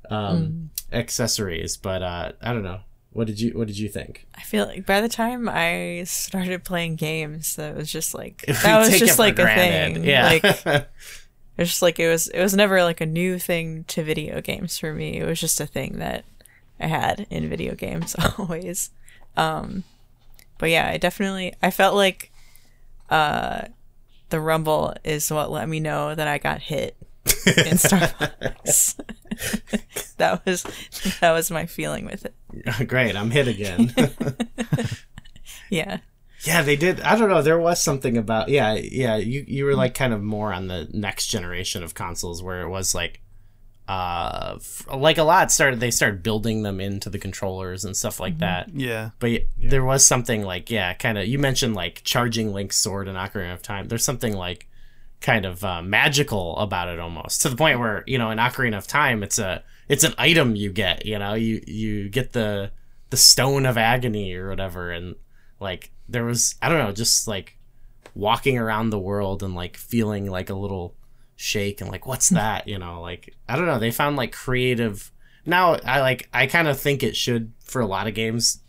um 0.10 0.70
accessories. 0.92 1.78
But 1.78 2.04
uh 2.04 2.34
I 2.42 2.54
don't 2.54 2.64
know. 2.64 2.82
What 3.12 3.28
did 3.28 3.40
you 3.40 3.58
What 3.58 3.68
did 3.68 3.80
you 3.80 3.88
think? 3.88 4.28
I 4.36 4.42
feel 4.42 4.66
like 4.66 4.86
by 4.86 5.00
the 5.00 5.10
time 5.10 5.48
I 5.50 6.04
started 6.06 6.66
playing 6.66 6.98
games, 6.98 7.56
that 7.56 7.76
was 7.76 7.90
just 7.90 8.14
like 8.14 8.46
that 8.46 8.78
was 8.78 9.00
just 9.00 9.18
like 9.18 9.40
a 9.40 9.46
thing. 9.46 10.04
Yeah. 10.04 10.28
Like 10.28 10.44
it's 11.58 11.70
just 11.70 11.82
like 11.82 12.00
it 12.00 12.10
was 12.10 12.28
it 12.28 12.42
was 12.42 12.54
never 12.54 12.84
like 12.84 13.02
a 13.02 13.06
new 13.06 13.40
thing 13.40 13.86
to 13.86 14.04
video 14.04 14.42
games 14.42 14.78
for 14.78 14.94
me. 14.94 15.18
It 15.18 15.26
was 15.26 15.40
just 15.40 15.62
a 15.62 15.66
thing 15.66 16.00
that 16.00 16.26
I 16.80 16.88
had 16.88 17.28
in 17.30 17.50
video 17.50 17.76
games 17.76 18.16
always. 18.38 18.92
Um 19.38 19.84
but 20.58 20.70
yeah, 20.70 20.90
I 20.90 20.98
definitely 20.98 21.54
I 21.62 21.72
felt 21.72 21.96
like 21.96 22.32
uh 23.10 23.64
the 24.30 24.40
rumble 24.40 24.96
is 25.04 25.32
what 25.32 25.52
let 25.52 25.70
me 25.70 25.80
know 25.80 26.16
that 26.16 26.28
I 26.28 26.38
got 26.38 26.62
hit 26.62 26.96
in 27.58 27.78
Star 27.78 28.08
Fox. 28.08 28.96
that 30.18 30.46
was 30.46 30.64
that 31.20 31.32
was 31.32 31.52
my 31.52 31.66
feeling 31.66 32.06
with 32.06 32.26
it. 32.26 32.88
Great, 32.88 33.16
I'm 33.16 33.32
hit 33.32 33.48
again. 33.48 33.94
Yeah. 35.70 36.00
yeah, 36.44 36.62
they 36.62 36.76
did. 36.76 37.02
I 37.02 37.18
don't 37.18 37.30
know. 37.30 37.42
There 37.42 37.60
was 37.60 37.82
something 37.82 38.18
about 38.18 38.50
yeah, 38.50 38.74
yeah. 38.74 39.16
You 39.18 39.44
you 39.48 39.66
were 39.66 39.76
like 39.76 39.94
kind 39.94 40.14
of 40.14 40.22
more 40.22 40.54
on 40.54 40.68
the 40.68 40.88
next 40.94 41.28
generation 41.28 41.84
of 41.84 41.94
consoles 41.94 42.44
where 42.44 42.62
it 42.62 42.70
was 42.70 42.94
like 42.94 43.22
uh 43.88 44.54
f- 44.56 44.88
like 44.94 45.18
a 45.20 45.24
lot 45.24 45.52
started 45.52 45.80
they 45.80 45.92
started 45.92 46.24
building 46.24 46.64
them 46.64 46.80
into 46.80 47.10
the 47.10 47.20
controllers 47.20 47.86
and 47.86 47.96
stuff 47.96 48.20
like 48.20 48.40
that. 48.40 48.70
Yeah. 48.74 49.12
but 49.20 49.30
y 49.30 49.46
there 49.58 49.86
was 49.86 50.06
something 50.06 50.42
like 50.44 50.72
yeah 50.72 50.94
kind 50.96 51.18
of 51.18 51.28
you 51.28 51.38
mentioned 51.38 51.76
like 51.76 52.02
charging 52.04 52.52
link's 52.52 52.78
sword 52.78 53.08
and 53.08 53.18
ocarina 53.18 53.54
of 53.54 53.62
time. 53.62 53.88
There's 53.88 54.04
something 54.04 54.34
like 54.36 54.68
kind 55.22 55.46
of 55.46 55.64
uh, 55.64 55.82
magical 55.82 56.58
about 56.58 56.88
it 56.88 57.00
almost 57.00 57.42
to 57.42 57.50
the 57.50 57.56
point 57.56 57.80
where 57.80 58.04
you 58.08 58.18
know 58.18 58.32
in 58.32 58.38
ocarina 58.40 58.78
of 58.78 58.88
time 58.88 59.24
it's 59.24 59.40
a 59.40 59.64
it's 59.88 60.04
an 60.04 60.14
item 60.18 60.56
you 60.56 60.72
get 60.72 61.06
you 61.06 61.18
know? 61.20 61.36
You 61.36 61.62
you 61.68 62.10
get 62.10 62.34
the 62.34 62.72
the 63.12 63.18
stone 63.18 63.66
of 63.68 63.78
agony 63.78 64.34
or 64.34 64.50
whatever 64.50 64.92
and 64.92 65.16
like 65.60 65.92
there 66.10 66.26
was 66.26 66.56
i 66.62 66.70
don't 66.70 66.80
know 66.80 66.92
just 66.92 67.28
like 67.28 67.58
walking 68.16 68.58
around 68.58 68.90
the 68.90 69.00
world 69.00 69.44
and 69.44 69.54
like 69.56 69.78
feeling 69.78 70.30
like 70.30 70.50
a 70.50 70.56
little 70.56 70.96
shake 71.36 71.82
and 71.82 71.90
like 71.92 72.08
what's 72.08 72.30
that? 72.30 72.68
You 72.68 72.80
know 72.80 73.02
like 73.02 73.36
i 73.48 73.56
don't 73.56 73.66
know 73.66 73.80
they 73.80 73.92
found 73.92 74.16
like 74.16 74.32
creative 74.32 75.12
now 75.46 75.76
i 75.86 76.00
like 76.02 76.30
i 76.34 76.48
kind 76.48 76.68
of 76.68 76.80
think 76.80 77.04
it 77.04 77.16
should 77.16 77.52
for 77.64 77.82
a 77.82 77.86
lot 77.86 78.08
of 78.08 78.14
games 78.14 78.62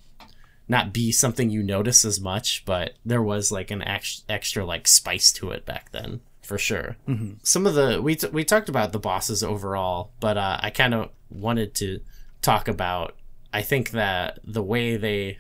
not 0.69 0.93
be 0.93 1.13
something 1.13 1.49
you 1.49 1.63
notice 1.63 2.05
as 2.05 2.21
much 2.21 2.65
but 2.65 2.95
there 3.05 3.23
was 3.23 3.53
like 3.53 3.71
an 3.71 3.83
ex- 3.83 4.25
extra 4.29 4.65
like 4.65 4.89
spice 4.89 5.33
to 5.33 5.51
it 5.51 5.65
back 5.65 5.93
then 5.93 6.21
for 6.43 6.59
sure. 6.59 6.97
Some 7.43 7.67
of 7.67 7.75
the 7.75 8.01
we, 8.01 8.15
t- 8.15 8.29
we 8.29 8.45
talked 8.45 8.69
about 8.69 8.93
the 8.93 9.01
bosses 9.01 9.43
overall 9.43 10.13
but 10.21 10.37
uh, 10.37 10.59
i 10.61 10.71
kind 10.71 10.95
of 10.95 11.11
wanted 11.29 11.75
to 11.77 12.01
talk 12.41 12.69
about 12.69 13.17
i 13.53 13.63
think 13.63 13.91
that 13.91 14.39
the 14.45 14.63
way 14.63 14.97
they 14.97 15.39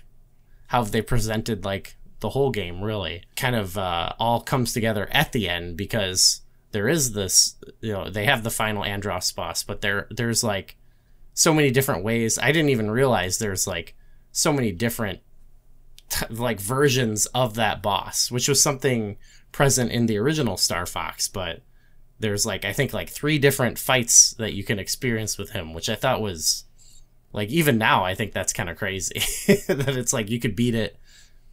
how 0.68 0.82
they 0.82 1.02
presented 1.02 1.64
like 1.64 1.96
the 2.20 2.30
whole 2.30 2.50
game 2.50 2.82
really 2.82 3.22
kind 3.36 3.54
of 3.54 3.78
uh, 3.78 4.12
all 4.18 4.40
comes 4.40 4.72
together 4.72 5.08
at 5.12 5.32
the 5.32 5.48
end 5.48 5.76
because 5.76 6.40
there 6.72 6.88
is 6.88 7.12
this 7.12 7.56
you 7.80 7.92
know 7.92 8.10
they 8.10 8.24
have 8.24 8.42
the 8.42 8.50
final 8.50 8.82
Andross 8.82 9.34
boss 9.34 9.62
but 9.62 9.80
there 9.80 10.06
there's 10.10 10.44
like 10.44 10.76
so 11.34 11.52
many 11.52 11.70
different 11.70 12.02
ways. 12.02 12.38
I 12.38 12.50
didn't 12.50 12.70
even 12.70 12.90
realize 12.90 13.38
there's 13.38 13.66
like 13.66 13.94
so 14.32 14.52
many 14.52 14.72
different 14.72 15.20
t- 16.08 16.26
like 16.30 16.60
versions 16.60 17.26
of 17.26 17.54
that 17.54 17.82
boss 17.82 18.30
which 18.30 18.48
was 18.48 18.62
something 18.62 19.16
present 19.52 19.90
in 19.90 20.06
the 20.06 20.18
original 20.18 20.56
star 20.56 20.86
fox 20.86 21.28
but 21.28 21.62
there's 22.20 22.46
like 22.46 22.64
i 22.64 22.72
think 22.72 22.92
like 22.92 23.08
three 23.08 23.38
different 23.38 23.78
fights 23.78 24.34
that 24.38 24.52
you 24.52 24.62
can 24.64 24.78
experience 24.78 25.38
with 25.38 25.50
him 25.50 25.72
which 25.72 25.88
i 25.88 25.94
thought 25.94 26.20
was 26.20 26.64
like 27.32 27.48
even 27.48 27.78
now 27.78 28.04
i 28.04 28.14
think 28.14 28.32
that's 28.32 28.52
kind 28.52 28.68
of 28.68 28.76
crazy 28.76 29.18
that 29.68 29.96
it's 29.96 30.12
like 30.12 30.28
you 30.30 30.38
could 30.38 30.56
beat 30.56 30.74
it 30.74 30.98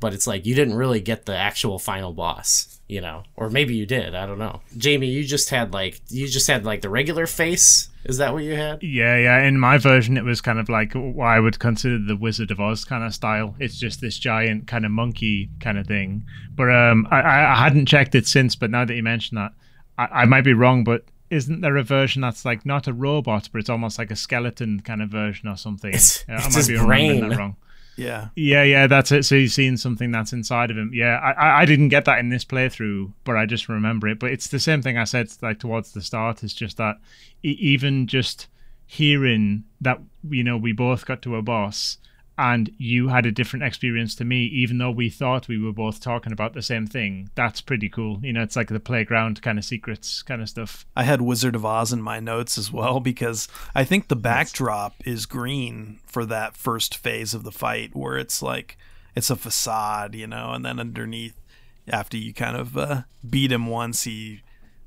but 0.04 0.14
it's 0.14 0.28
like 0.28 0.46
you 0.46 0.54
didn't 0.54 0.76
really 0.76 1.00
get 1.02 1.26
the 1.26 1.36
actual 1.36 1.80
final 1.80 2.12
boss 2.14 2.80
you 2.90 3.00
know 3.02 3.24
or 3.38 3.50
maybe 3.50 3.74
you 3.74 3.86
did 3.86 4.14
i 4.14 4.26
don't 4.28 4.38
know 4.38 4.60
jamie 4.78 5.08
you 5.08 5.24
just 5.24 5.50
had 5.50 5.74
like 5.74 6.02
you 6.10 6.28
just 6.28 6.48
had 6.48 6.66
like 6.66 6.82
the 6.82 6.90
regular 6.90 7.26
face 7.26 7.90
is 8.06 8.18
that 8.18 8.34
what 8.34 8.44
you 8.44 8.54
had 8.54 8.84
Yeah, 8.84 9.16
yeah. 9.18 9.48
In 9.48 9.58
my 9.58 9.78
version, 9.78 10.18
it 10.18 10.26
was 10.26 10.42
kind 10.42 10.60
of 10.60 10.68
like 10.68 10.92
what 10.92 11.26
I 11.26 11.40
would 11.40 11.58
consider 11.58 11.98
the 11.98 12.18
Wizard 12.18 12.52
of 12.52 12.60
Oz 12.60 12.84
kind 12.84 13.02
of 13.02 13.14
style. 13.16 13.56
It's 13.60 13.80
just 13.80 14.02
this 14.02 14.18
giant 14.20 14.68
kind 14.68 14.84
of 14.86 14.92
monkey 14.92 15.50
kind 15.62 15.78
of 15.78 15.88
thing. 15.88 16.26
But 16.54 16.70
um, 16.70 17.08
I, 17.10 17.22
I 17.22 17.56
hadn't 17.56 17.86
checked 17.86 18.14
it 18.14 18.28
since. 18.28 18.58
But 18.58 18.72
now 18.72 18.84
that 18.84 18.94
you 18.94 19.04
mention 19.04 19.36
that, 19.36 19.54
I, 19.98 20.24
I 20.24 20.26
might 20.26 20.44
be 20.44 20.52
wrong. 20.52 20.84
But 20.84 21.06
isn't 21.30 21.62
there 21.62 21.78
a 21.78 21.84
version 21.84 22.22
that's 22.22 22.44
like 22.44 22.66
not 22.66 22.88
a 22.90 22.94
robot, 22.94 23.48
but 23.54 23.60
it's 23.60 23.70
almost 23.70 23.98
like 23.98 24.12
a 24.12 24.18
skeleton 24.18 24.82
kind 24.82 25.02
of 25.02 25.08
version 25.08 25.48
or 25.48 25.56
something? 25.56 25.92
It's- 25.92 26.26
Yeah, 26.28 26.46
it's 26.46 26.48
I 26.48 26.60
might 26.60 26.68
his 26.68 26.82
brain. 26.86 27.56
Yeah. 27.96 28.30
Yeah, 28.36 28.64
yeah, 28.64 28.88
that's 28.88 29.12
it. 29.12 29.24
So 29.24 29.36
you've 29.36 29.52
seen 29.52 29.78
something 29.78 30.12
that's 30.12 30.34
inside 30.34 30.72
of 30.72 30.78
him. 30.78 30.92
Yeah, 30.94 31.18
I, 31.18 31.62
I, 31.62 31.66
didn't 31.66 31.90
get 31.90 32.06
that 32.06 32.20
in 32.20 32.30
this 32.30 32.44
playthrough, 32.44 33.12
but 33.24 33.38
I 33.38 33.46
just 33.46 33.70
remember 33.70 34.08
it. 34.08 34.20
But 34.20 34.32
it's 34.32 34.48
the 34.48 34.60
same 34.60 34.82
thing 34.82 34.98
I 34.98 35.04
said 35.04 35.32
like 35.42 35.60
towards 35.60 35.92
the 35.92 36.02
start. 36.02 36.44
It's 36.44 36.54
just 36.54 36.78
that 36.78 36.98
even 37.44 38.08
just 38.08 38.48
hearing 38.86 39.64
that 39.82 40.00
you 40.30 40.44
know 40.44 40.58
we 40.58 40.72
both 40.72 41.06
got 41.06 41.22
to 41.24 41.36
a 41.36 41.42
boss 41.42 41.98
and 42.38 42.72
you 42.78 43.10
had 43.10 43.26
a 43.26 43.32
different 43.32 43.64
experience 43.64 44.16
to 44.16 44.26
me, 44.26 44.46
even 44.46 44.80
though 44.80 44.92
we 44.92 45.10
thought 45.10 45.48
we 45.48 45.62
were 45.62 45.72
both 45.72 46.00
talking 46.00 46.34
about 46.34 46.54
the 46.54 46.62
same 46.64 46.88
thing. 46.88 47.30
That's 47.36 47.62
pretty 47.62 47.90
cool. 47.90 48.20
You 48.24 48.34
know, 48.34 48.42
it's 48.42 48.56
like 48.56 48.70
the 48.70 48.80
playground 48.80 49.42
kind 49.42 49.60
of 49.60 49.66
secrets 49.66 50.24
kind 50.24 50.42
of 50.42 50.50
stuff. 50.50 50.86
I 50.96 51.04
had 51.04 51.22
Wizard 51.22 51.56
of 51.56 51.66
Oz 51.66 51.94
in 51.94 52.02
my 52.02 52.20
notes 52.20 52.58
as 52.58 52.72
well 52.72 53.00
because 53.00 53.48
I 53.76 53.84
think 53.84 54.08
the 54.08 54.16
backdrop 54.16 54.96
is 55.06 55.28
green 55.28 56.00
for 56.06 56.26
that 56.26 56.58
first 56.58 56.96
phase 56.96 57.36
of 57.36 57.44
the 57.44 57.52
fight 57.52 57.96
where 57.96 58.18
it's 58.18 58.42
like 58.42 58.78
it's 59.16 59.30
a 59.30 59.36
facade, 59.36 60.16
you 60.16 60.26
know, 60.26 60.54
and 60.54 60.66
then 60.66 60.80
underneath 60.80 61.40
after 61.88 62.18
you 62.18 62.34
kind 62.34 62.58
of 62.58 62.78
uh, 62.78 63.02
beat 63.30 63.52
him 63.52 63.68
once 63.68 64.04
he 64.04 64.42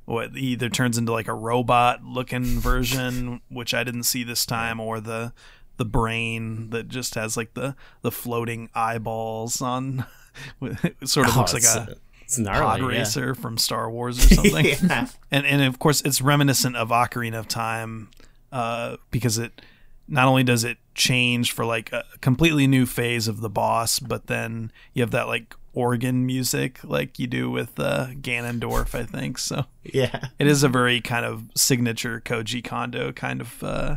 what 0.05 0.37
he 0.37 0.53
either 0.53 0.69
turns 0.69 0.97
into 0.97 1.13
like 1.13 1.29
a 1.29 1.35
robot 1.35 2.03
looking 2.05 2.45
version 2.61 3.41
which 3.49 3.75
I 3.75 3.83
didn't 3.83 4.05
see 4.05 4.23
this 4.23 4.47
time 4.47 4.79
or 4.79 5.01
the 5.01 5.33
the 5.77 5.85
brain 5.85 6.71
that 6.71 6.89
just 6.89 7.15
has 7.15 7.37
like 7.37 7.55
the 7.55 7.75
the 8.03 8.11
floating 8.11 8.71
eyeballs 8.75 9.61
on 9.61 10.05
it 10.63 11.09
sort 11.09 11.29
of 11.29 11.37
Oh, 11.37 11.41
looks 11.41 11.53
like 11.55 11.63
it's, 11.63 11.75
a 11.77 11.81
uh, 11.81 11.95
it's 12.23 12.39
gnarly 12.39 12.61
pod 12.61 12.81
yeah. 12.81 12.99
racer 12.99 13.35
from 13.35 13.57
Star 13.59 13.91
Wars 13.91 14.19
or 14.33 14.35
something. 14.35 14.65
Yeah. 14.67 15.09
And 15.31 15.47
and 15.47 15.63
of 15.63 15.79
course 15.79 16.03
it's 16.03 16.21
reminiscent 16.21 16.77
of 16.77 16.89
Ocarina 16.89 17.39
of 17.39 17.49
Time 17.49 18.11
uh, 18.53 18.97
because 19.11 19.39
it 19.39 19.63
not 20.09 20.29
only 20.29 20.45
does 20.45 20.63
it 20.65 20.79
change 20.95 21.53
for 21.53 21.65
like 21.65 21.93
a 21.93 22.05
completely 22.21 22.67
new 22.67 22.87
phase 22.87 23.27
of 23.29 23.41
the 23.41 23.49
boss, 23.51 23.99
but 23.99 24.29
then 24.29 24.71
you 24.95 25.03
have 25.03 25.11
that 25.11 25.27
like 25.27 25.55
organ 25.75 26.25
music 26.25 26.79
like 26.85 27.19
you 27.19 27.27
do 27.27 27.51
with 27.51 27.79
uh, 27.79 28.07
Ganondorf, 28.21 28.95
I 28.95 29.05
think. 29.05 29.37
So 29.39 29.65
yeah 29.85 30.29
it 30.39 30.47
is 30.47 30.63
a 30.63 30.69
very 30.69 31.01
kind 31.01 31.25
of 31.27 31.45
signature 31.55 32.21
Koji 32.25 32.65
Kondo 32.65 33.13
kind 33.13 33.41
of 33.41 33.63
uh, 33.63 33.97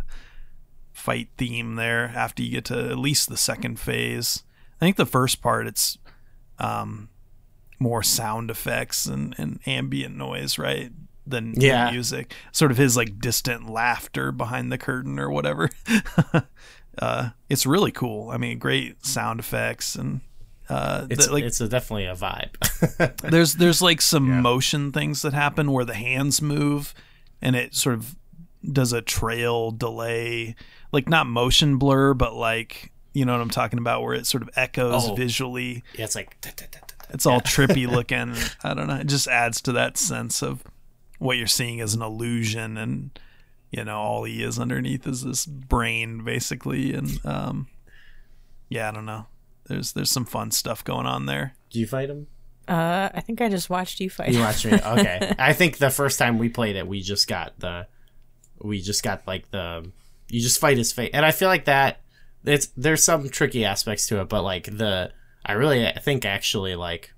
fight 1.00 1.30
theme 1.38 1.76
there 1.76 2.12
after 2.16 2.44
you 2.44 2.52
get 2.52 2.66
to 2.66 2.90
at 2.90 2.98
least 3.00 3.30
the 3.30 3.38
second 3.38 3.80
phase. 3.80 4.44
I 4.82 4.86
think 4.86 4.96
the 4.98 5.06
first 5.06 5.42
part 5.42 5.66
it's 5.68 5.98
um, 6.60 7.10
more 7.80 8.04
sound 8.04 8.52
effects 8.52 9.06
and, 9.06 9.34
and 9.38 9.60
ambient 9.66 10.16
noise, 10.16 10.58
right? 10.58 10.92
Than 11.26 11.54
than 11.54 11.62
Yeah. 11.62 11.92
music. 11.92 12.34
Sort 12.52 12.72
of 12.72 12.78
his 12.78 12.98
like 12.98 13.20
distant 13.20 13.70
laughter 13.70 14.32
behind 14.32 14.72
the 14.72 14.78
curtain 14.78 15.20
or 15.20 15.30
whatever. 15.30 15.70
uh, 17.00 17.30
it's 17.50 17.66
really 17.66 17.92
cool. 17.92 18.30
I 18.30 18.38
mean, 18.38 18.60
great 18.60 19.06
sound 19.06 19.40
effects 19.40 19.96
and 19.96 20.22
uh, 20.70 21.08
it's 21.10 21.28
the- 21.28 21.34
like 21.34 21.44
it's 21.44 21.60
a, 21.62 21.68
definitely 21.68 22.06
a 22.06 22.14
vibe 22.14 23.18
there's 23.32 23.56
there's 23.56 23.82
like 23.82 24.00
some 24.02 24.42
motion 24.44 24.92
things 24.92 25.24
that 25.24 25.34
happen 25.34 25.72
where 25.72 25.84
the 25.84 25.96
hands 25.96 26.44
move 26.44 26.94
and 27.42 27.56
it 27.56 27.74
sort 27.74 27.96
of 27.96 28.16
does 28.72 28.92
a 28.94 29.02
trail 29.02 29.72
delay 29.72 30.56
like 30.92 31.08
not 31.08 31.26
motion 31.28 31.78
blur 31.78 32.14
but 32.14 32.34
like 32.34 32.92
you 33.14 33.24
know 33.26 33.32
what 33.34 33.42
i'm 33.42 33.50
talking 33.50 33.80
about 33.80 34.02
where 34.04 34.14
it 34.14 34.26
sort 34.28 34.44
of 34.44 34.50
echoes 34.56 35.08
Oh. 35.10 35.16
visually 35.16 35.84
yeah 35.96 36.06
it's 36.06 36.16
like 36.16 36.36
it's 37.12 37.26
all 37.26 37.40
trippy 37.42 37.88
looking 37.90 38.36
i 38.64 38.74
don't 38.74 38.88
know 38.88 38.96
it 38.96 39.08
just 39.08 39.28
adds 39.28 39.62
to 39.62 39.72
that 39.74 39.98
sense 39.98 40.42
of 40.42 40.64
what 41.20 41.38
you're 41.38 41.48
seeing 41.48 41.80
is 41.80 41.94
an 41.94 42.02
illusion 42.02 42.78
and 42.78 43.18
you 43.72 43.84
know 43.84 43.98
all 43.98 44.24
he 44.26 44.44
is 44.44 44.60
underneath 44.60 45.08
is 45.08 45.24
this 45.24 45.46
brain 45.46 46.24
basically 46.24 46.94
and 46.94 47.26
um 47.26 47.68
yeah 48.68 48.90
i 48.90 48.92
don't 48.92 49.06
know 49.06 49.26
there's 49.68 49.94
there's 49.94 50.12
some 50.12 50.26
fun 50.26 50.52
stuff 50.52 50.84
going 50.84 51.06
on 51.06 51.26
there 51.28 51.56
do 51.70 51.80
you 51.80 51.88
fight 51.88 52.10
him 52.10 52.28
Uh, 52.68 53.10
I 53.14 53.22
think 53.22 53.42
I 53.42 53.50
just 53.50 53.68
watched 53.70 54.00
you 54.00 54.12
fight. 54.12 54.32
You 54.32 54.42
watched 54.42 54.64
me. 54.66 54.74
Okay. 54.74 55.34
I 55.40 55.54
think 55.54 55.78
the 55.80 55.90
first 55.90 56.20
time 56.20 56.38
we 56.38 56.50
played 56.50 56.76
it, 56.76 56.86
we 56.88 57.02
just 57.02 57.28
got 57.28 57.58
the, 57.60 57.88
we 58.62 58.82
just 58.82 59.04
got 59.04 59.26
like 59.28 59.50
the, 59.52 59.92
you 60.28 60.42
just 60.42 60.60
fight 60.60 60.78
his 60.78 60.92
fate, 60.92 61.12
and 61.14 61.26
I 61.26 61.32
feel 61.32 61.50
like 61.50 61.66
that. 61.66 62.02
It's 62.46 62.68
there's 62.68 63.04
some 63.04 63.30
tricky 63.30 63.66
aspects 63.66 64.08
to 64.08 64.22
it, 64.22 64.30
but 64.30 64.44
like 64.44 64.66
the, 64.66 65.12
I 65.46 65.54
really 65.54 65.86
I 65.86 66.00
think 66.00 66.26
actually 66.26 66.76
like, 66.76 67.14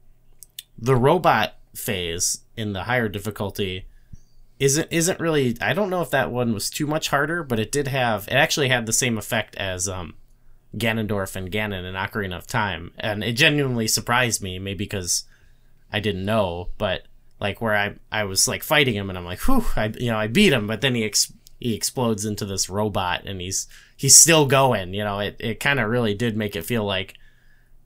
the 0.78 0.96
robot 0.96 1.58
phase 1.76 2.40
in 2.58 2.74
the 2.74 2.84
higher 2.84 3.08
difficulty, 3.08 3.86
isn't 4.60 4.88
isn't 4.92 5.20
really. 5.20 5.58
I 5.62 5.74
don't 5.74 5.90
know 5.90 6.02
if 6.02 6.10
that 6.12 6.32
one 6.32 6.54
was 6.54 6.70
too 6.70 6.88
much 6.88 7.10
harder, 7.10 7.44
but 7.44 7.60
it 7.60 7.72
did 7.72 7.88
have. 7.88 8.28
It 8.28 8.34
actually 8.34 8.70
had 8.70 8.86
the 8.86 8.94
same 8.94 9.18
effect 9.18 9.56
as 9.56 9.88
um, 9.88 10.16
Ganondorf 10.76 11.36
and 11.36 11.52
Ganon 11.52 11.86
in 11.88 11.96
Ocarina 11.96 12.38
of 12.38 12.48
Time, 12.48 12.92
and 12.98 13.24
it 13.24 13.34
genuinely 13.34 13.88
surprised 13.88 14.42
me. 14.42 14.60
Maybe 14.60 14.86
because 14.86 15.26
I 15.92 16.00
didn't 16.00 16.26
know, 16.26 16.70
but 16.78 17.06
like 17.42 17.60
where 17.60 17.76
I 17.76 17.96
I 18.12 18.24
was 18.26 18.48
like 18.48 18.64
fighting 18.64 18.94
him 18.94 19.10
and 19.10 19.18
I'm 19.18 19.26
like, 19.26 19.40
whew, 19.40 19.66
I 19.76 19.88
you 19.88 20.12
know 20.12 20.18
I 20.18 20.28
beat 20.28 20.54
him, 20.54 20.68
but 20.68 20.82
then 20.82 20.94
he 20.94 21.04
ex- 21.04 21.34
he 21.60 21.76
explodes 21.76 22.24
into 22.24 22.46
this 22.46 22.70
robot 22.70 23.24
and 23.26 23.42
he's 23.42 23.68
he's 23.98 24.16
still 24.16 24.46
going. 24.46 24.94
You 24.94 25.04
know, 25.04 25.20
it 25.20 25.36
it 25.40 25.60
kind 25.60 25.80
of 25.80 25.90
really 25.90 26.14
did 26.14 26.38
make 26.38 26.56
it 26.56 26.64
feel 26.64 26.86
like 26.86 27.16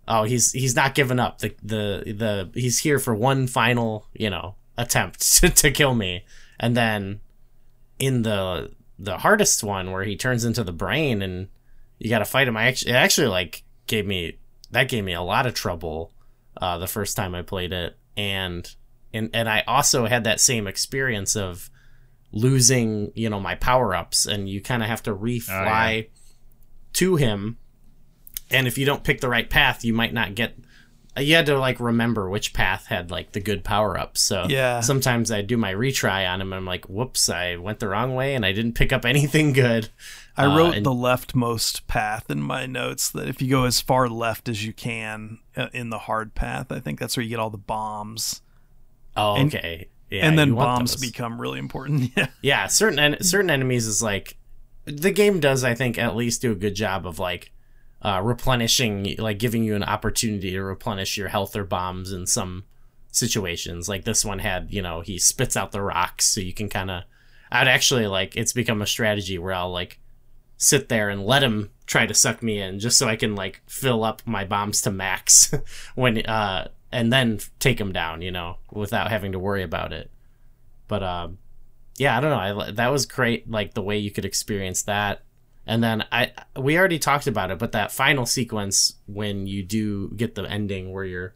oh 0.08 0.24
he's 0.24 0.52
he's 0.52 0.76
not 0.76 0.94
giving 0.94 1.20
up. 1.20 1.40
The 1.40 1.56
the 1.64 2.14
the 2.14 2.60
he's 2.60 2.80
here 2.80 3.00
for 3.00 3.16
one 3.16 3.48
final 3.48 4.08
you 4.14 4.30
know 4.30 4.56
attempt 4.78 5.22
to, 5.40 5.50
to 5.50 5.72
kill 5.72 5.96
me. 5.96 6.26
And 6.60 6.76
then 6.76 7.22
in 7.98 8.24
the 8.24 8.72
the 9.00 9.20
hardest 9.20 9.64
one 9.64 9.92
where 9.92 10.04
he 10.04 10.18
turns 10.18 10.44
into 10.44 10.64
the 10.64 10.74
brain 10.74 11.22
and 11.22 11.48
you 11.98 12.10
got 12.10 12.20
to 12.20 12.26
fight 12.26 12.48
him 12.48 12.56
i 12.56 12.66
actually 12.66 12.92
it 12.92 12.96
actually 12.96 13.28
like 13.28 13.64
gave 13.88 14.06
me 14.06 14.38
that 14.72 14.88
gave 14.88 15.04
me 15.04 15.14
a 15.14 15.22
lot 15.22 15.46
of 15.46 15.54
trouble 15.54 16.14
uh 16.62 16.78
the 16.78 16.88
first 16.88 17.16
time 17.16 17.36
i 17.36 17.42
played 17.42 17.74
it. 17.74 17.98
And 18.18 18.74
and 19.16 19.30
and 19.34 19.50
i 19.50 19.64
also 19.68 20.06
had 20.06 20.24
that 20.26 20.40
same 20.40 20.68
experience 20.68 21.36
of 21.36 21.70
losing 22.32 23.12
you 23.16 23.30
know 23.30 23.40
my 23.40 23.56
power-ups 23.56 24.26
and 24.26 24.50
you 24.50 24.62
kind 24.62 24.84
of 24.84 24.90
have 24.90 25.02
to 25.04 25.16
refly 25.16 26.08
to 26.94 27.16
him 27.16 27.58
and 28.52 28.68
if 28.68 28.78
you 28.78 28.86
don't 28.86 29.04
pick 29.04 29.22
the 29.22 29.30
right 29.30 29.50
path 29.50 29.84
you 29.86 29.94
might 29.94 30.14
not 30.14 30.36
get 30.36 30.56
you 31.18 31.34
had 31.34 31.46
to 31.46 31.58
like 31.58 31.80
remember 31.80 32.30
which 32.30 32.52
path 32.54 32.88
had 32.88 33.10
like 33.10 33.32
the 33.32 33.40
good 33.40 33.64
power 33.64 33.98
ups 33.98 34.20
so 34.22 34.46
Yeah. 34.50 34.82
sometimes 34.82 35.32
i 35.32 35.42
do 35.42 35.56
my 35.56 35.74
retry 35.74 36.30
on 36.30 36.42
him 36.42 36.52
and 36.52 36.58
i'm 36.58 36.66
like 36.66 36.86
whoops 36.90 37.30
i 37.30 37.56
went 37.56 37.80
the 37.80 37.88
wrong 37.88 38.16
way 38.16 38.36
and 38.36 38.46
i 38.46 38.52
didn't 38.52 38.74
pick 38.74 38.92
up 38.92 39.06
anything 39.06 39.54
good 39.54 39.90
I 40.38 40.46
Uh, 40.48 40.58
wrote 40.58 40.76
and- 40.76 40.86
the 40.86 40.92
leftmost 40.92 41.88
path 41.88 42.30
in 42.30 42.42
my 42.42 42.66
notes 42.66 43.10
that 43.12 43.30
if 43.30 43.42
you 43.42 43.50
go 43.50 43.64
as 43.64 43.80
far 43.80 44.10
left 44.10 44.50
as 44.50 44.66
you 44.66 44.74
can 44.74 45.40
uh, 45.56 45.68
in 45.72 45.90
the 45.92 46.00
hard 46.00 46.36
path, 46.36 46.74
I 46.74 46.82
think 46.82 47.00
that's 47.00 47.16
where 47.16 47.24
you 47.24 47.30
get 47.30 47.40
all 47.40 47.50
the 47.50 47.58
bombs. 47.58 48.42
Oh 49.16 49.36
and- 49.36 49.54
okay 49.54 49.90
yeah, 50.12 50.28
and 50.28 50.38
then 50.38 50.54
bombs 50.54 50.92
those. 50.94 51.02
become 51.02 51.42
really 51.42 51.58
important. 51.60 52.12
Yeah. 52.18 52.28
yeah 52.42 52.68
certain 52.68 53.00
en- 53.00 53.24
certain 53.24 53.50
enemies 53.50 53.88
is 53.88 54.02
like 54.04 54.38
the 54.86 55.12
game 55.12 55.40
does 55.40 55.64
i 55.64 55.74
think 55.74 55.98
at 55.98 56.16
least 56.16 56.42
do 56.44 56.52
a 56.52 56.56
good 56.56 56.76
job 56.76 57.08
of 57.08 57.18
like 57.18 57.52
uh 58.04 58.22
replenishing 58.24 59.16
like 59.18 59.40
giving 59.40 59.64
you 59.64 59.76
an 59.76 59.84
opportunity 59.84 60.52
to 60.52 60.62
replenish 60.62 61.18
your 61.18 61.30
health 61.30 61.56
or 61.56 61.64
bombs 61.64 62.12
in 62.12 62.28
some 62.28 62.66
situations 63.12 63.88
like 63.90 64.04
this 64.04 64.24
one 64.26 64.40
had 64.40 64.68
you 64.72 64.82
know 64.82 65.02
he 65.02 65.18
spits 65.18 65.56
out 65.58 65.72
the 65.72 65.82
rocks 65.82 66.26
so 66.26 66.40
you 66.42 66.54
can 66.54 66.70
kind 66.70 66.92
of 66.92 67.04
i'd 67.52 67.68
actually 67.68 68.06
like 68.08 68.36
it's 68.36 68.54
become 68.54 68.82
a 68.82 68.88
strategy 68.88 69.38
where 69.40 69.54
i'll 69.54 69.72
like 69.72 70.00
sit 70.58 70.88
there 70.90 71.10
and 71.10 71.26
let 71.26 71.42
him 71.44 71.72
try 71.88 72.06
to 72.06 72.14
suck 72.14 72.44
me 72.44 72.60
in 72.60 72.78
just 72.80 72.98
so 72.98 73.08
i 73.08 73.16
can 73.16 73.34
like 73.34 73.62
fill 73.68 74.04
up 74.04 74.22
my 74.26 74.44
bombs 74.46 74.82
to 74.82 74.92
max 74.92 75.54
when 75.96 76.24
uh 76.26 76.68
and 76.96 77.14
then 77.14 77.40
take 77.60 77.80
him 77.80 77.92
down 77.92 78.22
you 78.22 78.32
know 78.32 78.58
without 78.72 79.10
having 79.10 79.32
to 79.32 79.40
worry 79.40 79.64
about 79.64 79.94
it 79.94 80.10
but 80.88 81.04
um 81.04 81.38
yeah, 81.98 82.18
I 82.18 82.22
don't 82.22 82.32
know. 82.32 82.62
I 82.62 82.72
that 82.72 82.92
was 82.92 83.06
great. 83.06 83.50
Like 83.50 83.74
the 83.74 83.82
way 83.82 83.98
you 83.98 84.12
could 84.12 84.26
experience 84.26 84.84
that, 84.84 85.24
and 85.66 85.84
then 85.84 86.06
I 86.12 86.34
we 86.58 86.78
already 86.78 87.00
talked 87.00 87.28
about 87.28 87.52
it, 87.52 87.60
but 87.60 87.72
that 87.72 87.92
final 87.92 88.26
sequence 88.26 88.94
when 89.08 89.48
you 89.48 89.64
do 89.64 90.12
get 90.16 90.36
the 90.36 90.44
ending 90.44 90.92
where 90.92 91.06
you're 91.06 91.36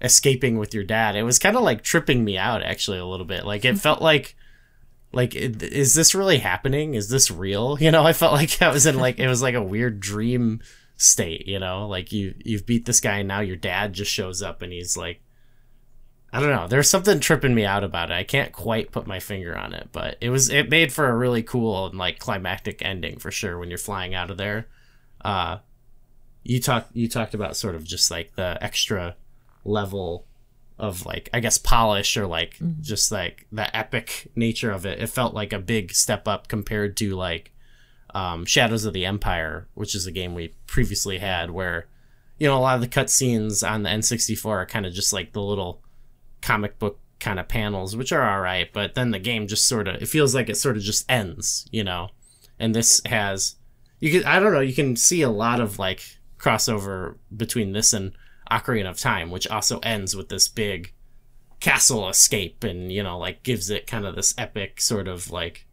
escaping 0.00 0.58
with 0.58 0.72
your 0.72 0.84
dad, 0.84 1.14
it 1.14 1.24
was 1.24 1.38
kind 1.38 1.56
of 1.56 1.62
like 1.62 1.82
tripping 1.82 2.24
me 2.24 2.38
out 2.38 2.62
actually 2.62 2.98
a 2.98 3.04
little 3.04 3.26
bit. 3.26 3.44
Like 3.44 3.64
it 3.64 3.78
felt 3.78 4.00
like 4.00 4.34
like 5.12 5.34
is 5.34 5.94
this 5.94 6.14
really 6.14 6.38
happening? 6.38 6.94
Is 6.94 7.10
this 7.10 7.30
real? 7.30 7.76
You 7.80 7.90
know, 7.90 8.04
I 8.04 8.14
felt 8.14 8.32
like 8.32 8.62
I 8.62 8.70
was 8.70 8.86
in 8.86 8.96
like 8.96 9.18
it 9.18 9.28
was 9.28 9.42
like 9.42 9.54
a 9.54 9.62
weird 9.62 10.00
dream 10.00 10.60
state. 10.98 11.46
You 11.46 11.58
know, 11.58 11.88
like 11.88 12.12
you 12.12 12.34
you've 12.44 12.66
beat 12.66 12.84
this 12.84 13.00
guy 13.00 13.18
and 13.18 13.28
now 13.28 13.40
your 13.40 13.56
dad 13.56 13.94
just 13.94 14.12
shows 14.12 14.42
up 14.42 14.60
and 14.60 14.72
he's 14.72 14.96
like 14.96 15.22
I 16.30 16.40
don't 16.40 16.50
know. 16.50 16.68
There's 16.68 16.90
something 16.90 17.20
tripping 17.20 17.54
me 17.54 17.64
out 17.64 17.84
about 17.84 18.10
it. 18.10 18.14
I 18.14 18.22
can't 18.22 18.52
quite 18.52 18.92
put 18.92 19.06
my 19.06 19.18
finger 19.18 19.56
on 19.56 19.72
it, 19.72 19.88
but 19.92 20.18
it 20.20 20.28
was 20.28 20.50
it 20.50 20.68
made 20.68 20.92
for 20.92 21.08
a 21.08 21.16
really 21.16 21.42
cool 21.42 21.86
and 21.86 21.96
like 21.96 22.18
climactic 22.18 22.84
ending 22.84 23.18
for 23.18 23.30
sure 23.30 23.58
when 23.58 23.70
you're 23.70 23.78
flying 23.78 24.14
out 24.14 24.30
of 24.30 24.36
there. 24.36 24.66
Uh 25.24 25.58
you 26.42 26.60
talked 26.60 26.94
you 26.94 27.08
talked 27.08 27.32
about 27.32 27.56
sort 27.56 27.74
of 27.74 27.84
just 27.84 28.10
like 28.10 28.34
the 28.34 28.58
extra 28.60 29.16
level 29.64 30.26
of 30.78 31.06
like 31.06 31.28
I 31.32 31.40
guess 31.40 31.58
polish 31.58 32.16
or 32.16 32.26
like 32.26 32.58
just 32.80 33.10
like 33.10 33.46
the 33.50 33.74
epic 33.74 34.30
nature 34.36 34.70
of 34.70 34.84
it. 34.84 35.00
It 35.00 35.08
felt 35.08 35.34
like 35.34 35.52
a 35.52 35.58
big 35.58 35.92
step 35.92 36.28
up 36.28 36.48
compared 36.48 36.96
to 36.98 37.16
like 37.16 37.52
um, 38.14 38.44
Shadows 38.44 38.84
of 38.84 38.92
the 38.92 39.06
Empire, 39.06 39.68
which 39.74 39.94
is 39.94 40.06
a 40.06 40.12
game 40.12 40.34
we 40.34 40.54
previously 40.66 41.18
had 41.18 41.50
where 41.50 41.86
you 42.38 42.46
know 42.46 42.56
a 42.56 42.60
lot 42.60 42.76
of 42.76 42.80
the 42.80 42.88
cutscenes 42.88 43.68
on 43.68 43.82
the 43.82 43.90
N64 43.90 44.46
are 44.46 44.66
kind 44.66 44.86
of 44.86 44.92
just 44.92 45.12
like 45.12 45.32
the 45.32 45.42
little 45.42 45.82
comic 46.40 46.78
book 46.78 47.00
kind 47.20 47.40
of 47.40 47.48
panels, 47.48 47.96
which 47.96 48.12
are 48.12 48.28
all 48.28 48.40
right, 48.40 48.72
but 48.72 48.94
then 48.94 49.10
the 49.10 49.18
game 49.18 49.46
just 49.46 49.66
sort 49.66 49.88
of 49.88 50.02
it 50.02 50.06
feels 50.06 50.34
like 50.34 50.48
it 50.48 50.56
sort 50.56 50.76
of 50.76 50.82
just 50.82 51.10
ends, 51.10 51.68
you 51.70 51.84
know. 51.84 52.08
And 52.58 52.74
this 52.74 53.00
has 53.06 53.56
you 54.00 54.10
can 54.10 54.24
I 54.24 54.40
don't 54.40 54.52
know, 54.52 54.60
you 54.60 54.74
can 54.74 54.96
see 54.96 55.22
a 55.22 55.30
lot 55.30 55.60
of 55.60 55.78
like 55.78 56.02
crossover 56.38 57.16
between 57.36 57.72
this 57.72 57.92
and 57.92 58.12
Ocarina 58.50 58.90
of 58.90 58.98
Time, 58.98 59.30
which 59.30 59.48
also 59.48 59.78
ends 59.80 60.16
with 60.16 60.28
this 60.28 60.48
big 60.48 60.92
castle 61.60 62.08
escape 62.08 62.62
and 62.62 62.92
you 62.92 63.02
know 63.02 63.18
like 63.18 63.42
gives 63.42 63.68
it 63.68 63.86
kind 63.86 64.06
of 64.06 64.14
this 64.14 64.32
epic 64.38 64.80
sort 64.80 65.08
of 65.08 65.30
like 65.32 65.66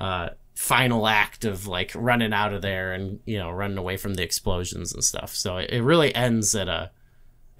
uh 0.00 0.30
final 0.60 1.06
act 1.06 1.44
of 1.44 1.68
like 1.68 1.92
running 1.94 2.32
out 2.32 2.52
of 2.52 2.62
there 2.62 2.92
and 2.92 3.20
you 3.24 3.38
know 3.38 3.48
running 3.48 3.78
away 3.78 3.96
from 3.96 4.14
the 4.14 4.24
explosions 4.24 4.92
and 4.92 5.04
stuff 5.04 5.32
so 5.32 5.56
it, 5.56 5.70
it 5.70 5.82
really 5.84 6.12
ends 6.16 6.52
at 6.56 6.66
a 6.68 6.90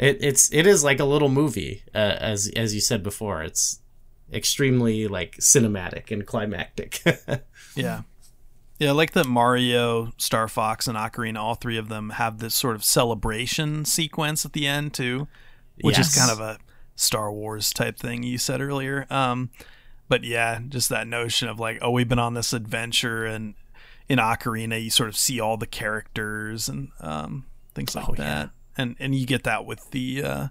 it, 0.00 0.18
it's 0.20 0.52
it 0.52 0.66
is 0.66 0.82
like 0.82 0.98
a 0.98 1.04
little 1.04 1.28
movie 1.28 1.84
uh, 1.94 2.16
as 2.18 2.50
as 2.56 2.74
you 2.74 2.80
said 2.80 3.00
before 3.04 3.40
it's 3.44 3.78
extremely 4.32 5.06
like 5.06 5.36
cinematic 5.36 6.10
and 6.10 6.26
climactic 6.26 7.00
Yeah. 7.76 8.02
Yeah, 8.80 8.88
I 8.90 8.92
like 8.92 9.12
that 9.12 9.26
Mario, 9.26 10.12
Star 10.18 10.46
Fox, 10.48 10.86
and 10.86 10.96
Ocarina, 10.96 11.38
all 11.38 11.54
three 11.56 11.78
of 11.78 11.88
them 11.88 12.10
have 12.10 12.38
this 12.38 12.54
sort 12.54 12.76
of 12.76 12.84
celebration 12.84 13.84
sequence 13.84 14.44
at 14.44 14.52
the 14.52 14.66
end 14.68 14.94
too, 14.94 15.26
which 15.82 15.96
Yes. 15.96 16.10
is 16.10 16.18
kind 16.18 16.30
of 16.30 16.38
a 16.40 16.58
Star 16.94 17.32
Wars 17.32 17.72
type 17.72 17.96
thing 17.98 18.22
you 18.22 18.38
said 18.38 18.60
earlier. 18.60 19.06
Um, 19.10 19.50
but 20.08 20.24
yeah, 20.24 20.60
just 20.68 20.88
that 20.88 21.06
notion 21.06 21.48
of 21.48 21.58
like, 21.60 21.78
oh, 21.82 21.90
we've 21.90 22.08
been 22.08 22.18
on 22.18 22.34
this 22.34 22.52
adventure, 22.52 23.24
and 23.26 23.54
in 24.08 24.18
Ocarina, 24.18 24.82
you 24.82 24.90
sort 24.90 25.08
of 25.08 25.16
see 25.16 25.38
all 25.40 25.56
the 25.56 25.66
characters 25.66 26.68
and 26.68 26.90
um, 27.00 27.46
things 27.74 27.94
like 27.94 28.08
Oh, 28.08 28.14
that, 28.14 28.50
and 28.76 28.96
and 28.98 29.14
you 29.14 29.26
get 29.26 29.44
that 29.44 29.64
with 29.66 29.90
the, 29.90 30.22
uh, 30.22 30.48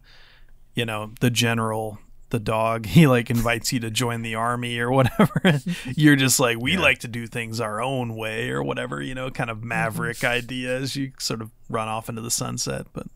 you 0.76 0.86
know, 0.86 1.12
the 1.20 1.30
general. 1.30 2.00
The 2.30 2.40
dog, 2.40 2.86
he 2.98 3.08
like 3.08 3.30
invites 3.30 3.72
you 3.72 3.80
to 3.80 3.90
join 3.90 4.22
the 4.22 4.36
army 4.36 4.78
or 4.80 4.92
whatever. 4.92 5.62
You're 5.96 6.18
just 6.18 6.42
like, 6.42 6.60
we 6.60 6.76
like 6.76 6.98
to 7.00 7.08
do 7.08 7.26
things 7.26 7.62
our 7.62 7.82
own 7.82 8.18
way 8.18 8.50
or 8.50 8.62
whatever, 8.62 9.02
you 9.02 9.16
know, 9.16 9.32
kind 9.32 9.50
of 9.50 9.64
maverick 9.64 10.26
ideas. 10.26 10.98
you 10.98 11.14
sort 11.20 11.42
of 11.42 11.52
run 11.70 11.88
off 11.88 12.10
into 12.10 12.22
the 12.22 12.30
sunset. 12.30 12.86
But 12.92 13.08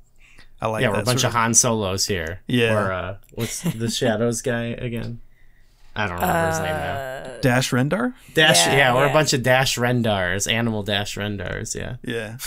I 0.62 0.68
like 0.68 0.84
yeah 0.84 0.92
that 0.92 0.96
we're 0.96 1.02
a 1.02 1.04
bunch 1.04 1.20
sort 1.22 1.34
of 1.34 1.36
Han 1.42 1.54
Solos 1.54 2.06
here 2.06 2.40
Yeah. 2.48 2.74
or 2.74 2.92
uh 2.94 3.18
what's 3.34 3.64
the 3.64 3.90
Shadows 3.92 4.42
guy 4.42 4.68
again 4.68 5.20
I 5.96 6.08
don't 6.08 6.16
remember 6.16 6.48
his 6.50 6.60
name 6.60 6.68
now. 6.68 7.38
Dash 7.42 7.72
Rendar. 7.72 8.14
Dash 8.34 8.66
yeah, 8.68 8.78
Yeah, 8.78 8.94
we're 8.96 9.08
a 9.08 9.14
bunch 9.14 9.34
of 9.34 9.44
Dash 9.44 9.78
Rendars 9.78 10.52
animal 10.52 10.84
Dash 10.84 11.18
Rendars 11.18 11.76
yeah. 11.76 11.98
Yeah, 12.04 12.38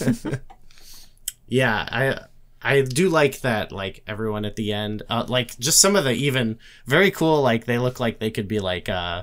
yeah 1.50 1.88
i 1.90 2.20
i 2.60 2.82
do 2.82 3.08
like 3.08 3.40
that 3.40 3.72
like 3.72 4.02
everyone 4.06 4.44
at 4.44 4.54
the 4.56 4.72
end 4.72 5.02
uh, 5.08 5.24
like 5.28 5.58
just 5.58 5.80
some 5.80 5.96
of 5.96 6.04
the 6.04 6.12
even 6.12 6.58
very 6.84 7.10
cool 7.10 7.40
like 7.40 7.64
they 7.64 7.78
look 7.78 8.00
like 8.00 8.18
they 8.18 8.30
could 8.30 8.46
be 8.46 8.60
like 8.60 8.88
uh 8.90 9.22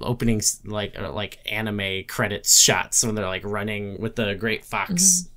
openings 0.00 0.60
like 0.64 0.98
uh, 0.98 1.12
like 1.12 1.38
anime 1.48 2.02
credits 2.08 2.58
shots 2.58 3.04
when 3.04 3.14
they're 3.14 3.26
like 3.26 3.44
running 3.44 4.00
with 4.00 4.16
the 4.16 4.34
great 4.34 4.64
fox 4.64 5.28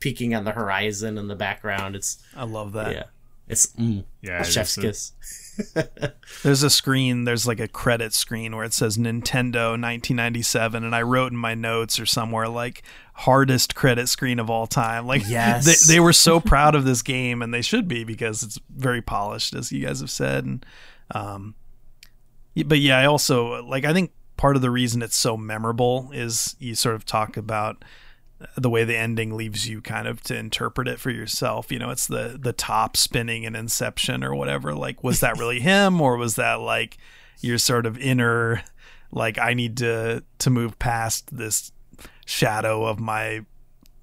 peeking 0.00 0.34
on 0.34 0.44
the 0.44 0.52
horizon 0.52 1.18
in 1.18 1.28
the 1.28 1.34
background. 1.34 1.96
It's 1.96 2.22
I 2.36 2.44
love 2.44 2.72
that. 2.72 2.92
yeah 2.92 3.04
it's 3.48 3.68
mm, 3.68 4.04
Yeah, 4.20 4.40
it 4.40 4.46
chef's 4.46 4.76
is 4.76 4.84
kiss 4.84 5.12
There's 6.42 6.62
a 6.62 6.70
screen, 6.70 7.24
there's 7.24 7.46
like 7.46 7.60
a 7.60 7.68
credit 7.68 8.12
screen 8.14 8.54
where 8.56 8.64
it 8.64 8.72
says 8.72 8.96
Nintendo 8.96 9.70
1997, 9.70 10.84
and 10.84 10.94
I 10.94 11.02
wrote 11.02 11.32
in 11.32 11.38
my 11.38 11.54
notes 11.54 11.98
or 11.98 12.06
somewhere 12.06 12.48
like 12.48 12.82
hardest 13.14 13.74
credit 13.74 14.08
screen 14.08 14.38
of 14.38 14.50
all 14.50 14.66
time. 14.66 15.06
Like, 15.06 15.28
Yes. 15.28 15.86
they, 15.86 15.94
they 15.94 16.00
were 16.00 16.12
so 16.12 16.40
proud 16.40 16.74
of 16.74 16.84
this 16.84 17.02
game, 17.02 17.42
and 17.42 17.52
they 17.54 17.62
should 17.62 17.88
be 17.88 18.04
because 18.04 18.42
it's 18.42 18.58
very 18.74 19.02
polished, 19.02 19.54
as 19.54 19.72
you 19.72 19.84
guys 19.86 20.00
have 20.00 20.10
said. 20.10 20.44
And, 20.44 20.66
um, 21.12 21.54
but 22.66 22.78
yeah, 22.78 22.98
I 22.98 23.06
also 23.06 23.62
like, 23.64 23.84
I 23.84 23.92
think 23.92 24.12
part 24.36 24.56
of 24.56 24.62
the 24.62 24.70
reason 24.70 25.02
it's 25.02 25.16
so 25.16 25.36
memorable 25.36 26.10
is 26.12 26.56
you 26.58 26.74
sort 26.74 26.94
of 26.94 27.04
talk 27.06 27.36
about 27.36 27.82
the 28.56 28.70
way 28.70 28.84
the 28.84 28.96
ending 28.96 29.36
leaves 29.36 29.68
you 29.68 29.80
kind 29.80 30.08
of 30.08 30.22
to 30.22 30.36
interpret 30.36 30.88
it 30.88 31.00
for 31.00 31.10
yourself. 31.10 31.70
You 31.70 31.78
know, 31.78 31.90
it's 31.90 32.06
the 32.06 32.38
the 32.40 32.52
top 32.52 32.96
spinning 32.96 33.44
in 33.44 33.54
Inception 33.54 34.24
or 34.24 34.34
whatever. 34.34 34.74
Like, 34.74 35.02
was 35.04 35.20
that 35.20 35.38
really 35.38 35.60
him, 35.60 36.00
or 36.00 36.16
was 36.16 36.36
that 36.36 36.60
like 36.60 36.98
your 37.40 37.58
sort 37.58 37.86
of 37.86 37.98
inner, 37.98 38.62
like 39.10 39.38
I 39.38 39.54
need 39.54 39.76
to 39.78 40.24
to 40.38 40.50
move 40.50 40.78
past 40.78 41.36
this 41.36 41.72
shadow 42.24 42.84
of 42.84 42.98
my, 42.98 43.44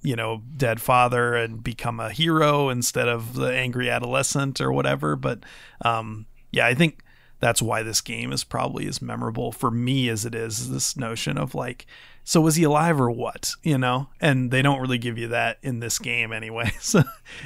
you 0.02 0.16
know, 0.16 0.42
dead 0.56 0.82
father 0.82 1.36
and 1.36 1.64
become 1.64 2.00
a 2.00 2.12
hero 2.12 2.70
instead 2.70 3.08
of 3.08 3.36
the 3.36 3.54
angry 3.54 3.90
adolescent 3.90 4.62
or 4.62 4.72
whatever. 4.72 5.16
But 5.16 5.40
um, 5.84 6.26
yeah, 6.52 6.66
I 6.66 6.74
think 6.74 7.04
that's 7.40 7.62
why 7.62 7.84
this 7.84 8.00
game 8.00 8.32
is 8.32 8.46
probably 8.46 8.88
as 8.88 9.02
memorable 9.02 9.52
for 9.52 9.70
me 9.70 10.08
as 10.08 10.24
it 10.24 10.34
is. 10.34 10.70
This 10.70 10.96
notion 10.96 11.38
of 11.38 11.54
like 11.54 11.86
so 12.26 12.40
was 12.40 12.56
he 12.56 12.64
alive 12.64 13.00
or 13.02 13.12
what? 13.12 13.54
You 13.64 13.78
know, 13.78 14.10
and 14.22 14.50
they 14.50 14.62
don't 14.62 14.80
really 14.80 14.98
give 14.98 15.18
you 15.18 15.28
that 15.30 15.58
in 15.62 15.80
this 15.80 16.00
game 16.00 16.32
anyway. 16.32 16.72
So 16.84 17.04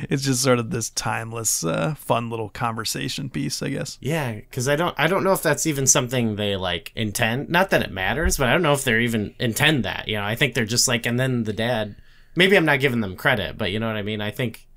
it's 0.09 0.23
just 0.23 0.41
sort 0.41 0.57
of 0.57 0.71
this 0.71 0.89
timeless, 0.89 1.63
uh, 1.63 1.93
fun 1.95 2.29
little 2.29 2.49
conversation 2.49 3.29
piece, 3.29 3.61
I 3.61 3.69
guess. 3.69 3.97
Yeah, 4.01 4.33
because 4.33 4.67
I 4.67 4.75
don't, 4.75 4.95
I 4.97 5.07
don't 5.07 5.23
know 5.23 5.31
if 5.31 5.43
that's 5.43 5.65
even 5.67 5.85
something 5.85 6.35
they 6.35 6.55
like 6.55 6.91
intend. 6.95 7.49
Not 7.49 7.69
that 7.69 7.83
it 7.83 7.91
matters, 7.91 8.37
but 8.37 8.47
I 8.47 8.51
don't 8.51 8.63
know 8.63 8.73
if 8.73 8.83
they're 8.83 8.99
even 8.99 9.35
intend 9.39 9.85
that. 9.85 10.07
You 10.07 10.17
know, 10.17 10.23
I 10.23 10.35
think 10.35 10.53
they're 10.53 10.65
just 10.65 10.87
like, 10.87 11.05
and 11.05 11.19
then 11.19 11.43
the 11.43 11.53
dad. 11.53 11.95
Maybe 12.35 12.57
I'm 12.57 12.65
not 12.65 12.79
giving 12.79 13.01
them 13.01 13.15
credit, 13.15 13.57
but 13.57 13.71
you 13.71 13.79
know 13.79 13.87
what 13.87 13.95
I 13.95 14.03
mean. 14.03 14.21
I 14.21 14.31
think 14.31 14.67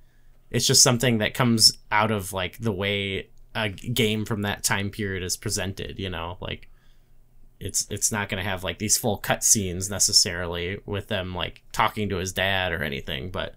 it's 0.51 0.67
just 0.67 0.83
something 0.83 1.19
that 1.19 1.35
comes 1.35 1.77
out 1.91 2.11
of 2.11 2.33
like 2.33 2.59
the 2.59 2.73
way 2.73 3.31
a 3.55 3.69
game 3.71 4.25
from 4.25 4.43
that 4.43 4.63
time 4.63 4.91
period 4.91 5.23
is 5.23 5.37
presented. 5.37 5.99
You 5.99 6.11
know, 6.11 6.37
like 6.41 6.70
it's 7.61 7.87
it's 7.91 8.11
not 8.11 8.29
going 8.29 8.43
to 8.43 8.49
have 8.49 8.65
like 8.65 8.79
these 8.79 8.97
full 8.97 9.19
cut 9.19 9.45
scenes 9.45 9.91
necessarily 9.91 10.81
with 10.87 11.09
them 11.09 11.35
like 11.35 11.63
talking 11.73 12.09
to 12.09 12.17
his 12.17 12.33
dad 12.33 12.73
or 12.73 12.83
anything 12.83 13.31
but 13.31 13.55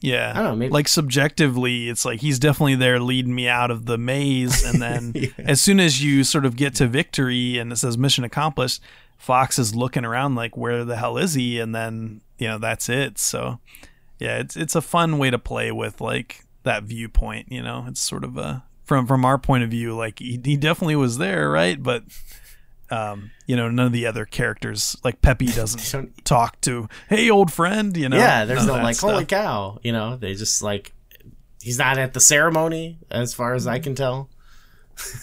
yeah. 0.00 0.30
I 0.30 0.34
don't 0.34 0.44
know 0.44 0.56
maybe 0.56 0.72
like 0.72 0.88
subjectively 0.88 1.88
it's 1.88 2.04
like 2.04 2.20
he's 2.20 2.38
definitely 2.38 2.74
there 2.74 3.00
leading 3.00 3.34
me 3.34 3.48
out 3.48 3.70
of 3.70 3.86
the 3.86 3.96
maze 3.96 4.62
and 4.64 4.80
then 4.80 5.12
yeah. 5.14 5.28
as 5.38 5.60
soon 5.60 5.80
as 5.80 6.02
you 6.02 6.22
sort 6.22 6.44
of 6.44 6.56
get 6.56 6.74
to 6.76 6.86
victory 6.86 7.58
and 7.58 7.72
it 7.72 7.76
says 7.76 7.96
mission 7.96 8.22
accomplished 8.22 8.82
fox 9.16 9.58
is 9.58 9.74
looking 9.74 10.04
around 10.04 10.34
like 10.34 10.56
where 10.56 10.84
the 10.84 10.96
hell 10.96 11.16
is 11.16 11.34
he? 11.34 11.58
And 11.58 11.74
then 11.74 12.20
you 12.38 12.46
know 12.46 12.58
that's 12.58 12.88
it. 12.88 13.18
So 13.18 13.58
yeah 14.18 14.38
it's 14.38 14.56
it's 14.56 14.74
a 14.74 14.82
fun 14.82 15.18
way 15.18 15.30
to 15.30 15.38
play 15.38 15.72
with 15.72 16.00
like 16.00 16.44
that 16.62 16.84
viewpoint 16.84 17.50
you 17.50 17.62
know? 17.62 17.86
It's 17.88 18.00
sort 18.00 18.24
of 18.24 18.36
a 18.36 18.64
from 18.84 19.06
from 19.06 19.24
our 19.24 19.38
point 19.38 19.64
of 19.64 19.70
view 19.70 19.96
like 19.96 20.18
he, 20.18 20.38
he 20.44 20.56
definitely 20.56 20.96
was 20.96 21.16
there 21.16 21.48
right? 21.50 21.82
But 21.82 22.04
um, 22.90 23.30
you 23.46 23.56
know, 23.56 23.68
none 23.68 23.86
of 23.86 23.92
the 23.92 24.06
other 24.06 24.24
characters 24.24 24.96
like 25.04 25.20
Peppy 25.20 25.46
doesn't 25.54 26.24
talk 26.24 26.60
to, 26.62 26.88
"Hey, 27.08 27.30
old 27.30 27.52
friend," 27.52 27.96
you 27.96 28.08
know. 28.08 28.16
Yeah, 28.16 28.44
there's 28.44 28.66
no 28.66 28.74
like, 28.74 28.96
stuff. 28.96 29.10
"Holy 29.10 29.24
cow," 29.24 29.78
you 29.82 29.92
know. 29.92 30.16
They 30.16 30.34
just 30.34 30.62
like 30.62 30.92
he's 31.60 31.78
not 31.78 31.98
at 31.98 32.14
the 32.14 32.20
ceremony, 32.20 32.98
as 33.10 33.34
far 33.34 33.54
as 33.54 33.66
I 33.66 33.78
can 33.78 33.94
tell. 33.94 34.30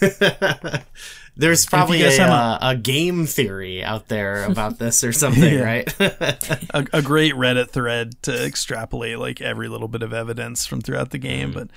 there's 1.36 1.66
probably 1.66 2.02
a, 2.02 2.22
a, 2.22 2.58
a, 2.60 2.76
game 2.76 3.26
theory 3.26 3.82
out 3.82 4.06
there 4.08 4.44
about 4.44 4.78
this 4.78 5.02
or 5.02 5.12
something, 5.12 5.60
right? 5.60 5.92
a, 6.00 6.86
a, 6.92 7.02
great 7.02 7.34
Reddit 7.34 7.70
thread 7.70 8.22
to 8.22 8.44
extrapolate 8.44 9.18
like 9.18 9.40
every 9.40 9.68
little 9.68 9.88
bit 9.88 10.02
of 10.02 10.12
evidence 10.12 10.64
from 10.64 10.80
throughout 10.80 11.10
the 11.10 11.18
game. 11.18 11.50
Mm. 11.50 11.54
But 11.54 11.68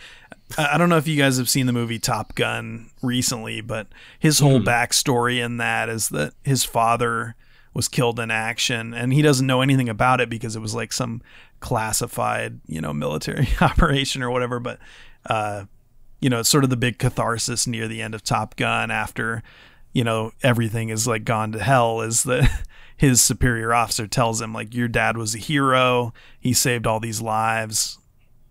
I 0.58 0.78
don't 0.78 0.90
know 0.90 0.98
if 0.98 1.08
you 1.08 1.18
guys 1.18 1.38
have 1.38 1.50
seen 1.50 1.66
the 1.66 1.74
movie 1.74 2.00
Top 2.00 2.34
Gun 2.36 2.90
recently, 3.02 3.60
but 3.60 3.88
his 4.18 4.40
whole 4.40 4.60
mm. 4.60 4.66
backstory 4.66 5.44
in 5.44 5.58
that 5.58 5.90
is 5.90 6.10
that 6.10 6.34
his 6.44 6.64
father 6.64 7.36
was 7.74 7.88
killed 7.88 8.20
in 8.20 8.32
action 8.32 8.94
and 8.94 9.14
he 9.14 9.22
doesn't 9.22 9.46
know 9.46 9.62
anything 9.62 9.90
about 9.90 10.22
it 10.22 10.30
because 10.30 10.56
it 10.56 10.62
was 10.62 10.74
like 10.74 10.94
some 10.94 11.22
classified, 11.60 12.62
you 12.66 12.80
know, 12.80 12.94
military 12.94 13.50
operation 13.60 14.24
or 14.24 14.32
whatever. 14.32 14.60
But, 14.60 14.80
uh, 15.26 15.66
you 16.22 16.30
know, 16.30 16.40
it's 16.40 16.50
sort 16.50 16.64
of 16.64 16.70
the 16.70 16.78
big 16.78 16.98
catharsis 16.98 17.68
near 17.68 17.88
the 17.88 18.02
end 18.02 18.16
of 18.16 18.24
Top 18.24 18.56
Gun 18.56 18.90
after, 18.90 19.44
you 19.92 20.04
know, 20.04 20.32
everything 20.44 20.90
is 20.90 21.08
like 21.08 21.26
gone 21.26 21.52
to 21.52 21.60
hell 21.60 22.00
is 22.02 22.24
that 22.24 22.50
his 22.98 23.22
superior 23.22 23.74
officer 23.74 24.08
tells 24.08 24.42
him 24.42 24.54
like 24.54 24.74
your 24.74 24.88
dad 24.88 25.18
was 25.18 25.36
a 25.36 25.40
hero, 25.40 26.14
he 26.40 26.54
saved 26.54 26.88
all 26.88 27.02
these 27.02 27.22
lives 27.22 28.00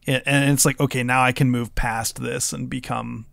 and 0.06 0.50
it's 0.50 0.64
like 0.64 0.78
okay 0.80 1.02
now 1.02 1.22
i 1.22 1.32
can 1.32 1.50
move 1.50 1.74
past 1.74 2.20
this 2.22 2.52
and 2.52 2.70
become 2.70 3.26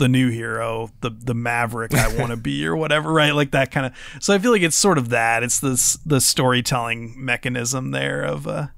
the 0.00 0.08
new 0.08 0.30
hero 0.30 0.88
the 1.02 1.10
the 1.10 1.34
maverick 1.34 1.92
i 1.94 2.16
want 2.16 2.30
to 2.30 2.36
be 2.36 2.66
or 2.66 2.74
whatever 2.74 3.12
right? 3.12 3.34
Like 3.34 3.50
that 3.50 3.70
kind 3.70 3.86
of 3.86 3.92
so 4.18 4.34
i 4.34 4.38
feel 4.38 4.50
like 4.50 4.62
it's 4.62 4.76
sort 4.76 4.96
of 4.96 5.10
that. 5.10 5.42
It's 5.42 5.60
this 5.60 5.98
the 6.06 6.20
storytelling 6.22 7.14
mechanism 7.22 7.90
there 7.90 8.22
of 8.22 8.48
uh 8.48 8.68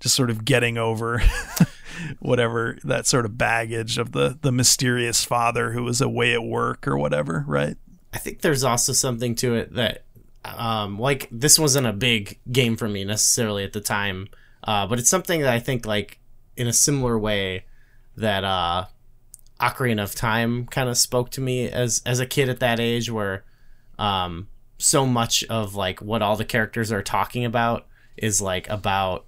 just 0.00 0.14
sort 0.14 0.30
of 0.30 0.44
getting 0.44 0.78
over 0.78 1.22
whatever 2.18 2.78
that 2.82 3.06
sort 3.06 3.26
of 3.26 3.36
baggage 3.36 3.98
of 3.98 4.12
the 4.12 4.38
the 4.40 4.50
mysterious 4.50 5.22
father 5.22 5.72
who 5.72 5.82
was 5.82 6.00
away 6.00 6.32
at 6.32 6.42
work 6.42 6.88
or 6.88 6.96
whatever 6.96 7.44
right? 7.46 7.76
I 8.14 8.18
think 8.18 8.40
there's 8.40 8.64
also 8.64 8.94
something 8.94 9.34
to 9.36 9.54
it 9.54 9.74
that 9.74 10.04
um 10.46 10.98
like 10.98 11.28
this 11.30 11.58
wasn't 11.58 11.86
a 11.86 11.92
big 11.92 12.38
game 12.50 12.76
for 12.76 12.88
me 12.88 13.04
necessarily 13.04 13.64
at 13.64 13.74
the 13.74 13.82
time 13.82 14.28
uh 14.64 14.86
but 14.86 14.98
it's 14.98 15.10
something 15.10 15.42
that 15.42 15.52
i 15.52 15.58
think 15.58 15.84
like 15.84 16.18
in 16.56 16.66
a 16.66 16.72
similar 16.72 17.18
way 17.18 17.64
that 18.16 18.44
uh 18.44 18.86
Ocarina 19.60 20.02
of 20.02 20.14
Time 20.14 20.66
kind 20.66 20.88
of 20.88 20.96
spoke 20.96 21.30
to 21.30 21.40
me 21.40 21.68
as 21.68 22.02
as 22.04 22.20
a 22.20 22.26
kid 22.26 22.48
at 22.48 22.60
that 22.60 22.80
age 22.80 23.10
where 23.10 23.44
um 23.98 24.48
so 24.78 25.06
much 25.06 25.44
of 25.44 25.74
like 25.74 26.00
what 26.00 26.22
all 26.22 26.36
the 26.36 26.44
characters 26.44 26.90
are 26.90 27.02
talking 27.02 27.44
about 27.44 27.86
is 28.16 28.40
like 28.40 28.68
about 28.68 29.26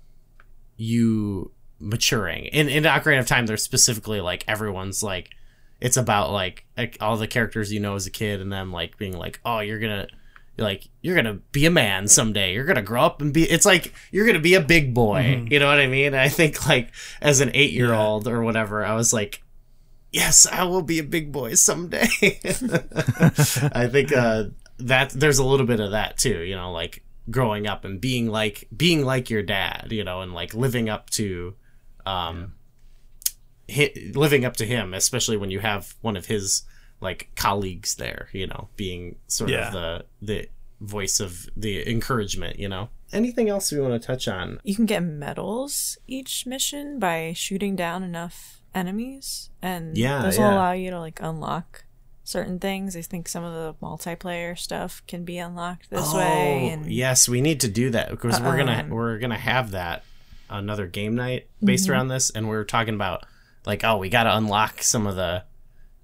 you 0.76 1.52
maturing. 1.78 2.46
In 2.46 2.68
in 2.68 2.84
Ocarina 2.84 3.20
of 3.20 3.26
Time 3.26 3.46
there's 3.46 3.62
specifically 3.62 4.20
like 4.20 4.44
everyone's 4.46 5.02
like 5.02 5.30
it's 5.78 5.98
about 5.98 6.30
like, 6.30 6.64
all 7.00 7.18
the 7.18 7.26
characters 7.26 7.70
you 7.70 7.80
know 7.80 7.96
as 7.96 8.06
a 8.06 8.10
kid 8.10 8.40
and 8.40 8.50
them 8.50 8.72
like 8.72 8.96
being 8.96 9.16
like, 9.16 9.40
"Oh, 9.44 9.60
you're 9.60 9.78
going 9.78 10.06
to 10.56 10.64
like 10.64 10.88
you're 11.02 11.16
gonna 11.16 11.38
be 11.52 11.66
a 11.66 11.70
man 11.70 12.08
someday. 12.08 12.54
You're 12.54 12.64
gonna 12.64 12.82
grow 12.82 13.02
up 13.02 13.20
and 13.20 13.32
be 13.32 13.44
it's 13.44 13.66
like 13.66 13.92
you're 14.10 14.26
gonna 14.26 14.38
be 14.40 14.54
a 14.54 14.60
big 14.60 14.94
boy. 14.94 15.22
Mm-hmm. 15.22 15.52
you 15.52 15.58
know 15.58 15.66
what 15.66 15.78
i 15.78 15.86
mean? 15.86 16.14
I 16.14 16.28
think 16.28 16.66
like 16.66 16.92
as 17.20 17.40
an 17.40 17.50
eight 17.54 17.72
year 17.72 17.92
old 17.92 18.28
or 18.28 18.42
whatever 18.42 18.84
i 18.84 18.94
was 18.94 19.12
like 19.12 19.42
yes 20.12 20.46
i 20.46 20.64
will 20.64 20.82
be 20.82 20.98
a 20.98 21.04
big 21.04 21.32
boy 21.32 21.54
someday. 21.54 22.06
I 22.22 23.88
think 23.90 24.12
uh 24.12 24.44
that 24.78 25.10
there's 25.10 25.38
a 25.38 25.44
little 25.44 25.66
bit 25.66 25.80
of 25.80 25.92
that 25.92 26.18
too 26.18 26.40
you 26.40 26.54
know 26.54 26.72
like 26.72 27.02
growing 27.30 27.66
up 27.66 27.84
and 27.84 28.00
being 28.00 28.28
like 28.28 28.68
being 28.76 29.04
like 29.04 29.30
your 29.30 29.42
dad 29.42 29.88
you 29.90 30.04
know 30.04 30.20
and 30.20 30.32
like 30.32 30.54
living 30.54 30.88
up 30.88 31.10
to 31.10 31.54
um 32.04 32.54
yeah. 33.68 33.88
hi, 33.88 34.12
living 34.14 34.44
up 34.44 34.56
to 34.56 34.66
him 34.66 34.94
especially 34.94 35.36
when 35.36 35.50
you 35.50 35.60
have 35.60 35.94
one 36.02 36.16
of 36.16 36.26
his 36.26 36.62
like 37.06 37.30
colleagues 37.36 37.94
there, 37.94 38.28
you 38.32 38.48
know, 38.48 38.68
being 38.76 39.16
sort 39.28 39.50
yeah. 39.50 39.68
of 39.68 39.72
the 39.72 40.04
the 40.20 40.48
voice 40.80 41.20
of 41.20 41.48
the 41.56 41.88
encouragement, 41.88 42.58
you 42.58 42.68
know. 42.68 42.88
Anything 43.12 43.48
else 43.48 43.70
we 43.70 43.78
want 43.78 44.00
to 44.00 44.04
touch 44.04 44.26
on? 44.26 44.58
You 44.64 44.74
can 44.74 44.84
get 44.84 45.04
medals 45.04 45.96
each 46.08 46.46
mission 46.46 46.98
by 46.98 47.32
shooting 47.36 47.76
down 47.76 48.02
enough 48.02 48.60
enemies, 48.74 49.50
and 49.62 49.96
yeah, 49.96 50.22
those 50.22 50.36
yeah. 50.36 50.48
will 50.48 50.54
allow 50.56 50.72
you 50.72 50.90
to 50.90 50.98
like 50.98 51.20
unlock 51.22 51.84
certain 52.24 52.58
things. 52.58 52.96
I 52.96 53.02
think 53.02 53.28
some 53.28 53.44
of 53.44 53.54
the 53.54 53.74
multiplayer 53.80 54.58
stuff 54.58 55.02
can 55.06 55.24
be 55.24 55.38
unlocked 55.38 55.88
this 55.90 56.12
oh, 56.12 56.18
way. 56.18 56.70
And 56.70 56.90
yes, 56.90 57.28
we 57.28 57.40
need 57.40 57.60
to 57.60 57.68
do 57.68 57.90
that 57.90 58.10
because 58.10 58.40
we're 58.40 58.56
gonna 58.56 58.80
um, 58.80 58.90
we're 58.90 59.18
gonna 59.18 59.38
have 59.38 59.70
that 59.70 60.02
another 60.50 60.88
game 60.88 61.14
night 61.14 61.46
based 61.62 61.84
mm-hmm. 61.84 61.92
around 61.92 62.08
this, 62.08 62.30
and 62.30 62.48
we 62.48 62.56
are 62.56 62.64
talking 62.64 62.94
about 62.94 63.24
like 63.64 63.84
oh 63.84 63.98
we 63.98 64.08
got 64.08 64.24
to 64.24 64.36
unlock 64.36 64.82
some 64.82 65.06
of 65.06 65.14
the 65.14 65.44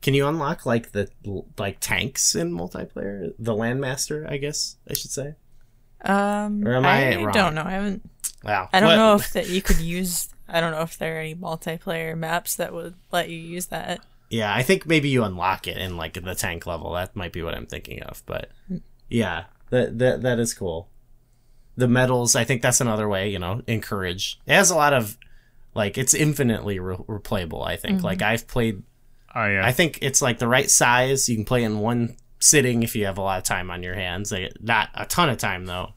can 0.03 0.15
you 0.15 0.27
unlock 0.27 0.67
like 0.67 0.93
the 0.93 1.09
like 1.57 1.79
tanks 1.81 2.35
in 2.35 2.53
multiplayer? 2.53 3.33
The 3.39 3.55
Landmaster, 3.55 4.29
I 4.31 4.37
guess 4.37 4.77
I 4.91 4.95
should 4.95 5.13
say. 5.13 5.35
Um, 6.05 6.67
or 6.67 6.75
am 6.75 6.85
I, 6.85 7.17
I 7.17 7.33
don't 7.33 7.55
know. 7.55 7.63
I 7.63 7.71
haven't. 7.71 8.11
Wow. 8.43 8.69
I 8.73 8.81
don't 8.81 8.91
what? 8.91 8.97
know 8.97 9.15
if 9.15 9.33
that 9.35 9.49
you 9.49 9.63
could 9.63 9.79
use. 9.79 10.29
I 10.49 10.61
don't 10.61 10.73
know 10.73 10.83
if 10.83 10.99
there 10.99 11.17
are 11.17 11.21
any 11.21 11.35
multiplayer 11.35 12.19
maps 12.19 12.57
that 12.57 12.75
would 12.75 12.95
let 13.13 13.31
you 13.31 13.39
use 13.39 13.67
that. 13.67 14.01
Yeah, 14.29 14.53
I 14.53 14.63
think 14.63 14.87
maybe 14.87 15.09
you 15.09 15.25
unlock 15.25 15.69
it 15.69 15.77
in 15.77 15.97
like 15.97 16.15
the 16.15 16.35
tank 16.35 16.67
level. 16.67 16.93
That 16.93 17.15
might 17.15 17.33
be 17.33 17.43
what 17.43 17.55
I'm 17.55 17.67
thinking 17.67 18.03
of. 18.03 18.23
But 18.27 18.51
yeah, 19.09 19.45
that 19.71 19.99
that 19.99 20.23
that 20.23 20.39
is 20.39 20.53
cool. 20.53 20.89
The 21.77 21.89
medals, 21.89 22.35
I 22.35 22.45
think 22.45 22.61
that's 22.61 22.81
another 22.81 23.09
way. 23.09 23.31
You 23.31 23.39
know, 23.39 23.63
encourage. 23.67 24.41
It 24.47 24.55
has 24.55 24.71
a 24.71 24.77
lot 24.77 24.93
of 24.93 25.17
like 25.75 25.97
it's 25.97 26.15
infinitely 26.15 26.81
re- 26.81 26.97
replayable. 26.97 27.65
I 27.65 27.77
think. 27.77 27.99
Mm-hmm. 27.99 28.07
Like 28.07 28.23
I've 28.23 28.49
played 28.49 28.83
Oh 29.35 29.47
yeah. 29.47 29.67
I 29.67 29.73
think 29.73 29.99
it's 30.03 30.23
like 30.23 30.39
the 30.39 30.49
right 30.49 30.71
size. 30.71 31.29
You 31.29 31.37
can 31.37 31.45
play 31.45 31.65
in 31.65 31.79
one 31.79 32.17
sitting 32.41 32.83
if 32.83 32.97
you 32.97 33.07
have 33.07 33.19
a 33.19 33.23
lot 33.23 33.39
of 33.39 33.45
time 33.45 33.71
on 33.71 33.83
your 33.83 33.95
hands. 33.95 34.33
Like, 34.33 34.53
not 34.61 34.91
a 34.95 35.07
ton 35.07 35.31
of 35.31 35.39
time 35.39 35.67
though. 35.67 35.93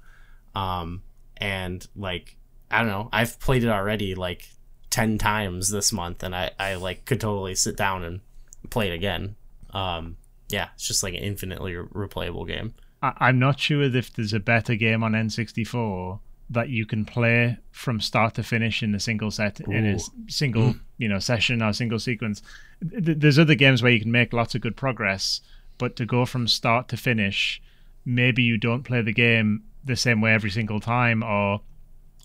Um, 0.54 1.04
and 1.38 1.86
like 1.96 2.38
I 2.72 2.80
don't 2.80 2.88
know, 2.88 3.10
I've 3.12 3.40
played 3.40 3.64
it 3.64 3.70
already 3.70 4.16
like 4.16 4.48
ten 4.90 5.18
times 5.18 5.70
this 5.70 5.92
month, 5.92 6.24
and 6.24 6.36
I 6.36 6.52
I 6.60 6.76
like 6.76 7.06
could 7.06 7.20
totally 7.20 7.56
sit 7.56 7.76
down 7.76 8.04
and 8.04 8.22
play 8.70 8.90
it 8.90 8.94
again. 8.94 9.36
Um, 9.72 10.18
yeah, 10.50 10.70
it's 10.76 10.88
just 10.88 11.04
like 11.04 11.14
an 11.14 11.20
infinitely 11.20 11.74
replayable 11.74 12.48
game. 12.48 12.74
I- 13.02 13.30
am 13.30 13.40
not 13.40 13.60
sure 13.60 13.84
if 13.84 14.14
there's 14.14 14.34
a 14.34 14.40
better 14.40 14.76
game 14.76 15.04
on 15.04 15.12
N64 15.12 16.20
that 16.50 16.70
you 16.70 16.86
can 16.86 17.06
play 17.06 17.58
from 17.72 18.00
start 18.00 18.36
to 18.36 18.44
finish 18.44 18.82
in 18.82 18.96
a 18.96 19.00
single 19.00 19.32
set 19.32 19.60
Ooh. 19.68 19.72
in 19.72 19.86
a 19.86 20.00
single 20.30 20.74
mm. 20.74 20.80
You 20.98 21.08
know 21.08 21.20
session 21.20 21.62
or 21.62 21.74
single 21.74 22.00
sequence 22.00 22.42
there's 22.82 23.40
other 23.40 23.56
games 23.56 23.82
where 23.82 23.92
you 23.92 24.00
can 24.00 24.12
make 24.12 24.34
lots 24.34 24.56
of 24.56 24.62
good 24.62 24.76
progress, 24.76 25.42
but 25.78 25.96
to 25.96 26.06
go 26.06 26.26
from 26.26 26.48
start 26.48 26.88
to 26.90 26.98
finish, 26.98 27.62
maybe 28.06 28.44
you 28.44 28.58
don't 28.58 28.84
play 28.84 29.02
the 29.02 29.14
game 29.14 29.64
the 29.84 29.96
same 29.96 30.22
way 30.22 30.34
every 30.34 30.50
single 30.50 30.80
time, 30.80 31.24
or 31.24 31.62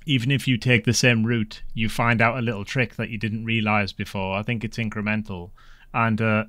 even 0.07 0.31
if 0.31 0.49
you 0.49 0.57
take 0.57 0.85
the 0.85 0.95
same 0.95 1.25
route, 1.25 1.63
you 1.75 1.89
find 1.89 2.21
out 2.21 2.39
a 2.39 2.43
little 2.43 2.65
trick 2.65 2.97
that 2.97 3.11
you 3.11 3.19
didn't 3.19 3.45
realize 3.45 3.93
before. 3.93 4.37
I 4.37 4.43
think 4.43 4.65
it's 4.65 4.79
incremental. 4.79 5.51
And 5.93 6.21
uh, 6.21 6.45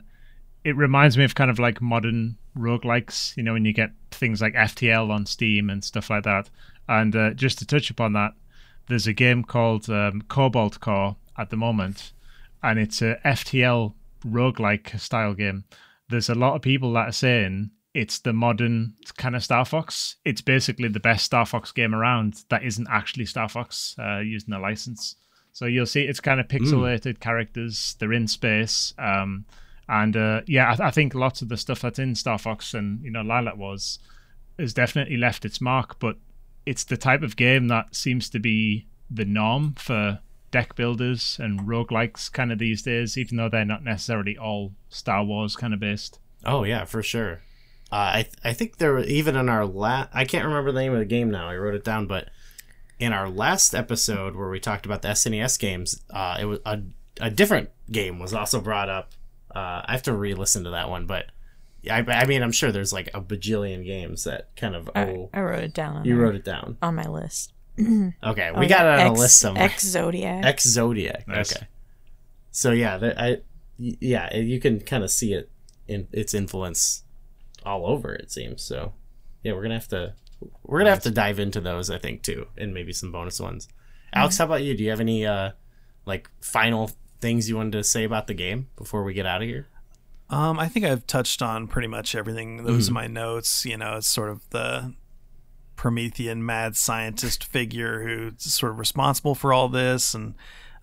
it 0.64 0.76
reminds 0.76 1.18
me 1.18 1.24
of 1.24 1.36
kind 1.36 1.52
of 1.52 1.60
like 1.60 1.82
modern 1.82 2.38
roguelikes, 2.58 3.36
you 3.36 3.44
know, 3.44 3.54
when 3.54 3.66
you 3.66 3.74
get 3.74 3.92
things 4.12 4.42
like 4.42 4.54
FTL 4.54 5.10
on 5.10 5.26
Steam 5.26 5.70
and 5.70 5.84
stuff 5.84 6.10
like 6.10 6.24
that. 6.24 6.50
And 6.88 7.16
uh, 7.16 7.32
just 7.32 7.60
to 7.60 7.66
touch 7.66 7.90
upon 7.90 8.14
that, 8.14 8.34
there's 8.88 9.08
a 9.08 9.14
game 9.14 9.44
called 9.44 9.90
um, 9.90 10.22
Cobalt 10.24 10.80
Core 10.80 11.16
at 11.42 11.50
the 11.50 11.58
moment, 11.58 12.14
and 12.64 12.80
it's 12.80 13.02
a 13.02 13.18
FTL 13.26 13.94
roguelike 14.26 15.00
style 15.00 15.34
game. 15.34 15.66
There's 16.10 16.30
a 16.30 16.36
lot 16.36 16.56
of 16.56 16.62
people 16.62 16.94
that 16.94 17.10
are 17.10 17.14
saying 17.14 17.72
it's 17.94 18.20
the 18.20 18.34
modern 18.34 18.94
kind 19.18 19.36
of 19.36 19.44
Star 19.44 19.66
Fox. 19.66 20.16
It's 20.24 20.42
basically 20.42 20.88
the 20.88 21.00
best 21.00 21.26
Star 21.26 21.46
Fox 21.46 21.72
game 21.72 21.94
around 21.94 22.44
that 22.50 22.64
isn't 22.64 22.88
actually 22.90 23.26
Star 23.26 23.50
Fox 23.50 23.96
uh, 24.00 24.20
using 24.20 24.54
a 24.54 24.60
license. 24.60 25.16
So 25.52 25.66
you'll 25.66 25.86
see 25.86 26.04
it's 26.04 26.22
kind 26.22 26.40
of 26.40 26.48
pixelated 26.48 27.18
mm. 27.18 27.20
characters. 27.20 27.96
They're 28.00 28.14
in 28.14 28.28
space. 28.28 28.94
Um, 28.98 29.46
and 29.90 30.16
uh, 30.16 30.42
yeah, 30.48 30.72
I, 30.72 30.76
th- 30.76 30.88
I, 30.88 30.92
think 30.92 31.14
lots 31.14 31.42
of 31.42 31.50
the 31.50 31.58
stuff 31.58 31.82
that's 31.82 32.00
in 32.00 32.16
Star 32.16 32.38
Fox 32.38 32.74
and 32.74 33.04
you 33.04 33.12
know 33.12 33.24
Lylat 33.24 33.58
Wars 33.58 34.00
has 34.58 34.74
definitely 34.74 35.18
left 35.18 35.44
its 35.44 35.60
mark. 35.60 36.00
But 36.00 36.18
it's 36.66 36.86
the 36.86 36.98
type 36.98 37.24
of 37.24 37.36
game 37.36 37.68
that 37.68 37.94
seems 37.94 38.30
to 38.30 38.40
be 38.40 38.88
the 39.10 39.26
norm 39.26 39.74
for 39.74 40.20
deck 40.52 40.76
builders 40.76 41.38
and 41.40 41.62
roguelikes 41.62 42.32
kind 42.32 42.52
of 42.52 42.60
these 42.60 42.82
days, 42.82 43.18
even 43.18 43.38
though 43.38 43.50
they're 43.50 43.66
not 43.66 43.84
necessarily 43.84 44.38
all 44.38 44.74
Star 44.90 45.24
Wars 45.24 45.56
kind 45.56 45.74
of 45.74 45.80
based. 45.80 46.20
Oh 46.46 46.64
yeah, 46.64 46.86
for 46.86 47.02
sure. 47.02 47.42
Uh, 47.92 48.12
I 48.16 48.22
th- 48.24 48.36
I 48.44 48.54
think 48.54 48.78
there 48.78 48.94
were 48.94 49.00
even 49.02 49.36
in 49.36 49.50
our 49.50 49.66
last 49.66 50.10
I 50.14 50.26
can't 50.26 50.46
remember 50.46 50.72
the 50.72 50.80
name 50.80 50.94
of 50.94 51.00
the 51.00 51.06
game 51.06 51.30
now. 51.32 51.50
I 51.50 51.58
wrote 51.58 51.76
it 51.76 51.84
down, 51.84 52.08
but 52.08 52.30
in 53.00 53.14
our 53.14 53.30
last 53.30 53.74
episode 53.74 54.36
where 54.36 54.50
we 54.50 54.60
talked 54.60 54.86
about 54.86 55.02
the 55.02 55.10
SNES 55.10 55.60
games, 55.60 56.02
uh, 56.12 56.38
it 56.40 56.46
was 56.46 56.60
a 56.66 56.82
a 57.20 57.30
different 57.30 57.70
game 57.92 58.20
was 58.20 58.34
also 58.34 58.62
brought 58.62 58.90
up. 58.90 59.12
Uh, 59.54 59.82
I 59.86 59.92
have 59.92 60.04
to 60.04 60.14
re-listen 60.14 60.64
to 60.64 60.70
that 60.70 60.90
one, 60.90 61.06
but 61.06 61.26
I, 61.90 62.00
I 62.08 62.26
mean, 62.26 62.42
I'm 62.42 62.52
sure 62.54 62.72
there's 62.72 62.94
like 62.94 63.10
a 63.14 63.20
bajillion 63.22 63.86
games 63.86 64.24
that 64.24 64.56
kind 64.56 64.76
of. 64.76 64.90
I, 64.96 65.28
I 65.34 65.42
wrote 65.42 65.64
it 65.64 65.74
down. 65.74 66.06
you 66.06 66.16
wrote 66.16 66.36
it 66.36 66.46
down 66.46 66.78
on 66.82 66.96
my 66.96 67.08
list. 67.08 67.54
okay, 68.24 68.52
we 68.52 68.66
oh, 68.66 68.70
got 68.70 68.86
it 68.86 69.00
on 69.00 69.00
X, 69.00 69.10
a 69.10 69.22
list 69.22 69.40
somewhere. 69.40 69.64
Ex-Zodiac. 69.64 70.46
X 70.46 70.68
Zodiac. 70.68 71.28
Nice. 71.28 71.56
Okay. 71.56 71.68
So 72.52 72.72
yeah, 72.72 73.14
I 73.18 73.38
yeah 73.78 74.36
you 74.36 74.60
can 74.60 74.80
kind 74.82 75.04
of 75.04 75.10
see 75.10 75.34
it 75.34 75.50
in 75.88 76.08
its 76.12 76.34
influence 76.34 77.04
all 77.66 77.86
over. 77.86 78.14
It 78.14 78.32
seems 78.32 78.64
so. 78.64 78.94
Yeah, 79.44 79.54
we're 79.54 79.64
gonna 79.64 79.76
have 79.76 79.88
to 79.90 80.14
we're 80.64 80.80
gonna 80.80 80.92
have 80.92 81.04
to 81.04 81.12
dive 81.12 81.40
into 81.40 81.62
those, 81.62 81.90
I 81.90 81.98
think, 81.98 82.24
too, 82.24 82.48
and 82.58 82.74
maybe 82.74 82.94
some 82.94 83.12
bonus 83.12 83.40
ones. 83.40 83.68
Alex, 84.14 84.38
how 84.38 84.46
about 84.46 84.64
you? 84.64 84.76
Do 84.76 84.84
you 84.84 84.90
have 84.90 85.00
any 85.00 85.26
uh 85.26 85.52
like 86.06 86.30
final 86.42 86.92
things 87.20 87.48
you 87.48 87.56
wanted 87.56 87.74
to 87.74 87.84
say 87.84 88.04
about 88.04 88.28
the 88.28 88.34
game 88.34 88.68
before 88.76 89.04
we 89.04 89.14
get 89.14 89.26
out 89.26 89.42
of 89.42 89.48
here? 89.48 89.68
Um, 90.30 90.60
I 90.60 90.70
think 90.70 90.86
I've 90.86 91.06
touched 91.08 91.42
on 91.42 91.68
pretty 91.68 91.90
much 91.90 92.16
everything. 92.16 92.64
Those 92.64 92.86
mm-hmm. 92.86 92.98
are 92.98 93.02
my 93.02 93.08
notes. 93.08 93.66
You 93.66 93.78
know, 93.78 93.98
it's 93.98 94.08
sort 94.08 94.30
of 94.30 94.50
the 94.50 94.94
Promethean 95.82 96.46
mad 96.46 96.78
scientist 96.78 97.44
figure 97.44 98.04
who's 98.04 98.54
sort 98.54 98.72
of 98.72 98.78
responsible 98.78 99.34
for 99.34 99.52
all 99.52 99.68
this, 99.68 100.14
and 100.14 100.36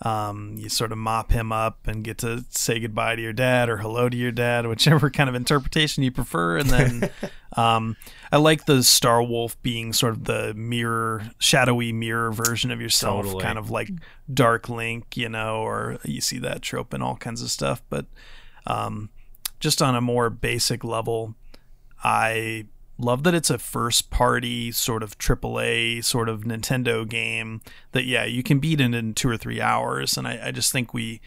um, 0.02 0.56
you 0.58 0.68
sort 0.68 0.90
of 0.90 0.98
mop 0.98 1.30
him 1.30 1.52
up 1.52 1.86
and 1.86 2.02
get 2.02 2.18
to 2.18 2.44
say 2.50 2.80
goodbye 2.80 3.14
to 3.14 3.22
your 3.22 3.32
dad 3.32 3.68
or 3.68 3.76
hello 3.76 4.08
to 4.08 4.16
your 4.16 4.32
dad, 4.32 4.66
whichever 4.68 5.08
kind 5.08 5.28
of 5.28 5.36
interpretation 5.36 6.02
you 6.02 6.10
prefer. 6.10 6.58
And 6.58 6.68
then 6.68 7.10
um, 7.56 7.96
I 8.32 8.38
like 8.38 8.66
the 8.66 8.82
Star 8.82 9.22
Wolf 9.22 9.56
being 9.62 9.92
sort 9.92 10.14
of 10.14 10.24
the 10.24 10.52
mirror, 10.54 11.30
shadowy 11.38 11.92
mirror 11.92 12.32
version 12.32 12.72
of 12.72 12.80
yourself, 12.80 13.26
totally. 13.26 13.44
kind 13.44 13.56
of 13.56 13.70
like 13.70 13.90
Dark 14.34 14.68
Link, 14.68 15.16
you 15.16 15.28
know, 15.28 15.58
or 15.58 15.98
you 16.04 16.20
see 16.20 16.40
that 16.40 16.60
trope 16.60 16.92
in 16.92 17.02
all 17.02 17.14
kinds 17.14 17.40
of 17.40 17.52
stuff. 17.52 17.84
But 17.88 18.06
um, 18.66 19.10
just 19.60 19.80
on 19.80 19.94
a 19.94 20.00
more 20.00 20.28
basic 20.28 20.82
level, 20.82 21.36
I 22.02 22.66
love 22.98 23.22
that 23.22 23.34
it's 23.34 23.50
a 23.50 23.58
first 23.58 24.10
party 24.10 24.72
sort 24.72 25.02
of 25.02 25.16
AAA 25.18 26.04
sort 26.04 26.28
of 26.28 26.42
Nintendo 26.42 27.08
game 27.08 27.60
that 27.92 28.04
yeah 28.04 28.24
you 28.24 28.42
can 28.42 28.58
beat 28.58 28.80
it 28.80 28.94
in 28.94 29.14
two 29.14 29.28
or 29.28 29.36
three 29.36 29.60
hours 29.60 30.16
and 30.16 30.26
I, 30.26 30.48
I 30.48 30.50
just 30.50 30.72
think 30.72 30.92
we 30.92 31.20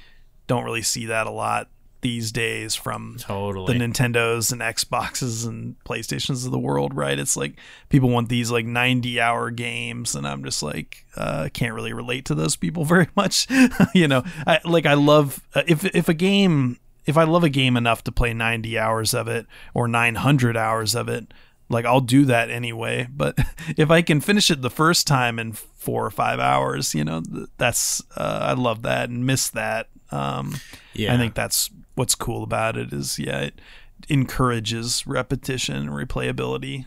don't 0.48 0.66
really 0.66 0.82
see 0.82 1.06
that 1.06 1.28
a 1.28 1.32
lot 1.32 1.70
these 2.02 2.32
days 2.32 2.76
from 2.76 3.16
totally. 3.20 3.78
the 3.78 3.86
Nintendos 3.86 4.52
and 4.52 4.62
Xboxes 4.62 5.48
and 5.48 5.76
PlayStations 5.86 6.46
of 6.46 6.52
the 6.52 6.60
world, 6.60 6.94
right? 6.96 7.18
It's 7.18 7.38
like 7.38 7.58
people 7.90 8.10
want 8.10 8.30
these 8.30 8.52
like 8.52 8.66
90 8.66 9.22
hour 9.22 9.52
games, 9.52 10.16
and 10.16 10.28
I'm 10.28 10.44
just 10.44 10.62
like, 10.62 11.06
uh, 11.16 11.50
can't 11.54 11.74
really 11.74 11.94
relate 11.94 12.26
to 12.26 12.36
those 12.36 12.56
people 12.56 12.86
very 12.86 13.08
much. 13.16 13.48
you 13.94 14.08
know, 14.08 14.24
I, 14.46 14.60
like 14.66 14.86
I 14.86 14.96
love 14.96 15.42
uh, 15.56 15.64
if 15.68 15.86
if 15.96 16.10
a 16.10 16.14
game, 16.14 16.80
if 17.06 17.18
I 17.18 17.24
love 17.24 17.44
a 17.44 17.50
game 17.50 17.78
enough 17.78 18.04
to 18.06 18.12
play 18.12 18.34
90 18.34 18.78
hours 18.78 19.14
of 19.14 19.28
it 19.28 19.46
or 19.74 19.88
900 19.88 20.58
hours 20.58 20.96
of 20.96 21.08
it, 21.08 21.34
like 21.72 21.86
I'll 21.86 22.02
do 22.02 22.26
that 22.26 22.50
anyway. 22.50 23.08
But 23.10 23.38
if 23.78 23.90
I 23.90 24.02
can 24.02 24.22
finish 24.22 24.52
it 24.52 24.62
the 24.62 24.70
first 24.70 25.08
time 25.08 25.40
in 25.40 25.54
four 25.54 26.06
or 26.06 26.12
five 26.12 26.40
hours, 26.40 26.94
you 26.94 27.04
know, 27.04 27.24
that's 27.58 28.02
uh, 28.16 28.40
I 28.42 28.54
love 28.54 28.84
that 28.84 29.10
and 29.10 29.26
miss 29.26 29.50
that. 29.50 29.88
Um, 30.12 30.56
yeah, 30.94 31.14
I 31.14 31.18
think 31.18 31.34
that's 31.34 31.70
what's 31.96 32.16
cool 32.16 32.44
about 32.44 32.78
it 32.78 32.94
is 32.94 33.18
yeah, 33.18 33.40
it 33.40 33.62
encourages 34.10 35.06
repetition 35.06 35.76
and 35.76 35.90
replayability 35.90 36.86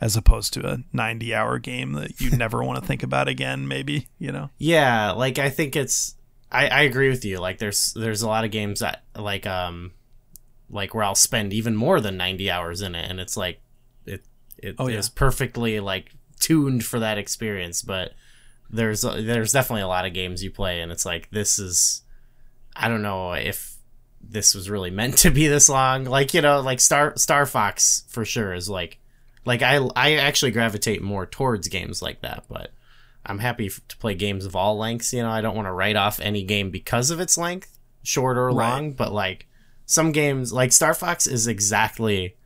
as 0.00 0.16
opposed 0.16 0.52
to 0.52 0.68
a 0.68 0.78
90 0.92 1.34
hour 1.34 1.58
game 1.58 1.92
that 1.92 2.20
you 2.20 2.30
never 2.36 2.62
want 2.62 2.80
to 2.80 2.86
think 2.86 3.02
about 3.02 3.28
again 3.28 3.66
maybe 3.66 4.08
you 4.18 4.30
know 4.30 4.50
yeah 4.58 5.12
like 5.12 5.38
i 5.38 5.48
think 5.48 5.74
it's 5.74 6.14
I, 6.50 6.68
I 6.68 6.80
agree 6.82 7.08
with 7.08 7.24
you 7.24 7.38
like 7.38 7.58
there's 7.58 7.92
there's 7.94 8.22
a 8.22 8.28
lot 8.28 8.44
of 8.44 8.50
games 8.50 8.80
that 8.80 9.04
like 9.16 9.46
um 9.46 9.92
like 10.68 10.94
where 10.94 11.04
i'll 11.04 11.14
spend 11.14 11.52
even 11.52 11.74
more 11.74 12.00
than 12.00 12.16
90 12.16 12.50
hours 12.50 12.82
in 12.82 12.94
it 12.94 13.10
and 13.10 13.20
it's 13.20 13.36
like 13.36 13.60
it 14.58 14.76
oh, 14.78 14.88
yeah. 14.88 14.98
is 14.98 15.08
perfectly 15.08 15.80
like 15.80 16.12
tuned 16.40 16.84
for 16.84 17.00
that 17.00 17.18
experience. 17.18 17.82
But 17.82 18.12
there's 18.70 19.02
there's 19.02 19.52
definitely 19.52 19.82
a 19.82 19.88
lot 19.88 20.06
of 20.06 20.12
games 20.12 20.42
you 20.42 20.50
play, 20.50 20.80
and 20.80 20.90
it's 20.92 21.06
like 21.06 21.30
this 21.30 21.58
is 21.58 22.02
I 22.74 22.88
don't 22.88 23.02
know 23.02 23.32
if 23.32 23.76
this 24.20 24.54
was 24.54 24.70
really 24.70 24.90
meant 24.90 25.18
to 25.18 25.30
be 25.30 25.46
this 25.46 25.68
long. 25.68 26.04
Like 26.04 26.34
you 26.34 26.40
know, 26.40 26.60
like 26.60 26.80
Star 26.80 27.16
Star 27.16 27.46
Fox 27.46 28.04
for 28.08 28.24
sure 28.24 28.54
is 28.54 28.68
like 28.68 28.98
like 29.44 29.62
I 29.62 29.76
I 29.94 30.14
actually 30.14 30.50
gravitate 30.52 31.02
more 31.02 31.26
towards 31.26 31.68
games 31.68 32.02
like 32.02 32.22
that, 32.22 32.44
but. 32.48 32.72
I'm 33.28 33.40
happy 33.40 33.68
to 33.68 33.96
play 33.96 34.14
games 34.14 34.46
of 34.46 34.54
all 34.54 34.78
lengths. 34.78 35.12
You 35.12 35.22
know, 35.22 35.30
I 35.30 35.40
don't 35.40 35.56
want 35.56 35.66
to 35.66 35.72
write 35.72 35.96
off 35.96 36.20
any 36.20 36.44
game 36.44 36.70
because 36.70 37.10
of 37.10 37.18
its 37.18 37.36
length, 37.36 37.76
short 38.04 38.38
or 38.38 38.52
long. 38.52 38.86
Right. 38.86 38.96
But 38.96 39.12
like 39.12 39.48
some 39.84 40.12
games, 40.12 40.52
like 40.52 40.72
Star 40.72 40.94
Fox, 40.94 41.26
is 41.26 41.46
exactly 41.46 42.36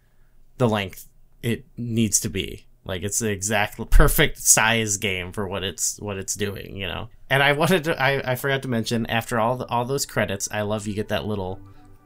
the 0.56 0.68
length 0.68 1.06
it 1.42 1.64
needs 1.76 2.20
to 2.20 2.28
be. 2.28 2.66
Like 2.84 3.02
it's 3.02 3.18
the 3.18 3.30
exact 3.30 3.78
perfect 3.90 4.38
size 4.38 4.96
game 4.96 5.32
for 5.32 5.46
what 5.46 5.62
it's 5.62 6.00
what 6.00 6.16
it's 6.16 6.34
doing, 6.34 6.76
you 6.76 6.86
know. 6.86 7.08
And 7.28 7.42
I 7.42 7.52
wanted 7.52 7.84
to 7.84 8.00
I, 8.00 8.32
I 8.32 8.34
forgot 8.34 8.62
to 8.62 8.68
mention 8.68 9.06
after 9.06 9.38
all 9.38 9.56
the, 9.56 9.66
all 9.68 9.84
those 9.84 10.06
credits, 10.06 10.48
I 10.50 10.62
love 10.62 10.86
you 10.86 10.94
get 10.94 11.08
that 11.08 11.26
little 11.26 11.60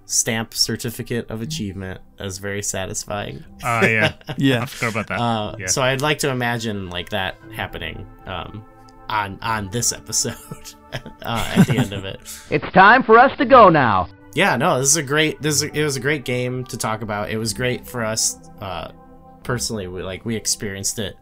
stamp 0.06 0.52
certificate 0.52 1.31
of 1.31 1.40
achievement 1.40 2.01
as 2.19 2.39
very 2.39 2.62
satisfying. 2.62 3.44
Oh 3.62 3.78
uh, 3.78 3.81
yeah, 3.86 4.12
yeah. 4.36 4.62
I 4.62 4.66
forgot 4.66 4.93
about 4.93 5.06
that. 5.09 5.20
Uh, 5.20 5.56
yeah. 5.59 5.66
So 5.66 5.82
I'd 5.82 6.02
like 6.02 6.19
to 6.19 6.31
imagine 6.31 6.90
like 6.90 7.11
that 7.11 7.36
happening 7.55 8.06
um, 8.27 8.65
on 9.09 9.39
on 9.43 9.70
this 9.70 9.93
episode 9.93 10.35
uh, 10.93 11.55
at 11.56 11.66
the 11.66 11.78
end 11.78 11.93
of 11.93 12.05
it. 12.05 12.20
It's 12.51 12.70
time 12.73 13.05
for 13.05 13.19
us 13.19 13.36
to 13.39 13.44
go 13.44 13.69
now. 13.69 14.09
Yeah, 14.35 14.56
no, 14.56 14.81
this 14.81 14.89
is 14.89 14.97
a 14.97 15.02
great. 15.02 15.40
This 15.40 15.55
is 15.55 15.62
a, 15.62 15.78
it 15.78 15.85
was 15.85 15.97
a 15.97 16.01
great 16.01 16.24
game 16.24 16.65
to 16.65 16.77
talk 16.77 17.02
about. 17.02 17.31
It 17.31 17.39
was 17.39 17.55
great 17.55 17.86
for 17.86 18.05
us 18.05 18.39
uh, 18.61 18.90
personally 19.45 19.87
we, 19.87 20.03
like 20.03 20.25
we 20.25 20.35
experienced 20.35 20.99
it 20.99 21.16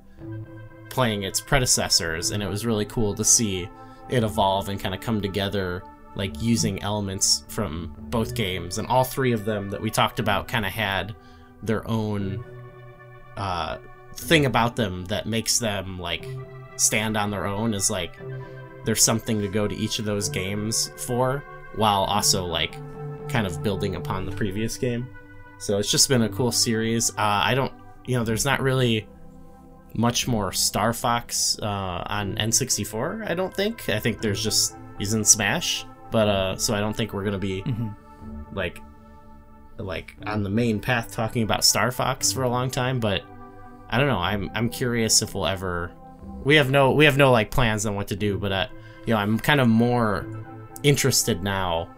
playing 0.88 1.22
its 1.22 1.40
predecessors 1.40 2.30
and 2.30 2.42
it 2.42 2.48
was 2.48 2.64
really 2.64 2.84
cool 2.84 3.14
to 3.14 3.24
see 3.24 3.68
it 4.08 4.22
evolve 4.22 4.68
and 4.68 4.80
kind 4.80 4.94
of 4.94 5.00
come 5.00 5.20
together 5.20 5.82
like 6.14 6.42
using 6.42 6.82
elements 6.82 7.44
from 7.48 7.94
both 8.10 8.34
games. 8.34 8.78
And 8.78 8.86
all 8.88 9.04
three 9.04 9.32
of 9.32 9.44
them 9.44 9.70
that 9.70 9.80
we 9.80 9.90
talked 9.90 10.18
about 10.18 10.48
kind 10.48 10.66
of 10.66 10.72
had 10.72 11.14
their 11.62 11.88
own 11.88 12.44
uh, 13.36 13.78
thing 14.14 14.46
about 14.46 14.76
them 14.76 15.04
that 15.06 15.26
makes 15.26 15.58
them 15.58 15.98
like 15.98 16.26
stand 16.76 17.16
on 17.16 17.30
their 17.30 17.46
own 17.46 17.74
is 17.74 17.90
like 17.90 18.18
there's 18.84 19.02
something 19.02 19.40
to 19.40 19.48
go 19.48 19.66
to 19.66 19.74
each 19.74 19.98
of 19.98 20.04
those 20.04 20.28
games 20.28 20.90
for 20.96 21.44
while 21.76 22.04
also 22.04 22.44
like 22.44 22.76
kind 23.28 23.46
of 23.46 23.62
building 23.62 23.96
upon 23.96 24.26
the 24.26 24.32
previous 24.32 24.76
game. 24.76 25.08
So 25.58 25.78
it's 25.78 25.90
just 25.90 26.08
been 26.08 26.22
a 26.22 26.28
cool 26.28 26.52
series. 26.52 27.10
Uh, 27.10 27.14
i 27.44 27.54
don't 27.54 27.72
you 28.06 28.16
know, 28.16 28.24
there's 28.24 28.44
not 28.44 28.60
really 28.60 29.06
much 29.94 30.26
more 30.26 30.52
Star 30.52 30.92
Fox 30.92 31.58
uh, 31.60 31.66
on 32.06 32.36
N64. 32.36 33.28
I 33.28 33.34
don't 33.34 33.54
think. 33.54 33.88
I 33.88 33.98
think 33.98 34.20
there's 34.20 34.42
just 34.42 34.76
he's 34.98 35.14
in 35.14 35.24
Smash, 35.24 35.84
but 36.10 36.28
uh, 36.28 36.56
so 36.56 36.74
I 36.74 36.80
don't 36.80 36.96
think 36.96 37.12
we're 37.12 37.24
gonna 37.24 37.38
be 37.38 37.62
mm-hmm. 37.62 37.88
like 38.56 38.80
like 39.78 40.14
on 40.26 40.42
the 40.42 40.50
main 40.50 40.80
path 40.80 41.10
talking 41.12 41.42
about 41.42 41.64
Star 41.64 41.90
Fox 41.90 42.32
for 42.32 42.42
a 42.42 42.48
long 42.48 42.70
time. 42.70 43.00
But 43.00 43.22
I 43.88 43.98
don't 43.98 44.08
know. 44.08 44.18
I'm 44.18 44.50
I'm 44.54 44.68
curious 44.68 45.22
if 45.22 45.34
we'll 45.34 45.46
ever. 45.46 45.92
We 46.44 46.56
have 46.56 46.70
no 46.70 46.92
we 46.92 47.04
have 47.04 47.16
no 47.16 47.30
like 47.30 47.50
plans 47.50 47.86
on 47.86 47.94
what 47.94 48.08
to 48.08 48.16
do, 48.16 48.38
but 48.38 48.52
uh, 48.52 48.66
you 49.06 49.14
know, 49.14 49.20
I'm 49.20 49.38
kind 49.38 49.60
of 49.60 49.68
more 49.68 50.26
interested 50.82 51.42
now 51.42 51.88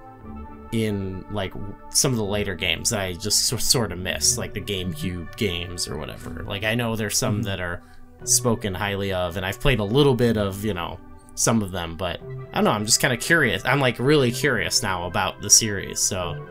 in 0.72 1.24
like 1.30 1.52
some 1.90 2.12
of 2.12 2.18
the 2.18 2.24
later 2.24 2.54
games 2.54 2.90
that 2.90 3.00
I 3.00 3.12
just 3.12 3.46
sort 3.46 3.92
of 3.92 3.98
miss, 3.98 4.38
like 4.38 4.54
the 4.54 4.60
GameCube 4.60 5.36
games 5.36 5.88
or 5.88 5.96
whatever. 5.96 6.44
Like 6.46 6.64
I 6.64 6.74
know 6.74 6.96
there's 6.96 7.16
some 7.16 7.36
mm-hmm. 7.36 7.42
that 7.44 7.60
are 7.60 7.82
spoken 8.24 8.74
highly 8.74 9.12
of, 9.12 9.36
and 9.36 9.44
I've 9.44 9.60
played 9.60 9.80
a 9.80 9.84
little 9.84 10.14
bit 10.14 10.36
of 10.36 10.64
you 10.64 10.74
know 10.74 10.98
some 11.34 11.62
of 11.62 11.70
them, 11.70 11.96
but 11.96 12.20
I 12.22 12.54
don't 12.54 12.64
know. 12.64 12.70
I'm 12.70 12.86
just 12.86 13.00
kind 13.00 13.12
of 13.12 13.20
curious. 13.20 13.64
I'm 13.64 13.80
like 13.80 13.98
really 13.98 14.30
curious 14.30 14.82
now 14.82 15.06
about 15.06 15.40
the 15.40 15.50
series, 15.50 16.00
so 16.00 16.46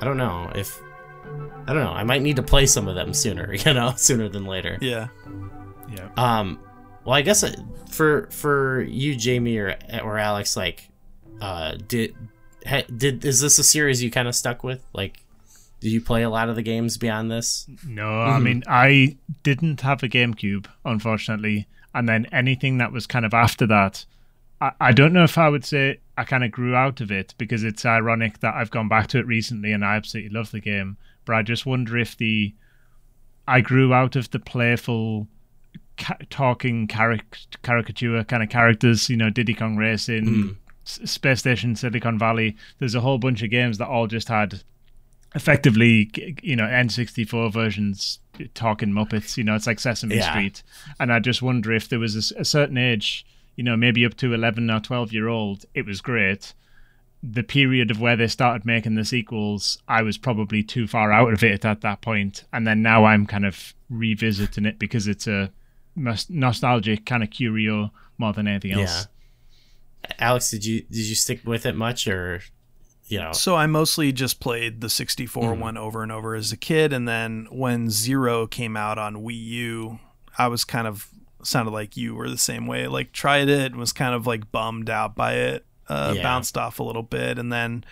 I 0.00 0.04
don't 0.04 0.16
know 0.16 0.50
if 0.54 0.80
I 1.66 1.74
don't 1.74 1.84
know. 1.84 1.92
I 1.92 2.04
might 2.04 2.22
need 2.22 2.36
to 2.36 2.42
play 2.42 2.66
some 2.66 2.88
of 2.88 2.94
them 2.94 3.12
sooner, 3.12 3.52
you 3.66 3.74
know, 3.74 3.92
sooner 3.96 4.28
than 4.28 4.46
later. 4.46 4.78
Yeah. 4.80 5.08
Yeah. 5.90 6.08
Um, 6.16 6.60
well, 7.04 7.14
I 7.14 7.22
guess 7.22 7.42
uh, 7.42 7.54
for 7.90 8.28
for 8.30 8.82
you, 8.82 9.14
Jamie 9.14 9.58
or 9.58 9.76
or 10.02 10.18
Alex, 10.18 10.56
like, 10.56 10.88
uh, 11.40 11.76
did 11.86 12.14
did 12.96 13.24
is 13.24 13.40
this 13.40 13.58
a 13.58 13.64
series 13.64 14.02
you 14.02 14.10
kind 14.10 14.28
of 14.28 14.34
stuck 14.34 14.62
with? 14.62 14.82
Like, 14.92 15.20
did 15.80 15.90
you 15.90 16.00
play 16.00 16.22
a 16.22 16.30
lot 16.30 16.48
of 16.48 16.56
the 16.56 16.62
games 16.62 16.96
beyond 16.96 17.30
this? 17.30 17.66
No, 17.86 18.22
I 18.22 18.30
mm-hmm. 18.30 18.42
mean 18.42 18.62
I 18.66 19.16
didn't 19.42 19.80
have 19.82 20.02
a 20.02 20.08
GameCube, 20.08 20.66
unfortunately, 20.84 21.66
and 21.94 22.08
then 22.08 22.26
anything 22.32 22.78
that 22.78 22.92
was 22.92 23.06
kind 23.06 23.24
of 23.24 23.34
after 23.34 23.66
that, 23.66 24.04
I, 24.60 24.72
I 24.80 24.92
don't 24.92 25.12
know 25.12 25.24
if 25.24 25.38
I 25.38 25.48
would 25.48 25.64
say 25.64 26.00
I 26.16 26.24
kind 26.24 26.44
of 26.44 26.50
grew 26.50 26.74
out 26.74 27.00
of 27.00 27.10
it 27.10 27.34
because 27.38 27.64
it's 27.64 27.86
ironic 27.86 28.40
that 28.40 28.54
I've 28.54 28.70
gone 28.70 28.88
back 28.88 29.06
to 29.08 29.18
it 29.18 29.26
recently 29.26 29.72
and 29.72 29.84
I 29.84 29.96
absolutely 29.96 30.36
love 30.36 30.50
the 30.50 30.60
game, 30.60 30.96
but 31.24 31.36
I 31.36 31.42
just 31.42 31.66
wonder 31.66 31.96
if 31.96 32.16
the 32.16 32.54
I 33.46 33.60
grew 33.62 33.94
out 33.94 34.14
of 34.14 34.30
the 34.30 34.38
playful 34.38 35.26
ca- 35.96 36.18
talking 36.28 36.86
caric- 36.86 37.38
caricature 37.62 38.24
kind 38.24 38.42
of 38.42 38.48
characters, 38.48 39.08
you 39.08 39.16
know, 39.16 39.30
Diddy 39.30 39.54
Kong 39.54 39.76
Racing, 39.76 40.26
S- 40.50 40.56
Space 40.88 41.40
Station, 41.40 41.76
Silicon 41.76 42.18
Valley. 42.18 42.56
There's 42.78 42.94
a 42.94 43.00
whole 43.00 43.18
bunch 43.18 43.42
of 43.42 43.50
games 43.50 43.78
that 43.78 43.88
all 43.88 44.06
just 44.06 44.28
had 44.28 44.62
effectively, 45.34 46.10
you 46.42 46.56
know, 46.56 46.64
N64 46.64 47.52
versions 47.52 48.18
talking 48.54 48.90
Muppets. 48.90 49.36
You 49.36 49.44
know, 49.44 49.54
it's 49.54 49.66
like 49.66 49.80
Sesame 49.80 50.16
Yeah. 50.16 50.30
Street. 50.30 50.62
And 50.98 51.12
I 51.12 51.18
just 51.18 51.42
wonder 51.42 51.72
if 51.72 51.88
there 51.88 51.98
was 51.98 52.32
a 52.32 52.44
certain 52.44 52.78
age, 52.78 53.26
you 53.56 53.64
know, 53.64 53.76
maybe 53.76 54.04
up 54.06 54.16
to 54.18 54.32
11 54.32 54.70
or 54.70 54.80
12 54.80 55.12
year 55.12 55.28
old, 55.28 55.66
it 55.74 55.84
was 55.86 56.00
great. 56.00 56.54
The 57.22 57.42
period 57.42 57.90
of 57.90 58.00
where 58.00 58.16
they 58.16 58.28
started 58.28 58.64
making 58.64 58.94
the 58.94 59.04
sequels, 59.04 59.78
I 59.88 60.02
was 60.02 60.16
probably 60.16 60.62
too 60.62 60.86
far 60.86 61.12
out 61.12 61.32
of 61.32 61.42
it 61.42 61.64
at 61.64 61.80
that 61.80 62.00
point. 62.00 62.44
And 62.52 62.66
then 62.66 62.80
now 62.80 63.04
I'm 63.04 63.26
kind 63.26 63.44
of 63.44 63.74
revisiting 63.90 64.64
it 64.64 64.78
because 64.78 65.08
it's 65.08 65.26
a 65.26 65.50
nostalgic 65.96 67.04
kind 67.04 67.22
of 67.22 67.30
curio 67.30 67.90
more 68.18 68.32
than 68.32 68.46
anything 68.46 68.72
else. 68.72 69.08
Alex, 70.18 70.50
did 70.50 70.64
you 70.64 70.82
did 70.82 70.96
you 71.06 71.14
stick 71.14 71.40
with 71.44 71.66
it 71.66 71.76
much, 71.76 72.06
or 72.08 72.40
you 73.06 73.18
know? 73.18 73.32
So 73.32 73.56
I 73.56 73.66
mostly 73.66 74.12
just 74.12 74.40
played 74.40 74.80
the 74.80 74.90
64 74.90 75.54
Hmm. 75.54 75.60
one 75.60 75.76
over 75.76 76.02
and 76.02 76.12
over 76.12 76.34
as 76.34 76.52
a 76.52 76.56
kid, 76.56 76.92
and 76.92 77.06
then 77.08 77.46
when 77.50 77.90
Zero 77.90 78.46
came 78.46 78.76
out 78.76 78.98
on 78.98 79.16
Wii 79.16 79.44
U, 79.44 79.98
I 80.36 80.48
was 80.48 80.64
kind 80.64 80.86
of 80.86 81.08
sounded 81.42 81.70
like 81.70 81.96
you 81.96 82.14
were 82.14 82.28
the 82.28 82.36
same 82.38 82.66
way. 82.66 82.86
Like 82.88 83.12
tried 83.12 83.48
it, 83.48 83.74
was 83.76 83.92
kind 83.92 84.14
of 84.14 84.26
like 84.26 84.50
bummed 84.50 84.90
out 84.90 85.14
by 85.14 85.34
it, 85.34 85.64
uh, 85.88 86.14
Yeah. 86.16 86.22
bounced 86.22 86.58
off 86.58 86.78
a 86.80 86.82
little 86.82 87.02
bit, 87.04 87.38
and 87.38 87.52
then, 87.52 87.84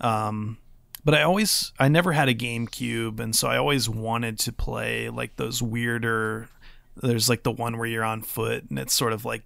um, 0.00 0.58
but 1.04 1.14
I 1.14 1.22
always 1.22 1.72
I 1.80 1.88
never 1.88 2.12
had 2.12 2.28
a 2.28 2.34
GameCube, 2.34 3.18
and 3.18 3.34
so 3.34 3.48
I 3.48 3.56
always 3.58 3.88
wanted 3.88 4.38
to 4.40 4.52
play 4.52 5.08
like 5.10 5.36
those 5.36 5.60
weirder. 5.62 6.48
There's 6.96 7.28
like 7.28 7.42
the 7.42 7.50
one 7.50 7.76
where 7.78 7.86
you're 7.88 8.04
on 8.04 8.22
foot, 8.22 8.64
and 8.70 8.78
it's 8.78 8.94
sort 8.94 9.12
of 9.12 9.24
like 9.24 9.42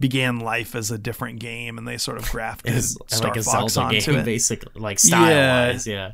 began 0.00 0.38
life 0.40 0.74
as 0.74 0.90
a 0.90 0.98
different 0.98 1.40
game, 1.40 1.78
and 1.78 1.86
they 1.86 1.96
sort 1.98 2.18
of 2.18 2.30
grafted 2.30 2.82
Star 2.84 3.30
like 3.34 3.42
Fox 3.42 3.72
Zelda 3.74 3.96
onto 3.96 4.00
game, 4.12 4.20
it. 4.20 4.24
basically, 4.24 4.80
like 4.80 4.98
style 4.98 5.28
Yeah. 5.30 5.66
wise. 5.68 5.86
Yeah. 5.86 6.12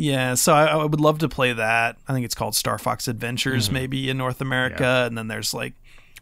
Yeah, 0.00 0.34
so 0.34 0.52
I, 0.54 0.66
I 0.66 0.84
would 0.84 1.00
love 1.00 1.18
to 1.18 1.28
play 1.28 1.52
that. 1.52 1.96
I 2.06 2.12
think 2.12 2.24
it's 2.24 2.34
called 2.34 2.54
Star 2.54 2.78
Fox 2.78 3.08
Adventures, 3.08 3.64
Mm-hmm. 3.66 3.74
maybe 3.74 4.08
in 4.10 4.16
North 4.16 4.40
America, 4.40 5.04
and 5.06 5.18
then 5.18 5.26
there's 5.26 5.52
like 5.52 5.72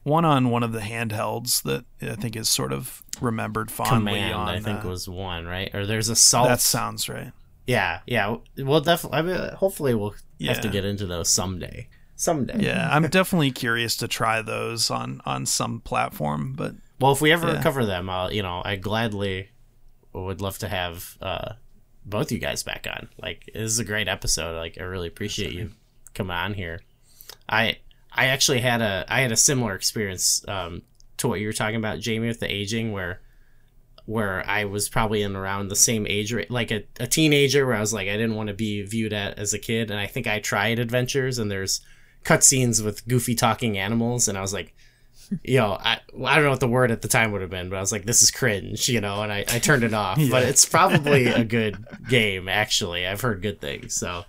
one 0.02 0.24
on 0.24 0.48
one 0.50 0.62
of 0.62 0.72
the 0.72 0.80
handhelds 0.80 1.62
that 1.64 1.84
I 2.00 2.14
think 2.14 2.36
is 2.36 2.48
sort 2.48 2.72
of 2.72 3.02
remembered 3.20 3.70
fondly. 3.70 4.12
Command, 4.14 4.34
on, 4.34 4.48
I 4.48 4.60
think 4.60 4.84
uh, 4.84 4.88
was 4.88 5.08
one, 5.08 5.44
right? 5.44 5.74
Or 5.74 5.84
there's 5.84 6.08
Assault. 6.08 6.48
that 6.48 6.60
sounds 6.62 7.06
right. 7.08 7.32
Yeah, 7.66 8.00
yeah. 8.06 8.36
We'll 8.56 8.80
definitely. 8.80 9.18
I 9.18 9.22
mean, 9.22 9.54
hopefully, 9.56 9.94
we'll 9.94 10.14
have 10.46 10.60
to 10.62 10.68
get 10.68 10.84
into 10.86 11.04
those 11.04 11.28
someday. 11.28 11.88
Someday. 12.16 12.58
Yeah, 12.64 12.88
I'm 12.90 13.06
definitely 13.08 13.50
curious 13.50 13.94
to 13.98 14.08
try 14.08 14.40
those 14.42 14.90
on 14.90 15.20
on 15.26 15.46
some 15.46 15.80
platform, 15.80 16.54
but 16.56 16.74
Well, 16.98 17.12
if 17.12 17.20
we 17.20 17.30
ever 17.30 17.48
Yeah. 17.54 17.62
cover 17.62 17.84
them, 17.84 18.08
I'll, 18.08 18.32
you 18.32 18.42
know, 18.42 18.62
I 18.64 18.76
gladly 18.76 19.50
would 20.14 20.40
love 20.40 20.56
to 20.58 20.68
have 20.68 21.18
uh, 21.20 21.52
both 22.06 22.32
you 22.32 22.38
guys 22.38 22.62
back 22.62 22.86
on. 22.90 23.10
Like, 23.20 23.50
this 23.52 23.70
is 23.70 23.78
a 23.78 23.84
great 23.84 24.08
episode. 24.08 24.56
Like, 24.56 24.78
I 24.80 24.84
really 24.84 25.08
appreciate 25.08 25.52
you 25.52 25.72
coming 26.14 26.34
on 26.36 26.54
here. 26.54 26.80
I 27.48 27.78
I 28.12 28.26
actually 28.26 28.60
had 28.60 28.80
a 28.80 29.04
I 29.08 29.20
had 29.20 29.30
a 29.32 29.36
similar 29.36 29.74
experience 29.74 30.42
um, 30.48 30.82
to 31.18 31.28
what 31.28 31.40
you 31.40 31.46
were 31.46 31.52
talking 31.52 31.76
about, 31.76 32.00
Jamie, 32.00 32.28
with 32.28 32.40
the 32.40 32.50
aging, 32.50 32.92
where 32.92 33.20
where 34.06 34.48
I 34.48 34.64
was 34.64 34.88
probably 34.88 35.20
in 35.22 35.34
around 35.36 35.68
the 35.68 35.76
same 35.76 36.06
age, 36.06 36.32
like 36.48 36.70
a, 36.70 36.84
a 37.00 37.06
teenager, 37.08 37.66
where 37.66 37.74
I 37.74 37.80
was 37.80 37.92
like, 37.92 38.08
I 38.08 38.12
didn't 38.16 38.36
want 38.36 38.46
to 38.48 38.54
be 38.54 38.82
viewed 38.82 39.12
at 39.12 39.36
as 39.38 39.52
a 39.52 39.58
kid, 39.58 39.90
and 39.90 39.98
I 40.00 40.06
think 40.06 40.26
I 40.26 40.38
tried 40.38 40.78
adventures, 40.78 41.38
and 41.38 41.50
there's 41.50 41.80
cutscenes 42.26 42.84
with 42.84 43.06
goofy 43.06 43.34
talking 43.34 43.78
animals, 43.78 44.28
and 44.28 44.36
I 44.36 44.40
was 44.40 44.52
like, 44.52 44.74
you 45.42 45.58
know, 45.58 45.72
I, 45.72 46.00
I 46.24 46.34
don't 46.34 46.44
know 46.44 46.50
what 46.50 46.60
the 46.60 46.68
word 46.68 46.90
at 46.90 47.02
the 47.02 47.08
time 47.08 47.32
would 47.32 47.40
have 47.40 47.50
been, 47.50 47.68
but 47.68 47.76
I 47.76 47.80
was 47.80 47.92
like, 47.92 48.04
this 48.04 48.22
is 48.22 48.30
cringe, 48.30 48.88
you 48.88 49.00
know, 49.00 49.22
and 49.22 49.32
I, 49.32 49.44
I 49.48 49.58
turned 49.58 49.82
it 49.84 49.94
off. 49.94 50.18
But 50.30 50.44
it's 50.44 50.64
probably 50.64 51.26
a 51.26 51.44
good 51.58 51.84
game, 52.08 52.48
actually. 52.48 53.06
I've 53.06 53.20
heard 53.20 53.42
good 53.42 53.60
things. 53.60 53.94
So, 53.94 54.24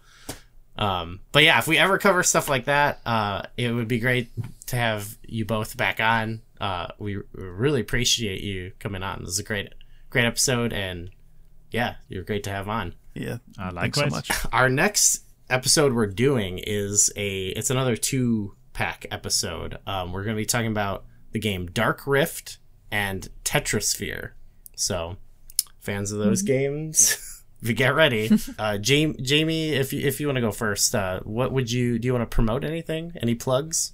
um, 0.77 1.19
but 1.31 1.43
yeah, 1.43 1.59
if 1.59 1.67
we 1.67 1.77
ever 1.77 1.97
cover 1.97 2.23
stuff 2.23 2.49
like 2.49 2.65
that, 2.65 2.99
uh, 3.05 3.43
it 3.57 3.71
would 3.71 3.87
be 3.87 3.99
great 3.99 4.29
to 4.67 4.75
have 4.75 5.17
you 5.23 5.45
both 5.45 5.77
back 5.77 5.99
on. 5.99 6.41
Uh, 6.59 6.87
we 6.97 7.19
really 7.33 7.81
appreciate 7.81 8.41
you 8.41 8.71
coming 8.79 9.03
on. 9.03 9.19
This 9.19 9.33
is 9.33 9.39
a 9.39 9.43
great, 9.43 9.73
great 10.09 10.25
episode, 10.25 10.73
and 10.73 11.11
yeah, 11.71 11.95
you're 12.09 12.23
great 12.23 12.43
to 12.45 12.49
have 12.49 12.67
on 12.67 12.93
yeah, 13.17 13.37
I 13.57 13.69
like 13.69 13.95
so 13.95 14.07
much. 14.07 14.31
our 14.53 14.69
next 14.69 15.23
episode 15.49 15.93
we're 15.93 16.07
doing 16.07 16.59
is 16.59 17.11
a 17.15 17.47
it's 17.47 17.69
another 17.69 17.95
two 17.95 18.55
pack 18.73 19.05
episode. 19.11 19.77
Um, 19.87 20.13
we're 20.13 20.23
going 20.23 20.35
to 20.35 20.41
be 20.41 20.45
talking 20.45 20.71
about 20.71 21.05
the 21.31 21.39
game 21.39 21.67
dark 21.67 22.05
rift 22.07 22.59
and 22.91 23.27
Tetrisphere 23.43 24.31
so 24.75 25.17
fans 25.79 26.11
of 26.11 26.19
those 26.19 26.41
games 26.41 27.43
if 27.61 27.67
you 27.67 27.73
get 27.73 27.95
ready. 27.95 28.29
Uh, 28.59 28.77
jamie, 28.77 29.15
jamie 29.21 29.69
if 29.69 29.93
you, 29.93 30.05
if 30.05 30.19
you 30.19 30.27
want 30.27 30.35
to 30.35 30.41
go 30.41 30.51
first 30.51 30.95
uh, 30.95 31.19
what 31.21 31.51
would 31.51 31.71
you 31.71 31.99
do 31.99 32.07
you 32.07 32.13
want 32.13 32.29
to 32.29 32.33
promote 32.33 32.63
anything? 32.63 33.13
Any 33.21 33.35
plugs 33.35 33.93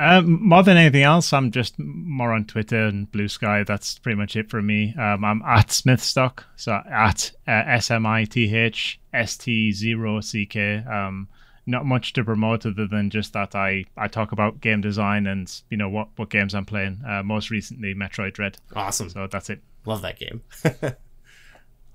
Um, 0.00 0.46
more 0.46 0.62
than 0.62 0.76
anything 0.76 1.02
else, 1.02 1.32
I'm 1.32 1.50
just 1.50 1.76
more 1.76 2.32
on 2.32 2.44
Twitter 2.44 2.84
and 2.86 3.10
Blue 3.10 3.26
Sky. 3.26 3.64
That's 3.64 3.98
pretty 3.98 4.16
much 4.16 4.36
it 4.36 4.48
for 4.48 4.62
me. 4.62 4.94
Um, 4.94 5.24
I'm 5.24 5.42
at 5.42 5.72
Smithstock, 5.72 6.44
so 6.54 6.80
at 6.88 7.32
uh, 7.48 7.64
S 7.66 7.90
M 7.90 8.06
I 8.06 8.24
T 8.24 8.54
H 8.54 9.00
S 9.12 9.36
T 9.36 9.72
zero 9.72 10.20
C 10.20 10.46
K. 10.46 10.76
Um, 10.76 11.26
not 11.66 11.84
much 11.84 12.12
to 12.12 12.24
promote 12.24 12.64
other 12.64 12.86
than 12.86 13.10
just 13.10 13.32
that 13.32 13.56
I, 13.56 13.84
I 13.96 14.06
talk 14.06 14.30
about 14.32 14.60
game 14.60 14.80
design 14.80 15.26
and 15.26 15.52
you 15.68 15.76
know 15.76 15.88
what, 15.88 16.08
what 16.16 16.30
games 16.30 16.54
I'm 16.54 16.64
playing. 16.64 17.02
Uh, 17.06 17.24
most 17.24 17.50
recently, 17.50 17.92
Metroid 17.94 18.34
Dread. 18.34 18.56
awesome 18.76 19.10
So 19.10 19.26
that's 19.26 19.50
it. 19.50 19.60
love 19.84 20.02
that 20.02 20.18
game 20.18 20.42
uh, 20.64 20.92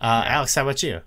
alex 0.01 0.55
how 0.55 0.63
about 0.63 0.81
you 0.81 1.01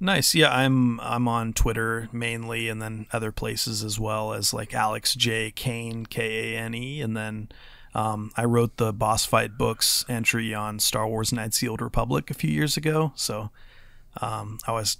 Nice. 0.00 0.34
Yeah, 0.34 0.54
I'm 0.54 1.00
I'm 1.00 1.28
on 1.28 1.52
Twitter 1.52 2.08
mainly, 2.12 2.68
and 2.68 2.82
then 2.82 3.06
other 3.12 3.32
places 3.32 3.82
as 3.82 3.98
well 3.98 4.32
as 4.32 4.52
like 4.52 4.74
Alex 4.74 5.14
J 5.14 5.50
Kane 5.50 6.06
K 6.06 6.54
A 6.54 6.58
N 6.58 6.74
E, 6.74 7.00
and 7.00 7.16
then 7.16 7.48
um, 7.94 8.32
I 8.36 8.44
wrote 8.44 8.76
the 8.76 8.92
boss 8.92 9.24
fight 9.24 9.56
books 9.56 10.04
entry 10.08 10.52
on 10.52 10.78
Star 10.80 11.06
Wars 11.06 11.32
Knights 11.32 11.58
of 11.58 11.60
the 11.60 11.68
Old 11.68 11.80
Republic 11.80 12.30
a 12.30 12.34
few 12.34 12.50
years 12.50 12.76
ago, 12.76 13.12
so 13.14 13.50
um, 14.20 14.58
I 14.66 14.70
always 14.72 14.98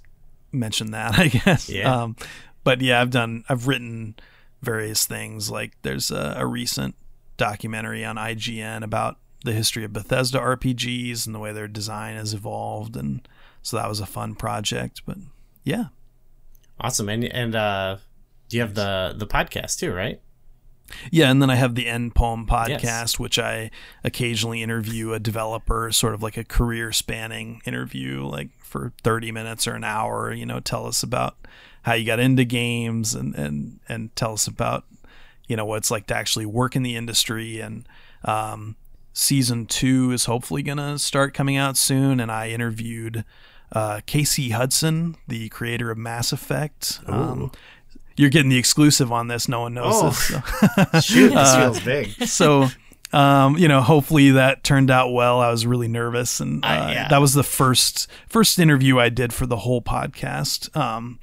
mention 0.51 0.91
that, 0.91 1.19
I 1.19 1.27
guess. 1.27 1.69
Yeah. 1.69 2.03
Um, 2.03 2.15
but 2.63 2.81
yeah, 2.81 3.01
I've 3.01 3.11
done 3.11 3.43
I've 3.49 3.67
written 3.67 4.15
various 4.61 5.05
things. 5.05 5.49
Like 5.51 5.73
there's 5.81 6.09
a, 6.09 6.35
a 6.37 6.45
recent 6.45 6.95
documentary 7.37 8.05
on 8.05 8.15
IGN 8.15 8.83
about 8.83 9.17
the 9.43 9.51
history 9.51 9.83
of 9.83 9.93
Bethesda 9.93 10.39
RPGs 10.39 11.25
and 11.25 11.35
the 11.35 11.39
way 11.39 11.51
their 11.51 11.67
design 11.67 12.15
has 12.15 12.33
evolved, 12.33 12.95
and 12.95 13.27
so 13.65 13.77
that 13.77 13.89
was 13.89 13.99
a 13.99 14.05
fun 14.05 14.35
project. 14.35 15.01
But 15.07 15.17
yeah, 15.63 15.85
awesome 16.79 17.09
and 17.09 17.23
and 17.25 17.55
uh, 17.55 17.97
do 18.49 18.57
you 18.57 18.61
have 18.61 18.75
the 18.75 19.13
the 19.17 19.25
podcast 19.27 19.79
too 19.79 19.91
right 19.93 20.21
yeah, 21.11 21.31
and 21.31 21.41
then 21.41 21.49
I 21.49 21.55
have 21.55 21.73
the 21.73 21.87
End 21.87 22.13
Poem 22.13 22.45
podcast, 22.45 22.83
Yes. 22.83 23.19
which 23.19 23.39
I 23.39 23.71
occasionally 24.03 24.61
interview 24.61 25.13
a 25.13 25.19
developer, 25.19 25.91
sort 25.91 26.13
of 26.13 26.21
like 26.21 26.37
a 26.37 26.43
career 26.43 26.91
spanning 26.91 27.59
interview, 27.65 28.23
like 28.23 28.49
for 28.59 28.93
30 29.03 29.31
minutes 29.31 29.65
or 29.65 29.73
an 29.73 29.83
hour, 29.83 30.31
you 30.31 30.45
know, 30.45 30.59
tell 30.59 30.85
us 30.85 31.01
about 31.01 31.37
how 31.81 31.93
you 31.95 32.05
got 32.05 32.19
into 32.19 32.45
games 32.45 33.15
and, 33.15 33.33
and, 33.33 33.79
and 33.89 34.15
tell 34.15 34.33
us 34.33 34.45
about, 34.45 34.83
you 35.47 35.55
know, 35.55 35.65
what 35.65 35.77
it's 35.77 35.89
like 35.89 36.05
to 36.05 36.15
actually 36.15 36.45
work 36.45 36.75
in 36.75 36.83
the 36.83 36.95
industry. 36.95 37.59
And 37.59 37.87
um, 38.23 38.75
season 39.11 39.65
two 39.65 40.11
is 40.11 40.25
hopefully 40.25 40.61
going 40.61 40.77
to 40.77 40.99
start 40.99 41.33
coming 41.33 41.57
out 41.57 41.77
soon. 41.77 42.19
And 42.19 42.31
I 42.31 42.49
interviewed 42.49 43.25
uh, 43.75 43.99
Casey 44.07 44.49
Hudson, 44.49 45.15
the 45.27 45.49
creator 45.49 45.91
of 45.91 45.97
Mass 45.99 46.31
Effect. 46.31 46.99
Um, 47.05 47.51
you're 48.17 48.29
getting 48.31 48.49
the 48.49 48.57
exclusive 48.57 49.11
on 49.11 49.27
this. 49.27 49.47
No 49.47 49.59
one 49.61 49.73
knows 49.75 49.93
Oh. 49.95 50.07
this. 50.07 50.27
So. 50.93 50.99
Shoot, 51.01 51.29
this 51.29 51.37
Uh, 51.37 51.59
feels 51.61 51.79
big. 51.81 52.11
so 52.27 52.67
um, 53.13 53.57
you 53.57 53.67
know 53.67 53.81
hopefully 53.81 54.31
that 54.31 54.63
turned 54.63 54.89
out 54.89 55.11
well 55.13 55.39
i 55.39 55.49
was 55.51 55.65
really 55.65 55.87
nervous 55.87 56.39
and 56.39 56.65
uh, 56.65 56.67
Uh, 56.67 56.89
yeah. 56.91 57.07
that 57.09 57.19
was 57.21 57.33
the 57.33 57.43
first 57.43 58.07
first 58.27 58.57
interview 58.59 58.99
i 58.99 59.09
did 59.09 59.31
for 59.31 59.45
the 59.45 59.57
whole 59.57 59.81
podcast 59.81 60.75
um, 60.75 61.19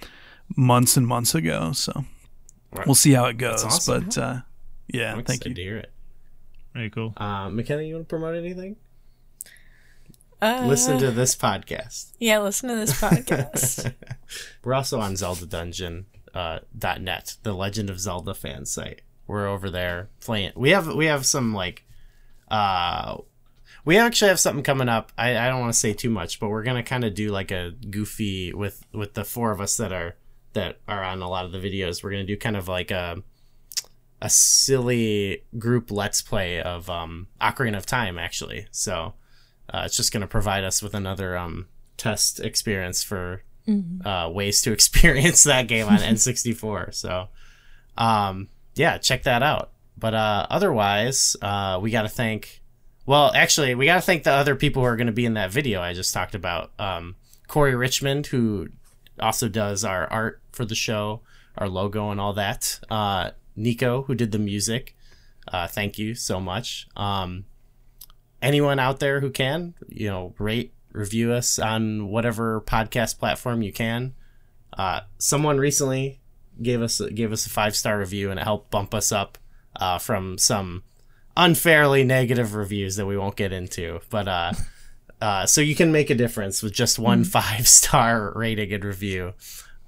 months 0.56 0.96
and 0.96 1.06
months 1.06 1.34
ago 1.34 1.72
so 1.72 2.04
Right. 2.72 2.86
we'll 2.86 2.94
see 2.94 3.12
how 3.12 3.26
it 3.26 3.36
goes 3.36 3.64
awesome. 3.64 4.04
but 4.04 4.16
uh, 4.18 4.40
yeah 4.88 5.12
I'm 5.14 5.24
thank 5.24 5.44
you 5.44 5.52
to 5.54 5.60
hear 5.62 5.76
it. 5.78 5.90
Very 6.72 6.88
cool. 6.88 7.12
Uh, 7.18 7.50
McKenna, 7.50 7.82
you 7.82 7.94
want 7.96 8.08
to 8.08 8.08
promote 8.08 8.34
anything? 8.36 8.76
Uh, 10.42 10.64
Listen 10.66 10.98
to 10.98 11.12
this 11.12 11.36
podcast. 11.36 12.14
Yeah, 12.18 12.40
listen 12.40 12.68
to 12.68 12.74
this 12.74 13.00
podcast. 13.00 13.94
We're 14.64 14.74
also 14.74 14.98
on 14.98 15.14
Zelda 15.14 15.46
Dungeon 15.46 16.06
uh, 16.34 16.58
.net, 16.74 17.36
the 17.44 17.52
Legend 17.52 17.88
of 17.88 18.00
Zelda 18.00 18.34
fan 18.34 18.66
site. 18.66 19.02
We're 19.28 19.46
over 19.46 19.70
there 19.70 20.08
playing. 20.18 20.50
We 20.56 20.70
have 20.70 20.92
we 20.92 21.06
have 21.06 21.24
some 21.26 21.54
like, 21.54 21.84
uh, 22.50 23.18
we 23.84 23.96
actually 23.98 24.30
have 24.30 24.40
something 24.40 24.64
coming 24.64 24.88
up. 24.88 25.12
I, 25.16 25.38
I 25.38 25.48
don't 25.48 25.60
want 25.60 25.72
to 25.74 25.78
say 25.78 25.92
too 25.92 26.10
much, 26.10 26.40
but 26.40 26.48
we're 26.48 26.64
gonna 26.64 26.82
kind 26.82 27.04
of 27.04 27.14
do 27.14 27.30
like 27.30 27.52
a 27.52 27.70
goofy 27.70 28.52
with 28.52 28.84
with 28.92 29.14
the 29.14 29.22
four 29.22 29.52
of 29.52 29.60
us 29.60 29.76
that 29.76 29.92
are 29.92 30.16
that 30.54 30.80
are 30.88 31.04
on 31.04 31.22
a 31.22 31.28
lot 31.28 31.44
of 31.44 31.52
the 31.52 31.58
videos. 31.58 32.02
We're 32.02 32.10
gonna 32.10 32.24
do 32.24 32.36
kind 32.36 32.56
of 32.56 32.66
like 32.66 32.90
a 32.90 33.22
a 34.20 34.28
silly 34.28 35.44
group 35.56 35.92
let's 35.92 36.20
play 36.20 36.60
of 36.60 36.90
um 36.90 37.28
Ocarina 37.40 37.76
of 37.76 37.86
Time 37.86 38.18
actually. 38.18 38.66
So 38.72 39.14
uh, 39.70 39.82
it's 39.86 39.96
just 39.96 40.12
gonna 40.12 40.26
provide 40.26 40.64
us 40.64 40.82
with 40.82 40.94
another 40.94 41.36
um 41.36 41.66
test 41.96 42.40
experience 42.40 43.02
for 43.02 43.42
uh, 44.04 44.30
ways 44.32 44.60
to 44.62 44.72
experience 44.78 45.44
that 45.44 45.68
game 45.68 45.86
on 45.88 45.98
N64. 45.98 46.94
So, 46.94 47.28
um, 47.96 48.48
yeah, 48.74 48.98
check 48.98 49.24
that 49.24 49.42
out. 49.42 49.70
But 49.96 50.14
uh, 50.14 50.46
otherwise, 50.50 51.36
uh, 51.42 51.78
we 51.80 51.90
got 51.90 52.02
to 52.02 52.08
thank. 52.08 52.60
Well, 53.06 53.32
actually, 53.34 53.74
we 53.74 53.86
got 53.86 53.96
to 53.96 54.00
thank 54.00 54.24
the 54.24 54.32
other 54.32 54.56
people 54.56 54.82
who 54.82 54.88
are 54.88 54.96
going 54.96 55.06
to 55.06 55.12
be 55.12 55.26
in 55.26 55.34
that 55.34 55.50
video 55.50 55.80
I 55.80 55.92
just 55.92 56.14
talked 56.14 56.34
about. 56.34 56.72
Um, 56.78 57.16
Corey 57.46 57.74
Richmond, 57.74 58.26
who 58.28 58.68
also 59.20 59.48
does 59.48 59.84
our 59.84 60.06
art 60.06 60.40
for 60.52 60.64
the 60.64 60.74
show, 60.74 61.20
our 61.56 61.68
logo, 61.68 62.10
and 62.10 62.20
all 62.20 62.32
that. 62.32 62.80
Uh, 62.90 63.30
Nico, 63.54 64.02
who 64.02 64.14
did 64.14 64.32
the 64.32 64.38
music. 64.38 64.96
Uh, 65.46 65.66
thank 65.66 65.98
you 65.98 66.14
so 66.14 66.40
much. 66.40 66.88
Um, 66.96 67.44
anyone 68.42 68.78
out 68.78 69.00
there 69.00 69.20
who 69.20 69.30
can, 69.30 69.74
you 69.88 70.08
know, 70.08 70.34
rate, 70.38 70.74
review 70.92 71.32
us 71.32 71.58
on 71.58 72.08
whatever 72.08 72.60
podcast 72.60 73.18
platform 73.18 73.62
you 73.62 73.72
can. 73.72 74.14
Uh, 74.76 75.00
someone 75.18 75.58
recently 75.58 76.20
gave 76.60 76.82
us 76.82 77.00
gave 77.14 77.32
us 77.32 77.46
a 77.46 77.50
five 77.50 77.76
star 77.76 77.98
review, 77.98 78.30
and 78.30 78.38
it 78.38 78.42
helped 78.42 78.70
bump 78.70 78.94
us 78.94 79.12
up 79.12 79.38
uh, 79.76 79.98
from 79.98 80.36
some 80.36 80.82
unfairly 81.36 82.04
negative 82.04 82.54
reviews 82.54 82.96
that 82.96 83.06
we 83.06 83.16
won't 83.16 83.36
get 83.36 83.52
into. 83.52 84.00
But 84.10 84.28
uh, 84.28 84.52
uh, 85.20 85.46
so 85.46 85.60
you 85.60 85.74
can 85.74 85.92
make 85.92 86.10
a 86.10 86.14
difference 86.14 86.62
with 86.62 86.72
just 86.72 86.98
one 86.98 87.24
five 87.24 87.68
star 87.68 88.32
rating 88.34 88.72
and 88.72 88.84
review. 88.84 89.34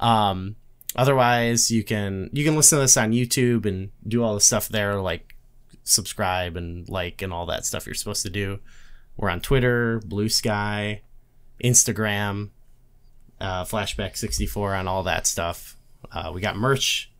Um, 0.00 0.56
otherwise, 0.96 1.70
you 1.70 1.82
can 1.82 2.30
you 2.32 2.44
can 2.44 2.56
listen 2.56 2.78
to 2.78 2.82
this 2.82 2.96
on 2.96 3.12
YouTube 3.12 3.66
and 3.66 3.90
do 4.06 4.22
all 4.22 4.34
the 4.34 4.40
stuff 4.40 4.68
there, 4.68 5.00
like 5.00 5.33
subscribe 5.84 6.56
and 6.56 6.88
like 6.88 7.22
and 7.22 7.32
all 7.32 7.46
that 7.46 7.64
stuff 7.64 7.86
you're 7.86 7.94
supposed 7.94 8.22
to 8.22 8.30
do. 8.30 8.58
We're 9.16 9.30
on 9.30 9.40
Twitter, 9.40 10.00
Blue 10.04 10.28
Sky, 10.28 11.02
Instagram, 11.62 12.50
uh, 13.40 13.64
Flashback 13.64 14.16
64 14.16 14.74
on 14.74 14.88
all 14.88 15.04
that 15.04 15.26
stuff. 15.26 15.76
Uh, 16.10 16.32
we 16.34 16.40
got 16.40 16.56
merch 16.56 17.12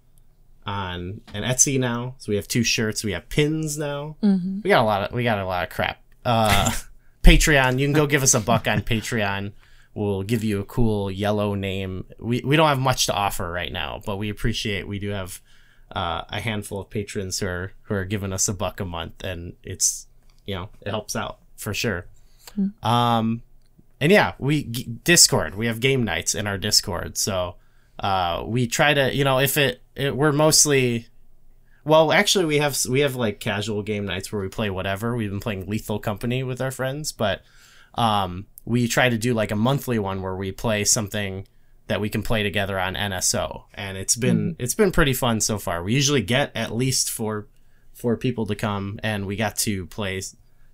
on 0.66 1.20
an 1.32 1.43
Etsy 1.43 1.78
now, 1.78 2.15
so 2.19 2.31
we 2.31 2.36
have 2.36 2.49
two 2.49 2.65
shirts. 2.65 3.05
We 3.05 3.12
have 3.12 3.28
pins 3.28 3.78
now. 3.78 4.16
We 4.62 4.70
got 4.70 4.82
a 4.82 4.85
lot 4.85 5.03
of 5.05 5.15
we 5.15 5.24
got 5.24 5.39
a 5.39 5.47
lot 5.47 5.65
of 5.65 5.70
crap. 5.70 6.03
Uh, 6.24 6.70
Patreon, 7.23 7.78
you 7.78 7.86
can 7.86 7.95
go 7.95 8.07
give 8.07 8.23
us 8.23 8.35
a 8.35 8.41
buck 8.41 8.66
on 8.66 8.82
Patreon. 8.82 9.53
We'll 9.95 10.24
give 10.24 10.43
you 10.43 10.61
a 10.61 10.65
cool 10.65 11.11
yellow 11.11 11.55
name. 11.55 12.07
We 12.19 12.43
we 12.45 12.57
don't 12.57 12.69
have 12.69 12.81
much 12.81 13.07
to 13.07 13.15
offer 13.15 13.51
right 13.51 13.73
now, 13.73 14.01
but 14.05 14.16
we 14.16 14.28
appreciate 14.28 14.89
we 14.89 14.99
do 14.99 15.11
have 15.11 15.41
uh, 15.95 16.25
a 16.29 16.41
handful 16.41 16.81
of 16.81 16.91
patrons 16.91 17.39
who 17.39 17.47
are 17.47 17.73
who 17.83 17.95
are 17.95 18.05
giving 18.05 18.33
us 18.33 18.49
a 18.49 18.53
buck 18.55 18.81
a 18.81 18.85
month, 18.85 19.23
and 19.23 19.55
it's 19.62 20.07
you 20.45 20.55
know 20.55 20.69
it 20.81 20.91
helps 20.91 21.15
out 21.16 21.39
for 21.57 21.73
sure. 21.73 22.07
Um, 22.83 23.43
and 24.01 24.12
yeah, 24.12 24.35
we 24.39 24.65
g- 24.65 24.89
Discord. 25.05 25.55
We 25.55 25.66
have 25.66 25.81
game 25.81 26.03
nights 26.05 26.35
in 26.35 26.47
our 26.47 26.59
Discord, 26.59 27.16
so 27.16 27.57
uh, 27.99 28.43
we 28.47 28.66
try 28.66 28.93
to 28.93 29.15
you 29.15 29.25
know 29.25 29.39
if 29.39 29.57
it, 29.57 29.83
it 29.95 30.16
we're 30.16 30.33
mostly 30.33 31.07
well 31.85 32.12
actually 32.12 32.45
we 32.45 32.59
have 32.59 32.77
we 32.89 33.01
have 33.01 33.15
like 33.15 33.41
casual 33.41 33.83
game 33.83 34.05
nights 34.05 34.33
where 34.33 34.43
we 34.43 34.49
play 34.49 34.71
whatever. 34.71 35.15
We've 35.15 35.31
been 35.31 35.41
playing 35.41 35.66
Lethal 35.66 36.01
Company 36.01 36.43
with 36.43 36.61
our 36.61 36.71
friends, 36.73 37.12
but 37.12 37.43
um, 37.95 38.47
we 38.65 38.89
try 38.89 39.09
to 39.09 39.19
do 39.19 39.33
like 39.33 39.53
a 39.53 39.57
monthly 39.57 39.99
one 39.99 40.23
where 40.23 40.37
we 40.37 40.51
play 40.51 40.85
something 40.85 41.47
that 41.86 42.01
we 42.01 42.09
can 42.09 42.23
play 42.23 42.43
together 42.43 42.78
on 42.78 42.94
NSO, 42.94 43.65
and 43.74 43.98
it's 43.98 44.16
been 44.16 44.56
it's 44.59 44.74
been 44.74 44.93
pretty 44.93 45.12
fun 45.12 45.40
so 45.40 45.59
far. 45.59 45.82
We 45.82 45.94
usually 45.94 46.23
get 46.23 46.51
at 46.55 46.74
least 46.74 47.11
four 47.11 47.48
four 47.93 48.16
people 48.16 48.47
to 48.47 48.55
come, 48.55 48.98
and 49.02 49.27
we 49.27 49.36
got 49.36 49.56
to 49.59 49.86
play 49.86 50.23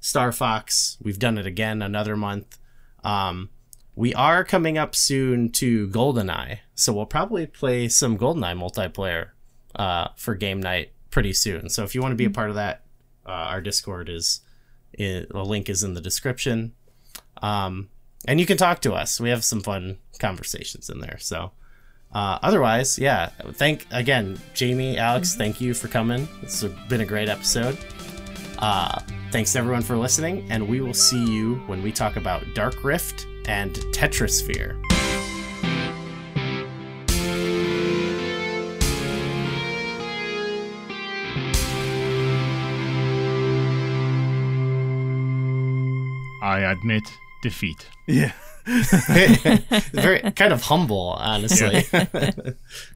Star 0.01 0.33
Fox. 0.33 0.97
We've 1.03 1.19
done 1.19 1.39
it 1.39 1.47
again 1.47 1.83
another 1.83 2.17
month. 2.17 2.59
Um, 3.03 3.51
we 3.95 4.15
are 4.15 4.45
coming 4.45 4.79
up 4.79 4.95
soon 4.95 5.51
to 5.53 5.89
GoldenEye, 5.89 6.61
so 6.75 6.93
we'll 6.93 7.07
probably 7.07 7.47
play 7.47 7.89
some 7.89 8.17
GoldenEye 8.17 8.57
multiplayer 8.57 9.31
uh, 9.75 10.09
for 10.17 10.35
game 10.35 10.61
night 10.61 10.93
pretty 11.11 11.33
soon. 11.33 11.69
So 11.69 11.85
if 11.85 11.95
you 11.95 12.01
want 12.01 12.13
to 12.13 12.17
be 12.17 12.25
a 12.25 12.31
part 12.31 12.51
of 12.51 12.55
that, 12.55 12.85
uh, 13.27 13.31
our 13.31 13.61
Discord 13.61 14.09
is 14.09 14.41
i 14.99 15.25
the 15.31 15.45
link 15.45 15.69
is 15.69 15.83
in 15.83 15.95
the 15.95 16.01
description, 16.01 16.73
um, 17.43 17.89
and 18.27 18.41
you 18.41 18.47
can 18.47 18.57
talk 18.57 18.81
to 18.83 18.93
us. 18.93 19.21
We 19.21 19.31
have 19.31 19.45
some 19.45 19.61
fun 19.61 19.99
conversations 20.19 20.91
in 20.91 21.01
there. 21.01 21.19
So 21.19 21.53
uh, 22.13 22.39
otherwise, 22.43 22.99
yeah, 22.99 23.31
thank 23.53 23.87
again, 23.91 24.39
Jamie, 24.55 24.99
Alex, 24.99 25.37
thank 25.37 25.61
you 25.61 25.75
for 25.75 25.89
coming. 25.89 26.29
It's 26.43 26.65
been 26.89 27.01
a 27.01 27.07
great 27.07 27.29
episode. 27.29 27.79
Uh, 28.59 29.01
thanks 29.31 29.57
everyone 29.57 29.83
for 29.83 29.97
listening, 29.97 30.47
and 30.51 30.69
we 30.69 30.81
will 30.81 30.95
see 30.95 31.25
you 31.25 31.57
when 31.67 31.83
we 31.83 31.93
talk 31.93 32.17
about 32.17 32.45
Dark 32.55 32.85
Rift 32.85 33.27
and 33.47 33.75
Tetrisphere. 33.95 34.77
I 46.43 46.61
admit 46.73 47.17
defeat. 47.43 47.87
yeah 48.07 48.33
Very 49.93 50.21
kind 50.33 50.53
of 50.53 50.63
humble, 50.63 51.17
honestly. 51.19 51.85